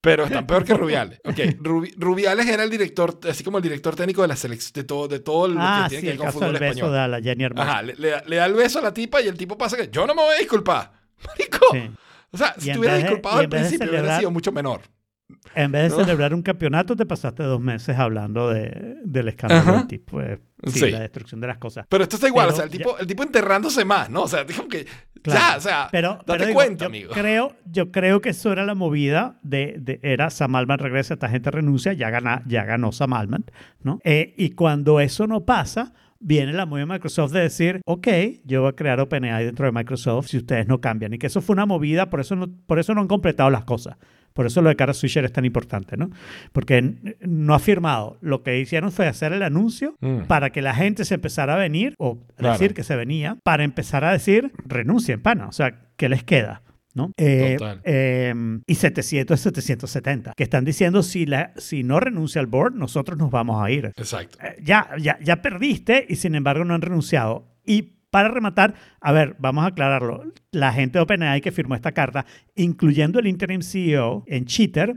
Pero 0.00 0.24
están 0.24 0.46
peor 0.46 0.64
que 0.64 0.74
Rubiales. 0.74 1.20
Ok, 1.24 1.36
Rubi- 1.60 1.92
Rubiales 1.96 2.46
era 2.48 2.64
el 2.64 2.70
director, 2.70 3.18
así 3.28 3.44
como 3.44 3.58
el 3.58 3.62
director 3.62 3.94
técnico 3.94 4.22
de 4.22 4.28
la 4.28 4.36
selección, 4.36 4.72
de 4.74 4.84
todo, 4.84 5.06
de 5.08 5.20
todo 5.20 5.48
lo 5.48 5.60
Ah, 5.60 5.82
que 5.84 5.96
tiene 5.96 6.00
sí, 6.00 6.06
que 6.06 6.12
el 6.12 6.18
ver 6.18 6.24
con 6.26 6.32
fútbol 6.34 6.52
beso 6.54 6.64
español. 6.86 6.92
de 6.92 7.08
la 7.08 7.20
Jenny 7.20 7.44
Hermoso. 7.44 7.68
Ajá, 7.68 7.82
le, 7.82 7.94
le 7.96 8.10
da- 8.10 8.22
le 8.26 8.36
da 8.36 8.46
el 8.46 8.54
beso 8.54 8.78
a 8.78 8.82
la 8.82 8.94
tipa 8.94 9.20
y 9.20 9.28
el 9.28 9.36
tipo 9.36 9.58
pasa 9.58 9.76
que 9.76 9.88
yo 9.90 10.06
no 10.06 10.14
me 10.14 10.22
voy 10.22 10.34
a 10.34 10.38
disculpar. 10.38 10.92
Marico. 11.26 11.66
Sí. 11.72 11.90
O 12.32 12.36
sea, 12.38 12.54
si 12.58 12.72
te 12.72 12.78
hubieras 12.78 12.98
disculpado 13.02 13.38
al 13.38 13.48
principio, 13.48 13.88
hubiera 13.88 14.18
sido 14.18 14.30
mucho 14.30 14.52
menor. 14.52 14.80
En 15.56 15.72
vez 15.72 15.90
de 15.90 15.98
¿No? 15.98 16.04
celebrar 16.04 16.32
un 16.34 16.42
campeonato, 16.42 16.94
te 16.94 17.04
pasaste 17.04 17.42
dos 17.42 17.60
meses 17.60 17.98
hablando 17.98 18.48
de, 18.50 18.96
del 19.04 19.26
escándalo 19.28 19.60
Ajá. 19.62 19.72
del 19.78 19.86
tipo. 19.88 20.20
eh, 20.20 20.38
sí, 20.66 20.78
Sí. 20.80 20.90
la 20.90 21.00
destrucción 21.00 21.40
de 21.40 21.48
las 21.48 21.58
cosas. 21.58 21.84
Pero 21.88 22.04
esto 22.04 22.14
está 22.16 22.28
igual, 22.28 22.46
Pero 22.46 22.54
o 22.54 22.56
sea, 22.56 22.64
el 22.66 22.70
ya- 22.70 22.78
tipo, 22.78 22.98
el 22.98 23.06
tipo 23.08 23.22
enterrándose 23.24 23.84
más, 23.84 24.08
¿no? 24.08 24.22
O 24.22 24.28
sea, 24.28 24.44
dijo 24.44 24.68
que. 24.68 24.86
Claro. 25.22 25.40
Ya, 25.40 25.56
o 25.56 25.60
sea, 25.60 25.88
Pero, 25.90 26.10
date 26.10 26.24
pero 26.26 26.46
digo, 26.46 26.54
cuenta, 26.56 26.84
yo 26.84 26.86
amigo. 26.86 27.12
Creo, 27.12 27.56
yo 27.64 27.90
creo 27.90 28.20
que 28.20 28.28
eso 28.28 28.52
era 28.52 28.64
la 28.64 28.76
movida 28.76 29.40
de, 29.42 29.74
de- 29.80 29.98
era 30.04 30.30
Sam 30.30 30.54
Altman 30.54 30.78
regresa, 30.78 31.14
esta 31.14 31.28
gente 31.28 31.50
renuncia, 31.50 31.92
ya, 31.94 32.10
gana, 32.10 32.42
ya 32.46 32.64
ganó 32.64 32.92
Sam 32.92 33.12
Altman, 33.14 33.44
¿no? 33.82 33.98
Eh, 34.04 34.34
y 34.36 34.50
cuando 34.50 35.00
eso 35.00 35.26
no 35.26 35.44
pasa, 35.44 35.92
viene 36.20 36.52
la 36.52 36.66
movida 36.66 36.86
de 36.86 36.92
Microsoft 36.92 37.32
de 37.32 37.40
decir, 37.40 37.80
ok, 37.86 38.08
yo 38.44 38.62
voy 38.62 38.70
a 38.70 38.72
crear 38.72 39.00
OpenAI 39.00 39.44
dentro 39.44 39.66
de 39.66 39.72
Microsoft 39.72 40.28
si 40.28 40.36
ustedes 40.38 40.66
no 40.66 40.80
cambian. 40.80 41.12
Y 41.14 41.18
que 41.18 41.26
eso 41.26 41.40
fue 41.40 41.54
una 41.54 41.66
movida, 41.66 42.10
por 42.10 42.20
eso 42.20 42.36
no, 42.36 42.48
por 42.66 42.78
eso 42.78 42.94
no 42.94 43.00
han 43.02 43.08
completado 43.08 43.50
las 43.50 43.64
cosas. 43.64 43.96
Por 44.32 44.44
eso 44.44 44.60
lo 44.60 44.68
de 44.68 44.76
Kara 44.76 44.92
Swisher 44.92 45.24
es 45.24 45.32
tan 45.32 45.46
importante, 45.46 45.96
¿no? 45.96 46.10
Porque 46.52 46.94
no 47.20 47.54
ha 47.54 47.58
firmado. 47.58 48.18
Lo 48.20 48.42
que 48.42 48.60
hicieron 48.60 48.92
fue 48.92 49.06
hacer 49.06 49.32
el 49.32 49.42
anuncio 49.42 49.96
Mm. 50.00 50.24
para 50.26 50.50
que 50.50 50.60
la 50.60 50.74
gente 50.74 51.06
se 51.06 51.14
empezara 51.14 51.54
a 51.54 51.58
venir, 51.58 51.94
o 51.98 52.18
Claro. 52.36 52.52
decir 52.52 52.74
que 52.74 52.82
se 52.84 52.96
venía, 52.96 53.38
para 53.42 53.64
empezar 53.64 54.04
a 54.04 54.12
decir, 54.12 54.52
renuncien, 54.66 55.22
pana. 55.22 55.46
O 55.48 55.52
sea, 55.52 55.78
¿qué 55.96 56.10
les 56.10 56.22
queda? 56.22 56.60
¿No? 56.96 57.12
Eh, 57.18 57.56
Total. 57.58 57.80
eh, 57.84 58.34
y 58.66 58.74
700 58.74 59.34
es 59.38 59.40
770, 59.42 60.32
que 60.34 60.42
están 60.42 60.64
diciendo 60.64 61.02
si, 61.02 61.26
la, 61.26 61.52
si 61.56 61.82
no 61.84 62.00
renuncia 62.00 62.40
al 62.40 62.46
board, 62.46 62.74
nosotros 62.74 63.18
nos 63.18 63.30
vamos 63.30 63.62
a 63.62 63.70
ir. 63.70 63.92
Exacto. 63.96 64.38
Eh, 64.42 64.56
ya, 64.62 64.88
ya, 64.98 65.18
ya 65.22 65.42
perdiste 65.42 66.06
y 66.08 66.16
sin 66.16 66.34
embargo 66.34 66.64
no 66.64 66.74
han 66.74 66.80
renunciado. 66.80 67.54
Y 67.64 67.96
para 68.10 68.28
rematar, 68.28 68.74
a 69.00 69.12
ver, 69.12 69.36
vamos 69.38 69.64
a 69.64 69.68
aclararlo. 69.68 70.24
La 70.50 70.72
gente 70.72 70.98
de 70.98 71.02
OpenAI 71.02 71.42
que 71.42 71.52
firmó 71.52 71.74
esta 71.74 71.92
carta, 71.92 72.24
incluyendo 72.54 73.18
el 73.18 73.26
interim 73.26 73.60
CEO 73.60 74.24
en 74.26 74.46
Cheater, 74.46 74.96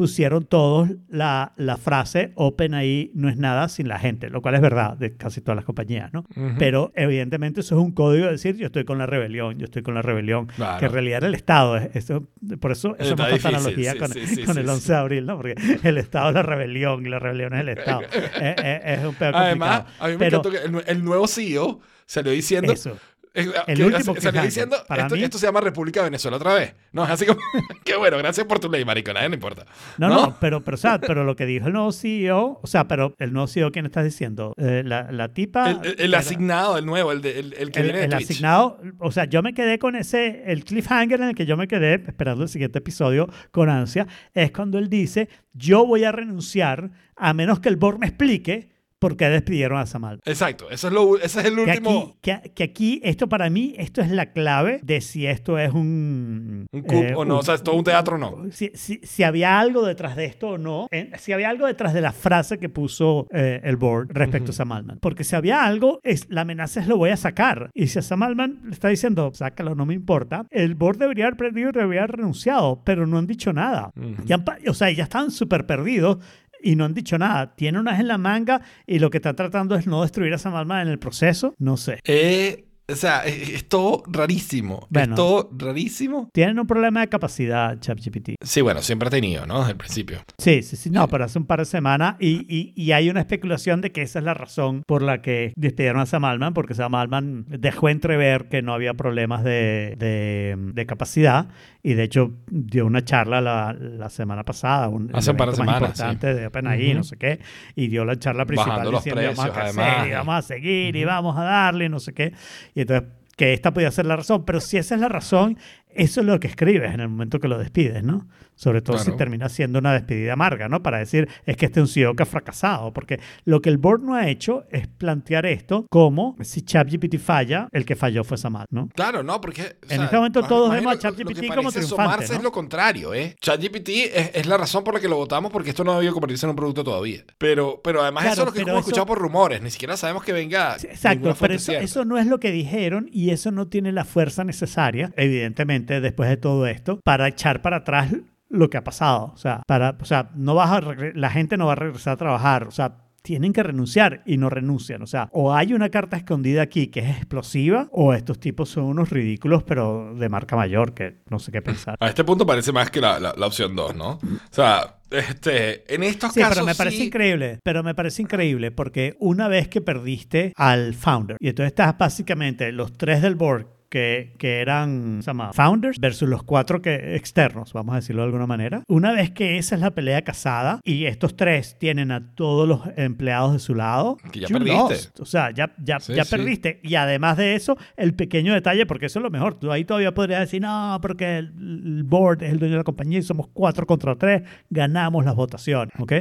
pusieron 0.00 0.46
todos 0.46 0.88
la, 1.10 1.52
la 1.58 1.76
frase 1.76 2.32
OpenAI 2.36 3.10
no 3.12 3.28
es 3.28 3.36
nada 3.36 3.68
sin 3.68 3.86
la 3.86 3.98
gente, 3.98 4.30
lo 4.30 4.40
cual 4.40 4.54
es 4.54 4.62
verdad 4.62 4.96
de 4.96 5.14
casi 5.14 5.42
todas 5.42 5.56
las 5.56 5.66
compañías, 5.66 6.10
¿no? 6.14 6.20
Ujú. 6.34 6.54
Pero 6.58 6.90
evidentemente 6.96 7.60
eso 7.60 7.74
es 7.78 7.82
un 7.84 7.92
código 7.92 8.24
de 8.24 8.32
decir 8.32 8.56
yo 8.56 8.64
estoy 8.66 8.84
con 8.84 8.96
la 8.96 9.04
rebelión, 9.04 9.58
yo 9.58 9.66
estoy 9.66 9.82
con 9.82 9.92
la 9.94 10.00
rebelión, 10.00 10.46
Claro. 10.46 10.78
que 10.80 10.86
en 10.86 10.92
realidad 10.92 11.18
era 11.18 11.26
el 11.26 11.34
Estado. 11.34 11.76
es- 11.76 11.94
Eso, 11.96 12.26
por 12.60 12.72
eso, 12.72 12.96
eso 12.98 13.14
me 13.14 13.24
falta 13.26 13.48
analogía 13.48 13.92
sí, 13.92 13.98
con, 13.98 14.08
sí, 14.08 14.26
sí, 14.26 14.42
con 14.44 14.56
el 14.56 14.64
sí. 14.64 14.70
11 14.70 14.92
de 14.92 14.98
abril, 14.98 15.26
¿no? 15.26 15.36
Porque 15.36 15.54
el 15.82 15.98
Estado 15.98 16.28
es 16.30 16.34
la 16.34 16.42
rebelión 16.42 17.04
y 17.04 17.10
la 17.10 17.18
rebelión 17.18 17.52
es 17.52 17.60
el 17.60 17.68
Estado. 17.68 18.00
es, 18.00 18.08
es- 18.40 18.80
es 19.00 19.04
un 19.04 19.14
Además, 19.20 19.80
complicado. 19.80 19.86
a 19.98 20.06
mí 20.06 20.12
me 20.14 20.18
Pero 20.18 20.38
encantó 20.38 20.50
que 20.50 20.66
el, 20.66 20.82
el 20.96 21.04
nuevo 21.04 21.28
CEO 21.28 21.80
salió 22.06 22.32
diciendo. 22.32 22.72
eso. 22.72 22.96
Eh, 23.34 23.48
El 23.66 23.76
que 23.76 23.84
último 23.84 24.14
salió 24.20 24.42
diciendo. 24.42 24.76
Para 24.88 25.02
esto, 25.02 25.14
mí- 25.16 25.22
esto 25.22 25.38
se 25.38 25.46
llama 25.46 25.60
República 25.60 26.00
de 26.00 26.04
Venezuela 26.04 26.36
otra 26.36 26.54
vez. 26.54 26.74
No, 26.92 27.04
es 27.04 27.10
así 27.10 27.26
como. 27.26 27.38
Qué 27.84 27.96
bueno, 27.96 28.18
gracias 28.18 28.46
por 28.46 28.58
tu 28.58 28.70
ley, 28.70 28.84
marico. 28.84 29.12
Nadie 29.12 29.28
le 29.28 29.34
importa. 29.36 29.66
No, 29.98 30.08
no, 30.08 30.36
pero, 30.40 30.62
pero, 30.64 30.74
o 30.74 30.78
sea, 30.78 30.98
pero 31.00 31.24
lo 31.24 31.36
que 31.36 31.46
dijo 31.46 31.66
el 31.68 31.72
nuevo 31.72 31.92
CEO, 31.92 32.58
o 32.62 32.66
sea, 32.66 32.88
pero 32.88 33.14
el 33.18 33.32
nuevo 33.32 33.46
CEO, 33.46 33.70
¿quién 33.72 33.86
estás 33.86 34.04
diciendo? 34.04 34.54
Eh, 34.58 34.82
la, 34.84 35.10
la 35.12 35.28
tipa. 35.32 35.70
El, 35.70 35.78
el- 35.84 36.00
el 36.00 36.08
era- 36.10 36.18
asignado, 36.18 36.76
el 36.78 36.86
nuevo, 36.86 37.12
el, 37.12 37.20
de- 37.22 37.38
el, 37.38 37.54
el 37.58 37.70
que 37.70 37.80
el, 37.80 37.84
viene 37.86 37.98
de 38.00 38.04
el 38.06 38.10
Twitch. 38.12 38.30
asignado, 38.30 38.80
o 38.98 39.12
sea, 39.12 39.24
yo 39.26 39.42
me 39.42 39.54
quedé 39.54 39.78
con 39.78 39.96
ese, 39.96 40.44
el 40.50 40.64
cliffhanger 40.64 41.20
en 41.20 41.28
el 41.28 41.34
que 41.34 41.46
yo 41.46 41.56
me 41.56 41.68
quedé 41.68 41.94
esperando 41.94 42.42
el 42.42 42.48
siguiente 42.48 42.78
episodio 42.78 43.28
con 43.52 43.68
ansia, 43.68 44.06
es 44.34 44.50
cuando 44.52 44.78
él 44.78 44.88
dice, 44.88 45.28
yo 45.52 45.86
voy 45.86 46.04
a 46.04 46.12
renunciar 46.12 46.90
a 47.16 47.34
menos 47.34 47.60
que 47.60 47.68
el 47.68 47.76
board 47.76 47.98
me 47.98 48.06
explique 48.06 48.69
por 49.00 49.16
qué 49.16 49.28
despidieron 49.30 49.78
a 49.78 49.86
Samal. 49.86 50.20
Exacto, 50.24 50.70
eso 50.70 50.86
es 50.88 50.92
lo, 50.92 51.16
ese 51.16 51.40
es 51.40 51.46
el 51.46 51.54
Que 51.56 51.60
último. 51.62 51.90
aquí, 51.90 52.14
que, 52.20 52.52
que 52.54 52.62
aquí, 52.62 53.00
esto 53.02 53.28
para 53.28 53.50
mí, 53.50 53.74
esto 53.78 54.02
es 54.02 54.10
la 54.10 54.26
clave 54.32 54.78
de 54.82 55.00
si 55.00 55.26
esto 55.26 55.58
es 55.58 55.72
un... 55.72 56.66
Un 56.72 56.82
coup 56.82 57.02
eh, 57.02 57.14
o 57.16 57.24
no, 57.24 57.34
un- 57.34 57.40
o 57.40 57.42
sea, 57.42 57.54
es 57.54 57.62
todo 57.62 57.74
un 57.76 57.84
teatro 57.84 58.16
o 58.16 58.18
no. 58.18 58.52
Si, 58.52 58.70
si- 58.74 59.00
si 59.02 59.22
había 59.24 59.58
algo 59.58 59.84
detrás 59.86 60.16
de 60.16 60.26
esto 60.26 60.50
o 60.50 60.58
no, 60.58 60.86
si 61.18 61.32
había 61.32 61.48
algo 61.48 61.66
detrás 61.66 61.94
de 61.94 62.00
la 62.02 62.12
frase 62.12 62.58
que 62.58 62.68
puso 62.68 63.26
eh, 63.32 63.60
el 63.64 63.76
board 63.76 64.08
respecto 64.12 64.50
a 64.50 64.54
Sam 64.54 64.72
Altman. 64.72 64.98
Porque 65.00 65.24
si 65.24 65.34
había 65.34 65.64
algo, 65.64 66.00
es, 66.02 66.26
la 66.28 66.42
amenaza 66.42 66.80
es 66.80 66.86
lo 66.86 66.96
voy 66.98 67.10
a 67.10 67.16
sacar. 67.16 67.70
Y 67.74 67.86
si 67.86 67.98
a 67.98 68.02
Sam 68.02 68.22
Altman 68.22 68.60
le 68.66 68.70
está 68.72 68.88
diciendo, 68.88 69.30
sácalo, 69.32 69.74
no 69.74 69.86
me 69.86 69.94
importa, 69.94 70.44
el 70.50 70.74
board 70.74 70.98
debería 70.98 71.24
haber 71.24 71.36
perdido 71.38 71.70
y 71.70 71.72
debería 71.72 72.02
haber 72.02 72.16
renunciado, 72.16 72.82
pero 72.84 73.06
no 73.06 73.16
han 73.18 73.26
dicho 73.26 73.52
nada. 73.54 73.90
Ya 74.26 74.34
han 74.36 74.44
pa- 74.44 74.58
o 74.68 74.74
sea, 74.74 74.90
ya 74.90 75.04
están 75.04 75.30
súper 75.30 75.64
perdidos. 75.66 76.18
Y 76.62 76.76
no 76.76 76.84
han 76.84 76.94
dicho 76.94 77.18
nada. 77.18 77.54
Tienen 77.54 77.80
unas 77.80 78.00
en 78.00 78.08
la 78.08 78.18
manga 78.18 78.60
y 78.86 78.98
lo 78.98 79.10
que 79.10 79.18
están 79.18 79.36
tratando 79.36 79.74
es 79.76 79.86
no 79.86 80.02
destruir 80.02 80.32
a 80.34 80.38
Sam 80.38 80.54
Altman 80.54 80.82
en 80.86 80.88
el 80.92 80.98
proceso. 80.98 81.54
No 81.58 81.76
sé. 81.76 82.00
Eh, 82.04 82.66
o 82.88 82.96
sea, 82.96 83.20
es, 83.24 83.48
es 83.50 83.68
todo 83.68 84.02
rarísimo. 84.08 84.88
Bueno. 84.90 85.14
Es 85.14 85.16
todo 85.16 85.48
rarísimo. 85.56 86.28
Tienen 86.32 86.58
un 86.58 86.66
problema 86.66 87.00
de 87.00 87.08
capacidad, 87.08 87.78
ChatGPT. 87.78 88.30
Sí, 88.42 88.60
bueno, 88.62 88.82
siempre 88.82 89.06
ha 89.06 89.10
tenido, 89.10 89.46
¿no? 89.46 89.60
Desde 89.60 89.70
el 89.72 89.76
principio. 89.76 90.18
Sí, 90.38 90.64
sí, 90.64 90.76
sí. 90.76 90.90
No, 90.90 91.06
pero 91.06 91.24
hace 91.24 91.38
un 91.38 91.46
par 91.46 91.60
de 91.60 91.66
semanas 91.66 92.16
y, 92.18 92.44
y- 92.48 92.72
y 92.74 92.90
hay 92.90 93.08
una 93.08 93.20
especulación 93.20 93.80
de 93.80 93.92
que 93.92 94.02
esa 94.02 94.18
es 94.18 94.24
la 94.24 94.34
razón 94.34 94.82
por 94.88 95.02
la 95.02 95.22
que 95.22 95.52
despidieron 95.56 96.00
a 96.00 96.06
Sam 96.06 96.24
Altman, 96.24 96.52
porque 96.52 96.74
Sam 96.74 96.96
Altman 96.96 97.44
dejó 97.48 97.88
entrever 97.88 98.48
que 98.48 98.60
no 98.60 98.74
había 98.74 98.94
problemas 98.94 99.44
de, 99.44 99.94
de- 99.96 100.56
de 100.58 100.86
capacidad 100.86 101.46
y 101.82 101.94
de 101.94 102.02
hecho 102.04 102.32
dio 102.50 102.86
una 102.86 103.02
charla 103.04 103.40
la, 103.40 103.72
la 103.72 104.08
semana 104.10 104.44
pasada, 104.44 104.88
un, 104.88 105.10
Hace 105.14 105.30
el 105.30 105.34
un 105.34 105.36
par 105.38 105.48
de 105.50 105.54
evento 105.56 105.64
más 105.64 105.76
semanas, 105.78 105.96
sí. 105.96 106.02
importante 106.02 106.34
de 106.34 106.46
OpenAI, 106.46 106.86
Ujú. 106.88 106.96
no 106.98 107.02
sé 107.04 107.16
qué, 107.16 107.40
y 107.74 107.88
dio 107.88 108.04
la 108.04 108.16
charla 108.18 108.44
principal 108.46 108.70
Bajando 108.78 108.92
los 108.92 109.04
diciendo 109.04 109.22
vamos 109.22 109.38
a 109.38 109.52
precios, 109.52 109.78
además, 109.78 110.06
y 110.06 110.08
y- 110.10 110.12
vamos 110.12 110.34
a 110.34 110.42
seguir 110.42 110.96
y 110.96 111.04
vamos 111.04 111.38
a 111.38 111.42
darle, 111.44 111.88
no 111.88 111.98
sé 112.00 112.12
qué. 112.12 112.32
Y 112.74 112.82
entonces 112.82 113.08
que 113.36 113.54
esta 113.54 113.72
podía 113.72 113.90
ser 113.90 114.04
la 114.04 114.16
razón, 114.16 114.44
pero 114.44 114.60
si 114.60 114.76
esa 114.76 114.94
es 114.96 115.00
la 115.00 115.08
razón, 115.08 115.56
eso 115.94 116.20
es 116.20 116.26
lo 116.26 116.38
que 116.40 116.46
escribes 116.48 116.92
en 116.94 117.00
el 117.00 117.08
momento 117.08 117.38
que 117.40 117.48
lo 117.48 117.58
despides, 117.58 118.02
¿no? 118.02 118.26
Sobre 118.54 118.82
todo 118.82 118.98
si 118.98 119.12
termina 119.12 119.48
siendo 119.48 119.78
una 119.78 119.94
despedida 119.94 120.34
amarga, 120.34 120.68
¿no? 120.68 120.82
Para 120.82 120.98
decir, 120.98 121.28
es 121.46 121.56
que 121.56 121.64
este 121.66 121.80
es 121.80 121.84
un 121.84 121.88
CEO 121.88 122.14
que 122.14 122.24
ha 122.24 122.26
fracasado, 122.26 122.92
porque 122.92 123.18
lo 123.46 123.62
que 123.62 123.70
el 123.70 123.78
board 123.78 124.02
no 124.02 124.14
ha 124.14 124.28
hecho 124.28 124.64
es 124.70 124.86
plantear 124.86 125.46
esto 125.46 125.86
como 125.90 126.36
si 126.42 126.60
ChatGPT 126.62 127.16
falla, 127.18 127.68
el 127.72 127.86
que 127.86 127.96
falló 127.96 128.22
fue 128.22 128.36
Samal, 128.36 128.66
¿no? 128.70 128.88
Claro, 128.94 129.22
no, 129.22 129.40
porque. 129.40 129.62
o 129.62 129.92
En 129.94 130.02
este 130.02 130.16
momento 130.16 130.42
todos 130.42 130.70
vemos 130.70 130.94
a 130.94 130.98
ChatGPT 130.98 131.46
como 131.54 131.72
triunfante, 131.72 132.28
¿no? 132.28 132.34
es 132.36 132.42
lo 132.42 132.52
contrario, 132.52 133.14
¿eh? 133.14 133.34
ChatGPT 133.40 133.88
es, 134.14 134.30
es 134.34 134.46
la 134.46 134.58
razón 134.58 134.84
por 134.84 134.92
la 134.92 135.00
que 135.00 135.08
lo 135.08 135.16
votamos 135.16 135.50
porque 135.50 135.70
esto 135.70 135.82
no 135.82 135.92
ha 135.92 135.94
debido 135.94 136.12
convertirse 136.12 136.44
en 136.44 136.50
un 136.50 136.56
producto 136.56 136.84
todavía. 136.84 137.24
Pero, 137.38 137.80
pero 137.82 138.02
además 138.02 138.24
Claro, 138.24 138.32
eso 138.34 138.42
es 138.42 138.46
lo 138.48 138.52
que 138.52 138.60
hemos 138.60 138.72
eso- 138.72 138.78
escuchado 138.80 139.06
por 139.06 139.18
rumores. 139.18 139.62
Ni 139.62 139.70
siquiera 139.70 139.96
sabemos 139.96 140.22
que 140.22 140.32
venga. 140.34 140.76
Exacto, 140.82 141.34
pero 141.40 141.54
eso, 141.54 141.72
eso 141.72 142.04
no 142.04 142.18
es 142.18 142.26
lo 142.26 142.38
que 142.40 142.50
dijeron 142.50 143.08
y 143.10 143.30
eso 143.30 143.50
no 143.52 143.68
tiene 143.68 143.90
la 143.92 144.04
fuerza 144.04 144.44
necesaria, 144.44 145.12
evidentemente, 145.16 145.79
después 145.86 146.28
de 146.28 146.36
todo 146.36 146.66
esto, 146.66 147.00
para 147.04 147.28
echar 147.28 147.62
para 147.62 147.78
atrás 147.78 148.12
lo 148.48 148.68
que 148.70 148.76
ha 148.78 148.84
pasado. 148.84 149.30
O 149.34 149.36
sea, 149.36 149.62
para, 149.66 149.96
o 150.00 150.04
sea 150.04 150.30
no 150.34 150.54
vas 150.54 150.70
a 150.70 150.80
la 151.14 151.30
gente 151.30 151.56
no 151.56 151.66
va 151.66 151.72
a 151.72 151.76
regresar 151.76 152.14
a 152.14 152.16
trabajar. 152.16 152.64
O 152.66 152.70
sea, 152.70 152.96
tienen 153.22 153.52
que 153.52 153.62
renunciar 153.62 154.22
y 154.24 154.38
no 154.38 154.48
renuncian. 154.48 155.02
O 155.02 155.06
sea, 155.06 155.28
o 155.32 155.52
hay 155.54 155.74
una 155.74 155.90
carta 155.90 156.16
escondida 156.16 156.62
aquí 156.62 156.86
que 156.86 157.00
es 157.00 157.16
explosiva 157.18 157.88
o 157.92 158.14
estos 158.14 158.40
tipos 158.40 158.70
son 158.70 158.84
unos 158.84 159.10
ridículos, 159.10 159.62
pero 159.62 160.14
de 160.14 160.28
marca 160.30 160.56
mayor, 160.56 160.94
que 160.94 161.18
no 161.28 161.38
sé 161.38 161.52
qué 161.52 161.60
pensar. 161.60 161.96
A 162.00 162.08
este 162.08 162.24
punto 162.24 162.46
parece 162.46 162.72
más 162.72 162.90
que 162.90 163.00
la, 163.02 163.20
la- 163.20 163.34
la 163.36 163.46
opción 163.46 163.76
2, 163.76 163.94
¿no? 163.94 164.12
O 164.12 164.20
sea, 164.50 164.96
este, 165.10 165.92
en 165.94 166.02
estos 166.02 166.32
Sí, 166.32 166.40
casos. 166.40 166.54
pero 166.56 166.66
me 166.66 166.74
parece 166.74 166.96
sí- 166.96 167.04
increíble. 167.06 167.58
Pero 167.62 167.82
me 167.82 167.94
parece 167.94 168.22
increíble 168.22 168.70
porque 168.70 169.16
una 169.20 169.48
vez 169.48 169.68
que 169.68 169.80
perdiste 169.82 170.52
al 170.56 170.94
founder, 170.94 171.36
y 171.40 171.48
entonces 171.48 171.72
estás 171.72 171.96
básicamente 171.98 172.72
los 172.72 172.94
tres 172.96 173.20
del 173.22 173.34
board 173.34 173.66
que, 173.90 174.34
que 174.38 174.60
eran 174.60 175.18
se 175.20 175.26
llama, 175.26 175.52
founders 175.52 175.98
versus 175.98 176.28
los 176.28 176.42
cuatro 176.42 176.80
que, 176.80 177.16
externos, 177.16 177.72
vamos 177.74 177.92
a 177.92 177.96
decirlo 177.96 178.22
de 178.22 178.26
alguna 178.26 178.46
manera. 178.46 178.82
Una 178.88 179.12
vez 179.12 179.30
que 179.32 179.58
esa 179.58 179.74
es 179.74 179.80
la 179.82 179.90
pelea 179.90 180.22
casada 180.22 180.80
y 180.84 181.04
estos 181.04 181.36
tres 181.36 181.76
tienen 181.78 182.10
a 182.12 182.34
todos 182.34 182.66
los 182.68 182.80
empleados 182.96 183.52
de 183.52 183.58
su 183.58 183.74
lado, 183.74 184.16
Que 184.32 184.40
ya 184.40 184.46
perdiste. 184.48 184.74
lost. 184.76 185.20
O 185.20 185.24
sea, 185.26 185.50
ya, 185.50 185.74
ya, 185.82 186.00
Sí, 186.00 186.14
ya 186.14 186.24
sí. 186.24 186.30
perdiste. 186.36 186.80
Y 186.82 186.94
además 186.94 187.36
de 187.36 187.54
eso, 187.56 187.76
el 187.96 188.14
pequeño 188.14 188.54
detalle, 188.54 188.86
porque 188.86 189.06
eso 189.06 189.18
es 189.18 189.22
lo 189.24 189.30
mejor. 189.30 189.54
Tú 189.58 189.70
ahí 189.72 189.84
todavía 189.84 190.14
podrías 190.14 190.40
decir, 190.40 190.62
no, 190.62 190.98
porque 191.02 191.38
el, 191.38 191.46
el 191.58 192.02
board 192.04 192.42
es 192.44 192.52
el 192.52 192.58
dueño 192.58 192.74
de 192.74 192.78
la 192.78 192.84
compañía 192.84 193.18
y 193.18 193.22
somos 193.22 193.48
cuatro 193.52 193.86
contra 193.86 194.14
tres, 194.16 194.42
ganamos 194.70 195.24
las 195.24 195.34
votaciones, 195.34 195.92
¿ok? 195.98 196.12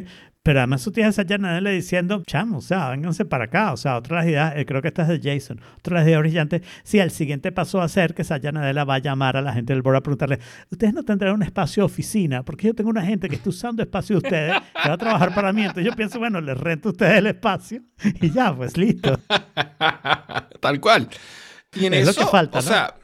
Pero 0.49 0.61
además 0.61 0.83
tú 0.83 0.91
tienes 0.91 1.13
a 1.13 1.21
Satya 1.21 1.37
Nadella 1.37 1.69
diciendo, 1.69 2.23
chamo, 2.25 2.57
o 2.57 2.61
sea, 2.61 2.89
vénganse 2.89 3.23
para 3.23 3.43
acá. 3.43 3.71
O 3.71 3.77
sea, 3.77 3.97
otra 3.97 4.17
de 4.17 4.23
las 4.23 4.31
ideas, 4.31 4.53
eh, 4.55 4.65
creo 4.65 4.81
que 4.81 4.87
esta 4.87 5.03
es 5.03 5.07
de 5.09 5.19
Jason, 5.21 5.61
otra 5.77 5.93
de 5.93 5.99
las 5.99 6.07
ideas 6.07 6.21
brillantes. 6.21 6.61
Sí, 6.81 6.97
el 6.97 7.11
siguiente 7.11 7.51
paso 7.51 7.77
va 7.77 7.83
a 7.83 7.87
ser 7.87 8.15
que 8.15 8.23
Satya 8.23 8.51
Nadella 8.51 8.83
va 8.83 8.95
a 8.95 8.97
llamar 8.97 9.37
a 9.37 9.43
la 9.43 9.53
gente 9.53 9.73
del 9.73 9.83
board 9.83 9.97
a 9.97 10.01
preguntarle, 10.01 10.39
ustedes 10.71 10.91
no 10.95 11.03
tendrán 11.03 11.35
un 11.35 11.43
espacio 11.43 11.85
oficina, 11.85 12.41
porque 12.41 12.65
yo 12.65 12.73
tengo 12.73 12.89
una 12.89 13.05
gente 13.05 13.29
que 13.29 13.35
está 13.35 13.51
usando 13.51 13.83
espacio 13.83 14.15
de 14.19 14.25
ustedes, 14.25 14.55
que 14.81 14.89
va 14.89 14.95
a 14.95 14.97
trabajar 14.97 15.35
para 15.35 15.53
mí. 15.53 15.61
Entonces 15.61 15.85
yo 15.85 15.95
pienso, 15.95 16.17
bueno, 16.17 16.41
les 16.41 16.57
rento 16.57 16.89
a 16.89 16.91
ustedes 16.93 17.19
el 17.19 17.27
espacio 17.27 17.83
y 18.19 18.31
ya, 18.31 18.51
pues 18.51 18.75
listo. 18.75 19.19
Tal 20.61 20.79
cual. 20.79 21.09
Y 21.75 21.85
en 21.85 21.93
Es 21.93 22.07
lo 22.07 22.13
que 22.15 22.25
falta, 22.25 22.57
o 22.57 22.61
¿no? 22.63 22.67
sea, 22.67 22.95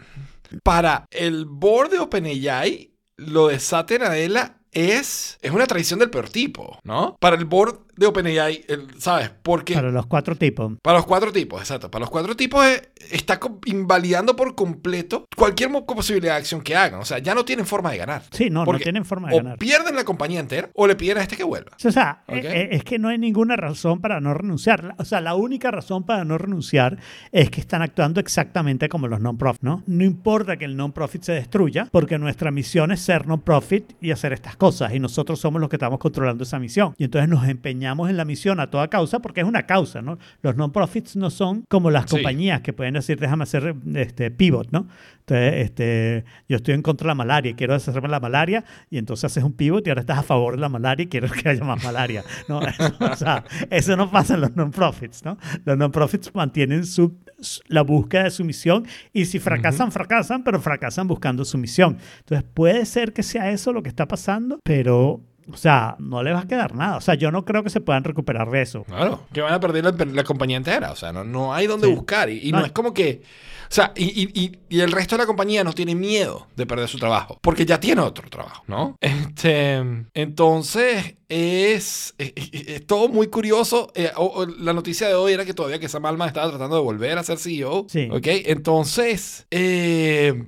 para 0.64 1.06
el 1.12 1.46
board 1.46 1.92
de 1.92 2.00
OpenAI, 2.00 2.92
lo 3.18 3.50
de 3.50 3.60
Satya 3.60 4.00
Nadella 4.00 4.55
es, 4.76 5.40
es 5.42 5.52
una 5.52 5.66
traición 5.66 6.00
del 6.00 6.12
peor 6.12 6.30
tipo, 6.30 6.80
¿no? 6.84 7.16
Para 7.20 7.38
el 7.38 7.46
board 7.46 7.80
de 7.96 8.06
OpenAI, 8.08 8.66
¿sabes? 8.98 9.32
Porque... 9.42 9.74
Para 9.74 9.92
los 9.92 10.06
cuatro 10.06 10.36
tipos. 10.36 10.74
Para 10.82 10.98
los 10.98 11.06
cuatro 11.06 11.32
tipos, 11.32 11.62
exacto. 11.62 11.90
Para 11.90 12.02
los 12.02 12.10
cuatro 12.10 12.36
tipos 12.36 12.66
está 13.12 13.40
invalidando 13.66 14.36
por 14.36 14.56
completo 14.56 15.28
cualquier 15.36 15.72
posibilidad 15.86 16.34
de 16.34 16.40
acción 16.40 16.62
que 16.62 16.76
hagan. 16.76 17.00
O 17.00 17.06
sea, 17.06 17.20
ya 17.20 17.36
no 17.36 17.46
tienen 17.46 17.66
forma 17.66 17.92
de 17.92 17.98
ganar. 17.98 18.24
Sí, 18.32 18.50
no, 18.50 18.66
no 18.66 18.80
tienen 18.80 19.06
forma 19.06 19.30
de 19.30 19.36
o 19.36 19.38
ganar. 19.38 19.58
pierden 19.58 19.96
la 19.96 20.04
compañía 20.04 20.40
entera 20.40 20.70
o 20.74 20.88
le 20.88 20.96
piden 20.96 21.18
a 21.18 21.22
este 21.22 21.38
que 21.38 21.44
vuelva. 21.44 21.72
O 21.84 21.92
sea, 21.92 22.24
eh, 22.28 22.42
eh, 22.44 22.70
es 22.72 22.84
que 22.84 23.00
no 23.00 23.10
hay 23.10 23.18
ninguna 23.18 23.56
razón 23.56 24.02
para 24.02 24.20
no 24.20 24.34
renunciar. 24.34 24.96
O 24.98 25.06
sea, 25.06 25.22
la 25.22 25.36
única 25.36 25.72
razón 25.72 26.04
para 26.04 26.26
no 26.26 26.38
renunciar 26.38 26.98
es 27.32 27.50
que 27.50 27.62
están 27.62 27.82
actuando 27.82 28.20
exactamente 28.20 28.90
como 28.90 29.08
los 29.08 29.20
non-profit, 29.20 29.62
¿no? 29.62 29.84
No 29.88 30.04
importa 30.04 30.58
que 30.58 30.66
el 30.66 30.76
non-profit 30.76 31.24
se 31.24 31.34
destruya, 31.34 31.88
porque 31.92 32.18
nuestra 32.18 32.52
misión 32.52 32.92
es 32.92 33.02
ser 33.02 33.28
non-profit 33.28 33.94
y 34.02 34.12
hacer 34.12 34.34
estas 34.34 34.56
cosas, 34.56 34.94
y 34.94 35.00
nosotros 35.00 35.40
somos 35.40 35.62
los 35.62 35.70
que 35.70 35.78
estamos 35.78 36.00
controlando 36.00 36.44
esa 36.44 36.60
misión. 36.60 36.94
Y 36.98 37.06
entonces 37.06 37.30
nos 37.30 37.48
empeñamos 37.48 37.85
en 37.86 38.18
la 38.18 38.26
misión 38.26 38.60
a 38.60 38.70
toda 38.70 38.88
causa, 38.90 39.20
porque 39.20 39.42
es 39.42 39.48
una 39.48 39.64
causa, 39.66 40.02
¿no? 40.02 40.18
Los 40.42 40.56
non-profits 40.56 41.16
no 41.16 41.30
son 41.30 41.64
como 41.70 41.90
las 41.92 42.04
Sí. 42.10 42.16
compañías 42.18 42.62
que 42.62 42.74
pueden 42.74 42.94
decir, 42.96 43.20
déjame 43.20 43.44
hacer 43.44 43.76
este 43.96 44.32
pivot, 44.32 44.72
¿no? 44.72 44.88
Entonces, 45.20 45.54
este, 45.66 46.26
yo 46.48 46.58
estoy 46.58 46.74
en 46.76 46.82
contra 46.82 47.06
de 47.06 47.10
la 47.10 47.16
malaria 47.16 47.52
y 47.52 47.54
quiero 47.56 47.74
deshacerme 47.74 48.08
de 48.08 48.12
la 48.12 48.20
malaria, 48.20 48.64
y 48.90 48.98
entonces 48.98 49.24
haces 49.26 49.44
un 49.44 49.54
pivot 49.54 49.86
y 49.86 49.90
ahora 49.90 50.02
estás 50.02 50.20
a 50.20 50.24
favor 50.24 50.56
de 50.56 50.62
la 50.62 50.70
malaria 50.70 51.04
y 51.04 51.08
quieres 51.08 51.32
que 51.32 51.50
haya 51.50 51.64
más 51.64 51.84
malaria. 51.84 52.24
No, 52.48 52.60
o 53.00 53.16
sea, 53.16 53.44
eso 53.70 53.96
no 53.96 54.12
pasa 54.12 54.36
en 54.36 54.42
los 54.42 54.56
non-profits, 54.56 55.24
¿no? 55.26 55.38
Los 55.66 55.78
non-profits 55.78 56.34
mantienen 56.36 56.86
su, 56.86 57.18
su- 57.40 57.62
la 57.68 57.82
búsqueda 57.82 58.24
de 58.26 58.32
su 58.32 58.44
misión 58.46 58.86
y 59.14 59.26
si 59.26 59.40
fracasan, 59.40 59.92
fracasan, 59.92 60.44
pero 60.44 60.60
fracasan 60.62 61.08
buscando 61.08 61.44
su 61.46 61.58
misión. 61.58 61.98
Entonces, 62.20 62.48
puede 62.54 62.86
ser 62.86 63.12
que 63.14 63.24
sea 63.24 63.50
eso 63.52 63.74
lo 63.74 63.82
que 63.84 63.90
está 63.90 64.08
pasando, 64.08 64.60
pero... 64.64 65.22
O 65.52 65.58
sea, 65.58 65.96
no 66.00 66.24
le 66.24 66.34
va 66.34 66.40
a 66.42 66.48
quedar 66.48 66.74
nada. 66.76 66.98
O 66.98 67.02
sea, 67.02 67.14
yo 67.16 67.32
no 67.32 67.46
creo 67.46 67.64
que 67.64 67.70
se 67.70 67.82
puedan 67.82 68.04
recuperar 68.04 68.50
de 68.50 68.62
eso. 68.62 68.84
Claro, 68.86 69.22
que 69.32 69.42
van 69.42 69.54
a 69.54 69.60
perder 69.60 69.84
la, 69.84 69.92
la 70.06 70.24
compañía 70.24 70.58
entera. 70.58 70.92
O 70.92 70.96
sea, 70.96 71.12
no, 71.14 71.24
no 71.24 71.54
hay 71.54 71.68
dónde 71.68 71.88
Sí. 71.88 71.94
buscar. 71.94 72.30
Y, 72.30 72.48
y 72.50 72.52
no 72.52 72.60
No. 72.60 72.66
es 72.66 72.72
como 72.72 72.94
que. 72.94 73.22
O 73.68 73.74
sea, 73.76 73.94
y, 73.96 74.04
y- 74.06 74.60
y- 74.70 74.80
el 74.80 74.92
resto 74.92 75.16
de 75.16 75.24
la 75.24 75.26
compañía 75.26 75.64
no 75.64 75.74
tiene 75.74 75.96
miedo 75.96 76.48
de 76.56 76.66
perder 76.68 76.88
su 76.88 77.00
trabajo. 77.00 77.40
Porque 77.42 77.66
ya 77.66 77.80
tiene 77.80 78.02
otro 78.02 78.30
trabajo, 78.30 78.64
¿no? 78.68 78.96
Este, 79.02 79.84
entonces, 80.14 81.16
es, 81.30 82.14
es, 82.18 82.86
todo 82.88 83.08
muy 83.10 83.28
curioso. 83.28 83.92
Eh, 83.96 84.12
o- 84.16 84.26
o 84.42 84.46
la 84.46 84.74
noticia 84.74 85.08
de 85.08 85.16
hoy 85.16 85.34
era 85.34 85.46
que 85.46 85.54
todavía 85.54 85.80
que 85.80 85.90
Sam 85.90 86.06
Altman 86.06 86.28
estaba 86.30 86.50
tratando 86.50 86.76
de 86.76 86.82
volver 86.82 87.18
a 87.18 87.24
ser 87.24 87.38
CEO. 87.38 87.86
Sí. 87.90 88.08
¿Ok? 88.12 88.28
Entonces, 88.46 89.48
eh, 89.52 90.44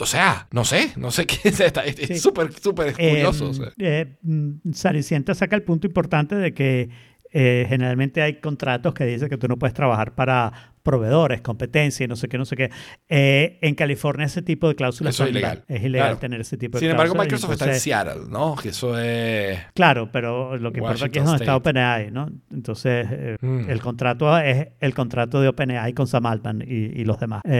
o 0.00 0.06
sea, 0.06 0.46
no 0.52 0.64
sé, 0.64 0.92
no 0.96 1.10
sé 1.10 1.26
qué 1.26 1.48
es. 1.48 1.60
esta- 1.60 1.84
Es 1.84 1.96
Sí. 1.96 2.12
es 2.14 2.22
súper, 2.22 2.52
súper 2.52 2.94
Eh, 2.98 3.10
curioso. 3.10 3.50
o 3.50 3.54
sea. 3.54 3.72
eh, 3.78 4.16
Saricienta 4.72 5.34
saca 5.34 5.56
el 5.56 5.62
punto 5.62 5.86
importante 5.86 6.34
de 6.36 6.54
que 6.54 6.88
eh, 7.32 7.66
generalmente 7.68 8.22
hay 8.22 8.40
contratos 8.40 8.94
que 8.94 9.04
dicen 9.04 9.28
que 9.28 9.36
tú 9.36 9.48
no 9.48 9.58
puedes 9.58 9.74
trabajar 9.74 10.14
para 10.14 10.72
proveedores, 10.88 11.42
competencia 11.42 12.04
y 12.04 12.08
no 12.08 12.16
sé 12.16 12.28
qué, 12.28 12.38
no 12.38 12.44
sé 12.46 12.56
qué. 12.56 12.70
Eh, 13.08 13.58
en 13.60 13.74
California 13.74 14.24
ese 14.26 14.40
tipo 14.42 14.68
de 14.68 14.74
cláusulas 14.74 15.14
Eso 15.14 15.24
es 15.24 15.30
ilegal. 15.30 15.64
Es 15.68 15.82
ilegal 15.82 16.08
Claro. 16.08 16.18
tener 16.18 16.40
ese 16.40 16.56
tipo 16.56 16.78
de 16.78 16.80
Sin 16.80 16.90
embargo, 16.90 17.12
cláusulas. 17.14 17.26
y 17.26 17.34
Microsoft 17.34 17.52
está 17.52 17.72
en 17.74 17.80
Seattle, 17.80 18.30
¿no? 18.30 18.56
Que 18.56 18.70
eso 18.70 18.98
es. 18.98 19.58
Claro, 19.74 20.10
pero 20.12 20.56
lo 20.56 20.72
que 20.72 20.78
importa 20.78 21.04
aquí 21.06 21.18
es 21.18 21.24
Washington 21.24 21.26
donde 21.26 21.44
está. 21.44 21.56
OpenAI, 21.56 22.10
¿no? 22.10 22.30
Entonces, 22.52 23.06
eh, 23.10 23.36
Mm. 23.40 23.68
el 23.70 23.80
contrato 23.80 24.38
es 24.38 24.68
el 24.80 24.94
contrato 24.94 25.40
de 25.40 25.48
OpenAI 25.48 25.92
con 25.92 26.06
Sam 26.06 26.24
Altman 26.26 26.62
y, 26.66 27.00
y 27.00 27.04
los 27.04 27.18
demás 27.20 27.42
eh, 27.44 27.50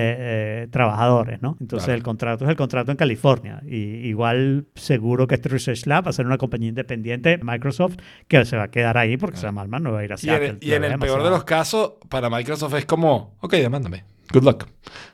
eh, 0.64 0.68
trabajadores, 0.70 1.42
¿no? 1.42 1.56
Entonces, 1.60 1.84
Claro. 1.86 1.96
el 1.98 2.02
contrato 2.02 2.44
es 2.44 2.50
el 2.50 2.56
contrato 2.56 2.90
en 2.90 2.96
California. 2.96 3.60
Y 3.66 3.76
igual, 4.08 4.66
seguro 4.74 5.26
que 5.26 5.34
este 5.34 5.48
Research 5.48 5.86
Lab 5.86 6.06
va 6.06 6.10
a 6.10 6.12
ser 6.12 6.26
una 6.26 6.38
compañía 6.38 6.68
independiente 6.70 7.36
de 7.36 7.44
Microsoft 7.44 7.96
que 8.28 8.44
se 8.44 8.56
va 8.56 8.64
a 8.64 8.68
quedar 8.70 8.96
ahí 8.96 9.16
porque 9.16 9.36
Sam 9.36 9.58
Altman 9.58 9.82
no 9.82 9.92
va 9.92 10.00
a 10.00 10.04
ir 10.04 10.12
a 10.12 10.14
Y 10.14 10.16
en, 10.16 10.18
Seattle. 10.18 10.48
el, 10.48 10.58
y 10.60 10.72
en 10.72 10.84
el 10.84 10.98
peor 10.98 11.22
de 11.22 11.30
los 11.30 11.44
casos, 11.44 11.94
para 12.08 12.30
Microsoft 12.30 12.74
es 12.74 12.86
como, 12.86 13.17
ok, 13.40 13.52
demándame. 13.54 14.04
Good 14.32 14.44
luck. 14.44 14.66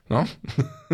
¿No? 0.08 0.24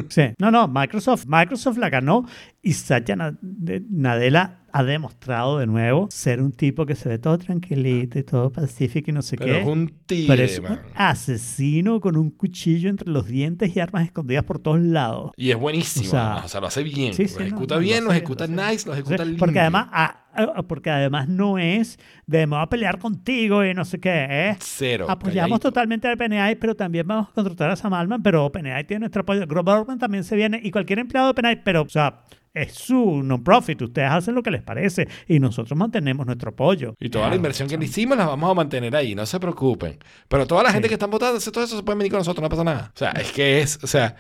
Sí. 0.09 0.23
No, 0.39 0.51
no, 0.51 0.69
Microsoft, 0.69 1.25
Microsoft 1.27 1.79
la 1.79 1.89
ganó 1.89 2.27
y 2.63 2.73
Satya 2.75 3.17
Na- 3.17 3.37
de- 3.41 3.83
Nadella 3.91 4.60
ha 4.73 4.83
demostrado 4.85 5.59
de 5.59 5.66
nuevo 5.66 6.09
ser 6.11 6.41
un 6.43 6.53
tipo 6.53 6.87
que 6.87 6.95
se 6.95 7.09
ve 7.09 7.18
todo 7.18 7.39
tranquilito 7.39 8.18
y 8.18 8.25
todo 8.25 8.51
pacífico 8.53 9.11
y 9.11 9.14
no 9.14 9.23
sé 9.23 9.37
Pero 9.37 9.55
qué. 9.55 9.61
es 9.61 9.66
un 9.66 9.87
Pero 9.89 9.99
tigre, 10.07 10.45
es 10.45 10.59
un 10.59 10.79
asesino 10.95 12.01
con 12.01 12.16
un 12.16 12.31
cuchillo 12.31 12.89
entre 12.91 13.11
los 13.11 13.27
dientes 13.27 13.75
y 13.77 13.81
armas 13.81 14.05
escondidas 14.07 14.45
por 14.45 14.59
todos 14.59 14.81
lados. 14.81 15.33
Y 15.37 15.51
es 15.51 15.57
buenísimo. 15.59 16.07
O 16.07 16.11
sea, 16.11 16.43
O 16.45 16.49
sea, 16.49 16.61
lo 16.61 16.66
hace 16.68 16.83
bien. 16.83 17.14
sí, 17.14 17.29
lo 17.29 17.29
sí, 17.29 17.35
no, 17.39 17.45
ejecuta 17.47 17.75
no, 17.77 17.81
lo 17.81 17.85
bien, 17.87 18.05
lo 18.05 18.11
ejecuta 18.12 18.47
lo 18.47 18.62
hace 18.62 18.73
nice, 18.73 18.87
lo 18.89 18.95
ejecuta 18.95 19.25
limpio. 19.25 19.39
porque 19.39 19.61
además, 19.61 19.89
ah, 19.93 20.27
ah, 20.35 20.62
porque 20.66 20.91
además 20.91 21.29
no 21.29 21.59
es 21.59 21.99
de 22.27 22.47
me 22.47 22.57
voy 22.57 22.62
a 22.64 22.68
pelear 22.68 22.99
contigo 22.99 23.64
y 23.64 23.75
no 23.75 23.85
sé 23.85 24.01
qué, 24.01 24.27
¿eh? 24.31 24.57
Cero. 24.61 25.07
Apoyamos 25.09 25.59
calladito. 25.59 25.68
totalmente 25.71 26.09
a 26.09 26.14
OpenAI, 26.14 26.57
pero 26.57 26.75
también 26.75 27.07
vamos 27.07 27.29
a 27.31 27.33
contratar 27.33 27.71
a 27.71 27.77
Sam 27.77 27.93
Altman, 27.95 28.23
pero 28.23 28.45
OpenAI 28.47 28.85
tiene 28.87 29.01
nuestro 29.01 29.23
apoyo. 29.23 29.47
Groverman 29.47 29.99
también 29.99 30.25
se 30.25 30.37
viene 30.37 30.61
y 30.62 30.71
cualquier 30.71 30.99
empleado 31.01 31.29
de 31.29 31.31
OpenAI, 31.33 31.62
pero, 31.64 31.83
o 31.83 31.89
sea, 31.89 32.21
es 32.55 32.73
su 32.75 33.23
non-profit. 33.23 33.81
Ustedes 33.83 34.11
hacen 34.11 34.35
lo 34.35 34.43
que 34.43 34.51
les 34.51 34.63
parece 34.63 35.09
y 35.29 35.39
nosotros 35.41 35.79
mantenemos 35.79 36.27
nuestro 36.27 36.51
apoyo. 36.51 36.95
Y 37.01 37.09
toda 37.11 37.25
la 37.25 37.29
Claro, 37.31 37.37
inversión 37.37 37.69
que 37.69 37.79
le 37.79 37.85
hicimos 37.85 38.17
la 38.19 38.27
vamos 38.27 38.51
a 38.51 38.55
mantener 38.55 38.95
ahí, 38.97 39.15
no 39.15 39.25
se 39.27 39.39
preocupen. 39.41 39.99
Pero 40.29 40.47
toda 40.47 40.63
la 40.65 40.73
gente 40.73 40.87
Sí. 40.87 40.91
que 40.91 40.95
están 40.95 41.11
votando, 41.11 41.39
todo 41.41 41.65
eso 41.65 41.77
se 41.77 41.83
puede 41.83 41.99
venir 41.99 42.11
con 42.13 42.19
nosotros, 42.19 42.43
no 42.43 42.49
pasa 42.49 42.65
nada. 42.65 42.91
O 42.95 42.99
sea, 42.99 43.11
es 43.13 43.33
que 43.33 43.61
es, 43.61 43.79
o 43.83 43.87
sea, 43.87 44.17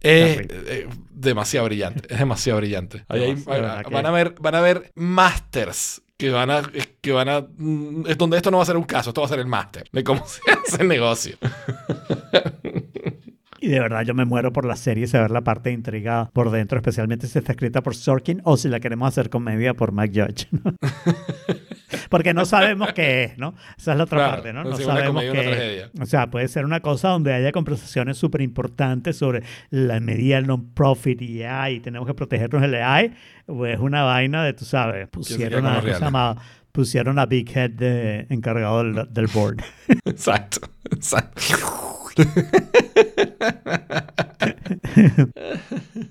es 0.00 0.36
Terrible. 0.36 0.56
eh, 0.68 0.88
demasiado 1.10 1.66
brillante, 1.66 2.02
es 2.12 2.18
demasiado 2.18 2.58
brillante. 2.58 3.04
Ahí 3.08 3.34
verdad 3.34 3.84
que- 3.84 3.92
van 3.94 4.06
a 4.06 4.10
ver, 4.10 4.34
van 4.40 4.54
a 4.54 4.60
ver 4.60 4.92
masters 4.94 6.02
que 6.18 6.30
van 6.30 6.50
a, 6.50 6.62
que 7.02 7.12
van 7.12 7.28
a, 7.28 7.40
mm, 7.58 8.04
es 8.08 8.16
donde 8.16 8.38
esto 8.38 8.50
no 8.50 8.56
va 8.58 8.62
a 8.62 8.66
ser 8.66 8.76
un 8.78 8.84
caso, 8.84 9.10
esto 9.10 9.20
va 9.20 9.26
a 9.26 9.30
ser 9.30 9.38
el 9.38 9.46
máster 9.46 9.84
de 9.92 10.02
cómo 10.02 10.24
se 10.26 10.40
hace 10.50 10.80
el 10.82 10.88
negocio. 10.88 11.36
Y 13.66 13.70
de 13.70 13.80
verdad 13.80 14.02
yo 14.02 14.14
me 14.14 14.24
muero 14.24 14.52
por 14.52 14.64
la 14.64 14.76
serie 14.76 15.04
y 15.04 15.06
saber 15.08 15.32
la 15.32 15.40
parte 15.40 15.70
de 15.70 15.74
intriga 15.74 16.30
por 16.32 16.52
dentro, 16.52 16.78
especialmente 16.78 17.26
si 17.26 17.36
está 17.36 17.50
escrita 17.50 17.82
por 17.82 17.96
Sorkin 17.96 18.40
o 18.44 18.56
si 18.56 18.68
la 18.68 18.78
queremos 18.78 19.08
hacer 19.08 19.28
comedia 19.28 19.74
por 19.74 19.90
Mike 19.90 20.22
Judge. 20.22 20.46
¿no? 20.52 20.72
Porque 22.08 22.32
no 22.32 22.44
sabemos 22.44 22.92
qué 22.92 23.24
es, 23.24 23.38
¿no? 23.38 23.56
Esa 23.76 23.90
es 23.90 23.98
la 23.98 24.04
otra 24.04 24.18
Claro, 24.18 24.32
parte, 24.34 24.52
¿no? 24.52 24.62
no 24.62 24.76
sabemos 24.76 25.20
qué 25.20 25.80
es. 25.80 26.00
O 26.00 26.06
sea, 26.06 26.30
puede 26.30 26.46
ser 26.46 26.64
una 26.64 26.78
cosa 26.78 27.08
donde 27.08 27.32
haya 27.32 27.50
conversaciones 27.50 28.16
súper 28.18 28.40
importantes 28.42 29.16
sobre 29.16 29.42
la 29.70 29.98
medida 29.98 30.36
del 30.36 30.46
non-profit 30.46 31.20
y 31.22 31.42
AI, 31.42 31.74
y 31.74 31.80
tenemos 31.80 32.06
que 32.06 32.14
protegernos 32.14 32.62
del 32.62 32.76
AI, 32.76 33.14
o 33.46 33.66
es 33.66 33.80
una 33.80 34.04
vaina 34.04 34.44
de, 34.44 34.52
tú 34.52 34.64
sabes, 34.64 35.08
pusieron 35.08 35.66
a, 35.66 35.80
real. 35.80 35.98
se 35.98 36.04
llama? 36.04 36.36
pusieron 36.70 37.18
a 37.18 37.26
Big 37.26 37.50
Head 37.56 37.70
de, 37.70 38.26
encargado 38.28 38.84
del, 38.84 39.12
del 39.12 39.26
board. 39.26 39.56
Exacto, 40.04 40.60
exacto. 40.92 41.42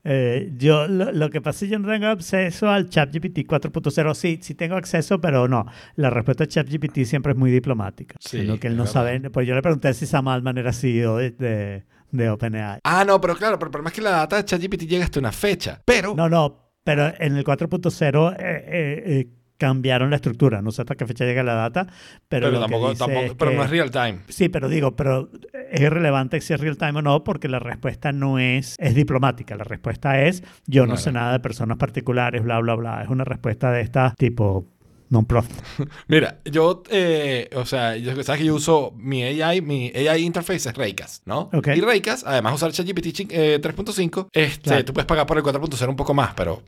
Eh, 0.08 0.52
yo 0.58 0.88
lo, 0.88 1.12
lo 1.12 1.30
que 1.30 1.42
pasa 1.42 1.66
es 1.66 1.70
que 1.70 1.74
yo 1.74 1.80
no 1.80 1.92
tengo 1.92 2.08
acceso 2.08 2.70
al 2.70 2.90
ChatGPT 2.90 3.40
4.0. 3.40 4.14
Sí, 4.14 4.40
sí 4.42 4.54
tengo 4.54 4.76
acceso, 4.76 5.20
pero 5.20 5.48
no. 5.48 5.66
La 5.96 6.10
respuesta 6.10 6.44
a 6.44 6.48
ChatGPT 6.48 7.04
siempre 7.06 7.32
es 7.34 7.38
muy 7.38 7.52
diplomática. 7.52 8.16
Sí, 8.20 8.44
Lo 8.44 8.60
que 8.60 8.68
él 8.68 8.78
no 8.78 8.86
sabe. 8.86 9.20
Pues 9.30 9.48
yo 9.48 9.56
le 9.56 9.62
pregunté 9.62 9.94
si 9.94 10.06
Sam 10.06 10.28
Altman 10.28 10.58
era 10.58 10.74
CEO 10.74 11.18
de, 11.18 11.32
de, 11.32 11.84
de 12.12 12.30
OpenAI. 12.30 12.80
Ah, 12.84 13.04
no, 13.06 13.20
pero 13.20 13.36
claro, 13.36 13.58
pero 13.58 13.72
problema 13.72 13.90
es 13.90 13.96
que 13.96 14.02
la 14.02 14.12
data 14.12 14.38
de 14.38 14.46
ChatGPT 14.46 14.84
llega 14.84 15.06
hasta 15.06 15.20
una 15.20 15.32
fecha. 15.32 15.82
Pero, 15.86 16.14
No, 16.16 16.30
no, 16.30 16.72
pero 16.84 17.12
en 17.20 17.36
el 17.38 17.44
4.0 17.44 18.34
eh, 18.34 18.36
eh, 18.40 19.04
eh, 19.06 19.28
cambiaron 19.58 20.10
la 20.10 20.18
estructura. 20.18 20.62
No 20.62 20.72
sé 20.72 20.82
hasta 20.82 20.96
qué 20.96 21.06
fecha 21.06 21.26
llega 21.26 21.44
la 21.44 21.54
data, 21.56 21.88
pero, 22.28 22.48
pero, 22.48 22.52
lo 22.52 22.58
que 22.58 22.62
tampoco, 22.62 22.90
dice 22.90 23.00
tampoco, 23.00 23.26
es 23.26 23.34
pero 23.36 23.52
no 23.52 23.64
es 23.64 23.70
real 23.70 23.92
time. 23.92 24.20
Sí, 24.28 24.50
pero 24.50 24.70
digo, 24.70 24.96
pero 24.96 25.30
es 25.72 25.82
irrelevante 25.82 26.42
si 26.42 26.54
es 26.54 26.60
real 26.60 26.78
time 26.78 27.00
o 27.00 27.02
no, 27.02 27.24
porque 27.24 27.48
la 27.48 27.60
respuesta 27.60 28.12
no 28.12 28.40
es, 28.40 28.76
es 28.80 28.96
diplomática. 28.96 29.56
La 29.56 29.64
respuesta 29.64 30.22
es, 30.22 30.44
yo 30.68 30.84
no 30.84 30.94
Claro. 30.94 31.02
sé 31.02 31.12
nada 31.12 31.32
de 31.34 31.40
personas 31.40 31.78
particulares, 31.78 32.44
bla, 32.44 32.60
bla, 32.60 32.76
bla. 32.76 33.02
Es 33.04 33.10
una 33.10 33.24
respuesta 33.24 33.72
de 33.72 33.82
esta 33.82 34.14
tipo 34.18 34.68
non-profit. 35.10 35.56
Mira, 36.08 36.40
yo, 36.46 36.84
eh, 36.90 37.50
o 37.56 37.66
sea, 37.66 37.96
yo, 37.98 38.12
sabes 38.24 38.40
que 38.42 38.46
yo 38.46 38.56
uso 38.56 38.94
mi 38.98 39.24
AI, 39.24 39.62
mi 39.62 39.92
AI 39.96 40.24
interface 40.24 40.70
es 40.70 40.76
Raycast, 40.76 41.26
¿no? 41.28 41.50
Ok. 41.54 41.68
Y 41.76 41.82
Raycast, 41.82 42.26
además 42.26 42.54
de 42.54 42.56
usar 42.56 42.72
ChatGPT 42.72 43.32
eh, 43.32 43.60
3.5, 43.62 44.28
este, 44.32 44.62
Claro. 44.62 44.86
tú 44.86 44.94
puedes 44.94 45.06
pagar 45.08 45.26
por 45.26 45.38
el 45.38 45.44
4.0 45.44 45.90
un 45.90 45.96
poco 45.96 46.14
más, 46.14 46.34
pero 46.34 46.64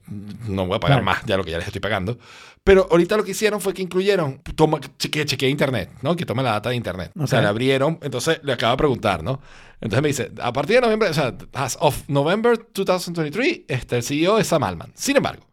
no 0.48 0.68
voy 0.68 0.78
a 0.78 0.80
pagar 0.80 0.98
Claro. 1.02 1.06
más 1.06 1.26
ya 1.26 1.38
lo 1.38 1.44
que 1.44 1.52
ya 1.52 1.58
les 1.58 1.68
estoy 1.68 1.82
pagando. 1.82 2.18
Pero 2.64 2.88
ahorita 2.92 3.16
lo 3.16 3.24
que 3.24 3.32
hicieron 3.32 3.62
fue 3.62 3.74
que 3.74 3.82
incluyeron, 3.82 4.42
toma, 4.56 4.80
chequeé, 5.00 5.26
chequeé 5.26 5.50
internet, 5.50 5.90
¿no? 6.02 6.16
Que 6.18 6.26
tome 6.26 6.44
la 6.44 6.52
data 6.52 6.70
de 6.70 6.76
internet. 6.76 7.12
O 7.18 7.26
sea, 7.26 7.40
le 7.42 7.48
abrieron, 7.48 7.98
entonces 8.02 8.42
le 8.44 8.52
acabo 8.54 8.72
de 8.72 8.78
preguntar, 8.78 9.24
¿no? 9.24 9.40
Entonces 9.80 10.02
me 10.02 10.08
dice, 10.10 10.32
a 10.42 10.52
partir 10.52 10.76
de 10.76 10.82
noviembre, 10.82 11.08
o 11.10 11.14
sea, 11.14 11.34
as 11.54 11.78
of 11.80 12.04
November 12.10 12.58
2023, 12.74 13.62
este, 13.70 13.98
el 13.98 14.04
CEO 14.04 14.38
es 14.38 14.48
Sam 14.48 14.64
Altman. 14.64 14.92
Sin 14.96 15.16
embargo, 15.16 15.47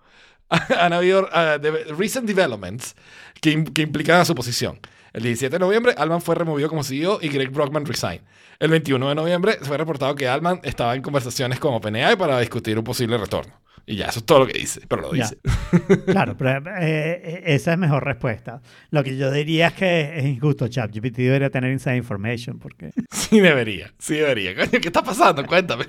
han 0.81 0.93
habido 0.93 1.29
de- 1.61 1.85
recent 1.97 2.27
developments 2.27 2.95
que, 3.41 3.65
que 3.65 3.83
implican 3.83 4.21
a 4.21 4.25
su 4.25 4.35
posición. 4.35 4.79
El 5.13 5.23
17 5.23 5.55
de 5.55 5.59
noviembre, 5.61 5.95
Alman 5.97 6.21
fue 6.21 6.35
removido 6.35 6.69
como 6.69 6.83
CEO 6.83 7.19
y 7.23 7.29
Greg 7.29 7.51
Brockman 7.51 7.87
resign. 7.87 8.21
El 8.59 8.71
21 8.71 9.09
de 9.09 9.15
noviembre 9.15 9.59
fue 9.63 9.77
reportado 9.77 10.15
que 10.15 10.29
Alman 10.29 10.61
estaba 10.65 10.95
en 10.95 11.03
conversaciones 11.03 11.59
con 11.61 11.75
OpenAI 11.75 12.17
para 12.17 12.39
discutir 12.41 12.79
un 12.79 12.85
posible 12.85 13.17
retorno. 13.19 13.53
Y 13.87 13.97
ya, 13.97 14.07
eso 14.07 14.21
es 14.21 14.25
todo 14.25 14.39
lo 14.41 14.47
que 14.47 14.59
dice, 14.59 14.81
pero 14.89 15.03
lo 15.03 15.15
Ya. 15.15 15.25
dice. 15.25 15.39
Claro, 16.07 16.37
pero 16.39 16.59
eh, 16.81 17.21
eh, 17.23 17.43
esa 17.47 17.73
es 17.73 17.79
mejor 17.79 18.05
respuesta. 18.05 18.63
Lo 18.91 19.05
que 19.05 19.17
yo 19.17 19.31
diría 19.31 19.69
es 19.69 19.73
que 19.75 20.19
es 20.19 20.25
injusto. 20.25 20.69
ChatGPT 20.69 21.17
debería 21.19 21.51
tener 21.51 21.71
inside 21.73 21.97
information 21.97 22.59
porque 22.59 22.91
Sí 23.11 23.41
debería, 23.41 23.93
sí 23.99 24.15
debería. 24.15 24.55
Coño, 24.55 24.71
¿qué 24.81 24.89
está 24.89 25.03
pasando? 25.03 25.45
Cuéntame. 25.47 25.85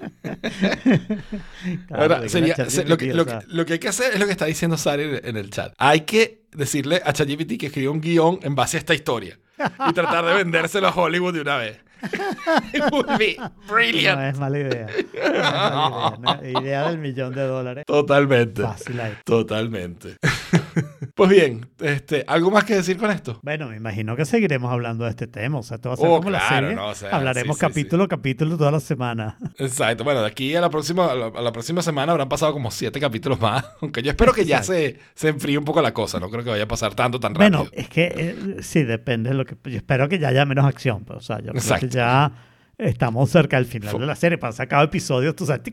claro, 1.88 2.02
Ahora, 2.04 2.16
porque 2.18 2.30
sería- 2.30 2.56
la 2.58 2.70
se- 2.70 2.86
lo, 2.86 2.98
que, 2.98 3.08
ChatGPT, 3.08 3.16
lo 3.16 3.22
o 3.22 3.26
que- 3.26 3.32
sea, 3.32 3.42
lo 3.48 3.66
que 3.66 3.74
hay 3.74 3.80
que 3.80 3.88
hacer 3.88 4.14
es 4.14 4.20
lo 4.20 4.26
que 4.26 4.32
está 4.32 4.46
diciendo 4.46 4.78
Sari 4.78 5.04
en, 5.04 5.22
en 5.24 5.38
el 5.38 5.50
chat. 5.50 5.74
Hay 5.78 6.02
que 6.02 6.44
decirle 6.52 7.02
a 7.04 7.14
ChatGPT 7.14 7.58
que 7.60 7.68
escriba 7.68 7.92
un 7.92 8.02
guion 8.02 8.40
en 8.44 8.56
base 8.56 8.78
a 8.78 8.80
esta 8.80 8.94
historia 8.94 9.38
y 9.90 9.94
tratar 9.94 10.26
de 10.26 10.34
vendérselo 10.34 10.88
a 10.88 10.92
Hollywood 10.92 11.34
de 11.34 11.42
una 11.42 11.58
vez. 11.58 11.80
It 12.74 12.84
would 12.92 13.18
be 13.18 13.36
no 13.40 13.52
brilliant. 13.68 14.22
es 14.22 14.38
mala 14.38 14.60
idea. 14.60 14.86
No 14.86 14.92
es 14.92 16.20
mala 16.20 16.42
idea. 16.44 16.52
No, 16.52 16.60
idea 16.62 16.90
del 16.90 16.98
millón 17.00 17.34
de 17.34 17.42
dólares. 17.42 17.86
Totalmente. 17.88 18.62
Fácil 18.62 19.00
ahí. 19.00 19.14
Totalmente. 19.24 20.18
pues 21.16 21.30
bien, 21.30 21.68
este, 21.80 22.24
¿algo 22.28 22.52
más 22.52 22.64
que 22.64 22.76
decir 22.76 22.98
con 22.98 23.12
esto? 23.12 23.40
Bueno, 23.44 23.68
me 23.70 23.78
imagino 23.78 24.16
que 24.16 24.26
seguiremos 24.26 24.72
hablando 24.72 25.04
de 25.06 25.10
este 25.12 25.28
tema. 25.28 25.60
O 25.60 25.64
sea, 25.64 25.76
esto 25.76 25.90
va 25.90 25.96
a 25.96 25.98
ser 25.98 26.08
Oh, 26.08 26.18
como 26.18 26.30
la 26.30 26.40
claro, 26.40 26.68
serie. 26.68 26.76
no, 26.76 26.88
o 26.90 26.96
sea, 26.96 27.10
Hablaremos 27.10 27.58
sí, 27.58 27.60
sí, 27.66 27.68
capítulo 27.68 28.04
a 28.04 28.08
capítulo 28.08 28.58
toda 28.58 28.72
la 28.72 28.80
semana. 28.80 29.38
Exacto. 29.58 30.04
Bueno, 30.04 30.22
de 30.22 30.28
aquí 30.28 30.56
a 30.56 30.62
la 30.62 30.70
próxima, 30.70 31.06
a 31.08 31.16
la, 31.16 31.26
a 31.28 31.42
la 31.42 31.52
próxima 31.52 31.82
semana 31.82 32.12
habrán 32.12 32.30
pasado 32.30 32.54
como 32.54 32.72
siete 32.72 33.00
capítulos 33.00 33.40
más. 33.40 33.66
Aunque 33.82 34.02
yo 34.02 34.12
espero 34.12 34.34
que 34.34 34.46
ya 34.46 34.64
se, 34.64 35.00
se 35.14 35.30
enfríe 35.30 35.58
un 35.58 35.66
poco 35.66 35.82
la 35.82 35.94
cosa. 35.94 36.20
No 36.20 36.30
creo 36.30 36.44
que 36.44 36.50
vaya 36.50 36.64
a 36.64 36.68
pasar 36.68 36.94
tanto, 36.96 37.20
tan 37.20 37.36
rápido. 37.36 37.60
Bueno, 37.60 37.72
es 37.74 37.90
que 37.90 38.14
eh, 38.16 38.56
sí, 38.62 38.84
depende 38.84 39.30
de 39.30 39.36
lo 39.36 39.46
que. 39.46 39.56
Yo 39.70 39.78
espero 39.78 40.08
que 40.10 40.20
ya 40.20 40.30
haya 40.30 40.46
menos 40.46 40.66
acción. 40.66 41.04
Pues, 41.06 41.18
o 41.18 41.22
sea, 41.22 41.38
yo 41.38 41.52
creo 41.52 41.56
Exacto. 41.58 41.88
que 41.88 41.94
ya 41.94 42.32
estamos 42.78 43.30
cerca 43.30 43.58
del 43.58 43.66
final 43.66 43.98
de 44.00 44.06
la 44.06 44.16
serie. 44.16 44.38
Para 44.38 44.54
sacar 44.54 44.84
episodios, 44.84 45.36
tú 45.36 45.46
sabes, 45.46 45.64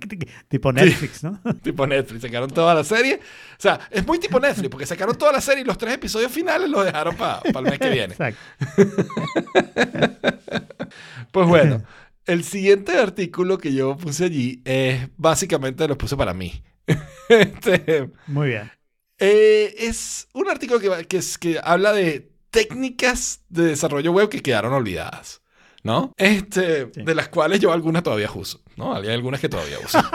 tipo 0.48 0.72
Netflix, 0.72 1.22
¿no? 1.24 1.40
tipo 1.62 1.86
Netflix, 1.86 2.22
sacaron 2.22 2.50
toda 2.50 2.74
la 2.74 2.84
serie. 2.84 3.16
O 3.16 3.60
sea, 3.62 3.80
es 3.90 4.06
muy 4.06 4.18
tipo 4.18 4.38
Netflix, 4.40 4.68
porque 4.68 4.86
sacaron 4.86 5.16
toda 5.16 5.32
la 5.32 5.40
serie 5.40 5.62
y 5.62 5.66
los 5.66 5.78
tres 5.78 5.94
episodios 5.94 6.30
finales 6.32 6.68
los 6.68 6.84
dejaron 6.84 7.16
para 7.16 7.40
el 7.54 7.62
mes 7.62 7.78
que 7.78 7.90
viene. 7.90 8.14
Exacto. 8.14 8.40
Pues 11.30 11.48
bueno, 11.48 11.82
el 12.26 12.44
siguiente 12.44 12.98
artículo 12.98 13.58
que 13.58 13.72
yo 13.72 13.96
puse 13.96 14.24
allí 14.24 14.60
es 14.64 15.08
básicamente 15.16 15.88
lo 15.88 15.96
puse 15.98 16.16
para 16.16 16.34
mí. 16.34 16.62
Este, 17.28 18.10
Muy 18.26 18.48
bien. 18.48 18.70
eh, 19.18 19.74
es 19.78 20.28
un 20.34 20.50
artículo 20.50 20.78
que, 20.80 21.06
que, 21.06 21.16
es- 21.18 21.38
que 21.38 21.58
habla 21.62 21.92
de 21.92 22.30
técnicas 22.50 23.42
de 23.48 23.64
desarrollo 23.64 24.12
web 24.12 24.28
que 24.28 24.42
quedaron 24.42 24.72
olvidadas. 24.74 25.40
¿No? 25.84 26.12
Este, 26.16 26.90
Sí. 26.92 27.02
de 27.02 27.14
las 27.14 27.28
cuales 27.28 27.58
yo 27.60 27.72
algunas 27.72 28.02
todavía 28.02 28.30
uso, 28.32 28.60
¿no? 28.76 28.94
Hay 28.94 29.08
algunas 29.08 29.40
que 29.40 29.48
todavía 29.48 29.78
uso. 29.84 29.98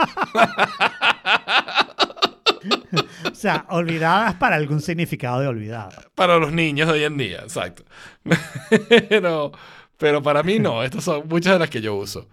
O 3.30 3.34
sea, 3.34 3.66
olvidadas 3.68 4.34
para 4.34 4.56
algún 4.56 4.80
significado 4.80 5.40
de 5.40 5.46
olvidado. 5.46 5.90
Para 6.14 6.38
los 6.38 6.52
niños 6.52 6.88
de 6.88 6.94
hoy 6.94 7.04
en 7.04 7.16
día, 7.16 7.38
exacto. 7.40 7.84
Pero, 9.08 9.52
pero 9.96 10.22
para 10.22 10.42
mí 10.42 10.58
no, 10.58 10.82
estas 10.82 11.04
son 11.04 11.26
muchas 11.28 11.52
de 11.54 11.58
las 11.60 11.70
que 11.70 11.80
yo 11.80 11.94
uso. 11.94 12.28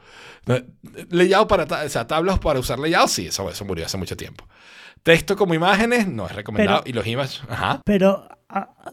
Layout 1.09 1.47
para, 1.47 1.85
o 1.85 1.89
sea, 1.89 2.05
tablas 2.07 2.39
para 2.39 2.59
usar 2.59 2.79
layout, 2.79 3.07
sí, 3.09 3.27
eso, 3.27 3.49
eso 3.49 3.65
murió 3.65 3.85
hace 3.85 3.97
mucho 3.97 4.15
tiempo. 4.17 4.47
Texto 5.03 5.35
como 5.35 5.53
imágenes, 5.53 6.07
no 6.07 6.25
es 6.27 6.31
recomendado. 6.33 6.81
Pero- 6.83 6.89
y 6.89 6.93
los 6.93 7.05
images, 7.07 7.41
ajá. 7.49 7.81
Pero, 7.85 8.27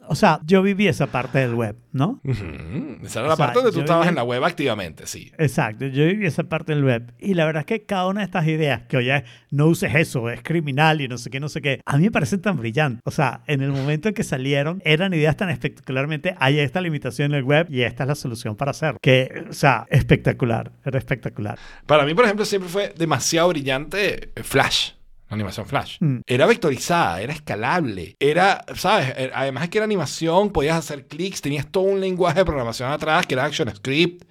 o 0.08 0.14
sea, 0.14 0.40
yo 0.44 0.62
viví 0.62 0.88
esa 0.88 1.06
parte 1.08 1.38
del 1.38 1.54
web, 1.54 1.76
¿no? 1.92 2.20
Esa 2.24 3.20
era 3.20 3.26
O 3.26 3.30
la 3.30 3.36
sea, 3.36 3.46
parte 3.46 3.58
donde 3.60 3.72
tú 3.72 3.80
estabas 3.80 4.06
viví- 4.06 4.08
en 4.08 4.14
la 4.16 4.24
web 4.24 4.42
activamente, 4.44 5.06
sí. 5.06 5.30
Exacto, 5.38 5.86
yo 5.86 6.06
viví 6.06 6.26
esa 6.26 6.44
parte 6.44 6.74
del 6.74 6.84
web. 6.84 7.12
Y 7.18 7.34
la 7.34 7.44
verdad 7.44 7.60
es 7.60 7.66
que 7.66 7.84
cada 7.84 8.06
una 8.08 8.20
de 8.20 8.24
estas 8.26 8.46
ideas, 8.48 8.82
que 8.88 8.96
oye, 8.96 9.24
no 9.50 9.66
uses 9.66 9.94
eso, 9.94 10.30
es 10.30 10.42
criminal 10.42 11.00
y 11.00 11.08
no 11.08 11.18
sé 11.18 11.28
qué, 11.30 11.38
no 11.38 11.48
sé 11.48 11.60
qué, 11.60 11.80
a 11.84 11.96
mí 11.98 12.04
me 12.04 12.10
parecen 12.10 12.40
tan 12.40 12.56
brillantes. 12.56 13.02
O 13.04 13.10
sea, 13.10 13.42
en 13.46 13.60
el 13.60 13.70
momento 13.70 14.08
en 14.08 14.14
que 14.14 14.24
salieron, 14.24 14.80
eran 14.84 15.12
ideas 15.14 15.36
tan 15.36 15.50
espectacularmente, 15.50 16.34
hay 16.38 16.58
esta 16.58 16.80
limitación 16.80 17.32
en 17.32 17.38
el 17.38 17.44
web 17.44 17.66
y 17.70 17.82
esta 17.82 18.04
es 18.04 18.08
la 18.08 18.14
solución 18.14 18.56
para 18.56 18.70
hacerlo. 18.70 18.98
Que, 19.02 19.44
o 19.50 19.52
sea, 19.52 19.86
espectacular, 19.90 20.72
era 20.84 20.98
espectacular. 20.98 21.58
Para 21.86 22.04
mí, 22.06 22.14
por 22.14 22.24
ejemplo, 22.24 22.44
siempre 22.44 22.68
fue 22.70 22.94
demasiado 22.96 23.48
brillante 23.50 24.32
Flash. 24.42 24.92
Animación 25.34 25.66
Flash. 25.66 25.96
Mm. 26.00 26.20
Era 26.26 26.46
vectorizada, 26.46 27.20
era 27.20 27.32
escalable. 27.32 28.16
Era, 28.18 28.64
¿sabes? 28.74 29.12
Eh, 29.16 29.30
Además 29.34 29.64
de 29.64 29.70
que 29.70 29.78
era 29.78 29.84
animación, 29.84 30.50
podías 30.50 30.76
hacer 30.76 31.06
clics, 31.06 31.40
tenías 31.40 31.66
todo 31.66 31.84
un 31.84 32.00
lenguaje 32.00 32.40
de 32.40 32.44
programación 32.44 32.90
atrás 32.90 33.26
que 33.26 33.34
era 33.34 33.44
ActionScript. 33.44 34.24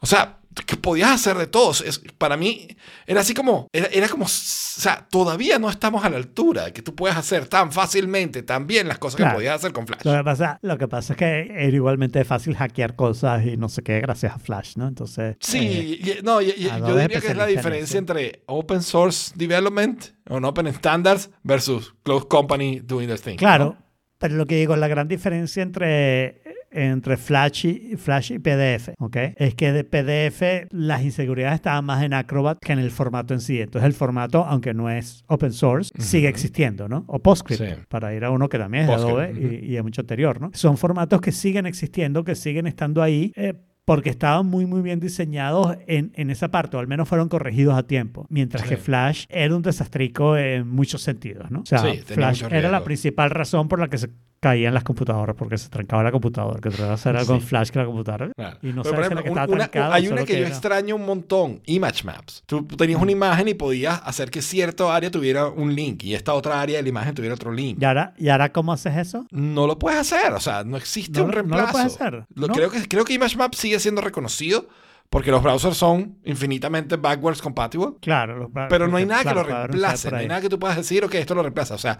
O 0.00 0.06
sea, 0.06 0.38
que 0.64 0.76
podías 0.76 1.10
hacer 1.10 1.36
de 1.36 1.46
todo. 1.46 1.72
Es- 1.72 2.00
para 2.18 2.36
mí, 2.36 2.68
era 3.06 3.20
así 3.20 3.34
como, 3.34 3.68
era, 3.72 3.86
era 3.92 4.08
como, 4.08 4.24
o 4.24 4.28
sea, 4.28 5.06
todavía 5.10 5.58
no 5.58 5.68
estamos 5.68 6.04
a 6.04 6.08
la 6.10 6.16
altura 6.16 6.66
de 6.66 6.72
que 6.72 6.82
tú 6.82 6.94
puedas 6.94 7.16
hacer 7.18 7.46
tan 7.46 7.72
fácilmente, 7.72 8.42
tan 8.42 8.66
bien 8.66 8.88
las 8.88 8.98
cosas 8.98 9.16
Claro. 9.16 9.32
que 9.32 9.36
podías 9.36 9.56
hacer 9.56 9.72
con 9.72 9.86
Flash. 9.86 10.00
Lo 10.04 10.12
que, 10.16 10.24
pasa, 10.24 10.58
lo 10.62 10.78
que 10.78 10.88
pasa 10.88 11.12
es 11.12 11.16
que 11.18 11.40
era 11.50 11.76
igualmente 11.76 12.24
fácil 12.24 12.54
hackear 12.56 12.96
cosas 12.96 13.44
y 13.44 13.56
no 13.56 13.68
sé 13.68 13.82
qué 13.82 14.00
gracias 14.00 14.34
a 14.34 14.38
Flash, 14.38 14.76
¿no? 14.76 14.88
Entonces... 14.88 15.34
eh, 15.34 15.36
Sí, 15.40 16.00
y- 16.02 16.22
no, 16.22 16.40
y- 16.40 16.50
y- 16.56 16.64
yo 16.80 16.96
diría 16.96 17.20
que 17.20 17.28
es 17.28 17.36
la 17.36 17.46
diferencia 17.46 17.98
entre 17.98 18.42
open 18.46 18.82
source 18.82 19.32
development 19.34 20.04
o 20.28 20.36
open 20.36 20.66
standards 20.74 21.30
versus 21.42 21.94
closed 22.02 22.28
company 22.28 22.80
doing 22.80 23.06
their 23.08 23.20
thing. 23.20 23.36
Claro, 23.36 23.64
¿no? 23.78 23.86
pero 24.18 24.34
lo 24.36 24.46
que 24.46 24.56
digo, 24.56 24.74
la 24.76 24.88
gran 24.88 25.08
diferencia 25.08 25.62
entre, 25.62 26.40
entre 26.76 27.16
Flash 27.16 27.66
y, 27.66 27.96
Flash 27.96 28.32
y 28.32 28.38
PDF, 28.38 28.90
¿ok? 28.98 29.16
Es 29.36 29.54
que 29.54 29.72
de 29.72 29.84
PDF 29.84 30.68
las 30.70 31.02
inseguridades 31.02 31.56
estaban 31.56 31.84
más 31.84 32.02
en 32.02 32.12
Acrobat 32.14 32.58
que 32.60 32.72
en 32.72 32.78
el 32.78 32.90
formato 32.90 33.34
en 33.34 33.40
sí. 33.40 33.60
Entonces 33.60 33.86
el 33.86 33.94
formato, 33.94 34.44
aunque 34.44 34.74
no 34.74 34.90
es 34.90 35.24
open 35.28 35.52
source, 35.52 35.90
sigue 35.98 36.28
existiendo, 36.28 36.88
¿no? 36.88 37.04
O 37.06 37.18
PostScript, 37.18 37.62
Sí. 37.62 37.70
para 37.88 38.14
ir 38.14 38.24
a 38.24 38.30
uno 38.30 38.48
que 38.48 38.58
también 38.58 38.82
es 38.84 38.88
de 38.88 38.94
Adobe 38.94 39.32
y, 39.62 39.72
y 39.72 39.76
es 39.76 39.82
mucho 39.82 40.02
anterior, 40.02 40.40
¿no? 40.40 40.50
Son 40.52 40.76
formatos 40.76 41.20
que 41.20 41.32
siguen 41.32 41.66
existiendo, 41.66 42.24
que 42.24 42.34
siguen 42.34 42.66
estando 42.66 43.02
ahí. 43.02 43.32
eh, 43.36 43.54
porque 43.86 44.10
estaban 44.10 44.44
muy 44.46 44.66
muy 44.66 44.82
bien 44.82 45.00
diseñados 45.00 45.78
en, 45.86 46.12
en 46.16 46.30
esa 46.30 46.48
parte, 46.50 46.76
o 46.76 46.80
al 46.80 46.86
menos 46.88 47.08
fueron 47.08 47.28
corregidos 47.30 47.74
a 47.78 47.84
tiempo. 47.84 48.26
Mientras 48.28 48.64
Sí. 48.64 48.68
que 48.68 48.76
Flash 48.76 49.24
era 49.30 49.56
un 49.56 49.62
desastrico 49.62 50.36
en 50.36 50.68
muchos 50.68 51.00
sentidos, 51.02 51.50
¿no? 51.50 51.60
O 51.60 51.66
sea, 51.66 51.78
Sí, 51.78 51.98
Flash 52.04 52.42
era 52.50 52.70
la 52.70 52.84
principal 52.84 53.30
razón 53.30 53.68
por 53.68 53.78
la 53.80 53.88
que 53.88 53.96
se 53.96 54.10
caían 54.38 54.74
las 54.74 54.84
computadoras, 54.84 55.34
porque 55.34 55.56
se 55.56 55.70
trancaba 55.70 56.02
la 56.02 56.12
computadora, 56.12 56.60
que 56.60 56.68
trataba 56.68 56.88
de 56.88 56.94
hacer 56.94 57.16
algo 57.16 57.34
en. 57.34 57.40
Flash 57.40 57.70
que 57.70 57.78
la 57.78 57.86
computadora. 57.86 58.30
Claro. 58.36 58.58
Y 58.62 58.66
no 58.68 58.82
Pero, 58.82 58.94
sabes 58.94 59.08
que 59.08 59.14
ejemplo, 59.14 59.28
estaba 59.32 59.46
una- 59.46 59.56
trancada 59.56 59.94
hay 59.94 60.08
una 60.08 60.16
que, 60.20 60.26
que 60.26 60.32
yo 60.34 60.38
era- 60.40 60.48
extraño 60.48 60.94
un 60.94 61.06
montón, 61.06 61.62
Image 61.64 62.04
Maps. 62.04 62.42
Tú 62.46 62.64
tenías 62.66 63.00
una 63.00 63.10
imagen 63.10 63.48
y 63.48 63.54
podías 63.54 64.00
hacer 64.04 64.30
que 64.30 64.42
cierta 64.42 64.94
área 64.94 65.10
tuviera 65.10 65.46
un 65.48 65.74
link 65.74 66.04
y 66.04 66.14
esta 66.14 66.34
otra 66.34 66.60
área 66.60 66.76
de 66.76 66.82
la 66.82 66.88
imagen 66.90 67.14
tuviera 67.14 67.34
otro 67.34 67.50
link. 67.50 67.78
¿Y 67.80 67.84
ahora, 67.86 68.12
¿Y 68.18 68.28
ahora 68.28 68.52
cómo 68.52 68.72
haces 68.74 68.94
eso? 68.98 69.26
No 69.30 69.66
lo 69.66 69.78
puedes 69.78 69.98
hacer, 70.00 70.32
o 70.34 70.40
sea, 70.40 70.62
no 70.64 70.76
existe 70.76 71.18
No 71.18 71.24
un 71.24 71.30
lo- 71.30 71.36
no 71.42 71.42
lo 71.42 71.56
reemplazo. 71.56 71.72
puedes 71.72 71.94
hacer, 71.94 72.26
Lo- 72.34 72.46
¿no? 72.48 72.54
creo, 72.54 72.70
que, 72.70 72.86
creo 72.86 73.04
que 73.04 73.14
Image 73.14 73.36
Maps 73.38 73.56
sigue 73.58 73.75
siendo 73.80 74.00
reconocido 74.00 74.68
porque 75.10 75.30
los 75.30 75.42
browsers 75.42 75.76
son 75.76 76.18
infinitamente 76.24 76.96
backwards 76.96 77.40
compatible. 77.40 77.92
Claro. 78.00 78.36
los- 78.38 78.50
Pero 78.68 78.88
no 78.88 78.96
hay 78.96 79.06
nada 79.06 79.22
que 79.24 79.34
lo 79.34 79.44
reemplace. 79.44 80.10
No 80.10 80.16
hay 80.16 80.26
nada 80.28 80.40
que 80.40 80.48
tú 80.48 80.58
puedas 80.58 80.76
decir, 80.76 81.04
ok, 81.04 81.14
esto 81.14 81.34
lo 81.34 81.42
reemplaza. 81.42 81.74
O 81.74 81.78
sea, 81.78 81.98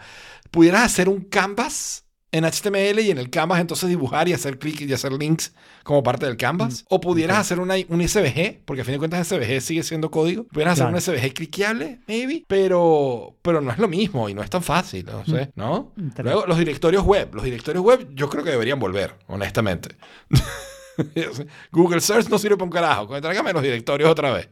pudieras 0.51 0.82
hacer 0.82 1.09
un 1.09 1.20
canvas 1.20 2.03
en 2.32 2.44
HTML 2.44 3.01
y 3.01 3.11
en 3.12 3.19
el 3.19 3.31
canvas 3.31 3.61
entonces 3.61 3.89
dibujar 3.89 4.28
y 4.28 4.32
hacer 4.32 4.59
clic 4.59 4.81
y 4.81 4.93
hacer 4.93 5.12
links 5.12 5.55
como 5.85 6.03
parte 6.03 6.27
del 6.27 6.36
canvas. 6.36 6.82
Mm, 6.82 6.86
O 6.94 7.01
pudieras 7.01 7.39
hacer 7.39 7.61
una, 7.61 7.77
un 7.89 8.03
SVG, 8.07 8.62
porque 8.65 8.82
a 8.82 8.85
fin 8.85 8.93
de 8.94 8.98
cuentas 8.98 9.27
SVG 9.28 9.61
sigue 9.61 9.82
siendo 9.85 10.11
código. 10.11 10.44
Pudieras 10.48 10.73
hacer 10.73 10.86
Claro. 10.86 10.97
un 10.97 11.01
SVG 11.01 11.32
cliqueable, 11.32 12.01
maybe. 12.09 12.44
Pero, 12.48 13.36
pero 13.40 13.61
no 13.61 13.70
es 13.70 13.78
lo 13.78 13.86
mismo 13.86 14.28
y 14.28 14.35
no 14.35 14.43
es 14.43 14.51
tan 14.51 14.65
fácil, 14.65 15.07
no 15.07 15.24
sé, 15.24 15.53
¿no? 15.55 15.93
Interesante. 15.97 16.23
Luego, 16.24 16.47
los 16.47 16.59
directorios 16.59 17.05
web. 17.05 17.32
Los 17.32 17.44
directorios 17.44 17.85
web 17.85 18.09
yo 18.12 18.28
creo 18.28 18.43
que 18.43 18.51
deberían 18.51 18.81
volver, 18.81 19.15
honestamente. 19.28 19.90
Google 21.73 22.01
Search 22.01 22.28
no 22.28 22.39
sirve 22.39 22.56
para 22.56 22.64
un 22.64 22.70
carajo. 22.70 23.20
Tráigame 23.20 23.52
los 23.52 23.62
directorios 23.62 24.10
otra 24.10 24.32
vez. 24.32 24.48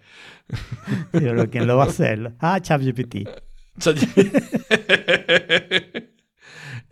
Pero 1.12 1.50
¿quién 1.50 1.66
lo 1.66 1.76
va 1.76 1.84
a 1.84 1.88
hacer? 1.88 2.34
Ah, 2.40 2.60
ChatGPT. 2.60 3.28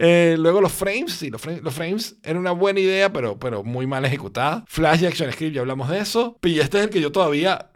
Eh, 0.04 0.34
luego 0.36 0.60
los 0.60 0.72
frames, 0.72 1.12
sí, 1.12 1.30
los 1.30 1.40
frames, 1.40 1.62
los 1.62 1.72
frames 1.72 2.16
eran 2.24 2.38
una 2.38 2.50
buena 2.50 2.80
idea, 2.80 3.12
pero, 3.12 3.38
pero 3.38 3.62
muy 3.62 3.86
mal 3.86 4.04
ejecutada. 4.04 4.64
Flash 4.66 5.02
y 5.02 5.06
ActionScript, 5.06 5.54
ya 5.54 5.60
hablamos 5.60 5.88
de 5.90 6.00
eso. 6.00 6.40
Y 6.42 6.58
este 6.58 6.78
es 6.78 6.84
el 6.84 6.90
que 6.90 7.00
yo 7.00 7.12
todavía, 7.12 7.70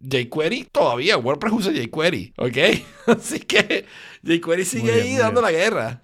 jQuery, 0.00 0.70
todavía, 0.72 1.18
WordPress 1.18 1.52
usa 1.52 1.72
jQuery, 1.72 2.34
¿ok? 2.36 2.56
Así 3.06 3.40
que 3.40 3.84
jQuery 4.24 4.64
sigue 4.64 4.92
bien, 4.92 5.04
ahí 5.04 5.16
dando 5.18 5.40
bien. 5.40 5.52
la 5.52 5.58
guerra. 5.58 6.02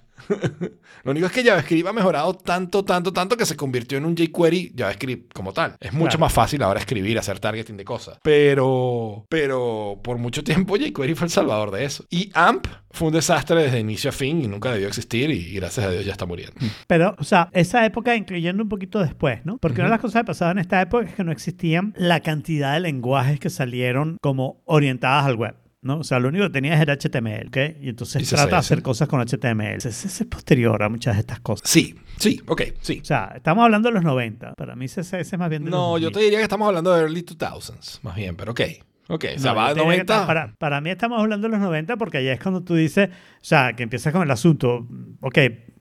Lo 1.05 1.11
único 1.11 1.27
es 1.27 1.33
que 1.33 1.45
JavaScript 1.45 1.87
ha 1.89 1.93
mejorado 1.93 2.35
tanto, 2.35 2.85
tanto, 2.85 3.13
tanto 3.13 3.37
que 3.37 3.47
se 3.47 3.57
convirtió 3.57 3.99
en 3.99 4.05
un 4.07 4.15
jQuery 4.17 4.75
JavaScript 4.77 5.33
como 5.33 5.53
tal. 5.53 5.77
Es 5.81 5.93
mucho 5.93 6.05
Claro. 6.11 6.21
más 6.21 6.33
fácil 6.33 6.63
ahora 6.63 6.81
escribir, 6.81 7.19
hacer 7.19 7.39
targeting 7.41 7.77
de 7.77 7.85
cosas. 7.85 8.19
Pero, 8.23 9.27
pero 9.29 10.01
por 10.03 10.19
mucho 10.19 10.43
tiempo 10.45 10.77
jQuery 10.79 11.15
fue 11.15 11.27
el 11.27 11.31
salvador 11.31 11.71
de 11.71 11.85
eso. 11.85 12.05
Y 12.11 12.31
AMP 12.35 12.67
fue 12.91 13.09
un 13.09 13.15
desastre 13.15 13.63
desde 13.63 13.81
inicio 13.81 14.11
a 14.11 14.13
fin 14.13 14.41
y 14.43 14.47
nunca 14.49 14.73
debió 14.73 14.87
existir 14.89 15.31
y 15.31 15.55
gracias 15.55 15.87
a 15.87 15.91
Dios 15.91 16.05
ya 16.05 16.13
está 16.13 16.27
muriendo. 16.27 16.55
Pero, 16.87 17.15
o 17.19 17.25
sea, 17.25 17.49
esa 17.53 17.85
época 17.85 18.15
incluyendo 18.17 18.63
un 18.63 18.69
poquito 18.69 19.01
después, 19.01 19.45
¿no? 19.45 19.59
Porque 19.59 19.81
una 19.81 19.85
de 19.89 19.91
las 19.97 20.01
cosas 20.01 20.23
que 20.23 20.27
pasaba 20.27 20.53
en 20.53 20.59
esta 20.59 20.81
época 20.81 21.07
es 21.07 21.15
que 21.15 21.25
no 21.25 21.33
existían 21.33 21.93
la 21.97 22.21
cantidad 22.21 22.75
de 22.75 22.81
lenguajes 22.81 23.41
que 23.41 23.51
salieron 23.51 24.17
como 24.23 24.63
orientadas 24.65 25.27
al 25.27 25.37
web. 25.37 25.57
¿No? 25.85 25.99
O 25.99 26.05
sea, 26.05 26.19
lo 26.19 26.29
único 26.29 26.45
que 26.45 26.51
tenías 26.51 26.81
era 26.81 26.95
HTML, 26.97 27.49
¿ok? 27.49 27.57
Y 27.81 27.89
entonces 27.91 28.23
Y 28.23 28.27
trata 28.35 28.47
de 28.51 28.57
hacer 28.57 28.83
cosas 28.83 29.07
con 29.09 29.21
HTML. 29.21 29.79
CSS 29.79 30.23
es 30.23 30.27
posterior 30.27 30.83
a 30.83 30.89
muchas 30.89 31.15
de 31.15 31.21
estas 31.21 31.41
cosas. 31.41 31.69
Sí, 31.69 31.95
sí, 32.19 32.41
ok, 32.47 32.63
sí. 32.81 32.99
O 33.03 33.05
sea, 33.05 33.33
estamos 33.37 33.65
hablando 33.65 33.89
de 33.91 33.95
los 33.95 34.03
90. 34.05 34.55
Para 34.55 34.75
mí 34.75 34.87
CSS 34.89 35.15
es 35.35 35.39
más 35.39 35.51
bien 35.51 35.65
de 35.65 35.71
No, 35.71 35.93
los 35.93 36.01
yo 36.01 36.09
te 36.09 36.15
2000. 36.15 36.25
diría 36.25 36.39
que 36.39 36.43
estamos 36.45 36.67
hablando 36.69 36.93
de 36.95 37.03
early 37.03 37.23
2000s, 37.25 38.01
más 38.03 38.17
bien, 38.17 38.37
pero 38.37 38.53
ok. 38.53 38.61
Ok, 39.09 39.25
o 39.37 39.39
sea, 39.39 39.51
No, 39.53 39.57
va 39.59 39.75
que 39.75 39.81
90. 39.81 40.05
ta- 40.21 40.27
Para, 40.27 40.55
para 40.59 40.81
mí 40.81 40.89
estamos 40.89 41.21
hablando 41.21 41.47
de 41.47 41.53
los 41.53 41.61
90 41.61 41.97
porque 41.99 42.19
allá 42.19 42.33
es 42.33 42.41
cuando 42.41 42.63
tú 42.63 42.75
dices, 42.75 43.11
o 43.11 43.13
sea, 43.43 43.75
que 43.75 43.83
empiezas 43.83 44.15
con 44.15 44.23
el 44.23 44.31
asunto, 44.31 44.89
ok, 45.21 45.39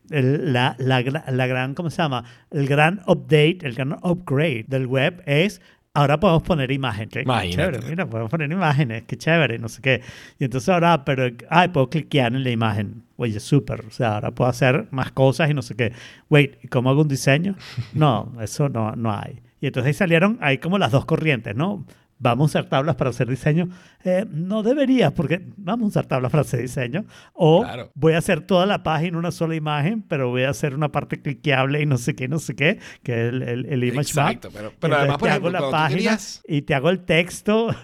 el- 0.09 0.51
la, 0.51 0.75
la, 0.77 1.01
la 1.31 1.47
gran, 1.47 1.73
¿cómo 1.73 1.89
se 1.89 2.01
llama? 2.01 2.25
El 2.51 2.67
gran 2.67 3.01
update, 3.07 3.59
el 3.61 3.75
gran 3.75 3.93
upgrade 4.03 4.65
del 4.67 4.87
web 4.87 5.23
es, 5.25 5.61
ahora 5.93 6.19
podemos 6.19 6.43
poner 6.43 6.71
imagen. 6.71 7.07
Qué 7.09 7.23
chévere, 7.23 7.79
mira, 7.87 8.07
podemos 8.07 8.31
poner 8.31 8.51
imágenes, 8.51 9.03
qué 9.03 9.15
chévere, 9.15 9.59
no 9.59 9.69
sé 9.69 9.81
qué. 9.81 10.01
Y 10.39 10.45
entonces 10.45 10.69
ahora, 10.69 11.05
pero, 11.05 11.29
ay, 11.49 11.67
puedo 11.69 11.89
cliquear 11.89 12.33
en 12.33 12.43
la 12.43 12.49
imagen. 12.49 13.03
Oye, 13.17 13.39
súper, 13.39 13.85
o 13.85 13.91
sea, 13.91 14.15
ahora 14.15 14.31
puedo 14.31 14.49
hacer 14.49 14.87
más 14.91 15.11
cosas 15.11 15.49
y 15.51 15.53
no 15.53 15.61
sé 15.61 15.75
qué. 15.75 15.93
Wait, 16.29 16.57
¿y 16.63 16.67
cómo 16.67 16.89
hago 16.89 17.01
un 17.01 17.07
diseño? 17.07 17.55
No, 17.93 18.33
eso 18.41 18.69
no, 18.69 18.95
no 18.95 19.11
hay. 19.11 19.41
Y 19.61 19.67
entonces 19.67 19.87
ahí 19.87 19.93
salieron, 19.93 20.37
hay 20.41 20.57
como 20.57 20.77
las 20.77 20.91
dos 20.91 21.05
corrientes, 21.05 21.55
¿no? 21.55 21.85
Vamos 22.19 22.55
a 22.55 22.59
usar 22.59 22.69
tablas 22.69 22.95
para 22.95 23.09
hacer 23.09 23.27
diseño. 23.27 23.67
Eh, 24.05 24.25
no 24.29 24.63
deberías, 24.63 25.11
porque 25.11 25.41
vamos 25.57 25.85
a 25.85 25.87
usar 25.89 26.05
tablas 26.05 26.31
para 26.31 26.41
hacer 26.41 26.61
diseño. 26.61 27.05
O 27.33 27.63
Claro. 27.63 27.91
voy 27.95 28.13
a 28.13 28.19
hacer 28.19 28.41
toda 28.41 28.65
la 28.65 28.81
página 28.83 29.17
una 29.17 29.31
sola 29.31 29.55
imagen, 29.55 30.01
pero 30.03 30.29
voy 30.29 30.43
a 30.43 30.49
hacer 30.49 30.73
una 30.75 30.91
parte 30.91 31.21
cliqueable 31.21 31.81
y 31.81 31.85
no 31.85 31.97
sé 31.97 32.15
qué, 32.15 32.27
no 32.27 32.39
sé 32.39 32.55
qué, 32.55 32.79
que 33.03 33.13
es 33.27 33.33
el, 33.33 33.41
el, 33.43 33.65
el 33.65 33.83
image 33.83 34.13
map. 34.15 34.27
Exacto, 34.29 34.49
pero, 34.53 34.69
Y 34.69 34.71
pero 34.79 34.93
entonces 34.93 34.99
además, 34.99 35.17
por 35.17 35.27
te 35.27 35.31
ejemplo, 35.31 35.57
hago 35.57 35.65
la 35.65 35.71
página 35.71 35.97
querías- 35.97 36.41
y 36.47 36.61
te 36.61 36.73
hago 36.75 36.89
el 36.89 37.05
texto. 37.05 37.67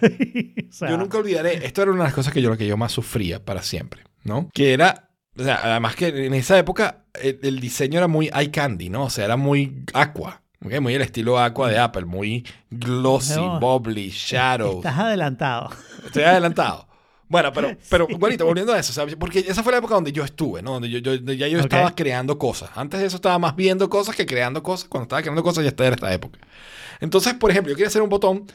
O 0.70 0.72
sea, 0.72 0.88
Yo 0.90 0.96
nunca 0.96 1.18
olvidaré, 1.18 1.66
esto 1.66 1.82
era 1.82 1.90
una 1.90 2.02
de 2.02 2.08
las 2.08 2.14
cosas 2.14 2.32
que 2.32 2.40
yo, 2.40 2.48
lo 2.50 2.56
que 2.56 2.66
yo 2.66 2.76
más 2.76 2.92
sufría 2.92 3.44
para 3.44 3.60
siempre, 3.62 4.02
¿no? 4.24 4.48
Que 4.54 4.72
era, 4.72 5.10
o 5.36 5.42
sea, 5.42 5.58
además 5.62 5.96
que 5.96 6.08
en 6.26 6.32
esa 6.34 6.56
época 6.58 7.04
el, 7.20 7.40
el 7.42 7.58
diseño 7.60 7.98
era 7.98 8.06
muy 8.08 8.30
eye 8.32 8.50
candy, 8.52 8.88
¿no? 8.88 9.04
O 9.04 9.10
sea, 9.10 9.24
era 9.24 9.36
muy 9.36 9.84
aqua, 9.92 10.42
¿ok? 10.64 10.80
Muy 10.80 10.94
el 10.94 11.02
estilo 11.02 11.38
aqua 11.38 11.68
de 11.68 11.78
Apple, 11.78 12.04
muy 12.04 12.44
glossy, 12.70 13.40
bubbly, 13.60 14.10
shadows. 14.10 14.76
Estás 14.76 14.98
adelantado. 14.98 15.70
Estoy 16.04 16.22
adelantado. 16.24 16.86
Bueno, 17.28 17.52
pero, 17.52 17.76
pero 17.90 18.06
igualito, 18.10 18.44
volviendo 18.44 18.72
a 18.72 18.78
eso, 18.78 18.92
¿sabes? 18.92 19.14
porque 19.16 19.38
esa 19.40 19.62
fue 19.62 19.72
la 19.72 19.78
época 19.78 19.94
donde 19.94 20.12
yo 20.12 20.24
estuve, 20.24 20.62
¿no? 20.62 20.72
Donde 20.72 20.90
yo, 20.90 20.98
yo- 20.98 21.14
ya 21.32 21.46
yo 21.46 21.58
Ok. 21.58 21.64
estaba 21.64 21.94
creando 21.94 22.38
cosas. 22.38 22.70
Antes 22.74 23.00
de 23.00 23.06
eso 23.06 23.16
estaba 23.16 23.38
más 23.38 23.54
viendo 23.56 23.88
cosas 23.88 24.16
que 24.16 24.26
creando 24.26 24.62
cosas. 24.62 24.88
Cuando 24.88 25.04
estaba 25.04 25.22
creando 25.22 25.42
cosas 25.42 25.62
ya 25.64 25.68
estaba 25.70 25.88
en 25.88 25.94
esta 25.94 26.12
época. 26.12 26.38
Entonces, 27.00 27.34
por 27.34 27.50
ejemplo, 27.50 27.70
yo 27.70 27.76
quería 27.76 27.88
hacer 27.88 28.02
un 28.02 28.08
botón 28.08 28.46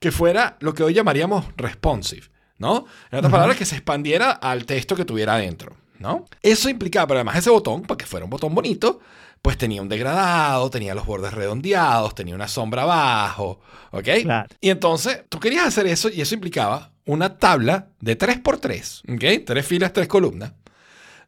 que 0.00 0.10
fuera 0.10 0.56
lo 0.60 0.74
que 0.74 0.82
hoy 0.82 0.92
llamaríamos 0.94 1.46
responsive, 1.56 2.26
¿no? 2.58 2.84
En 3.10 3.18
otras 3.18 3.30
palabras, 3.30 3.56
que 3.56 3.64
se 3.64 3.76
expandiera 3.76 4.32
al 4.32 4.66
texto 4.66 4.96
que 4.96 5.04
tuviera 5.04 5.34
adentro, 5.36 5.76
¿no? 6.00 6.24
Eso 6.42 6.68
implicaba, 6.68 7.06
pero 7.06 7.18
además 7.20 7.36
ese 7.36 7.50
botón, 7.50 7.82
para 7.82 7.96
que 7.96 8.04
fuera 8.04 8.24
un 8.24 8.30
botón 8.30 8.52
bonito, 8.54 9.00
pues 9.44 9.58
tenía 9.58 9.82
un 9.82 9.90
degradado, 9.90 10.70
tenía 10.70 10.94
los 10.94 11.04
bordes 11.04 11.34
redondeados, 11.34 12.14
tenía 12.14 12.34
una 12.34 12.48
sombra 12.48 12.84
abajo, 12.84 13.60
¿ok? 13.90 14.08
Claro. 14.22 14.48
Y 14.58 14.70
entonces 14.70 15.24
tú 15.28 15.38
querías 15.38 15.66
hacer 15.66 15.86
eso 15.86 16.08
y 16.08 16.22
eso 16.22 16.34
implicaba 16.34 16.92
una 17.04 17.36
tabla 17.36 17.88
de 18.00 18.16
3x3, 18.16 19.02
¿ok? 19.14 19.44
Tres 19.44 19.66
filas, 19.66 19.92
tres 19.92 20.08
columnas, 20.08 20.52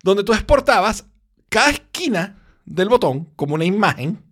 donde 0.03 0.25
tú 0.25 0.33
exportabas 0.33 1.05
cada 1.51 1.69
esquina 1.69 2.39
del 2.65 2.89
botón 2.89 3.29
como 3.37 3.55
una 3.55 3.67
imagen 3.67 4.23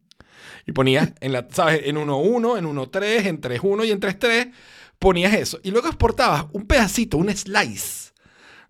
y 0.67 0.73
ponías 0.73 1.13
en 1.21 1.33
la, 1.33 1.47
¿sabes? 1.51 1.83
En 1.85 1.97
1.1, 1.97 2.57
en 2.57 2.65
1.3, 2.65 3.27
en 3.27 3.41
3.1 3.43 3.87
y 3.87 3.91
en 3.91 4.01
3.3, 4.01 4.53
ponías 4.99 5.35
eso. 5.35 5.61
Y 5.63 5.71
luego 5.73 5.89
exportabas 5.89 6.47
un 6.53 6.67
pedacito, 6.67 7.19
un 7.19 7.29
slice 7.37 8.04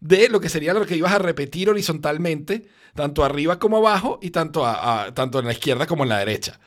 de 0.07 0.29
lo 0.29 0.39
que 0.39 0.51
sería 0.51 0.75
lo 0.75 0.85
que 0.85 0.97
ibas 0.97 1.13
a 1.15 1.19
repetir 1.19 1.71
horizontalmente, 1.71 2.67
tanto 2.95 3.25
arriba 3.25 3.59
como 3.59 3.79
abajo 3.79 4.19
y 4.21 4.31
tanto, 4.31 4.67
a- 4.67 5.05
a- 5.07 5.15
tanto 5.15 5.39
en 5.41 5.47
la 5.47 5.53
izquierda 5.53 5.87
como 5.87 6.03
en 6.03 6.11
la 6.11 6.19
derecha. 6.19 6.61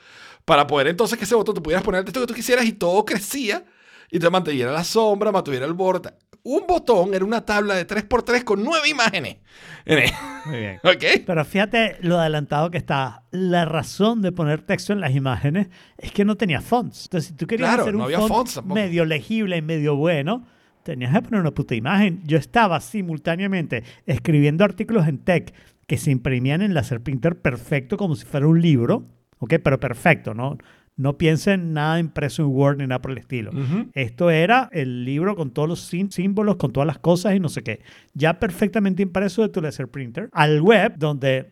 Para 0.43 0.65
poder 0.65 0.88
entonces 0.88 1.19
que 1.19 1.26
ese 1.26 1.35
botón 1.35 1.53
tú 1.53 1.61
pudieras 1.61 1.84
poner 1.84 1.99
el 1.99 2.05
texto 2.05 2.19
que 2.22 2.26
tú 2.27 2.34
quisieras 2.34 2.65
y 2.65 2.72
todo 2.73 3.05
crecía 3.05 3.64
y 4.09 4.18
te 4.18 4.27
mantuviera 4.31 4.72
la 4.72 4.84
sombra, 4.84 5.31
mantuviera 5.31 5.68
el 5.68 5.73
borde. 5.73 6.14
Un 6.41 6.65
botón 6.65 7.14
era 7.14 7.23
una 7.26 7.45
tabla 7.45 7.76
de 7.76 7.85
3x3 7.85 8.43
con 8.43 8.64
nueve 8.64 8.89
imágenes. 8.89 9.38
Muy 9.85 10.57
bien. 10.57 10.80
¿Ok? 10.84 11.23
Pero 11.27 11.45
fíjate 11.45 11.97
lo 12.01 12.18
adelantado 12.19 12.72
que 12.72 12.77
está. 12.80 13.23
La 13.31 13.65
razón 13.65 14.22
de 14.23 14.31
poner 14.31 14.61
texto 14.61 14.93
en 14.93 15.01
las 15.01 15.14
imágenes 15.14 15.68
es 15.97 16.11
que 16.11 16.26
no 16.26 16.38
tenía 16.38 16.61
fonts. 16.61 17.03
Entonces, 17.03 17.27
si 17.30 17.35
tú 17.35 17.45
querías 17.45 17.69
Claro, 17.69 17.84
hacer 17.84 17.93
no 17.93 18.05
un 18.07 18.11
font 18.14 18.30
fonts 18.30 18.65
medio 18.65 19.05
legible 19.05 19.57
y 19.57 19.61
medio 19.61 19.95
bueno, 19.95 20.47
tenías 20.88 21.14
que 21.14 21.22
poner 21.22 21.41
una 21.41 21.51
puta 21.51 21.76
imagen. 21.76 22.22
Yo 22.26 22.38
estaba 22.38 22.80
simultáneamente 22.80 23.84
escribiendo 24.05 24.64
artículos 24.64 25.05
en 25.07 25.18
tech 25.18 25.53
que 25.85 25.97
se 25.97 26.11
imprimían 26.11 26.61
en 26.61 26.73
láser 26.73 27.01
printer 27.01 27.41
perfecto 27.41 27.97
como 27.97 28.15
si 28.15 28.26
fuera 28.26 28.47
un 28.47 28.61
libro, 28.61 29.05
¿ok? 29.39 29.55
Pero 29.61 29.80
perfecto, 29.81 30.34
¿no? 30.34 30.57
No 30.95 31.18
piensen 31.18 31.73
nada 31.73 31.99
impreso 31.99 32.41
en 32.41 32.49
Word 32.49 32.77
ni 32.77 32.88
nada 32.88 33.01
por 33.01 33.11
el 33.11 33.18
estilo. 33.18 33.51
Ujú. 33.51 33.89
Esto 33.93 34.30
era 34.31 34.69
el 34.72 35.03
libro 35.03 35.35
con 35.35 35.51
todos 35.51 35.68
los 35.68 35.81
símbolos, 35.81 36.55
con 36.55 36.72
todas 36.72 36.88
las 36.88 36.99
cosas 36.99 37.35
y 37.35 37.39
no 37.39 37.49
sé 37.49 37.64
qué. 37.64 37.81
Ya 38.14 38.39
perfectamente 38.39 39.03
impreso 39.03 39.41
de 39.41 39.49
tu 39.49 39.61
laser 39.61 39.89
printer 39.89 40.30
al 40.31 40.61
web, 40.61 40.93
donde 40.97 41.47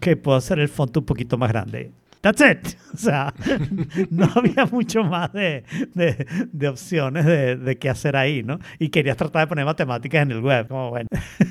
que 0.00 0.16
puedo 0.16 0.36
hacer 0.36 0.58
el 0.58 0.68
font 0.68 0.96
un 0.96 1.04
poquito 1.04 1.38
más 1.38 1.50
grande. 1.50 1.92
That's 2.20 2.40
it. 2.42 2.76
O 2.92 2.96
sea, 2.96 3.32
no 4.10 4.28
había 4.34 4.66
mucho 4.66 5.04
más 5.04 5.32
de, 5.32 5.62
de- 5.94 6.26
de 6.50 6.68
opciones 6.68 7.24
de, 7.24 7.54
de 7.56 7.78
qué 7.78 7.88
hacer 7.88 8.16
ahí, 8.16 8.42
¿no? 8.42 8.58
Y 8.80 8.88
querías 8.88 9.16
tratar 9.16 9.42
de 9.42 9.46
poner 9.46 9.64
matemáticas 9.64 10.22
en 10.22 10.32
el 10.32 10.40
web. 10.40 10.66
Como 10.66 10.90
bueno, 10.90 11.06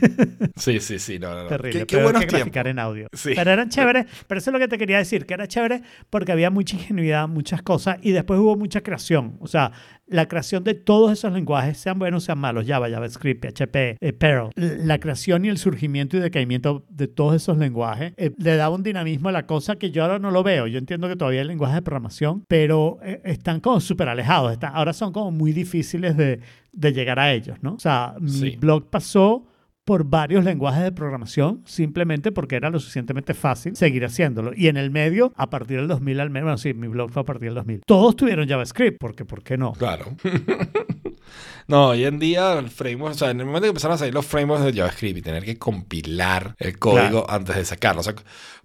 Sí, 0.57 0.81
sí, 0.81 0.99
sí. 0.99 1.17
No, 1.17 1.33
no, 1.33 1.43
no. 1.43 1.47
terrible. 1.47 1.79
Qué, 1.79 1.85
qué 1.85 2.03
buenos 2.03 2.25
que 2.25 2.35
graficar 2.35 2.67
en 2.67 2.77
audio. 2.77 3.07
Sí. 3.13 3.31
Pero 3.35 3.51
eran 3.51 3.69
chéveres. 3.69 4.05
Pero 4.27 4.37
eso 4.39 4.49
es 4.49 4.53
lo 4.53 4.59
que 4.59 4.67
te 4.67 4.77
quería 4.77 4.97
decir, 4.97 5.25
que 5.25 5.33
era 5.33 5.47
chévere 5.47 5.81
porque 6.09 6.33
había 6.33 6.49
mucha 6.49 6.75
ingenuidad, 6.75 7.25
muchas 7.29 7.61
cosas 7.61 7.97
y 8.01 8.11
después 8.11 8.37
hubo 8.41 8.57
mucha 8.57 8.81
creación. 8.81 9.37
O 9.39 9.47
sea, 9.47 9.71
la 10.09 10.27
creación 10.27 10.63
de 10.63 10.73
todos 10.73 11.11
esos 11.11 11.31
lenguajes, 11.31 11.77
sean 11.77 11.99
buenos, 11.99 12.23
sean 12.23 12.39
malos, 12.39 12.65
Java, 12.67 12.89
JavaScript, 12.89 13.45
PHP, 13.45 13.75
eh, 14.01 14.13
Perl, 14.13 14.49
la 14.55 14.99
creación 14.99 15.45
y 15.45 15.49
el 15.49 15.57
surgimiento 15.57 16.17
y 16.17 16.19
decaimiento 16.19 16.83
de 16.89 17.07
todos 17.07 17.35
esos 17.35 17.57
lenguajes 17.57 18.13
eh, 18.17 18.31
le 18.37 18.55
daba 18.55 18.75
un 18.75 18.83
dinamismo 18.83 19.29
a 19.29 19.31
la 19.31 19.45
cosa 19.45 19.75
que 19.77 19.91
yo 19.91 20.03
ahora 20.03 20.19
no 20.19 20.31
lo 20.31 20.43
veo. 20.43 20.67
Yo 20.67 20.79
entiendo 20.79 21.07
que 21.07 21.15
todavía 21.15 21.41
hay 21.41 21.47
lenguajes 21.47 21.75
de 21.75 21.81
programación, 21.83 22.43
pero 22.47 22.97
eh, 23.03 23.21
están 23.23 23.59
como 23.59 23.79
súper 23.79 24.09
alejados. 24.09 24.51
Están- 24.51 24.71
ahora 24.75 24.93
son 24.93 25.13
como 25.13 25.31
muy 25.31 25.51
difíciles 25.53 26.17
de, 26.17 26.39
de 26.73 26.93
llegar 26.93 27.19
a 27.19 27.31
ellos, 27.31 27.57
¿no? 27.61 27.75
O 27.75 27.79
sea, 27.79 28.15
mi 28.19 28.29
Sí. 28.31 28.55
blog 28.57 28.89
pasó 28.89 29.45
por 29.89 30.03
varios 30.03 30.43
lenguajes 30.43 30.83
de 30.83 30.91
programación 30.91 31.63
simplemente 31.65 32.31
porque 32.31 32.55
era 32.55 32.69
lo 32.69 32.79
suficientemente 32.79 33.33
fácil 33.33 33.75
seguir 33.75 34.05
haciéndolo. 34.05 34.51
Y 34.55 34.67
en 34.67 34.77
el 34.77 34.91
medio, 34.91 35.33
a 35.35 35.49
partir 35.49 35.77
del 35.77 35.87
2000 35.87 36.19
al 36.19 36.29
menos, 36.29 36.45
bueno, 36.45 36.57
sí, 36.59 36.75
mi 36.75 36.87
blog 36.87 37.09
fue 37.09 37.23
a 37.23 37.25
partir 37.25 37.47
del 37.47 37.55
2000. 37.55 37.81
Todos 37.87 38.15
tuvieron 38.15 38.47
JavaScript, 38.47 38.99
porque 38.99 39.25
¿por 39.25 39.41
qué 39.41 39.57
no? 39.57 39.73
Claro. 39.73 40.15
no, 41.67 41.87
hoy 41.87 42.05
en 42.05 42.19
día 42.19 42.59
el 42.59 42.69
framework, 42.69 43.15
o 43.15 43.17
sea, 43.17 43.31
en 43.31 43.39
el 43.39 43.47
momento 43.47 43.63
que 43.63 43.69
empezaron 43.69 43.95
a 43.95 43.97
salir 43.97 44.13
los 44.13 44.27
frameworks 44.27 44.63
de 44.63 44.73
JavaScript 44.73 45.17
y 45.17 45.21
tener 45.23 45.43
que 45.43 45.57
compilar 45.57 46.53
el 46.59 46.77
código 46.77 47.25
antes 47.27 47.55
de 47.55 47.65
sacarlo. 47.65 48.01
O 48.01 48.03
sea, 48.03 48.13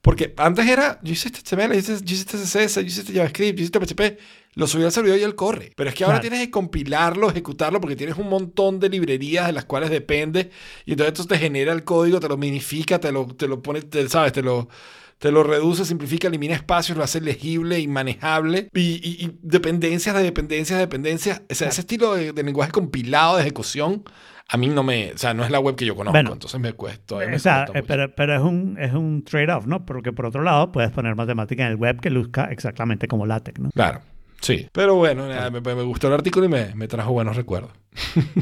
porque 0.02 0.34
antes 0.36 0.68
era, 0.68 1.00
yo 1.02 1.14
hice 1.14 1.28
este 1.28 1.56
HTML, 1.56 1.72
yo 1.72 1.78
hice, 1.78 2.04
yo 2.04 2.14
hice 2.16 2.36
este 2.36 2.36
CSS, 2.36 2.74
yo 2.74 2.80
hice 2.82 3.00
este 3.00 3.14
JavaScript, 3.14 3.58
yo 3.58 3.64
hice 3.64 3.78
este 3.78 3.94
PHP, 3.94 4.20
lo 4.54 4.66
subí 4.66 4.84
al 4.84 4.92
servidor 4.92 5.18
y 5.18 5.22
él 5.22 5.34
corre. 5.34 5.72
Pero 5.76 5.88
es 5.90 5.94
que 5.96 6.04
ahora 6.04 6.18
Claro. 6.20 6.30
tienes 6.30 6.46
que 6.46 6.50
compilarlo, 6.50 7.30
ejecutarlo, 7.30 7.80
porque 7.80 7.96
tienes 7.96 8.16
un 8.16 8.28
montón 8.28 8.80
de 8.80 8.88
librerías 8.88 9.46
de 9.46 9.52
las 9.52 9.64
cuales 9.64 9.90
depende. 9.90 10.50
Y 10.86 10.92
entonces 10.92 11.12
esto 11.18 11.26
te 11.26 11.38
genera 11.38 11.72
el 11.72 11.84
código, 11.84 12.20
te 12.20 12.28
lo 12.28 12.36
minifica, 12.36 12.98
te 13.00 13.10
lo, 13.12 13.26
te 13.26 13.48
lo 13.48 13.62
pone, 13.62 13.82
te- 13.82 14.08
¿sabes? 14.08 14.32
Te 14.32 14.42
lo, 14.42 14.68
te 15.18 15.30
lo 15.32 15.42
reduce, 15.42 15.84
simplifica, 15.84 16.28
elimina 16.28 16.54
espacios, 16.54 16.98
lo 16.98 17.04
hace 17.04 17.20
legible 17.20 17.80
y 17.80 17.88
manejable. 17.88 18.68
Y, 18.74 19.00
y- 19.02 19.24
y 19.24 19.38
dependencias 19.42 20.14
de 20.14 20.22
dependencias 20.22 20.78
de 20.78 20.84
dependencias. 20.84 21.42
O 21.50 21.54
sea, 21.54 21.68
ese 21.68 21.80
estilo 21.80 22.14
de, 22.14 22.32
de 22.32 22.42
lenguaje 22.42 22.72
compilado 22.72 23.36
de 23.36 23.42
ejecución, 23.42 24.02
a 24.48 24.56
mí 24.58 24.68
no 24.68 24.82
me. 24.82 25.12
O 25.12 25.18
sea, 25.18 25.32
no 25.32 25.42
es 25.44 25.50
la 25.50 25.58
web 25.60 25.74
que 25.76 25.86
yo 25.86 25.96
conozco. 25.96 26.12
Bueno, 26.12 26.32
entonces 26.34 26.60
me 26.60 26.74
cuesta. 26.74 27.02
todavía 27.06 27.30
me 27.30 27.36
O 27.36 27.38
sea, 27.38 27.64
cuesta 27.66 27.78
eh, 27.78 27.84
pero, 27.86 28.14
pero 28.14 28.34
es 28.36 28.42
un, 28.42 28.76
es 28.78 28.92
un 28.92 29.24
trade-off, 29.24 29.66
¿no? 29.66 29.86
Porque 29.86 30.12
por 30.12 30.26
otro 30.26 30.42
lado, 30.42 30.70
puedes 30.70 30.90
poner 30.90 31.14
matemática 31.16 31.64
en 31.64 31.70
el 31.70 31.76
web 31.76 32.00
que 32.00 32.10
luzca 32.10 32.44
exactamente 32.52 33.08
como 33.08 33.24
LaTeX, 33.24 33.58
¿no? 33.60 33.70
Claro. 33.70 34.00
Sí. 34.44 34.68
Pero 34.72 34.94
bueno, 34.96 35.26
nada, 35.26 35.50
me, 35.50 35.60
me 35.60 35.82
gustó 35.82 36.06
el 36.08 36.12
artículo 36.14 36.46
y 36.46 36.48
me, 36.48 36.74
me 36.74 36.86
trajo 36.86 37.12
buenos 37.12 37.34
recuerdos. 37.36 37.70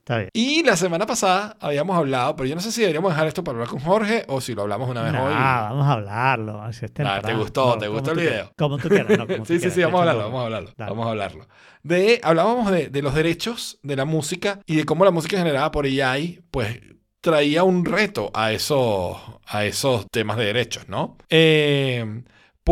Está 0.00 0.16
bien. 0.18 0.30
Y 0.32 0.62
la 0.64 0.76
semana 0.76 1.06
pasada 1.06 1.56
habíamos 1.60 1.96
hablado, 1.96 2.34
pero 2.34 2.48
yo 2.48 2.54
no 2.54 2.60
sé 2.60 2.72
si 2.72 2.80
deberíamos 2.80 3.12
dejar 3.12 3.26
esto 3.28 3.44
para 3.44 3.56
hablar 3.56 3.68
con 3.68 3.80
Jorge 3.80 4.24
o 4.28 4.40
si 4.40 4.54
lo 4.54 4.62
hablamos 4.62 4.88
una 4.88 5.02
vez 5.02 5.12
Nah, 5.12 5.24
hoy. 5.24 5.34
vamos 5.34 5.86
a 5.86 5.92
hablarlo. 5.92 6.60
Ah, 6.62 6.70
temprano. 6.72 7.22
¿te 7.22 7.34
gustó? 7.34 7.78
¿Te 7.78 7.86
gustó 7.86 8.10
el 8.12 8.16
video? 8.18 8.30
quieras, 8.32 8.50
Como 8.56 8.78
tú 8.78 8.88
quieras, 8.88 9.18
no, 9.18 9.26
como 9.26 9.38
tú 9.38 9.44
Sí, 9.44 9.54
sí, 9.54 9.58
quieras, 9.60 9.74
sí, 9.74 9.82
vamos 9.82 9.98
a 9.98 10.00
hablarlo, 10.02 10.22
vamos 10.24 10.40
a 10.40 10.44
hablarlo. 10.44 10.70
Dale. 10.76 10.90
Vamos 10.90 11.06
a 11.06 11.10
hablarlo. 11.10 11.48
De, 11.82 12.20
hablábamos 12.22 12.70
de, 12.72 12.88
de 12.88 13.02
los 13.02 13.14
derechos 13.14 13.78
de 13.82 13.96
la 13.96 14.04
música 14.04 14.60
y 14.66 14.76
de 14.76 14.84
cómo 14.84 15.04
la 15.04 15.10
música 15.10 15.38
generada 15.38 15.70
por 15.70 15.84
AI, 15.84 16.40
pues 16.50 16.80
traía 17.20 17.62
un 17.64 17.84
reto 17.84 18.30
a 18.34 18.52
esos, 18.52 19.16
a 19.46 19.64
esos 19.66 20.06
temas 20.10 20.38
de 20.38 20.46
derechos, 20.46 20.88
¿no? 20.88 21.18
Eh, 21.28 22.22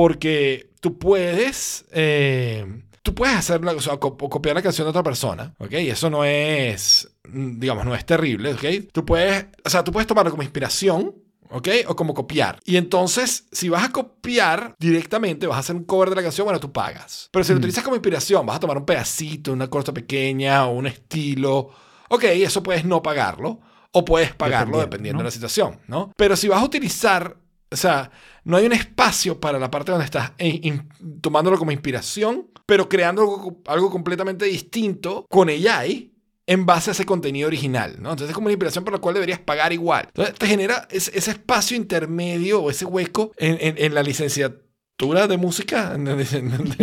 porque 0.02 0.70
tú 0.80 0.96
puedes, 0.96 1.84
eh, 1.90 2.64
tú 3.02 3.16
puedes 3.16 3.34
hacer, 3.34 3.64
la- 3.64 3.72
o 3.72 3.80
sea, 3.80 3.96
co- 3.96 4.16
copiar 4.16 4.54
la 4.54 4.62
canción 4.62 4.84
de 4.84 4.90
otra 4.90 5.02
persona, 5.02 5.52
¿ok? 5.58 5.72
Y 5.72 5.90
eso 5.90 6.08
no 6.08 6.24
es, 6.24 7.08
mm, 7.28 7.58
digamos, 7.58 7.84
no 7.84 7.96
es 7.96 8.06
terrible, 8.06 8.52
¿ok? 8.54 8.64
Tú 8.92 9.04
puedes, 9.04 9.46
o 9.64 9.68
sea, 9.68 9.82
tú 9.82 9.90
puedes 9.90 10.06
tomarlo 10.06 10.30
como 10.30 10.44
inspiración, 10.44 11.16
¿ok? 11.50 11.68
O 11.88 11.96
como 11.96 12.14
copiar. 12.14 12.60
Y 12.64 12.76
entonces, 12.76 13.46
si 13.50 13.68
vas 13.68 13.82
a 13.86 13.90
copiar 13.90 14.76
directamente, 14.78 15.48
vas 15.48 15.56
a 15.56 15.60
hacer 15.60 15.74
un 15.74 15.82
cover 15.82 16.10
de 16.10 16.14
la 16.16 16.22
canción, 16.22 16.44
bueno, 16.44 16.60
tú 16.60 16.70
pagas. 16.72 17.28
Pero 17.32 17.42
si 17.44 17.50
lo 17.50 17.58
utilizas 17.58 17.82
como 17.82 17.96
inspiración, 17.96 18.46
vas 18.46 18.58
a 18.58 18.60
tomar 18.60 18.76
un 18.78 18.86
pedacito, 18.86 19.52
una 19.52 19.66
cosa 19.68 19.92
pequeña 19.92 20.64
o 20.66 20.74
un 20.74 20.86
estilo, 20.86 21.70
ok, 22.08 22.22
eso 22.22 22.62
puedes 22.62 22.84
no 22.84 23.02
pagarlo. 23.02 23.58
O 23.90 24.04
puedes 24.04 24.32
pagarlo 24.32 24.78
Dependiendo, 24.78 24.90
dependiendo 24.90 25.16
¿no? 25.16 25.22
de 25.24 25.28
la 25.28 25.30
situación, 25.32 25.80
¿no? 25.88 26.12
Pero 26.16 26.36
si 26.36 26.46
vas 26.46 26.60
a 26.62 26.64
utilizar, 26.64 27.36
o 27.70 27.76
sea, 27.76 28.10
no 28.44 28.56
hay 28.56 28.66
un 28.66 28.72
espacio 28.72 29.38
para 29.40 29.58
la 29.58 29.70
parte 29.70 29.90
donde 29.92 30.04
estás 30.06 30.32
eh, 30.38 30.60
in- 30.62 30.88
tomándolo 31.20 31.58
como 31.58 31.70
inspiración, 31.72 32.48
pero 32.66 32.88
creando 32.88 33.22
algo, 33.22 33.62
algo 33.66 33.90
completamente 33.90 34.44
distinto 34.46 35.26
con 35.28 35.48
AI 35.48 36.12
en 36.46 36.64
base 36.64 36.90
a 36.90 36.92
ese 36.92 37.04
contenido 37.04 37.46
original, 37.46 37.96
¿no? 38.00 38.10
Entonces 38.10 38.30
es 38.30 38.34
como 38.34 38.46
una 38.46 38.52
inspiración 38.52 38.82
por 38.84 38.94
la 38.94 39.00
cual 39.00 39.14
deberías 39.14 39.38
pagar 39.40 39.72
igual. 39.74 40.06
Entonces 40.08 40.34
te 40.34 40.46
genera 40.46 40.88
ese, 40.90 41.10
ese 41.18 41.32
espacio 41.32 41.76
intermedio 41.76 42.62
o 42.62 42.70
ese 42.70 42.86
hueco 42.86 43.32
en, 43.36 43.58
en- 43.60 43.74
en 43.84 43.94
la 43.94 44.02
licenciatura 44.02 45.26
de 45.28 45.36
música, 45.36 45.92
en 45.94 46.08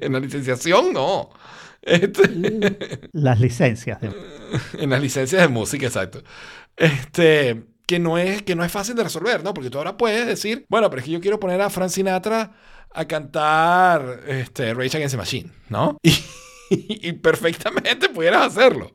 en 0.00 0.12
la 0.12 0.20
licenciación, 0.20 0.92
no. 0.92 1.30
Este- 1.82 3.08
Las 3.12 3.40
licencias. 3.40 4.00
de- 4.00 4.12
en 4.78 4.90
las 4.90 5.00
licencias 5.00 5.42
de 5.42 5.48
música, 5.48 5.86
exacto. 5.86 6.22
Este, 6.76 7.64
que 7.88 7.98
no 7.98 8.18
es, 8.18 8.42
que 8.42 8.54
no 8.54 8.62
es 8.64 8.70
fácil 8.70 8.94
de 8.94 9.02
resolver, 9.02 9.42
¿no? 9.42 9.54
Porque 9.54 9.70
tú 9.70 9.78
ahora 9.78 9.96
puedes 9.96 10.26
decir, 10.26 10.66
bueno, 10.68 10.90
pero 10.90 11.00
es 11.00 11.06
que 11.06 11.10
yo 11.12 11.20
quiero 11.22 11.40
poner 11.40 11.60
a 11.62 11.70
Frank 11.70 11.88
Sinatra 11.88 12.52
a 12.94 13.04
cantar 13.06 14.20
este, 14.28 14.74
Rage 14.74 14.98
Against 14.98 15.14
the 15.14 15.16
Machine, 15.16 15.50
¿no? 15.70 15.96
Y, 16.70 17.08
y 17.08 17.12
perfectamente 17.14 18.10
pudieras 18.10 18.48
hacerlo, 18.48 18.90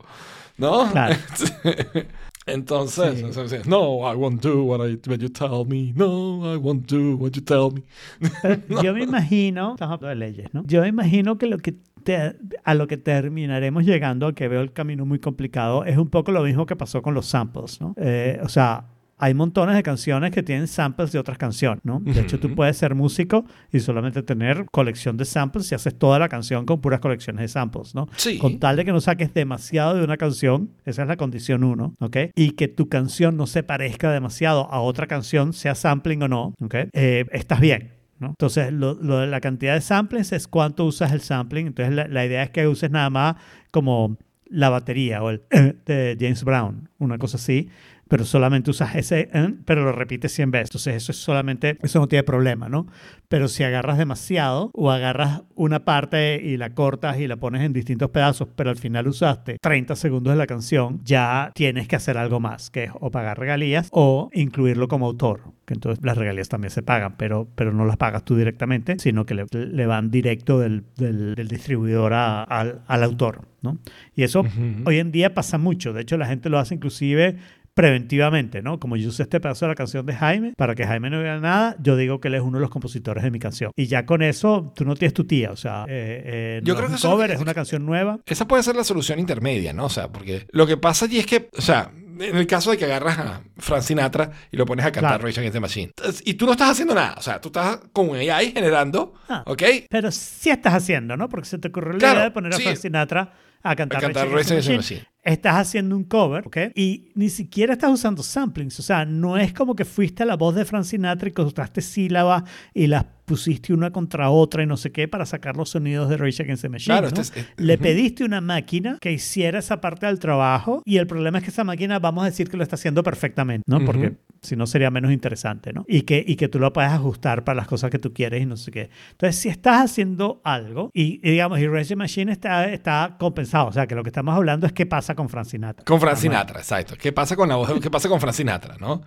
¿no? 0.58 0.88
Claro. 0.92 1.16
Entonces, 2.46 3.18
Sí. 3.18 3.24
entonces, 3.24 3.66
no, 3.66 4.00
I 4.08 4.14
won't 4.14 4.40
do 4.42 4.62
what, 4.64 4.86
I, 4.86 4.96
what 5.08 5.18
you 5.18 5.28
tell 5.30 5.64
me. 5.66 5.92
No, 5.96 6.54
I 6.54 6.56
won't 6.56 6.86
do 6.88 7.16
what 7.16 7.32
you 7.32 7.42
tell 7.42 7.70
me. 7.72 7.82
Pero 8.42 8.82
Yo 8.82 8.92
me 8.94 9.02
imagino, 9.02 9.72
estamos 9.72 9.94
hablando 9.94 10.08
de 10.08 10.14
leyes, 10.14 10.54
¿no? 10.54 10.62
Yo 10.66 10.82
me 10.82 10.88
imagino 10.88 11.36
que 11.38 11.46
lo 11.46 11.58
que 11.58 11.74
te- 12.04 12.36
a 12.62 12.74
lo 12.74 12.86
que 12.86 12.96
terminaremos 12.96 13.84
llegando, 13.84 14.34
que 14.34 14.48
veo 14.48 14.60
el 14.60 14.72
camino 14.72 15.04
muy 15.06 15.18
complicado, 15.18 15.84
es 15.84 15.96
un 15.96 16.08
poco 16.10 16.30
lo 16.32 16.42
mismo 16.42 16.66
que 16.66 16.76
pasó 16.76 17.02
con 17.02 17.14
los 17.14 17.26
samples, 17.26 17.80
¿no? 17.80 17.94
Eh, 17.96 18.38
o 18.42 18.48
sea, 18.48 18.86
hay 19.16 19.32
montones 19.32 19.76
de 19.76 19.82
canciones 19.84 20.32
que 20.32 20.42
tienen 20.42 20.66
samples 20.66 21.12
de 21.12 21.20
otras 21.20 21.38
canciones, 21.38 21.80
¿no? 21.84 22.00
De 22.00 22.20
hecho, 22.20 22.38
tú 22.40 22.52
puedes 22.54 22.76
ser 22.76 22.96
músico 22.96 23.44
y 23.72 23.78
solamente 23.78 24.22
tener 24.24 24.66
colección 24.72 25.16
de 25.16 25.24
samples 25.24 25.70
y 25.70 25.74
haces 25.76 25.96
toda 25.96 26.18
la 26.18 26.28
canción 26.28 26.66
con 26.66 26.80
puras 26.80 26.98
colecciones 27.00 27.40
de 27.42 27.48
samples, 27.48 27.94
¿no? 27.94 28.08
Sí. 28.16 28.38
Con 28.38 28.58
tal 28.58 28.74
de 28.76 28.84
que 28.84 28.90
no 28.92 29.00
saques 29.00 29.32
demasiado 29.32 29.94
de 29.94 30.02
una 30.04 30.16
canción, 30.16 30.70
esa 30.84 31.02
es 31.02 31.08
la 31.08 31.16
condición 31.16 31.62
uno, 31.62 31.94
¿ok? 32.00 32.16
Y 32.34 32.50
que 32.52 32.66
tu 32.66 32.88
canción 32.88 33.36
no 33.36 33.46
se 33.46 33.62
parezca 33.62 34.10
demasiado 34.10 34.68
a 34.72 34.80
otra 34.80 35.06
canción, 35.06 35.52
sea 35.52 35.76
sampling 35.76 36.22
o 36.24 36.28
no, 36.28 36.54
¿ok? 36.60 36.74
Eh, 36.92 37.24
estás 37.32 37.60
bien. 37.60 37.92
Entonces, 38.30 38.72
lo, 38.72 38.94
lo 38.94 39.24
la 39.26 39.40
cantidad 39.40 39.74
de 39.74 39.80
samples 39.80 40.32
es 40.32 40.48
cuánto 40.48 40.84
usas 40.84 41.12
el 41.12 41.20
sampling. 41.20 41.68
Entonces, 41.68 41.94
la, 41.94 42.08
la 42.08 42.24
idea 42.24 42.42
es 42.42 42.50
que 42.50 42.66
uses 42.66 42.90
nada 42.90 43.10
más 43.10 43.36
como 43.70 44.16
la 44.46 44.70
batería 44.70 45.22
o 45.22 45.30
el 45.30 45.42
eh, 45.50 45.74
de 45.84 46.16
James 46.18 46.44
Brown, 46.44 46.88
una 46.98 47.18
cosa 47.18 47.36
así, 47.36 47.68
pero 48.08 48.24
solamente 48.24 48.70
usas 48.70 48.94
ese, 48.96 49.28
eh, 49.32 49.54
pero 49.64 49.82
lo 49.84 49.92
repites 49.92 50.32
100 50.32 50.50
veces. 50.50 50.70
Entonces, 50.70 50.94
eso 50.96 51.12
es 51.12 51.18
solamente, 51.18 51.78
eso 51.82 51.98
no 52.00 52.08
tiene 52.08 52.22
problema, 52.22 52.68
¿no? 52.68 52.86
Pero 53.28 53.48
si 53.48 53.64
agarras 53.64 53.98
demasiado 53.98 54.70
o 54.74 54.90
agarras 54.90 55.42
una 55.54 55.84
parte 55.84 56.40
y 56.44 56.56
la 56.56 56.74
cortas 56.74 57.18
y 57.18 57.26
la 57.26 57.36
pones 57.36 57.62
en 57.62 57.72
distintos 57.72 58.10
pedazos, 58.10 58.48
pero 58.54 58.70
al 58.70 58.76
final 58.76 59.08
usaste 59.08 59.56
30 59.60 59.96
segundos 59.96 60.32
de 60.34 60.38
la 60.38 60.46
canción, 60.46 61.00
ya 61.04 61.50
tienes 61.54 61.88
que 61.88 61.96
hacer 61.96 62.18
algo 62.18 62.38
más, 62.40 62.70
que 62.70 62.84
es 62.84 62.90
o 63.00 63.10
pagar 63.10 63.38
regalías 63.38 63.88
o 63.90 64.30
incluirlo 64.34 64.86
como 64.88 65.06
autor. 65.06 65.40
Que 65.64 65.72
entonces 65.74 66.04
las 66.04 66.18
regalías 66.18 66.50
también 66.50 66.70
se 66.70 66.82
pagan, 66.82 67.16
pero, 67.16 67.48
pero 67.54 67.72
no 67.72 67.86
las 67.86 67.96
pagas 67.96 68.22
tú 68.24 68.36
directamente, 68.36 68.96
sino 68.98 69.24
que 69.24 69.34
le, 69.34 69.46
le 69.50 69.86
van 69.86 70.10
directo 70.10 70.58
del, 70.60 70.84
del- 70.96 71.34
del 71.34 71.48
distribuidor 71.48 72.12
a- 72.12 72.42
al, 72.42 72.82
al 72.86 73.02
autor, 73.02 73.48
¿no? 73.62 73.78
Y 74.14 74.24
eso 74.24 74.40
Ujú. 74.40 74.82
hoy 74.84 74.98
en 74.98 75.10
día 75.10 75.32
pasa 75.32 75.56
mucho. 75.56 75.94
De 75.94 76.02
hecho, 76.02 76.18
la 76.18 76.26
gente 76.26 76.50
lo 76.50 76.58
hace 76.58 76.74
inclusive 76.74 77.36
preventivamente, 77.74 78.62
¿no? 78.62 78.78
Como 78.80 78.96
yo 78.96 79.08
usé 79.08 79.24
este 79.24 79.40
pedazo 79.40 79.66
de 79.66 79.70
la 79.70 79.74
canción 79.74 80.06
de 80.06 80.14
Jaime, 80.14 80.54
para 80.56 80.74
que 80.74 80.86
Jaime 80.86 81.10
no 81.10 81.20
vea 81.20 81.38
nada, 81.38 81.76
yo 81.80 81.96
digo 81.96 82.20
que 82.20 82.28
él 82.28 82.34
es 82.34 82.40
uno 82.42 82.58
de 82.58 82.62
los 82.62 82.70
compositores 82.70 83.22
de 83.24 83.30
mi 83.30 83.38
canción. 83.38 83.72
Y 83.76 83.86
ya 83.86 84.06
con 84.06 84.22
eso, 84.22 84.72
tú 84.74 84.84
no 84.84 84.94
tienes 84.94 85.12
tu 85.14 85.24
tía, 85.24 85.50
o 85.50 85.56
sea, 85.56 85.84
eh, 85.88 86.22
eh, 86.24 86.60
Yo 86.64 86.74
no 86.74 86.78
creo 86.80 86.94
es 86.94 87.00
que 87.00 87.06
un 87.06 87.10
es 87.12 87.14
cover, 87.16 87.28
que- 87.30 87.34
es 87.36 87.40
una 87.42 87.54
canción 87.54 87.84
nueva. 87.84 88.18
Esa 88.26 88.46
puede 88.48 88.62
ser 88.62 88.76
la 88.76 88.84
solución 88.84 89.18
intermedia, 89.18 89.72
¿no? 89.72 89.86
O 89.86 89.90
sea, 89.90 90.08
porque 90.08 90.46
lo 90.52 90.66
que 90.66 90.76
pasa 90.76 91.04
allí 91.06 91.18
es 91.18 91.26
que, 91.26 91.48
o 91.56 91.60
sea, 91.60 91.90
en 92.20 92.36
el 92.36 92.46
caso 92.46 92.70
de 92.70 92.78
que 92.78 92.84
agarras 92.84 93.18
a 93.18 93.40
Frank 93.58 93.82
Sinatra 93.82 94.30
y 94.52 94.56
lo 94.56 94.64
pones 94.66 94.86
a 94.86 94.92
cantar 94.92 95.12
Claro. 95.18 95.26
Rage 95.26 95.40
Against 95.40 95.54
the 95.54 95.60
Machine, 95.60 95.92
y 96.24 96.34
tú 96.34 96.46
no 96.46 96.52
estás 96.52 96.70
haciendo 96.70 96.94
nada, 96.94 97.16
o 97.18 97.22
sea, 97.22 97.40
tú 97.40 97.48
estás 97.48 97.80
con 97.92 98.14
AI 98.14 98.52
generando, 98.52 99.14
Ah. 99.28 99.42
¿ok? 99.46 99.62
Pero 99.90 100.12
sí 100.12 100.48
estás 100.50 100.74
haciendo, 100.74 101.16
¿no? 101.16 101.28
Porque 101.28 101.46
se 101.48 101.58
te 101.58 101.68
ocurrió 101.68 101.94
la 101.94 101.98
Claro, 101.98 102.14
idea 102.14 102.24
de 102.26 102.30
poner 102.30 102.52
a 102.54 102.56
sí. 102.56 102.62
Frank 102.62 102.76
Sinatra 102.76 103.32
a 103.66 103.74
cantar, 103.74 103.98
A 103.98 104.00
cantar 104.02 104.28
Rage 104.28 104.50
Against 104.52 104.68
the 104.68 104.76
Machine. 104.76 105.00
Estás 105.22 105.56
haciendo 105.56 105.96
un 105.96 106.04
cover, 106.04 106.46
¿ok? 106.46 106.56
Y 106.74 107.08
ni 107.14 107.30
siquiera 107.30 107.72
estás 107.72 107.90
usando 107.90 108.22
samplings. 108.22 108.78
O 108.78 108.82
sea, 108.82 109.06
no 109.06 109.38
es 109.38 109.54
como 109.54 109.74
que 109.74 109.86
fuiste 109.86 110.22
a 110.22 110.26
la 110.26 110.36
voz 110.36 110.54
de 110.54 110.66
Frank 110.66 110.84
Sinatra 110.84 111.30
y 111.30 111.32
cortaste 111.32 111.80
sílabas 111.80 112.44
y 112.74 112.86
las 112.88 113.06
pusiste 113.24 113.72
una 113.72 113.90
contra 113.90 114.28
otra 114.28 114.62
y 114.62 114.66
no 114.66 114.76
sé 114.76 114.92
qué 114.92 115.08
para 115.08 115.24
sacar 115.24 115.56
los 115.56 115.70
sonidos 115.70 116.10
de 116.10 116.18
Rage 116.18 116.42
Against 116.42 116.62
the 116.62 116.68
Machine. 116.68 116.92
Claro, 116.98 117.10
¿no? 117.10 117.22
este 117.22 117.40
es- 117.40 117.46
eh, 117.46 117.50
Le 117.56 117.74
ujú. 117.76 117.82
pediste 117.84 118.22
una 118.24 118.42
máquina 118.42 118.98
que 119.00 119.12
hiciera 119.12 119.60
esa 119.60 119.80
parte 119.80 120.04
del 120.04 120.18
trabajo 120.18 120.82
y 120.84 120.98
el 120.98 121.06
problema 121.06 121.38
es 121.38 121.44
que 121.44 121.50
esa 121.50 121.64
máquina, 121.64 121.98
vamos 121.98 122.22
a 122.24 122.26
decir 122.26 122.50
que 122.50 122.58
lo 122.58 122.62
está 122.62 122.74
haciendo 122.76 123.02
perfectamente, 123.02 123.64
¿no? 123.66 123.82
Porque 123.82 124.08
Ujú. 124.08 124.16
Si 124.44 124.56
no 124.56 124.66
sería 124.66 124.90
menos 124.90 125.12
interesante, 125.12 125.72
¿no? 125.72 125.84
Y 125.88 126.02
que, 126.02 126.24
y 126.26 126.36
que 126.36 126.48
tú 126.48 126.58
lo 126.58 126.72
puedes 126.72 126.90
ajustar 126.90 127.44
para 127.44 127.56
las 127.56 127.66
cosas 127.66 127.90
que 127.90 127.98
tú 127.98 128.12
quieres 128.12 128.42
y 128.42 128.46
no 128.46 128.56
sé 128.56 128.70
qué. 128.70 128.90
Entonces, 129.10 129.40
si 129.40 129.48
estás 129.48 129.90
haciendo 129.90 130.40
algo 130.44 130.90
y, 130.92 131.20
y 131.26 131.32
digamos, 131.32 131.58
y 131.58 131.66
Rage 131.66 131.96
Machine 131.96 132.32
está, 132.32 132.66
está 132.66 133.16
compensado, 133.18 133.66
o 133.68 133.72
sea, 133.72 133.86
que 133.86 133.94
lo 133.94 134.02
que 134.02 134.10
estamos 134.10 134.34
hablando 134.34 134.66
es 134.66 134.72
qué 134.72 134.86
pasa 134.86 135.14
con 135.14 135.28
Frank 135.28 135.46
Sinatra. 135.46 135.84
Con. 135.84 136.04
Sinatra, 136.16 136.60
exacto. 136.60 136.94
¿Qué 136.98 137.12
pasa 137.12 137.34
con 137.34 137.48
la 137.48 137.56
voz? 137.56 137.80
¿Qué 137.80 137.90
pasa 137.90 138.08
con 138.08 138.20
Frank 138.20 138.34
Sinatra, 138.34 138.76
no? 138.78 139.00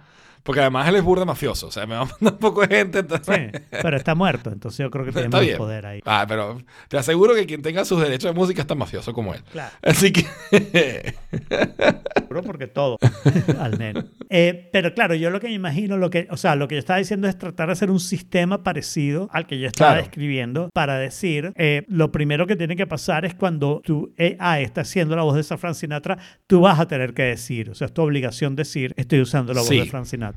Porque 0.48 0.62
además 0.62 0.88
él 0.88 0.96
es 0.96 1.04
burda 1.04 1.26
mafioso, 1.26 1.68
o 1.68 1.72
sea, 1.72 1.86
me 1.86 1.94
va 1.96 2.02
a 2.02 2.06
mandar 2.06 2.34
un 2.34 2.40
poco 2.40 2.62
de 2.66 2.76
gente, 2.76 3.00
entonces... 3.00 3.52
Sí, 3.54 3.60
pero 3.82 3.98
está 3.98 4.16
muerto, 4.16 4.50
entonces 4.50 4.80
yo 4.80 4.90
creo 4.90 5.06
que 5.06 5.12
tiene 5.12 5.26
Está 5.28 5.38
más 5.38 5.46
bien. 5.46 5.58
poder 5.58 5.86
ahí. 5.86 6.00
Ah, 6.06 6.26
pero 6.28 6.60
te 6.88 6.98
aseguro 6.98 7.36
que 7.36 7.46
quien 7.46 7.62
tenga 7.62 7.84
sus 7.86 8.02
derechos 8.02 8.34
de 8.34 8.40
música 8.40 8.62
es 8.62 8.68
tan 8.68 8.78
mafioso 8.80 9.14
como 9.14 9.34
él. 9.36 9.44
Claro. 9.52 9.76
Así 9.84 10.12
que... 10.12 10.26
Seguro 12.18 12.44
porque 12.44 12.68
todo, 12.68 12.98
al 13.60 13.78
menos. 13.78 14.06
Eh, 14.30 14.70
pero 14.72 14.94
claro, 14.94 15.16
yo 15.16 15.30
lo 15.30 15.40
que 15.40 15.48
me 15.48 15.54
imagino, 15.54 15.98
lo 15.98 16.10
que, 16.10 16.28
o 16.32 16.38
sea, 16.38 16.56
lo 16.56 16.68
que 16.68 16.76
yo 16.76 16.80
estaba 16.80 17.00
diciendo 17.00 17.28
es 17.28 17.38
tratar 17.38 17.68
de 17.68 17.74
hacer 17.74 17.92
un 17.92 18.00
sistema 18.00 18.64
parecido 18.64 19.30
al 19.32 19.48
que 19.48 19.60
yo 19.60 19.68
estaba 19.68 19.92
Claro. 19.92 20.02
describiendo 20.04 20.70
para 20.74 20.98
decir, 20.98 21.54
eh, 21.56 21.84
lo 21.88 22.12
primero 22.12 22.48
que 22.48 22.56
tiene 22.56 22.76
que 22.76 22.88
pasar 22.88 23.26
es 23.26 23.36
cuando 23.36 23.82
tu 23.84 24.14
AI 24.18 24.64
está 24.64 24.82
haciendo 24.82 25.16
la 25.16 25.24
voz 25.24 25.36
de 25.36 25.42
esa 25.42 25.58
Frank 25.58 25.76
Sinatra, 25.76 26.18
tú 26.48 26.62
vas 26.62 26.80
a 26.80 26.88
tener 26.88 27.14
que 27.14 27.24
decir, 27.24 27.70
o 27.70 27.76
sea, 27.76 27.88
es 27.88 27.94
tu 27.94 28.02
obligación 28.02 28.56
decir, 28.56 28.94
estoy 28.98 29.22
usando 29.22 29.54
la 29.54 29.62
voz 29.62 29.70
Sí. 29.70 29.80
de 29.80 29.86
Frank 29.86 30.06
Sinatra. 30.06 30.37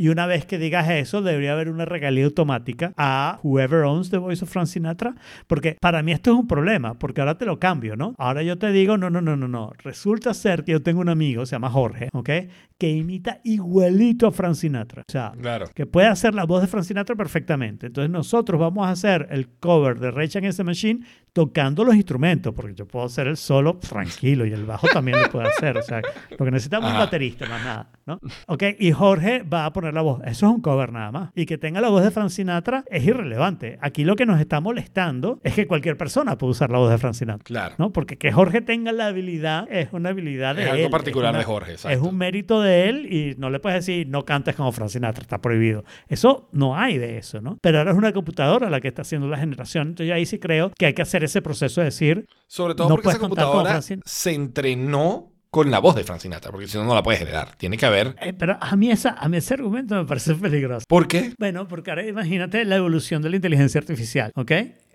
Y 0.00 0.10
una 0.10 0.26
vez 0.26 0.46
que 0.46 0.58
digas 0.58 0.88
eso, 0.90 1.22
debería 1.22 1.54
haber 1.54 1.68
una 1.68 1.84
regalía 1.84 2.24
automática 2.24 2.92
a 2.96 3.40
whoever 3.42 3.82
owns 3.82 4.10
the 4.10 4.18
voice 4.18 4.44
of 4.44 4.50
Frank 4.50 4.68
Sinatra, 4.68 5.16
porque 5.48 5.76
para 5.80 6.04
mí 6.04 6.12
esto 6.12 6.30
es 6.30 6.36
un 6.38 6.46
problema, 6.46 6.94
porque 6.94 7.20
ahora 7.20 7.36
te 7.36 7.44
lo 7.44 7.58
cambio, 7.58 7.96
¿no? 7.96 8.14
Ahora 8.16 8.44
yo 8.44 8.56
te 8.58 8.70
digo, 8.70 8.96
no, 8.96 9.10
no, 9.10 9.20
no, 9.20 9.36
no, 9.36 9.48
no. 9.48 9.72
Resulta 9.82 10.32
ser 10.34 10.62
que 10.62 10.70
yo 10.70 10.82
tengo 10.84 11.00
un 11.00 11.08
amigo, 11.08 11.44
se 11.46 11.56
llama 11.56 11.68
Jorge, 11.68 12.10
¿ok? 12.12 12.30
Que 12.78 12.90
imita 12.90 13.40
igualito 13.42 14.28
a 14.28 14.30
Frank 14.30 14.54
Sinatra. 14.54 15.02
O 15.08 15.10
sea, 15.10 15.32
Claro. 15.40 15.66
que 15.74 15.84
puede 15.84 16.06
hacer 16.06 16.32
la 16.32 16.44
voz 16.44 16.60
de 16.62 16.68
Frank 16.68 16.84
Sinatra 16.84 17.16
perfectamente. 17.16 17.86
Entonces 17.88 18.08
nosotros 18.10 18.60
vamos 18.60 18.86
a 18.86 18.90
hacer 18.90 19.26
el 19.30 19.48
cover 19.58 19.98
de 19.98 20.12
Rage 20.12 20.38
Against 20.38 20.58
the 20.58 20.64
Machine 20.64 21.00
tocando 21.32 21.84
los 21.84 21.94
instrumentos, 21.96 22.54
porque 22.54 22.74
yo 22.74 22.86
puedo 22.86 23.04
hacer 23.06 23.26
el 23.26 23.36
solo 23.36 23.78
tranquilo 23.78 24.46
y 24.46 24.52
el 24.52 24.64
bajo 24.64 24.86
también 24.88 25.20
lo 25.20 25.28
puedo 25.30 25.46
hacer. 25.46 25.76
O 25.76 25.82
sea, 25.82 26.00
lo 26.30 26.44
que 26.44 26.50
necesitamos 26.50 26.88
es 26.88 26.94
un 26.94 27.00
baterista, 27.00 27.48
más 27.48 27.64
nada, 27.64 27.90
¿no? 28.06 28.20
Ok, 28.46 28.62
y 28.78 28.92
Jorge 28.92 29.42
va 29.42 29.66
a 29.66 29.72
poner 29.72 29.87
la 29.92 30.02
voz. 30.02 30.20
Eso 30.24 30.46
es 30.46 30.52
un 30.52 30.60
cover 30.60 30.92
nada 30.92 31.10
más. 31.12 31.30
Y 31.34 31.46
que 31.46 31.58
tenga 31.58 31.80
la 31.80 31.88
voz 31.88 32.02
de 32.04 32.10
Frank 32.10 32.30
Sinatra 32.30 32.84
es 32.90 33.04
irrelevante. 33.04 33.78
Aquí 33.80 34.04
lo 34.04 34.16
que 34.16 34.26
nos 34.26 34.40
está 34.40 34.60
molestando 34.60 35.40
es 35.44 35.54
que 35.54 35.66
cualquier 35.66 35.96
persona 35.96 36.36
puede 36.38 36.52
usar 36.52 36.70
la 36.70 36.78
voz 36.78 36.90
de 36.90 36.98
Frank 36.98 37.14
Sinatra. 37.14 37.44
Claro. 37.44 37.74
¿no? 37.78 37.92
Porque 37.92 38.16
que 38.18 38.32
Jorge 38.32 38.60
tenga 38.60 38.92
la 38.92 39.06
habilidad 39.06 39.66
es 39.70 39.88
una 39.92 40.10
habilidad 40.10 40.54
de 40.56 40.62
Es 40.64 40.68
él. 40.70 40.76
algo 40.76 40.90
particular 40.90 41.30
una- 41.30 41.38
de 41.40 41.44
Jorge, 41.44 41.72
Es 41.74 41.84
exacto. 41.84 42.08
un 42.08 42.16
mérito 42.16 42.60
de 42.60 42.88
él 42.88 43.12
y 43.12 43.34
no 43.38 43.50
le 43.50 43.60
puedes 43.60 43.84
decir 43.86 44.06
no 44.08 44.24
cantes 44.24 44.54
como 44.54 44.72
Frank 44.72 44.88
Sinatra, 44.90 45.22
está 45.22 45.40
prohibido. 45.40 45.84
Eso 46.08 46.48
no 46.52 46.76
hay 46.76 46.98
de 46.98 47.18
eso, 47.18 47.40
¿no? 47.40 47.58
Pero 47.60 47.78
ahora 47.78 47.90
es 47.92 47.96
una 47.96 48.12
computadora 48.12 48.70
la 48.70 48.80
que 48.80 48.88
está 48.88 49.02
haciendo 49.02 49.28
la 49.28 49.38
generación. 49.38 49.88
Entonces 49.88 50.14
ahí 50.14 50.26
sí 50.26 50.38
creo 50.38 50.70
que 50.76 50.86
hay 50.86 50.94
que 50.94 51.02
hacer 51.02 51.24
ese 51.24 51.42
proceso 51.42 51.80
de 51.80 51.86
decir, 51.86 52.26
Sobre 52.46 52.74
todo 52.74 52.88
No 52.88 52.94
porque 52.94 53.10
esa 53.10 53.18
computadora 53.18 53.80
se 53.82 54.34
entrenó 54.34 55.32
con 55.50 55.70
la 55.70 55.78
voz 55.78 55.96
de 55.96 56.04
Frank 56.04 56.20
Sinatra, 56.20 56.50
porque 56.50 56.66
si 56.66 56.76
no, 56.78 56.84
no 56.84 56.94
la 56.94 57.02
puedes 57.02 57.18
generar. 57.20 57.56
Tiene 57.56 57.76
que 57.76 57.86
haber... 57.86 58.16
eh, 58.20 58.32
pero 58.32 58.58
a 58.60 58.76
mí, 58.76 58.90
esa, 58.90 59.10
a 59.10 59.28
mí 59.28 59.38
ese 59.38 59.54
argumento 59.54 59.94
me 59.94 60.04
parece 60.04 60.34
peligroso. 60.34 60.84
¿Por 60.88 61.08
qué? 61.08 61.32
Bueno, 61.38 61.66
porque 61.68 61.90
ahora 61.90 62.06
imagínate 62.06 62.64
la 62.64 62.76
evolución 62.76 63.22
de 63.22 63.30
la 63.30 63.36
inteligencia 63.36 63.80
artificial, 63.80 64.32
¿ok? 64.34 64.52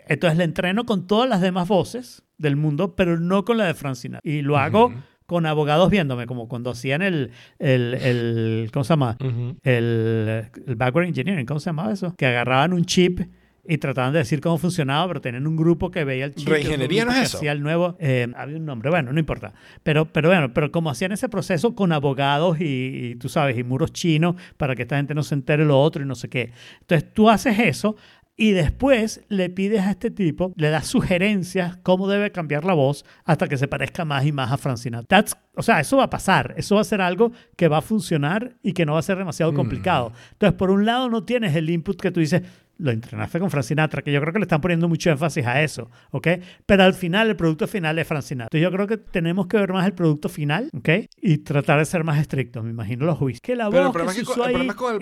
Entonces 0.08 0.38
le 0.38 0.44
entreno 0.44 0.86
con 0.86 1.08
todas 1.08 1.30
las 1.30 1.42
demás 1.42 1.68
voces 1.68 2.24
del 2.38 2.56
mundo, 2.56 2.96
pero 2.96 3.20
no 3.20 3.46
con 3.46 3.58
la 3.58 3.66
de 3.66 3.74
Frank 3.74 3.96
Sinatra. 3.96 4.30
Y 4.30 4.42
lo 4.42 4.58
hago 4.58 4.94
con 5.26 5.46
abogados 5.46 5.90
viéndome, 5.90 6.28
como 6.28 6.50
cuando 6.50 6.72
hacían 6.72 7.02
el, 7.02 7.32
el, 7.58 7.94
el 7.94 8.70
¿cómo 8.74 8.84
se 8.84 8.90
llama? 8.90 9.18
El, 9.64 10.50
el 10.68 10.76
backward 10.76 11.08
engineering, 11.08 11.46
¿cómo 11.46 11.62
se 11.62 11.70
llamaba 11.70 11.94
eso? 11.94 12.14
Que 12.18 12.26
agarraban 12.26 12.74
un 12.74 12.86
chip 12.86 13.22
y 13.66 13.78
trataban 13.78 14.12
de 14.14 14.20
decir 14.20 14.42
cómo 14.42 14.58
funcionaba, 14.58 15.08
pero 15.08 15.22
tenían 15.22 15.48
un 15.48 15.56
grupo 15.56 15.90
que 15.90 16.04
veía 16.04 16.26
el 16.26 16.36
chip. 16.36 16.50
¿Reingeniería 16.50 17.06
no 17.06 17.12
es 17.12 17.18
eso? 17.24 17.38
Hacía 17.38 17.54
el 17.54 17.62
nuevo, 17.62 17.96
eh, 18.00 18.28
había 18.36 18.58
un 18.58 18.66
nombre, 18.66 18.90
bueno, 18.90 19.14
no 19.14 19.20
importa. 19.20 19.54
Pero, 19.84 20.06
pero 20.12 20.28
bueno, 20.30 20.54
pero 20.54 20.72
como 20.72 20.90
hacían 20.90 21.14
ese 21.14 21.30
proceso 21.30 21.74
con 21.74 21.94
abogados 21.94 22.60
y, 22.60 22.64
y 23.12 23.16
tú 23.16 23.30
sabes, 23.30 23.58
y 23.58 23.64
muros 23.64 23.94
chinos 23.94 24.36
para 24.58 24.76
que 24.76 24.82
esta 24.82 24.98
gente 24.98 25.14
no 25.16 25.24
se 25.24 25.36
entere 25.36 25.64
lo 25.64 25.80
otro 25.80 26.04
y 26.04 26.06
no 26.06 26.16
sé 26.16 26.28
qué. 26.30 26.52
Entonces 26.82 27.14
tú 27.14 27.30
haces 27.30 27.58
eso 27.60 27.96
y 28.36 28.52
después 28.52 29.24
le 29.30 29.50
pides 29.52 29.82
a 29.82 29.92
este 29.92 30.10
tipo, 30.10 30.54
le 30.58 30.70
das 30.72 30.88
sugerencias 30.88 31.78
cómo 31.84 32.08
debe 32.10 32.32
cambiar 32.32 32.66
la 32.66 32.74
voz 32.74 33.06
hasta 33.26 33.48
que 33.48 33.58
se 33.58 33.68
parezca 33.68 34.06
más 34.06 34.26
y 34.26 34.32
más 34.32 34.52
a 34.52 34.58
Frank 34.58 34.78
Sinatra. 34.78 35.20
That's- 35.20 35.38
o 35.56 35.62
sea, 35.62 35.80
eso 35.80 35.98
va 35.98 36.06
a 36.06 36.10
pasar, 36.10 36.54
eso 36.58 36.76
va 36.76 36.82
a 36.82 36.84
ser 36.84 37.00
algo 37.00 37.32
que 37.56 37.68
va 37.68 37.78
a 37.78 37.82
funcionar 37.82 38.56
y 38.64 38.74
que 38.74 38.86
no 38.88 38.94
va 38.94 39.00
a 39.00 39.04
ser 39.04 39.20
demasiado 39.20 39.54
complicado. 39.54 40.12
Entonces, 40.32 40.58
por 40.58 40.72
un 40.72 40.84
lado 40.86 41.10
no 41.10 41.24
tienes 41.26 41.56
el 41.56 41.70
input 41.70 42.02
que 42.02 42.10
tú 42.10 42.20
dices, 42.22 42.42
lo 42.78 42.92
entrenaste 42.92 43.40
con 43.40 43.50
Frank 43.52 43.64
Sinatra, 43.64 44.02
que 44.02 44.12
yo 44.12 44.20
creo 44.20 44.34
que 44.34 44.40
le 44.40 44.44
están 44.44 44.60
poniendo 44.62 44.88
mucho 44.90 45.10
énfasis 45.12 45.46
a 45.46 45.62
eso, 45.62 45.90
¿ok? 46.12 46.28
Pero 46.66 46.84
al 46.84 46.94
final, 46.94 47.30
el 47.30 47.36
producto 47.36 47.68
final 47.68 47.98
es 48.00 48.08
Frank 48.08 48.24
Sinatra. 48.24 48.48
Entonces, 48.58 48.64
yo 48.64 48.72
creo 48.76 48.88
que 48.88 48.98
tenemos 48.98 49.48
que 49.48 49.58
ver 49.58 49.72
más 49.72 49.86
el 49.86 49.94
producto 49.94 50.28
final, 50.30 50.70
¿ok? 50.76 50.90
Y 51.22 51.38
tratar 51.40 51.80
de 51.80 51.86
ser 51.86 52.04
más 52.04 52.20
estrictos, 52.20 52.64
me 52.64 52.72
imagino 52.72 53.06
los 53.06 53.18
juicios. 53.18 53.42
Que 53.42 53.56
la 53.56 53.70
voz 53.70 53.94
que 53.96 54.04
es 54.04 54.16
que 54.18 54.26
con- 54.26 54.52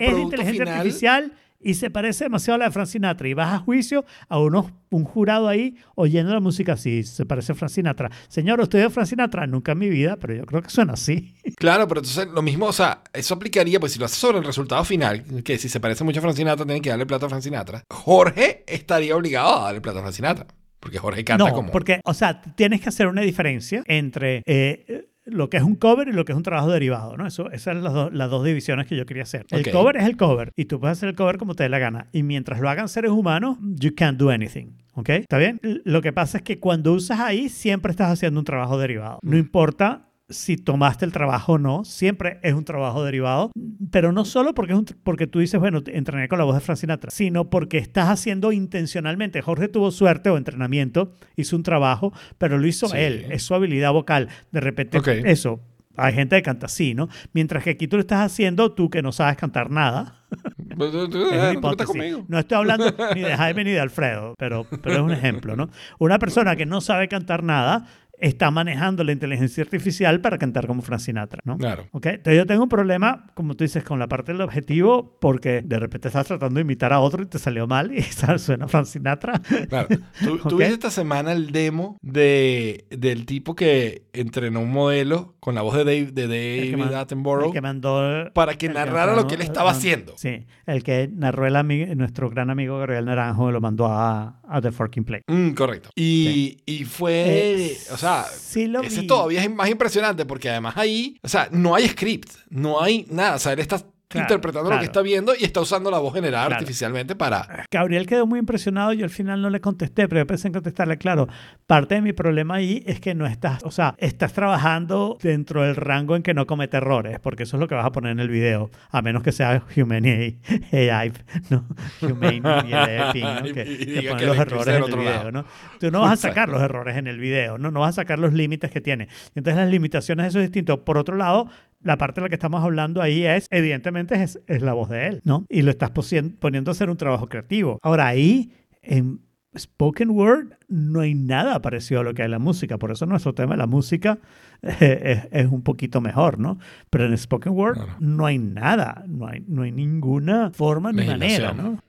es 0.00 0.14
de 0.14 0.20
inteligencia 0.20 0.64
final. 0.64 0.78
artificial 0.78 1.32
y 1.62 1.74
se 1.74 1.90
parece 1.90 2.24
demasiado 2.24 2.56
a 2.56 2.58
la 2.58 2.64
de 2.66 2.70
Frank 2.72 2.86
Sinatra 2.86 3.28
y 3.28 3.34
vas 3.34 3.54
a 3.54 3.58
juicio 3.58 4.04
a 4.28 4.38
unos, 4.38 4.72
un 4.90 5.04
jurado 5.04 5.48
ahí 5.48 5.76
oyendo 5.94 6.32
la 6.32 6.40
música 6.40 6.74
así, 6.74 7.02
se 7.02 7.26
parece 7.26 7.52
a 7.52 7.54
Frank 7.54 7.70
Sinatra. 7.70 8.10
Señor, 8.28 8.60
¿usted 8.60 8.82
a 8.82 8.90
Frank 8.90 9.06
Sinatra? 9.06 9.46
Nunca 9.46 9.72
en 9.72 9.78
mi 9.78 9.88
vida, 9.88 10.16
pero 10.16 10.34
yo 10.34 10.44
creo 10.44 10.62
que 10.62 10.70
suena 10.70 10.94
así. 10.94 11.34
Claro, 11.62 11.86
pero 11.86 12.00
entonces 12.00 12.26
lo 12.28 12.42
mismo, 12.42 12.66
o 12.66 12.72
sea, 12.72 13.02
eso 13.12 13.34
aplicaría, 13.34 13.78
pues 13.78 13.92
si 13.92 13.98
lo 13.98 14.06
haces 14.06 14.18
sobre 14.18 14.38
el 14.38 14.44
resultado 14.44 14.82
final, 14.84 15.22
que 15.44 15.58
si 15.58 15.68
se 15.68 15.78
parece 15.78 16.02
mucho 16.02 16.18
a 16.18 16.22
Frank 16.22 16.34
Sinatra, 16.34 16.64
tienen 16.64 16.82
que 16.82 16.90
darle 16.90 17.06
plata 17.06 17.26
a 17.26 17.28
Frank 17.28 17.42
Sinatra. 17.42 17.84
Jorge 17.88 18.64
estaría 18.66 19.14
obligado 19.14 19.60
a 19.60 19.64
darle 19.66 19.80
plata 19.80 19.98
a 19.98 20.02
Frank 20.02 20.14
Sinatra. 20.14 20.46
Porque 20.80 20.98
Jorge 20.98 21.22
canta 21.22 21.44
no, 21.46 21.54
como. 21.54 21.70
porque, 21.70 22.00
o 22.02 22.12
sea, 22.12 22.42
tienes 22.42 22.80
que 22.80 22.88
hacer 22.88 23.06
una 23.06 23.20
diferencia 23.20 23.84
entre 23.86 24.42
eh, 24.46 25.11
lo 25.32 25.50
que 25.50 25.56
es 25.56 25.62
un 25.62 25.74
cover 25.76 26.08
y 26.08 26.12
lo 26.12 26.24
que 26.24 26.32
es 26.32 26.36
un 26.36 26.42
trabajo 26.42 26.70
derivado, 26.70 27.16
¿no? 27.16 27.26
Eso, 27.26 27.50
esas 27.50 27.74
son 27.74 27.84
las, 27.84 27.92
dos- 27.92 28.12
las 28.12 28.30
dos 28.30 28.44
divisiones 28.44 28.86
que 28.86 28.96
yo 28.96 29.06
quería 29.06 29.22
hacer. 29.24 29.46
El 29.50 29.62
cover 29.72 29.96
es 29.96 30.04
el 30.04 30.16
cover 30.16 30.52
y 30.56 30.66
tú 30.66 30.78
puedes 30.80 30.98
hacer 30.98 31.08
el 31.08 31.14
cover 31.14 31.38
como 31.38 31.54
te 31.54 31.64
dé 31.64 31.68
la 31.68 31.78
gana. 31.78 32.06
Y 32.12 32.22
mientras 32.22 32.60
lo 32.60 32.68
hagan 32.68 32.88
seres 32.88 33.10
humanos, 33.10 33.58
you 33.60 33.94
can't 33.94 34.18
do 34.18 34.30
anything. 34.30 34.76
¿Ok? 34.94 35.08
¿Está 35.08 35.38
bien? 35.38 35.58
Lo 35.84 36.02
que 36.02 36.12
pasa 36.12 36.38
es 36.38 36.44
que 36.44 36.58
cuando 36.60 36.92
usas 36.92 37.18
ahí, 37.20 37.48
siempre 37.48 37.90
estás 37.90 38.10
haciendo 38.10 38.38
un 38.40 38.44
trabajo 38.44 38.78
derivado. 38.78 39.18
No 39.22 39.38
importa 39.38 40.08
si 40.32 40.56
tomaste 40.56 41.04
el 41.04 41.12
trabajo 41.12 41.52
o 41.54 41.58
no, 41.58 41.84
siempre 41.84 42.38
es 42.42 42.54
un 42.54 42.64
trabajo 42.64 43.04
derivado, 43.04 43.52
pero 43.90 44.12
no 44.12 44.24
solo 44.24 44.54
porque, 44.54 44.72
es 44.72 44.78
un- 44.78 44.86
porque 45.04 45.26
tú 45.26 45.38
dices, 45.38 45.60
bueno, 45.60 45.80
entrené 45.86 46.28
con 46.28 46.38
la 46.38 46.44
voz 46.44 46.54
de 46.54 46.60
Frank 46.60 46.78
Sinatra, 46.78 47.10
sino 47.10 47.50
porque 47.50 47.78
estás 47.78 48.08
haciendo 48.08 48.52
intencionalmente. 48.52 49.40
Jorge 49.42 49.68
tuvo 49.68 49.90
suerte 49.90 50.30
o 50.30 50.36
entrenamiento, 50.36 51.12
hizo 51.36 51.56
un 51.56 51.62
trabajo, 51.62 52.12
pero 52.38 52.58
lo 52.58 52.66
hizo 52.66 52.88
Sí. 52.88 52.96
él, 52.96 53.26
es 53.30 53.42
su 53.42 53.54
habilidad 53.54 53.92
vocal. 53.92 54.28
De 54.50 54.60
repente, 54.60 54.98
Ok. 54.98 55.08
eso, 55.08 55.60
hay 55.96 56.14
gente 56.14 56.36
que 56.36 56.42
canta 56.42 56.66
así, 56.66 56.94
¿no? 56.94 57.08
Mientras 57.34 57.62
que 57.64 57.70
aquí 57.70 57.86
tú 57.86 57.96
lo 57.96 58.00
estás 58.00 58.20
haciendo, 58.20 58.72
tú 58.72 58.88
que 58.90 59.02
no 59.02 59.12
sabes 59.12 59.36
cantar 59.36 59.70
nada. 59.70 60.16
Pues, 60.74 60.94
Es 60.94 61.60
no 61.60 61.76
conmigo. 61.84 62.24
No 62.28 62.38
estoy 62.38 62.56
hablando 62.56 62.86
ni 63.14 63.20
de 63.20 63.36
Jaime 63.36 63.62
ni 63.64 63.72
de 63.72 63.80
Alfredo, 63.80 64.34
pero, 64.38 64.64
pero 64.82 64.94
es 64.96 65.00
un 65.02 65.10
ejemplo, 65.10 65.54
¿no? 65.54 65.68
Una 65.98 66.18
persona 66.18 66.56
que 66.56 66.64
no 66.64 66.80
sabe 66.80 67.08
cantar 67.08 67.42
nada 67.44 67.84
está 68.22 68.50
manejando 68.50 69.04
la 69.04 69.12
inteligencia 69.12 69.62
artificial 69.62 70.20
para 70.20 70.38
cantar 70.38 70.66
como 70.66 70.80
Frank 70.82 71.00
Sinatra, 71.00 71.40
¿no? 71.44 71.58
Claro. 71.58 71.86
¿Ok? 71.92 72.06
Entonces 72.06 72.38
yo 72.38 72.46
tengo 72.46 72.62
un 72.62 72.68
problema, 72.68 73.26
como 73.34 73.54
tú 73.54 73.64
dices, 73.64 73.84
con 73.84 73.98
la 73.98 74.06
parte 74.08 74.32
del 74.32 74.40
objetivo, 74.40 75.18
porque 75.20 75.60
de 75.62 75.78
repente 75.78 76.08
estás 76.08 76.26
tratando 76.26 76.54
de 76.56 76.62
imitar 76.62 76.92
a 76.92 77.00
otro 77.00 77.22
y 77.22 77.26
te 77.26 77.38
salió 77.38 77.66
mal 77.66 77.92
y 77.92 78.02
suena 78.38 78.68
Frank 78.68 78.86
Sinatra. 78.86 79.40
Claro. 79.68 79.88
¿Tú, 80.22 80.38
tú 80.48 80.54
Ok. 80.54 80.58
viste 80.60 80.72
esta 80.74 80.90
semana 80.90 81.32
el 81.32 81.50
demo 81.52 81.98
de, 82.00 82.86
del 82.90 83.26
tipo 83.26 83.54
que 83.54 84.06
entrenó 84.12 84.60
un 84.60 84.70
modelo 84.70 85.34
con 85.40 85.54
la 85.56 85.62
voz 85.62 85.74
de 85.74 85.84
Dave, 85.84 86.12
de 86.12 86.28
David 86.28 86.76
man- 86.76 86.94
Attenborough 86.94 87.46
el 87.46 87.52
que 87.52 87.60
mandó 87.60 88.30
para 88.32 88.54
que 88.54 88.68
narrara 88.68 89.16
lo 89.16 89.26
que 89.26 89.34
él 89.34 89.42
estaba 89.42 89.70
haciendo? 89.72 90.12
Sí, 90.16 90.46
el 90.66 90.84
que 90.84 91.10
narró 91.12 91.46
el 91.46 91.56
ami- 91.56 91.94
nuestro 91.96 92.30
gran 92.30 92.50
amigo 92.50 92.78
Gabriel 92.78 93.06
Naranjo 93.06 93.50
lo 93.50 93.60
mandó 93.60 93.86
a, 93.86 94.40
a 94.52 94.60
The 94.60 94.72
Forking 94.72 95.04
Play. 95.04 95.22
Mm, 95.26 95.52
correcto. 95.52 95.90
Y, 95.96 96.58
y 96.66 96.84
fue, 96.84 97.22
Eh, 97.26 97.78
o 97.92 97.96
sea, 97.96 98.24
sí 98.24 98.66
ese 98.82 99.02
vi. 99.02 99.06
todavía 99.06 99.42
es 99.42 99.50
más 99.50 99.68
impresionante 99.70 100.24
porque 100.26 100.50
además 100.50 100.76
ahí, 100.76 101.16
o 101.22 101.28
sea, 101.28 101.48
no 101.50 101.74
hay 101.74 101.88
script, 101.88 102.30
no 102.50 102.80
hay 102.82 103.06
nada, 103.10 103.36
o 103.36 103.38
sea, 103.38 103.52
él 103.52 103.60
está 103.60 103.82
Claro, 104.12 104.26
interpretando 104.26 104.64
lo 104.64 104.68
claro. 104.70 104.80
que 104.80 104.86
está 104.86 105.02
viendo 105.02 105.32
y 105.38 105.44
está 105.44 105.60
usando 105.60 105.90
la 105.90 105.98
voz 105.98 106.14
generada 106.14 106.46
Claro. 106.46 106.60
artificialmente 106.60 107.14
para... 107.16 107.66
Gabriel 107.70 108.06
quedó 108.06 108.26
muy 108.26 108.38
impresionado. 108.38 108.92
Yo 108.92 109.04
al 109.04 109.10
final 109.10 109.40
no 109.42 109.50
le 109.50 109.60
contesté, 109.60 110.08
pero 110.08 110.20
yo 110.22 110.26
pensé 110.26 110.48
en 110.48 110.54
contestarle. 110.54 110.98
Claro, 110.98 111.28
parte 111.66 111.94
de 111.96 112.02
mi 112.02 112.12
problema 112.12 112.56
ahí 112.56 112.82
es 112.86 113.00
que 113.00 113.14
no 113.14 113.26
estás, 113.26 113.62
o 113.64 113.70
sea, 113.70 113.94
estás 113.98 114.32
trabajando 114.32 115.18
dentro 115.22 115.62
del 115.62 115.76
rango 115.76 116.16
en 116.16 116.22
que 116.22 116.34
no 116.34 116.46
comete 116.46 116.76
errores, 116.76 117.18
porque 117.20 117.44
eso 117.44 117.56
es 117.56 117.60
lo 117.60 117.68
que 117.68 117.74
vas 117.74 117.86
a 117.86 117.92
poner 117.92 118.12
en 118.12 118.20
el 118.20 118.28
video, 118.28 118.70
a 118.90 119.02
menos 119.02 119.22
que 119.22 119.32
sea 119.32 119.62
Humane 119.76 120.38
AI, 120.72 121.12
¿no? 121.50 121.64
El 122.02 122.14
ping, 122.16 122.42
¿no? 122.42 122.58
Y- 122.66 123.52
Que, 123.52 123.64
que 124.02 124.08
ponen 124.08 124.26
los 124.26 124.36
errores 124.38 124.66
en 124.68 124.72
del 124.74 124.76
el 124.76 124.82
otro 124.82 125.00
video, 125.00 125.14
lado. 125.14 125.32
¿no? 125.32 125.44
Tú 125.80 125.90
no 125.90 126.00
vas 126.00 126.12
a 126.12 126.16
sacar 126.28 126.48
los 126.48 126.60
errores 126.62 126.96
en 126.96 127.06
el 127.06 127.18
video, 127.18 127.58
¿no? 127.58 127.70
No 127.70 127.80
vas 127.80 127.90
a 127.90 128.02
sacar 128.02 128.18
los 128.18 128.32
límites 128.32 128.70
que 128.70 128.80
tiene. 128.80 129.08
Entonces 129.34 129.56
las 129.62 129.70
limitaciones, 129.70 130.26
eso 130.28 130.38
es 130.38 130.44
distinto. 130.46 130.84
Por 130.84 130.98
otro 130.98 131.16
lado, 131.16 131.48
la 131.82 131.98
parte 131.98 132.20
de 132.20 132.26
la 132.26 132.28
que 132.28 132.34
estamos 132.36 132.62
hablando 132.62 133.02
ahí 133.02 133.24
es, 133.24 133.46
evidentemente, 133.50 134.20
es, 134.22 134.40
es 134.46 134.62
la 134.62 134.72
voz 134.72 134.88
de 134.88 135.06
él, 135.08 135.20
¿no? 135.24 135.44
Y 135.48 135.62
lo 135.62 135.70
estás 135.70 135.90
poniendo 135.90 136.70
a 136.70 136.72
hacer 136.72 136.90
un 136.90 136.96
trabajo 136.96 137.28
creativo. 137.28 137.78
Ahora, 137.82 138.06
ahí, 138.06 138.52
en 138.82 139.20
spoken 139.58 140.10
word, 140.10 140.54
no 140.68 141.00
hay 141.00 141.14
nada 141.14 141.60
parecido 141.60 142.00
a 142.00 142.04
lo 142.04 142.14
que 142.14 142.22
hay 142.22 142.26
en 142.26 142.30
la 142.32 142.38
música. 142.38 142.78
Por 142.78 142.90
eso 142.90 143.04
nuestro 143.04 143.34
tema 143.34 143.52
de 143.52 143.58
la 143.58 143.66
música 143.66 144.18
eh, 144.62 145.28
es, 145.30 145.44
es 145.44 145.52
un 145.52 145.62
poquito 145.62 146.00
mejor, 146.00 146.38
¿no? 146.38 146.58
Pero 146.88 147.04
en 147.06 147.16
spoken 147.18 147.52
word 147.52 147.74
Claro. 147.74 147.96
no 148.00 148.24
hay 148.26 148.38
nada, 148.38 149.04
no 149.06 149.26
hay, 149.26 149.44
no 149.46 149.62
hay 149.62 149.72
ninguna 149.72 150.50
forma 150.52 150.90
ni 150.92 151.04
manera, 151.06 151.52
Legislación. 151.52 151.80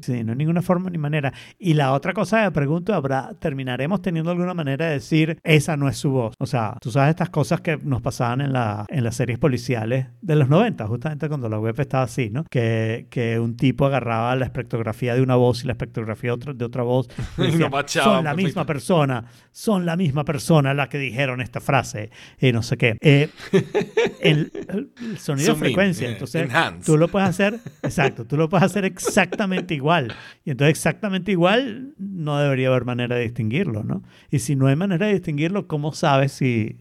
Sí, 0.00 0.24
no 0.24 0.32
hay 0.32 0.38
ninguna 0.38 0.62
forma 0.62 0.90
ni 0.90 0.98
manera. 0.98 1.32
Y 1.58 1.74
la 1.74 1.92
otra 1.92 2.12
cosa 2.12 2.44
que 2.44 2.50
pregunto, 2.50 2.94
¿habrá, 2.94 3.34
terminaremos 3.38 4.00
teniendo 4.00 4.30
alguna 4.30 4.54
manera 4.54 4.86
de 4.86 4.92
decir, 4.94 5.38
esa 5.42 5.76
no 5.76 5.88
es 5.88 5.96
su 5.96 6.10
voz? 6.10 6.34
O 6.38 6.46
sea, 6.46 6.76
tú 6.80 6.90
sabes 6.90 7.10
estas 7.10 7.30
cosas 7.30 7.60
que 7.60 7.76
nos 7.76 8.00
pasaban 8.00 8.40
en, 8.40 8.52
la, 8.52 8.86
en 8.88 9.04
las 9.04 9.16
series 9.16 9.38
policiales 9.38 10.06
de 10.22 10.36
los 10.36 10.48
90, 10.48 10.86
justamente 10.86 11.28
cuando 11.28 11.48
la 11.48 11.58
web 11.58 11.78
estaba 11.78 12.04
así, 12.04 12.30
¿no? 12.30 12.44
Que, 12.44 13.06
que 13.10 13.38
un 13.38 13.56
tipo 13.56 13.86
agarraba 13.86 14.34
la 14.36 14.44
espectrografía 14.44 15.14
de 15.14 15.22
una 15.22 15.36
voz 15.36 15.64
y 15.64 15.66
la 15.66 15.72
espectrografía 15.72 16.30
de 16.30 16.34
otra, 16.34 16.52
de 16.54 16.64
otra 16.64 16.82
voz. 16.82 17.08
y 17.38 17.42
decía, 17.42 17.70
son 18.02 18.24
la 18.24 18.30
perfecto. 18.30 18.36
misma 18.36 18.66
persona, 18.66 19.24
son 19.52 19.84
la 19.84 19.96
misma 19.96 20.24
persona 20.24 20.74
la 20.74 20.88
que 20.88 20.98
dijeron 20.98 21.40
esta 21.40 21.60
frase 21.60 22.10
y 22.38 22.52
no 22.52 22.62
sé 22.62 22.76
qué. 22.76 22.96
Eh, 23.00 23.28
el, 24.20 24.52
el 24.68 25.18
sonido 25.18 25.54
de 25.54 25.58
frecuencia, 25.58 26.08
eh, 26.08 26.12
entonces 26.12 26.44
enhance. 26.44 26.86
tú 26.86 26.96
lo 26.96 27.08
puedes 27.08 27.28
hacer, 27.28 27.58
exacto, 27.82 28.24
tú 28.24 28.36
lo 28.36 28.48
puedes 28.48 28.64
hacer 28.64 28.84
exactamente 28.84 29.39
igual. 29.70 30.12
Y 30.44 30.50
entonces 30.50 30.70
exactamente 30.76 31.32
igual 31.32 31.94
no 31.98 32.38
debería 32.38 32.68
haber 32.68 32.84
manera 32.84 33.16
de 33.16 33.22
distinguirlo, 33.22 33.82
¿no? 33.84 34.02
Y 34.30 34.40
si 34.40 34.56
no 34.56 34.66
hay 34.66 34.76
manera 34.76 35.06
de 35.06 35.14
distinguirlo, 35.14 35.66
¿cómo 35.66 35.92
sabes 35.92 36.32
si 36.32 36.76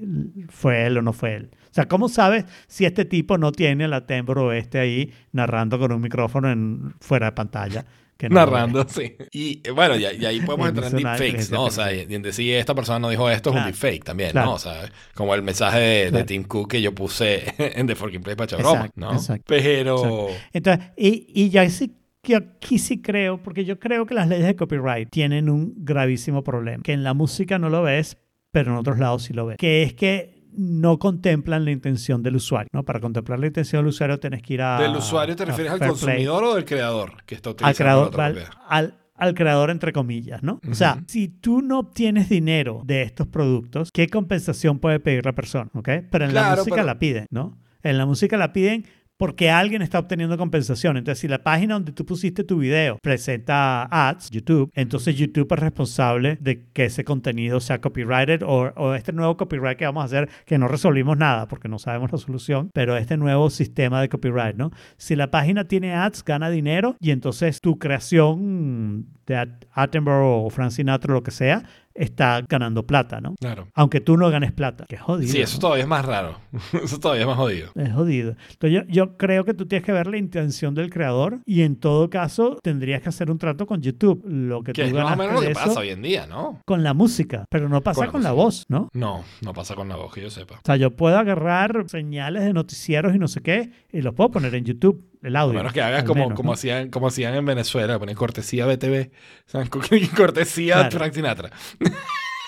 fue 0.49 0.85
él 0.85 0.97
o 0.97 1.01
no 1.01 1.13
fue 1.13 1.35
él? 1.35 1.49
O 1.53 1.73
sea, 1.73 1.87
¿cómo 1.87 2.09
sabes 2.09 2.45
si 2.67 2.85
este 2.85 3.05
tipo 3.05 3.37
no 3.37 3.51
tiene 3.51 3.87
la 3.87 4.05
Tembro 4.07 4.51
este 4.53 4.79
ahí 4.79 5.13
narrando 5.31 5.77
con 5.77 5.91
un 5.91 6.01
micrófono 6.01 6.51
en, 6.51 6.95
fuera 6.99 7.27
de 7.27 7.31
pantalla? 7.33 7.85
Que 8.17 8.27
no? 8.27 8.35
Narrando, 8.35 8.85
sí. 8.89 9.15
Y 9.31 9.61
bueno, 9.69 9.95
y, 9.95 10.01
y 10.01 10.25
ahí 10.25 10.41
podemos 10.41 10.67
entrar 10.67 10.91
en 10.91 10.97
deepfakes, 10.97 11.51
¿no? 11.53 11.63
O 11.65 11.71
sea, 11.71 11.93
y 11.93 12.01
en 12.13 12.21
decir 12.21 12.53
esta 12.55 12.75
persona 12.75 12.99
no 12.99 13.07
dijo 13.09 13.29
esto 13.29 13.49
es 13.51 13.55
un 13.55 13.61
Claro. 13.61 13.71
deepfake 13.71 14.03
también, 14.03 14.31
Claro. 14.31 14.47
¿no? 14.47 14.53
O 14.55 14.59
sea, 14.59 14.91
como 15.13 15.33
el 15.35 15.41
mensaje 15.41 15.79
de, 15.79 16.03
de 16.05 16.09
Claro. 16.09 16.25
Tim 16.25 16.43
Cook 16.43 16.69
que 16.71 16.81
yo 16.81 16.93
puse 16.93 17.45
en 17.57 17.87
The 17.87 17.95
Forking 17.95 18.21
Play 18.21 18.35
para 18.35 18.45
echar 18.45 18.59
broma, 18.59 18.75
Exacto, 18.87 18.99
¿no? 18.99 19.13
exacto, 19.13 19.45
Pero... 19.47 20.27
Entonces, 20.51 20.85
y, 20.97 21.27
y 21.33 21.49
ya 21.49 21.69
sí, 21.69 21.95
que 22.29 22.35
aquí 22.37 22.79
sí 22.79 23.01
creo, 23.01 23.41
porque 23.43 23.65
yo 23.65 23.79
creo 23.79 24.05
que 24.05 24.13
las 24.13 24.27
leyes 24.27 24.45
de 24.45 24.55
copyright 24.55 25.09
tienen 25.09 25.49
un 25.49 25.73
gravísimo 25.77 26.43
problema, 26.43 26.83
que 26.83 26.93
en 26.93 27.03
la 27.03 27.13
música 27.13 27.59
no 27.59 27.69
lo 27.69 27.81
ves, 27.83 28.17
pero 28.51 28.71
en 28.71 28.77
otros 28.77 28.99
lados 28.99 29.23
sí 29.23 29.33
lo 29.33 29.45
ves, 29.45 29.57
que 29.57 29.83
es 29.83 29.93
que 29.93 30.39
no 30.51 30.97
contemplan 30.97 31.63
la 31.65 31.71
intención 31.71 32.23
del 32.23 32.35
usuario, 32.35 32.69
¿no? 32.73 32.83
Para 32.83 32.99
contemplar 32.99 33.39
la 33.39 33.47
intención 33.47 33.81
del 33.81 33.89
usuario 33.89 34.19
tienes 34.19 34.41
que 34.41 34.55
ir 34.55 34.61
a... 34.63 34.79
¿Del 34.81 34.95
usuario 34.95 35.35
te 35.35 35.45
refieres 35.45 35.73
al 35.73 35.79
Fair 35.79 35.91
Play. 35.91 35.99
consumidor 36.05 36.43
o 36.43 36.55
del 36.55 36.65
creador 36.65 37.23
que 37.25 37.35
está 37.35 37.49
al 37.49 37.53
utilizando 37.53 37.77
creador, 37.77 38.03
la 38.03 38.07
otra 38.07 38.25
al, 38.25 38.47
al- 38.67 38.95
al 39.15 39.33
creador 39.35 39.69
entre 39.69 39.91
comillas, 39.93 40.41
¿no? 40.43 40.59
O 40.69 40.73
sea, 40.73 41.03
si 41.07 41.27
tú 41.27 41.61
no 41.61 41.79
obtienes 41.79 42.29
dinero 42.29 42.81
de 42.85 43.01
estos 43.03 43.27
productos, 43.27 43.91
¿qué 43.93 44.07
compensación 44.07 44.79
puede 44.79 44.99
pedir 45.01 45.25
la 45.25 45.33
persona? 45.33 45.69
¿Ok? 45.73 45.89
Pero 46.09 46.23
en 46.25 46.33
la 46.33 46.41
Claro, 46.41 46.57
música 46.61 46.75
pero- 46.77 46.85
la 46.87 46.99
piden, 46.99 47.25
¿no? 47.29 47.57
En 47.83 47.97
la 47.97 48.05
música 48.05 48.37
la 48.37 48.51
piden 48.53 48.85
porque 49.19 49.51
alguien 49.51 49.81
está 49.81 49.99
obteniendo 49.99 50.37
compensación. 50.37 50.95
Entonces, 50.95 51.19
si 51.19 51.27
la 51.27 51.43
página 51.43 51.73
donde 51.73 51.91
tú 51.91 52.05
pusiste 52.05 52.45
tu 52.45 52.59
video 52.59 52.97
presenta 53.03 53.83
ads, 53.83 54.29
YouTube, 54.29 54.71
entonces 54.73 55.17
YouTube 55.17 55.51
es 55.51 55.59
responsable 55.59 56.37
de 56.39 56.69
que 56.71 56.85
ese 56.85 57.03
contenido 57.03 57.59
sea 57.59 57.81
copyrighted 57.81 58.43
o, 58.43 58.71
o 58.77 58.93
este 58.95 59.11
nuevo 59.11 59.35
copyright 59.35 59.77
que 59.77 59.83
vamos 59.83 60.03
a 60.03 60.05
hacer, 60.05 60.29
que 60.45 60.57
no 60.57 60.69
resolvimos 60.69 61.17
nada 61.17 61.49
porque 61.49 61.67
no 61.67 61.79
sabemos 61.79 62.13
la 62.13 62.17
solución, 62.17 62.69
pero 62.73 62.95
este 62.95 63.17
nuevo 63.17 63.49
sistema 63.49 63.99
de 63.99 64.07
copyright, 64.07 64.55
¿no? 64.55 64.71
Si 64.95 65.17
la 65.17 65.29
página 65.29 65.65
tiene 65.65 65.93
ads, 65.93 66.23
gana 66.23 66.49
dinero 66.49 66.95
y 67.01 67.11
entonces 67.11 67.59
tu 67.59 67.77
creación 67.77 69.07
de 69.25 69.49
Attenborough 69.73 70.45
o 70.45 70.49
Frank 70.49 70.71
Sinatra 70.71 71.13
lo 71.13 71.23
que 71.23 71.31
sea, 71.31 71.63
está 71.99 72.41
ganando 72.47 72.85
plata, 72.85 73.21
¿no? 73.21 73.35
Claro. 73.39 73.67
Aunque 73.73 74.01
tú 74.01 74.17
no 74.17 74.29
ganes 74.29 74.51
plata. 74.51 74.85
Que 74.87 74.97
jodido. 74.97 75.31
Sí, 75.31 75.41
eso 75.41 75.57
¿no? 75.57 75.61
todavía 75.61 75.83
es 75.83 75.89
más 75.89 76.05
raro. 76.05 76.39
eso 76.83 76.99
todavía 76.99 77.23
es 77.23 77.27
más 77.27 77.37
jodido. 77.37 77.71
Es 77.75 77.93
jodido. 77.93 78.35
Entonces 78.51 78.71
yo, 78.71 78.81
yo 78.87 79.17
creo 79.17 79.45
que 79.45 79.53
tú 79.53 79.65
tienes 79.67 79.85
que 79.85 79.91
ver 79.91 80.07
la 80.07 80.17
intención 80.17 80.73
del 80.73 80.89
creador 80.89 81.39
y 81.45 81.61
en 81.61 81.75
todo 81.75 82.09
caso 82.09 82.57
tendrías 82.63 83.01
que 83.01 83.09
hacer 83.09 83.29
un 83.29 83.37
trato 83.37 83.67
con 83.67 83.81
YouTube. 83.81 84.23
Lo 84.25 84.63
que 84.63 84.73
Que 84.73 84.89
tú 84.89 84.97
es 84.97 85.03
más 85.03 85.13
o 85.13 85.17
menos 85.17 85.35
lo 85.35 85.41
que 85.41 85.51
eso 85.51 85.65
pasa 85.65 85.79
hoy 85.79 85.89
en 85.89 86.01
día, 86.01 86.25
¿no? 86.25 86.61
con 86.65 86.83
la 86.83 86.93
música, 86.93 87.45
pero 87.49 87.69
no 87.69 87.81
pasa 87.81 88.05
Con 88.05 88.11
con, 88.11 88.23
la 88.23 88.31
voz, 88.31 88.65
¿no? 88.69 88.89
No, 88.93 89.23
no 89.41 89.53
pasa 89.53 89.75
con 89.75 89.89
la 89.89 89.95
voz, 89.95 90.13
que 90.13 90.21
yo 90.21 90.29
sepa. 90.29 90.55
O 90.55 90.61
sea, 90.63 90.75
yo 90.75 90.95
puedo 90.95 91.17
agarrar 91.17 91.85
señales 91.87 92.43
de 92.43 92.53
noticieros 92.53 93.15
y 93.15 93.19
no 93.19 93.27
sé 93.27 93.41
qué 93.41 93.71
y 93.91 94.01
los 94.01 94.13
puedo 94.13 94.31
poner 94.31 94.55
en 94.55 94.65
YouTube, 94.65 95.08
el 95.21 95.35
audio. 95.35 95.57
menos 95.57 95.73
que 95.73 95.81
hagas 95.81 96.03
como, 96.03 96.23
menos, 96.23 96.35
como, 96.35 96.49
¿no? 96.49 96.53
hacían, 96.53 96.89
como 96.89 97.07
hacían 97.07 97.35
en 97.35 97.45
Venezuela, 97.45 97.99
ponen 97.99 98.15
cortesía 98.15 98.65
BTV, 98.65 99.11
¿saben? 99.45 99.67
cortesía 100.15 100.75
Claro. 100.75 100.91
Frank 100.91 101.13
Sinatra. 101.13 101.51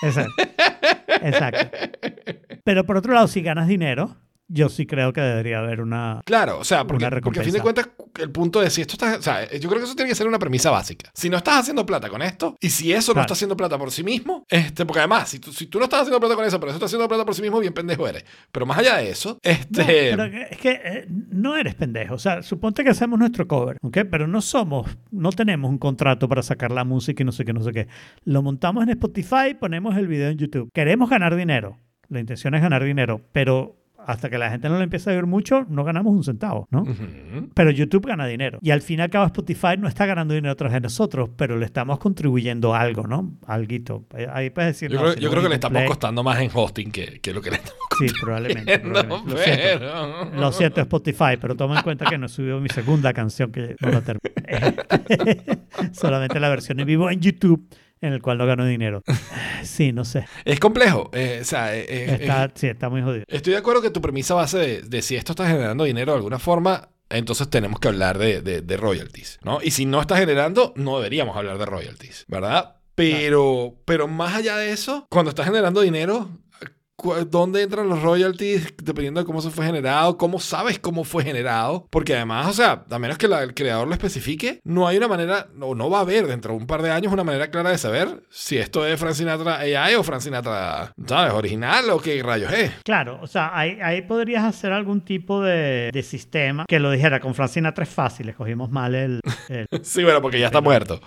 Exacto. 0.02 0.42
Exacto. 1.22 1.76
Pero 2.64 2.84
por 2.84 2.96
otro 2.96 3.12
lado, 3.14 3.28
si 3.28 3.42
ganas 3.42 3.68
dinero, 3.68 4.16
yo 4.52 4.68
sí 4.68 4.86
creo 4.86 5.12
que 5.12 5.20
debería 5.20 5.60
haber 5.60 5.80
una... 5.80 6.20
Claro, 6.26 6.58
o 6.58 6.64
sea, 6.64 6.86
porque, 6.86 7.06
a 7.06 7.10
fin 7.42 7.52
de 7.52 7.60
cuentas, 7.60 7.88
el 8.20 8.30
punto 8.30 8.60
de 8.60 8.68
si 8.68 8.82
esto 8.82 8.94
está. 8.94 9.16
O 9.16 9.22
sea, 9.22 9.50
yo 9.50 9.68
creo 9.68 9.80
que 9.80 9.86
eso 9.86 9.94
tiene 9.94 10.10
que 10.10 10.14
ser 10.14 10.26
una 10.26 10.38
premisa 10.38 10.70
básica. 10.70 11.10
Si 11.14 11.30
no 11.30 11.38
estás 11.38 11.60
haciendo 11.60 11.86
plata 11.86 12.10
con 12.10 12.20
esto, 12.20 12.56
y 12.60 12.68
si 12.68 12.92
eso 12.92 13.14
no 13.14 13.22
está 13.22 13.32
haciendo 13.32 13.56
plata 13.56 13.78
por 13.78 13.90
sí 13.90 14.04
mismo, 14.04 14.44
este, 14.50 14.84
porque 14.84 15.00
además, 15.00 15.30
si 15.30 15.38
tú, 15.38 15.52
si 15.52 15.66
tú 15.66 15.78
no 15.78 15.84
estás 15.84 16.02
haciendo 16.02 16.20
plata 16.20 16.36
con 16.36 16.44
eso, 16.44 16.60
pero 16.60 16.70
eso 16.70 16.76
está 16.76 16.86
haciendo 16.86 17.08
plata 17.08 17.24
por 17.24 17.34
sí 17.34 17.40
mismo, 17.40 17.60
bien 17.60 17.72
pendejo 17.72 18.06
eres. 18.06 18.24
Pero 18.50 18.66
más 18.66 18.78
allá 18.78 18.98
de 18.98 19.10
eso, 19.10 19.38
No, 19.42 19.50
este. 19.50 20.10
pero 20.10 20.24
es 20.24 20.58
que 20.58 20.70
eh, 20.84 21.06
no 21.08 21.56
eres 21.56 21.74
pendejo. 21.74 22.14
O 22.14 22.18
sea, 22.18 22.42
suponte 22.42 22.84
que 22.84 22.90
hacemos 22.90 23.18
nuestro 23.18 23.48
cover, 23.48 23.78
¿ok? 23.80 23.98
Pero 24.10 24.26
no 24.26 24.42
somos, 24.42 24.86
no 25.10 25.30
tenemos 25.30 25.70
un 25.70 25.78
contrato 25.78 26.28
para 26.28 26.42
sacar 26.42 26.72
la 26.72 26.84
música 26.84 27.22
y 27.22 27.26
no 27.26 27.32
sé 27.32 27.46
qué, 27.46 27.54
no 27.54 27.62
sé 27.62 27.72
qué. 27.72 27.88
Lo 28.24 28.42
montamos 28.42 28.82
en 28.82 28.90
Spotify, 28.90 29.54
ponemos 29.58 29.96
el 29.96 30.08
video 30.08 30.28
en 30.28 30.36
YouTube. 30.36 30.70
Queremos 30.74 31.08
ganar 31.08 31.34
dinero. 31.36 31.78
La 32.08 32.20
intención 32.20 32.54
es 32.54 32.60
ganar 32.60 32.84
dinero, 32.84 33.22
pero 33.32 33.81
hasta 34.06 34.30
que 34.30 34.38
la 34.38 34.50
gente 34.50 34.68
no 34.68 34.76
lo 34.76 34.82
empiece 34.82 35.10
a 35.10 35.14
ver 35.14 35.26
mucho, 35.26 35.64
no 35.68 35.84
ganamos 35.84 36.12
un 36.12 36.24
centavo, 36.24 36.68
¿no? 36.70 36.82
Ujú. 36.82 37.48
Pero 37.54 37.70
YouTube 37.70 38.06
gana 38.06 38.26
dinero. 38.26 38.58
Y 38.62 38.70
al 38.70 38.82
fin 38.82 38.98
y 38.98 39.02
al 39.02 39.10
cabo 39.10 39.26
Spotify 39.26 39.76
no 39.78 39.88
está 39.88 40.06
ganando 40.06 40.34
dinero 40.34 40.54
tras 40.56 40.72
de 40.72 40.80
nosotros, 40.80 41.30
pero 41.36 41.56
le 41.56 41.64
estamos 41.66 41.98
contribuyendo 41.98 42.74
algo, 42.74 43.06
¿no? 43.06 43.32
Alguito. 43.46 44.06
Ahí 44.32 44.50
puedes 44.50 44.74
decir... 44.74 44.90
Yo, 44.90 44.96
no, 44.96 45.02
creo, 45.02 45.14
si 45.14 45.20
yo 45.20 45.26
no, 45.28 45.30
creo 45.32 45.42
que 45.44 45.48
le 45.48 45.54
estamos 45.56 45.76
Play. 45.78 45.88
costando 45.88 46.22
más 46.22 46.40
en 46.40 46.50
hosting 46.52 46.90
que, 46.90 47.20
que 47.20 47.32
lo 47.32 47.40
que 47.40 47.50
le 47.50 47.56
estamos 47.56 47.78
Sí, 47.98 48.06
probablemente. 48.20 48.78
probablemente. 48.80 49.30
Lo 49.30 49.36
siento. 49.38 49.78
pero... 49.78 50.40
Lo 50.40 50.52
siento, 50.52 50.80
Spotify, 50.80 51.36
pero 51.40 51.54
toma 51.56 51.76
en 51.78 51.82
cuenta 51.82 52.06
que 52.06 52.18
no 52.18 52.26
he 52.26 52.28
subido 52.28 52.60
mi 52.60 52.68
segunda 52.68 53.12
canción 53.12 53.52
que 53.52 53.76
no 53.80 53.90
la 53.90 54.00
terminé. 54.00 54.32
Solamente 55.92 56.40
la 56.40 56.48
versión 56.48 56.80
en 56.80 56.86
vivo 56.86 57.10
en 57.10 57.20
YouTube, 57.20 57.66
en 58.02 58.12
el 58.12 58.20
cual 58.20 58.36
no 58.36 58.46
gano 58.46 58.66
dinero. 58.66 59.02
Sí, 59.62 59.92
no 59.92 60.04
sé. 60.04 60.26
Es 60.44 60.58
complejo. 60.58 61.08
eh, 61.12 61.38
o 61.40 61.44
sea, 61.44 61.74
eh, 61.76 61.86
eh, 61.88 62.18
Está, 62.20 62.50
sí, 62.54 62.66
está 62.66 62.88
muy 62.90 63.00
jodido. 63.00 63.24
Estoy 63.28 63.52
de 63.52 63.58
acuerdo 63.60 63.80
que 63.80 63.90
tu 63.90 64.00
premisa 64.02 64.34
base 64.34 64.58
de, 64.58 64.82
de 64.82 65.00
si 65.02 65.14
esto 65.14 65.32
está 65.32 65.46
generando 65.46 65.84
dinero 65.84 66.12
de 66.12 66.16
alguna 66.16 66.40
forma, 66.40 66.88
entonces 67.08 67.48
tenemos 67.48 67.78
que 67.78 67.86
hablar 67.88 68.18
de, 68.18 68.42
de- 68.42 68.60
de 68.60 68.76
royalties, 68.76 69.38
¿no? 69.44 69.60
Y 69.62 69.70
si 69.70 69.86
no 69.86 70.00
está 70.00 70.16
generando, 70.16 70.72
no 70.74 70.96
deberíamos 70.98 71.36
hablar 71.36 71.58
de 71.58 71.66
royalties, 71.66 72.24
¿verdad? 72.26 72.74
Pero, 72.96 73.76
pero 73.84 74.08
más 74.08 74.34
allá 74.34 74.56
de 74.56 74.72
eso, 74.72 75.06
cuando 75.08 75.30
está 75.30 75.44
generando 75.44 75.80
dinero, 75.80 76.28
¿dónde 77.28 77.62
entran 77.62 77.88
los 77.88 78.02
royalties? 78.02 78.74
Dependiendo 78.82 79.20
de 79.20 79.26
cómo 79.26 79.40
se 79.42 79.50
fue 79.50 79.66
generado, 79.66 80.16
cómo 80.16 80.38
sabes 80.38 80.78
cómo 80.78 81.04
fue 81.04 81.24
generado. 81.24 81.86
Porque 81.90 82.14
además, 82.14 82.46
o 82.48 82.52
sea, 82.52 82.84
a 82.90 82.98
menos 82.98 83.18
que 83.18 83.28
la- 83.28 83.42
el 83.42 83.54
creador 83.54 83.88
lo 83.88 83.94
especifique, 83.94 84.60
no 84.64 84.86
hay 84.86 84.96
una 84.98 85.08
manera, 85.08 85.48
o 85.60 85.74
no 85.74 85.90
va 85.90 85.98
a 85.98 86.02
haber 86.02 86.26
dentro 86.26 86.52
de 86.52 86.58
un 86.58 86.66
par 86.66 86.82
de 86.82 86.90
años 86.90 87.12
una 87.12 87.24
manera 87.24 87.50
clara 87.50 87.70
de 87.70 87.78
saber 87.78 88.22
si 88.30 88.58
esto 88.58 88.86
es 88.86 88.98
Frank 89.00 89.14
Sinatra 89.14 89.58
AI 89.58 89.94
o 89.96 90.02
Frank 90.02 90.20
Sinatra, 90.20 90.92
¿sabes? 91.06 91.32
Original 91.32 91.90
o 91.90 91.98
qué 92.00 92.22
rayos 92.22 92.52
es. 92.52 92.70
Claro, 92.84 93.18
o 93.22 93.26
sea, 93.26 93.50
ahí, 93.56 93.78
ahí 93.82 94.02
podrías 94.02 94.44
hacer 94.44 94.72
algún 94.72 95.00
tipo 95.04 95.42
de, 95.42 95.90
de 95.92 96.02
sistema 96.02 96.64
que 96.68 96.78
lo 96.78 96.90
dijera. 96.90 97.20
Con 97.20 97.34
Francina 97.34 97.74
3 97.74 97.88
fácil, 97.88 98.28
escogimos 98.28 98.70
mal 98.70 98.94
el... 98.94 99.20
el 99.48 99.66
Sí, 99.82 100.02
bueno, 100.04 100.20
porque 100.22 100.38
ya 100.38 100.46
está 100.46 100.60
muerto. 100.60 101.00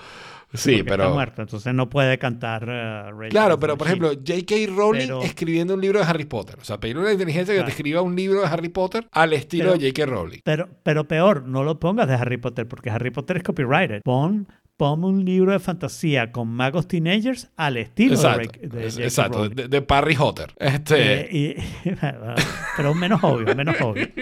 Sí, 0.58 0.84
pero. 0.84 1.04
Está 1.04 1.14
muerto, 1.14 1.42
entonces 1.42 1.74
no 1.74 1.90
puede 1.90 2.18
cantar... 2.18 2.64
uh, 2.64 3.18
Rage 3.18 3.30
Claro, 3.30 3.60
pero 3.60 3.78
por 3.78 3.88
ejemplo, 3.88 4.10
J.K. 4.10 4.56
Rowling 4.76 5.00
Pero- 5.08 5.22
escribiendo 5.24 5.74
un 5.74 5.82
libro 5.82 6.00
de 6.00 6.06
Harry 6.06 6.26
Potter. 6.26 6.58
O 6.60 6.64
sea, 6.64 6.80
pedirle 6.80 7.02
una 7.04 7.12
inteligencia 7.12 7.56
que 7.56 7.64
te 7.64 7.70
escriba 7.70 8.02
un 8.02 8.16
libro 8.16 8.42
de 8.42 8.48
Harry 8.48 8.70
Potter 8.70 9.08
al 9.12 9.34
estilo 9.34 9.72
Pero- 9.72 9.78
de 9.80 9.90
J.K. 9.90 10.06
Rowling. 10.12 10.40
Pero, 10.44 10.70
pero 10.84 11.08
peor, 11.08 11.44
no 11.48 11.64
lo 11.64 11.80
pongas 11.80 12.08
de 12.08 12.14
Harry 12.16 12.38
Potter, 12.38 12.68
porque 12.68 12.90
Harry 12.90 13.12
Potter 13.12 13.38
es 13.38 13.44
copyrighted. 13.44 14.02
Pon, 14.04 14.48
pon 14.78 15.04
un 15.04 15.24
libro 15.24 15.52
de 15.54 15.60
fantasía 15.60 16.32
con 16.32 16.48
magos 16.50 16.88
teenagers 16.88 17.50
al 17.56 17.78
estilo 17.78 18.16
Exacto, 18.16 18.38
de, 18.40 18.44
Rick- 18.44 18.60
de 18.98 19.04
exacto 19.06 19.50
de, 19.50 19.68
de 19.68 19.82
Parry 19.82 20.16
Hotter. 20.20 20.54
Este, 20.58 21.22
Eh, 21.22 21.56
y- 21.86 21.90
pero 22.78 22.94
menos 22.94 23.24
obvio, 23.24 23.56
menos 23.56 23.76
obvio. 23.82 24.08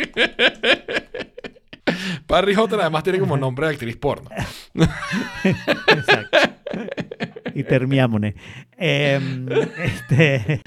Parry 2.28 2.56
Hotter 2.56 2.80
además 2.82 3.04
tiene 3.04 3.20
como 3.20 3.38
nombre 3.38 3.68
de 3.68 3.74
actriz 3.74 3.98
porno. 3.98 4.30
Exacto. 5.88 6.38
Y 7.56 7.64
termiámone. 7.64 8.36
Eh, 8.78 9.20
este, 9.84 10.62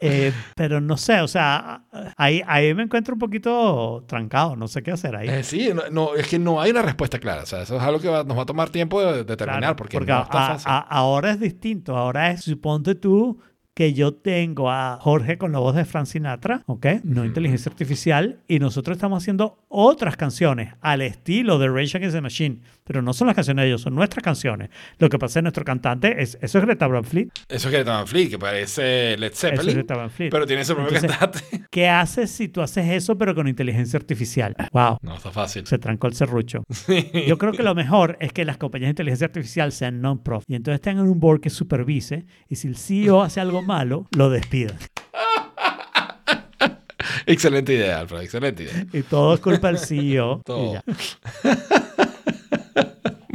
eh, 0.00 0.32
pero 0.56 0.80
no 0.80 0.96
sé, 0.96 1.20
o 1.20 1.28
sea, 1.28 1.84
ahí, 2.16 2.42
ahí 2.46 2.72
me 2.74 2.84
encuentro 2.84 3.14
un 3.14 3.18
poquito 3.18 4.04
trancado, 4.08 4.56
no 4.56 4.66
sé 4.66 4.82
qué 4.82 4.92
hacer 4.92 5.14
ahí. 5.14 5.28
Eh, 5.28 5.42
sí, 5.44 5.70
no, 5.74 5.82
no, 5.90 6.14
es 6.14 6.26
que 6.28 6.38
no 6.38 6.60
hay 6.60 6.70
una 6.70 6.82
respuesta 6.82 7.18
clara. 7.18 7.42
O 7.42 7.46
sea, 7.46 7.62
eso 7.62 7.76
es 7.76 7.82
algo 7.82 8.00
que 8.00 8.08
va- 8.08 8.24
nos 8.24 8.36
va 8.38 8.42
a 8.42 8.46
tomar 8.46 8.70
tiempo 8.70 9.00
de 9.02 9.24
determinar 9.24 9.60
Claro, 9.60 9.76
porque, 9.76 9.96
porque 9.98 10.12
no 10.12 10.18
a- 10.18 10.22
está 10.22 10.46
a- 10.46 10.48
fácil. 10.54 10.70
a- 10.72 10.78
ahora 10.78 11.30
es 11.32 11.40
distinto. 11.40 11.96
Ahora 11.96 12.30
es, 12.30 12.42
suponte 12.42 12.94
tú 12.94 13.38
que 13.74 13.94
yo 13.94 14.14
tengo 14.14 14.70
a 14.70 14.98
Jorge 15.00 15.38
con 15.38 15.52
la 15.52 15.58
voz 15.58 15.74
de 15.74 15.84
Frank 15.84 16.06
Sinatra, 16.06 16.62
¿ok? 16.66 16.86
No 17.04 17.24
inteligencia 17.24 17.70
artificial, 17.70 18.40
y 18.46 18.58
nosotros 18.58 18.96
estamos 18.96 19.22
haciendo 19.22 19.58
otras 19.68 20.16
canciones 20.16 20.74
al 20.80 21.00
estilo 21.00 21.58
de 21.58 21.68
Rage 21.68 21.96
Against 21.96 22.14
the 22.14 22.20
Machine, 22.20 22.60
pero 22.84 23.02
no 23.02 23.12
son 23.12 23.26
las 23.28 23.36
canciones 23.36 23.62
de 23.62 23.68
ellos, 23.68 23.82
son 23.82 23.94
nuestras 23.94 24.22
canciones. 24.22 24.70
Lo 24.98 25.08
que 25.08 25.18
pasa 25.18 25.32
es 25.32 25.34
que 25.40 25.42
nuestro 25.42 25.64
cantante, 25.64 26.22
es, 26.22 26.38
eso 26.40 26.58
es 26.58 26.64
Greta 26.64 26.86
Van 26.86 27.04
Fleet, 27.04 27.28
Eso 27.48 27.68
es 27.68 27.74
que 27.74 27.82
Van 27.84 28.06
Fleet, 28.06 28.30
que 28.30 28.38
parece 28.38 29.16
Led 29.16 29.32
eso 29.32 29.46
es 29.46 29.52
Zeppelin, 29.52 29.74
Greta 29.74 29.96
Van 29.96 30.10
Fleet. 30.10 30.30
pero 30.30 30.46
tiene 30.46 30.64
su 30.64 30.74
propio 30.74 30.96
Entonces, 30.96 31.18
cantante. 31.18 31.64
¿Qué 31.70 31.88
haces 31.88 32.30
si 32.30 32.48
tú 32.48 32.60
haces 32.62 32.88
eso 32.90 33.16
pero 33.16 33.34
con 33.34 33.48
inteligencia 33.48 33.98
artificial? 33.98 34.54
Wow, 34.72 34.98
No, 35.02 35.16
está 35.16 35.30
fácil. 35.30 35.66
se 35.66 35.78
trancó 35.78 36.06
el 36.06 36.14
serrucho. 36.14 36.64
Yo 37.26 37.38
creo 37.38 37.52
que 37.52 37.62
lo 37.62 37.74
mejor 37.74 38.16
es 38.20 38.32
que 38.32 38.44
las 38.44 38.56
compañías 38.58 38.88
de 38.88 38.92
inteligencia 38.92 39.26
artificial 39.26 39.72
sean 39.72 40.00
non-profit 40.00 40.50
y 40.50 40.54
entonces 40.56 40.80
tengan 40.80 41.06
un 41.08 41.20
board 41.20 41.40
que 41.40 41.50
supervise 41.50 42.24
y 42.48 42.56
si 42.56 42.68
el 42.68 42.76
CEO 42.76 43.22
hace 43.22 43.40
algo 43.40 43.62
malo, 43.62 44.06
lo 44.16 44.30
despidan. 44.30 44.76
excelente 47.26 47.74
idea, 47.74 48.00
Alfred, 48.00 48.22
excelente 48.22 48.62
idea. 48.64 48.86
Y 48.92 49.02
todo 49.02 49.34
es 49.34 49.40
culpa 49.40 49.68
del 49.68 49.78
CEO. 49.78 50.40
y 50.40 50.42
Todo. 50.44 50.74
ya. 50.74 50.82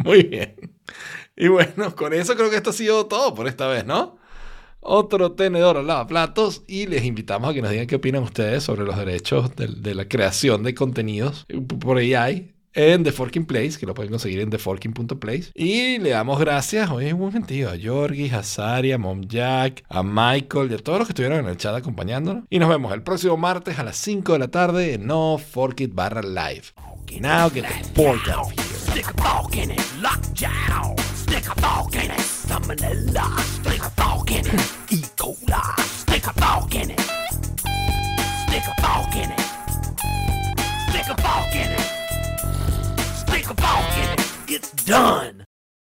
Muy 0.07 0.23
bien. 0.23 0.55
Y 1.35 1.49
bueno, 1.49 1.95
con 1.95 2.13
eso 2.13 2.35
creo 2.35 2.49
que 2.49 2.55
esto 2.55 2.71
ha 2.71 2.73
sido 2.73 3.05
todo 3.05 3.35
por 3.35 3.47
esta 3.47 3.67
vez, 3.67 3.85
¿no? 3.85 4.17
Otro 4.79 5.34
tenedor 5.34 5.77
al 5.77 5.85
lavaplatos 5.85 6.63
y 6.65 6.88
les 6.88 7.03
invitamos 7.03 7.49
a 7.49 7.53
que 7.53 7.61
nos 7.61 7.71
digan 7.71 7.88
qué 7.88 7.95
opinan 7.95 8.23
ustedes 8.23 8.63
sobre 8.63 8.85
los 8.85 8.97
derechos 8.97 9.53
de, 9.55 9.93
la 9.93 10.07
creación 10.07 10.63
de 10.63 10.73
contenidos 10.73 11.45
por 11.79 11.97
AI 11.97 12.53
en 12.73 13.03
The 13.03 13.11
Forking 13.11 13.45
Place, 13.45 13.77
que 13.77 13.85
lo 13.85 13.93
pueden 13.93 14.11
conseguir 14.11 14.39
en 14.39 14.49
theforking.place. 14.49 15.51
Y 15.55 15.97
le 15.97 16.11
damos 16.11 16.39
gracias, 16.39 16.89
hoy 16.89 17.11
un 17.11 17.31
sentido, 17.31 17.71
a 17.71 17.75
Yorgi, 17.75 18.29
a 18.29 18.43
Sari, 18.43 18.93
a 18.93 18.97
Mom 18.97 19.23
Jack, 19.27 19.84
a 19.89 20.03
Michael 20.03 20.71
y 20.71 20.75
a 20.75 20.77
todos 20.77 20.99
los 20.99 21.07
que 21.07 21.11
estuvieron 21.11 21.39
en 21.39 21.47
el 21.47 21.57
chat 21.57 21.75
acompañándonos. 21.75 22.45
Y 22.49 22.59
nos 22.59 22.69
vemos 22.69 22.93
el 22.93 23.01
próximo 23.01 23.35
martes 23.35 23.77
a 23.79 23.84
las 23.84 23.97
5 23.97 24.34
de 24.34 24.39
la 24.39 24.47
tarde 24.49 24.93
en 24.93 25.07
No 25.07 25.38
Fork 25.38 25.81
It 25.81 25.93
barra 25.93 26.21
live. 26.21 26.67
fork 27.07 27.11
in 27.11 27.17
it. 27.17 27.21
Now 27.21 27.49
get 27.49 27.63
the 27.63 27.89
fork 27.89 28.27
out 28.27 28.51
here. 28.51 28.63
Stick 28.63 29.07
a 29.07 29.21
fork 29.21 29.57
in 29.57 29.71
it. 29.71 29.93
Lockjaw. 29.99 30.95
Stick 31.15 31.47
a 31.47 31.61
fork 31.61 31.95
in 31.95 32.11
it. 32.11 32.19
Salmonella. 32.19 33.39
Stick 33.39 33.81
a 33.81 33.89
fork 33.91 34.31
in 34.31 34.45
it. 34.45 34.53
E. 34.91 35.01
coli. 35.15 35.79
Stick 35.79 36.27
a 36.27 36.34
fork 36.34 36.75
in 36.75 36.91
it. 36.91 36.99
Stick 38.47 38.63
a 38.67 38.81
fork 38.81 39.15
in 39.15 39.31
it. 39.31 39.39
Stick 40.89 41.07
a 41.09 41.21
fork 41.21 41.55
in 41.55 41.71
it. 41.71 41.88
Stick 43.15 43.49
a 43.49 43.55
fork 43.55 43.97
in 43.97 44.09
it. 44.13 44.34
It's 44.49 44.71
done. 44.85 45.47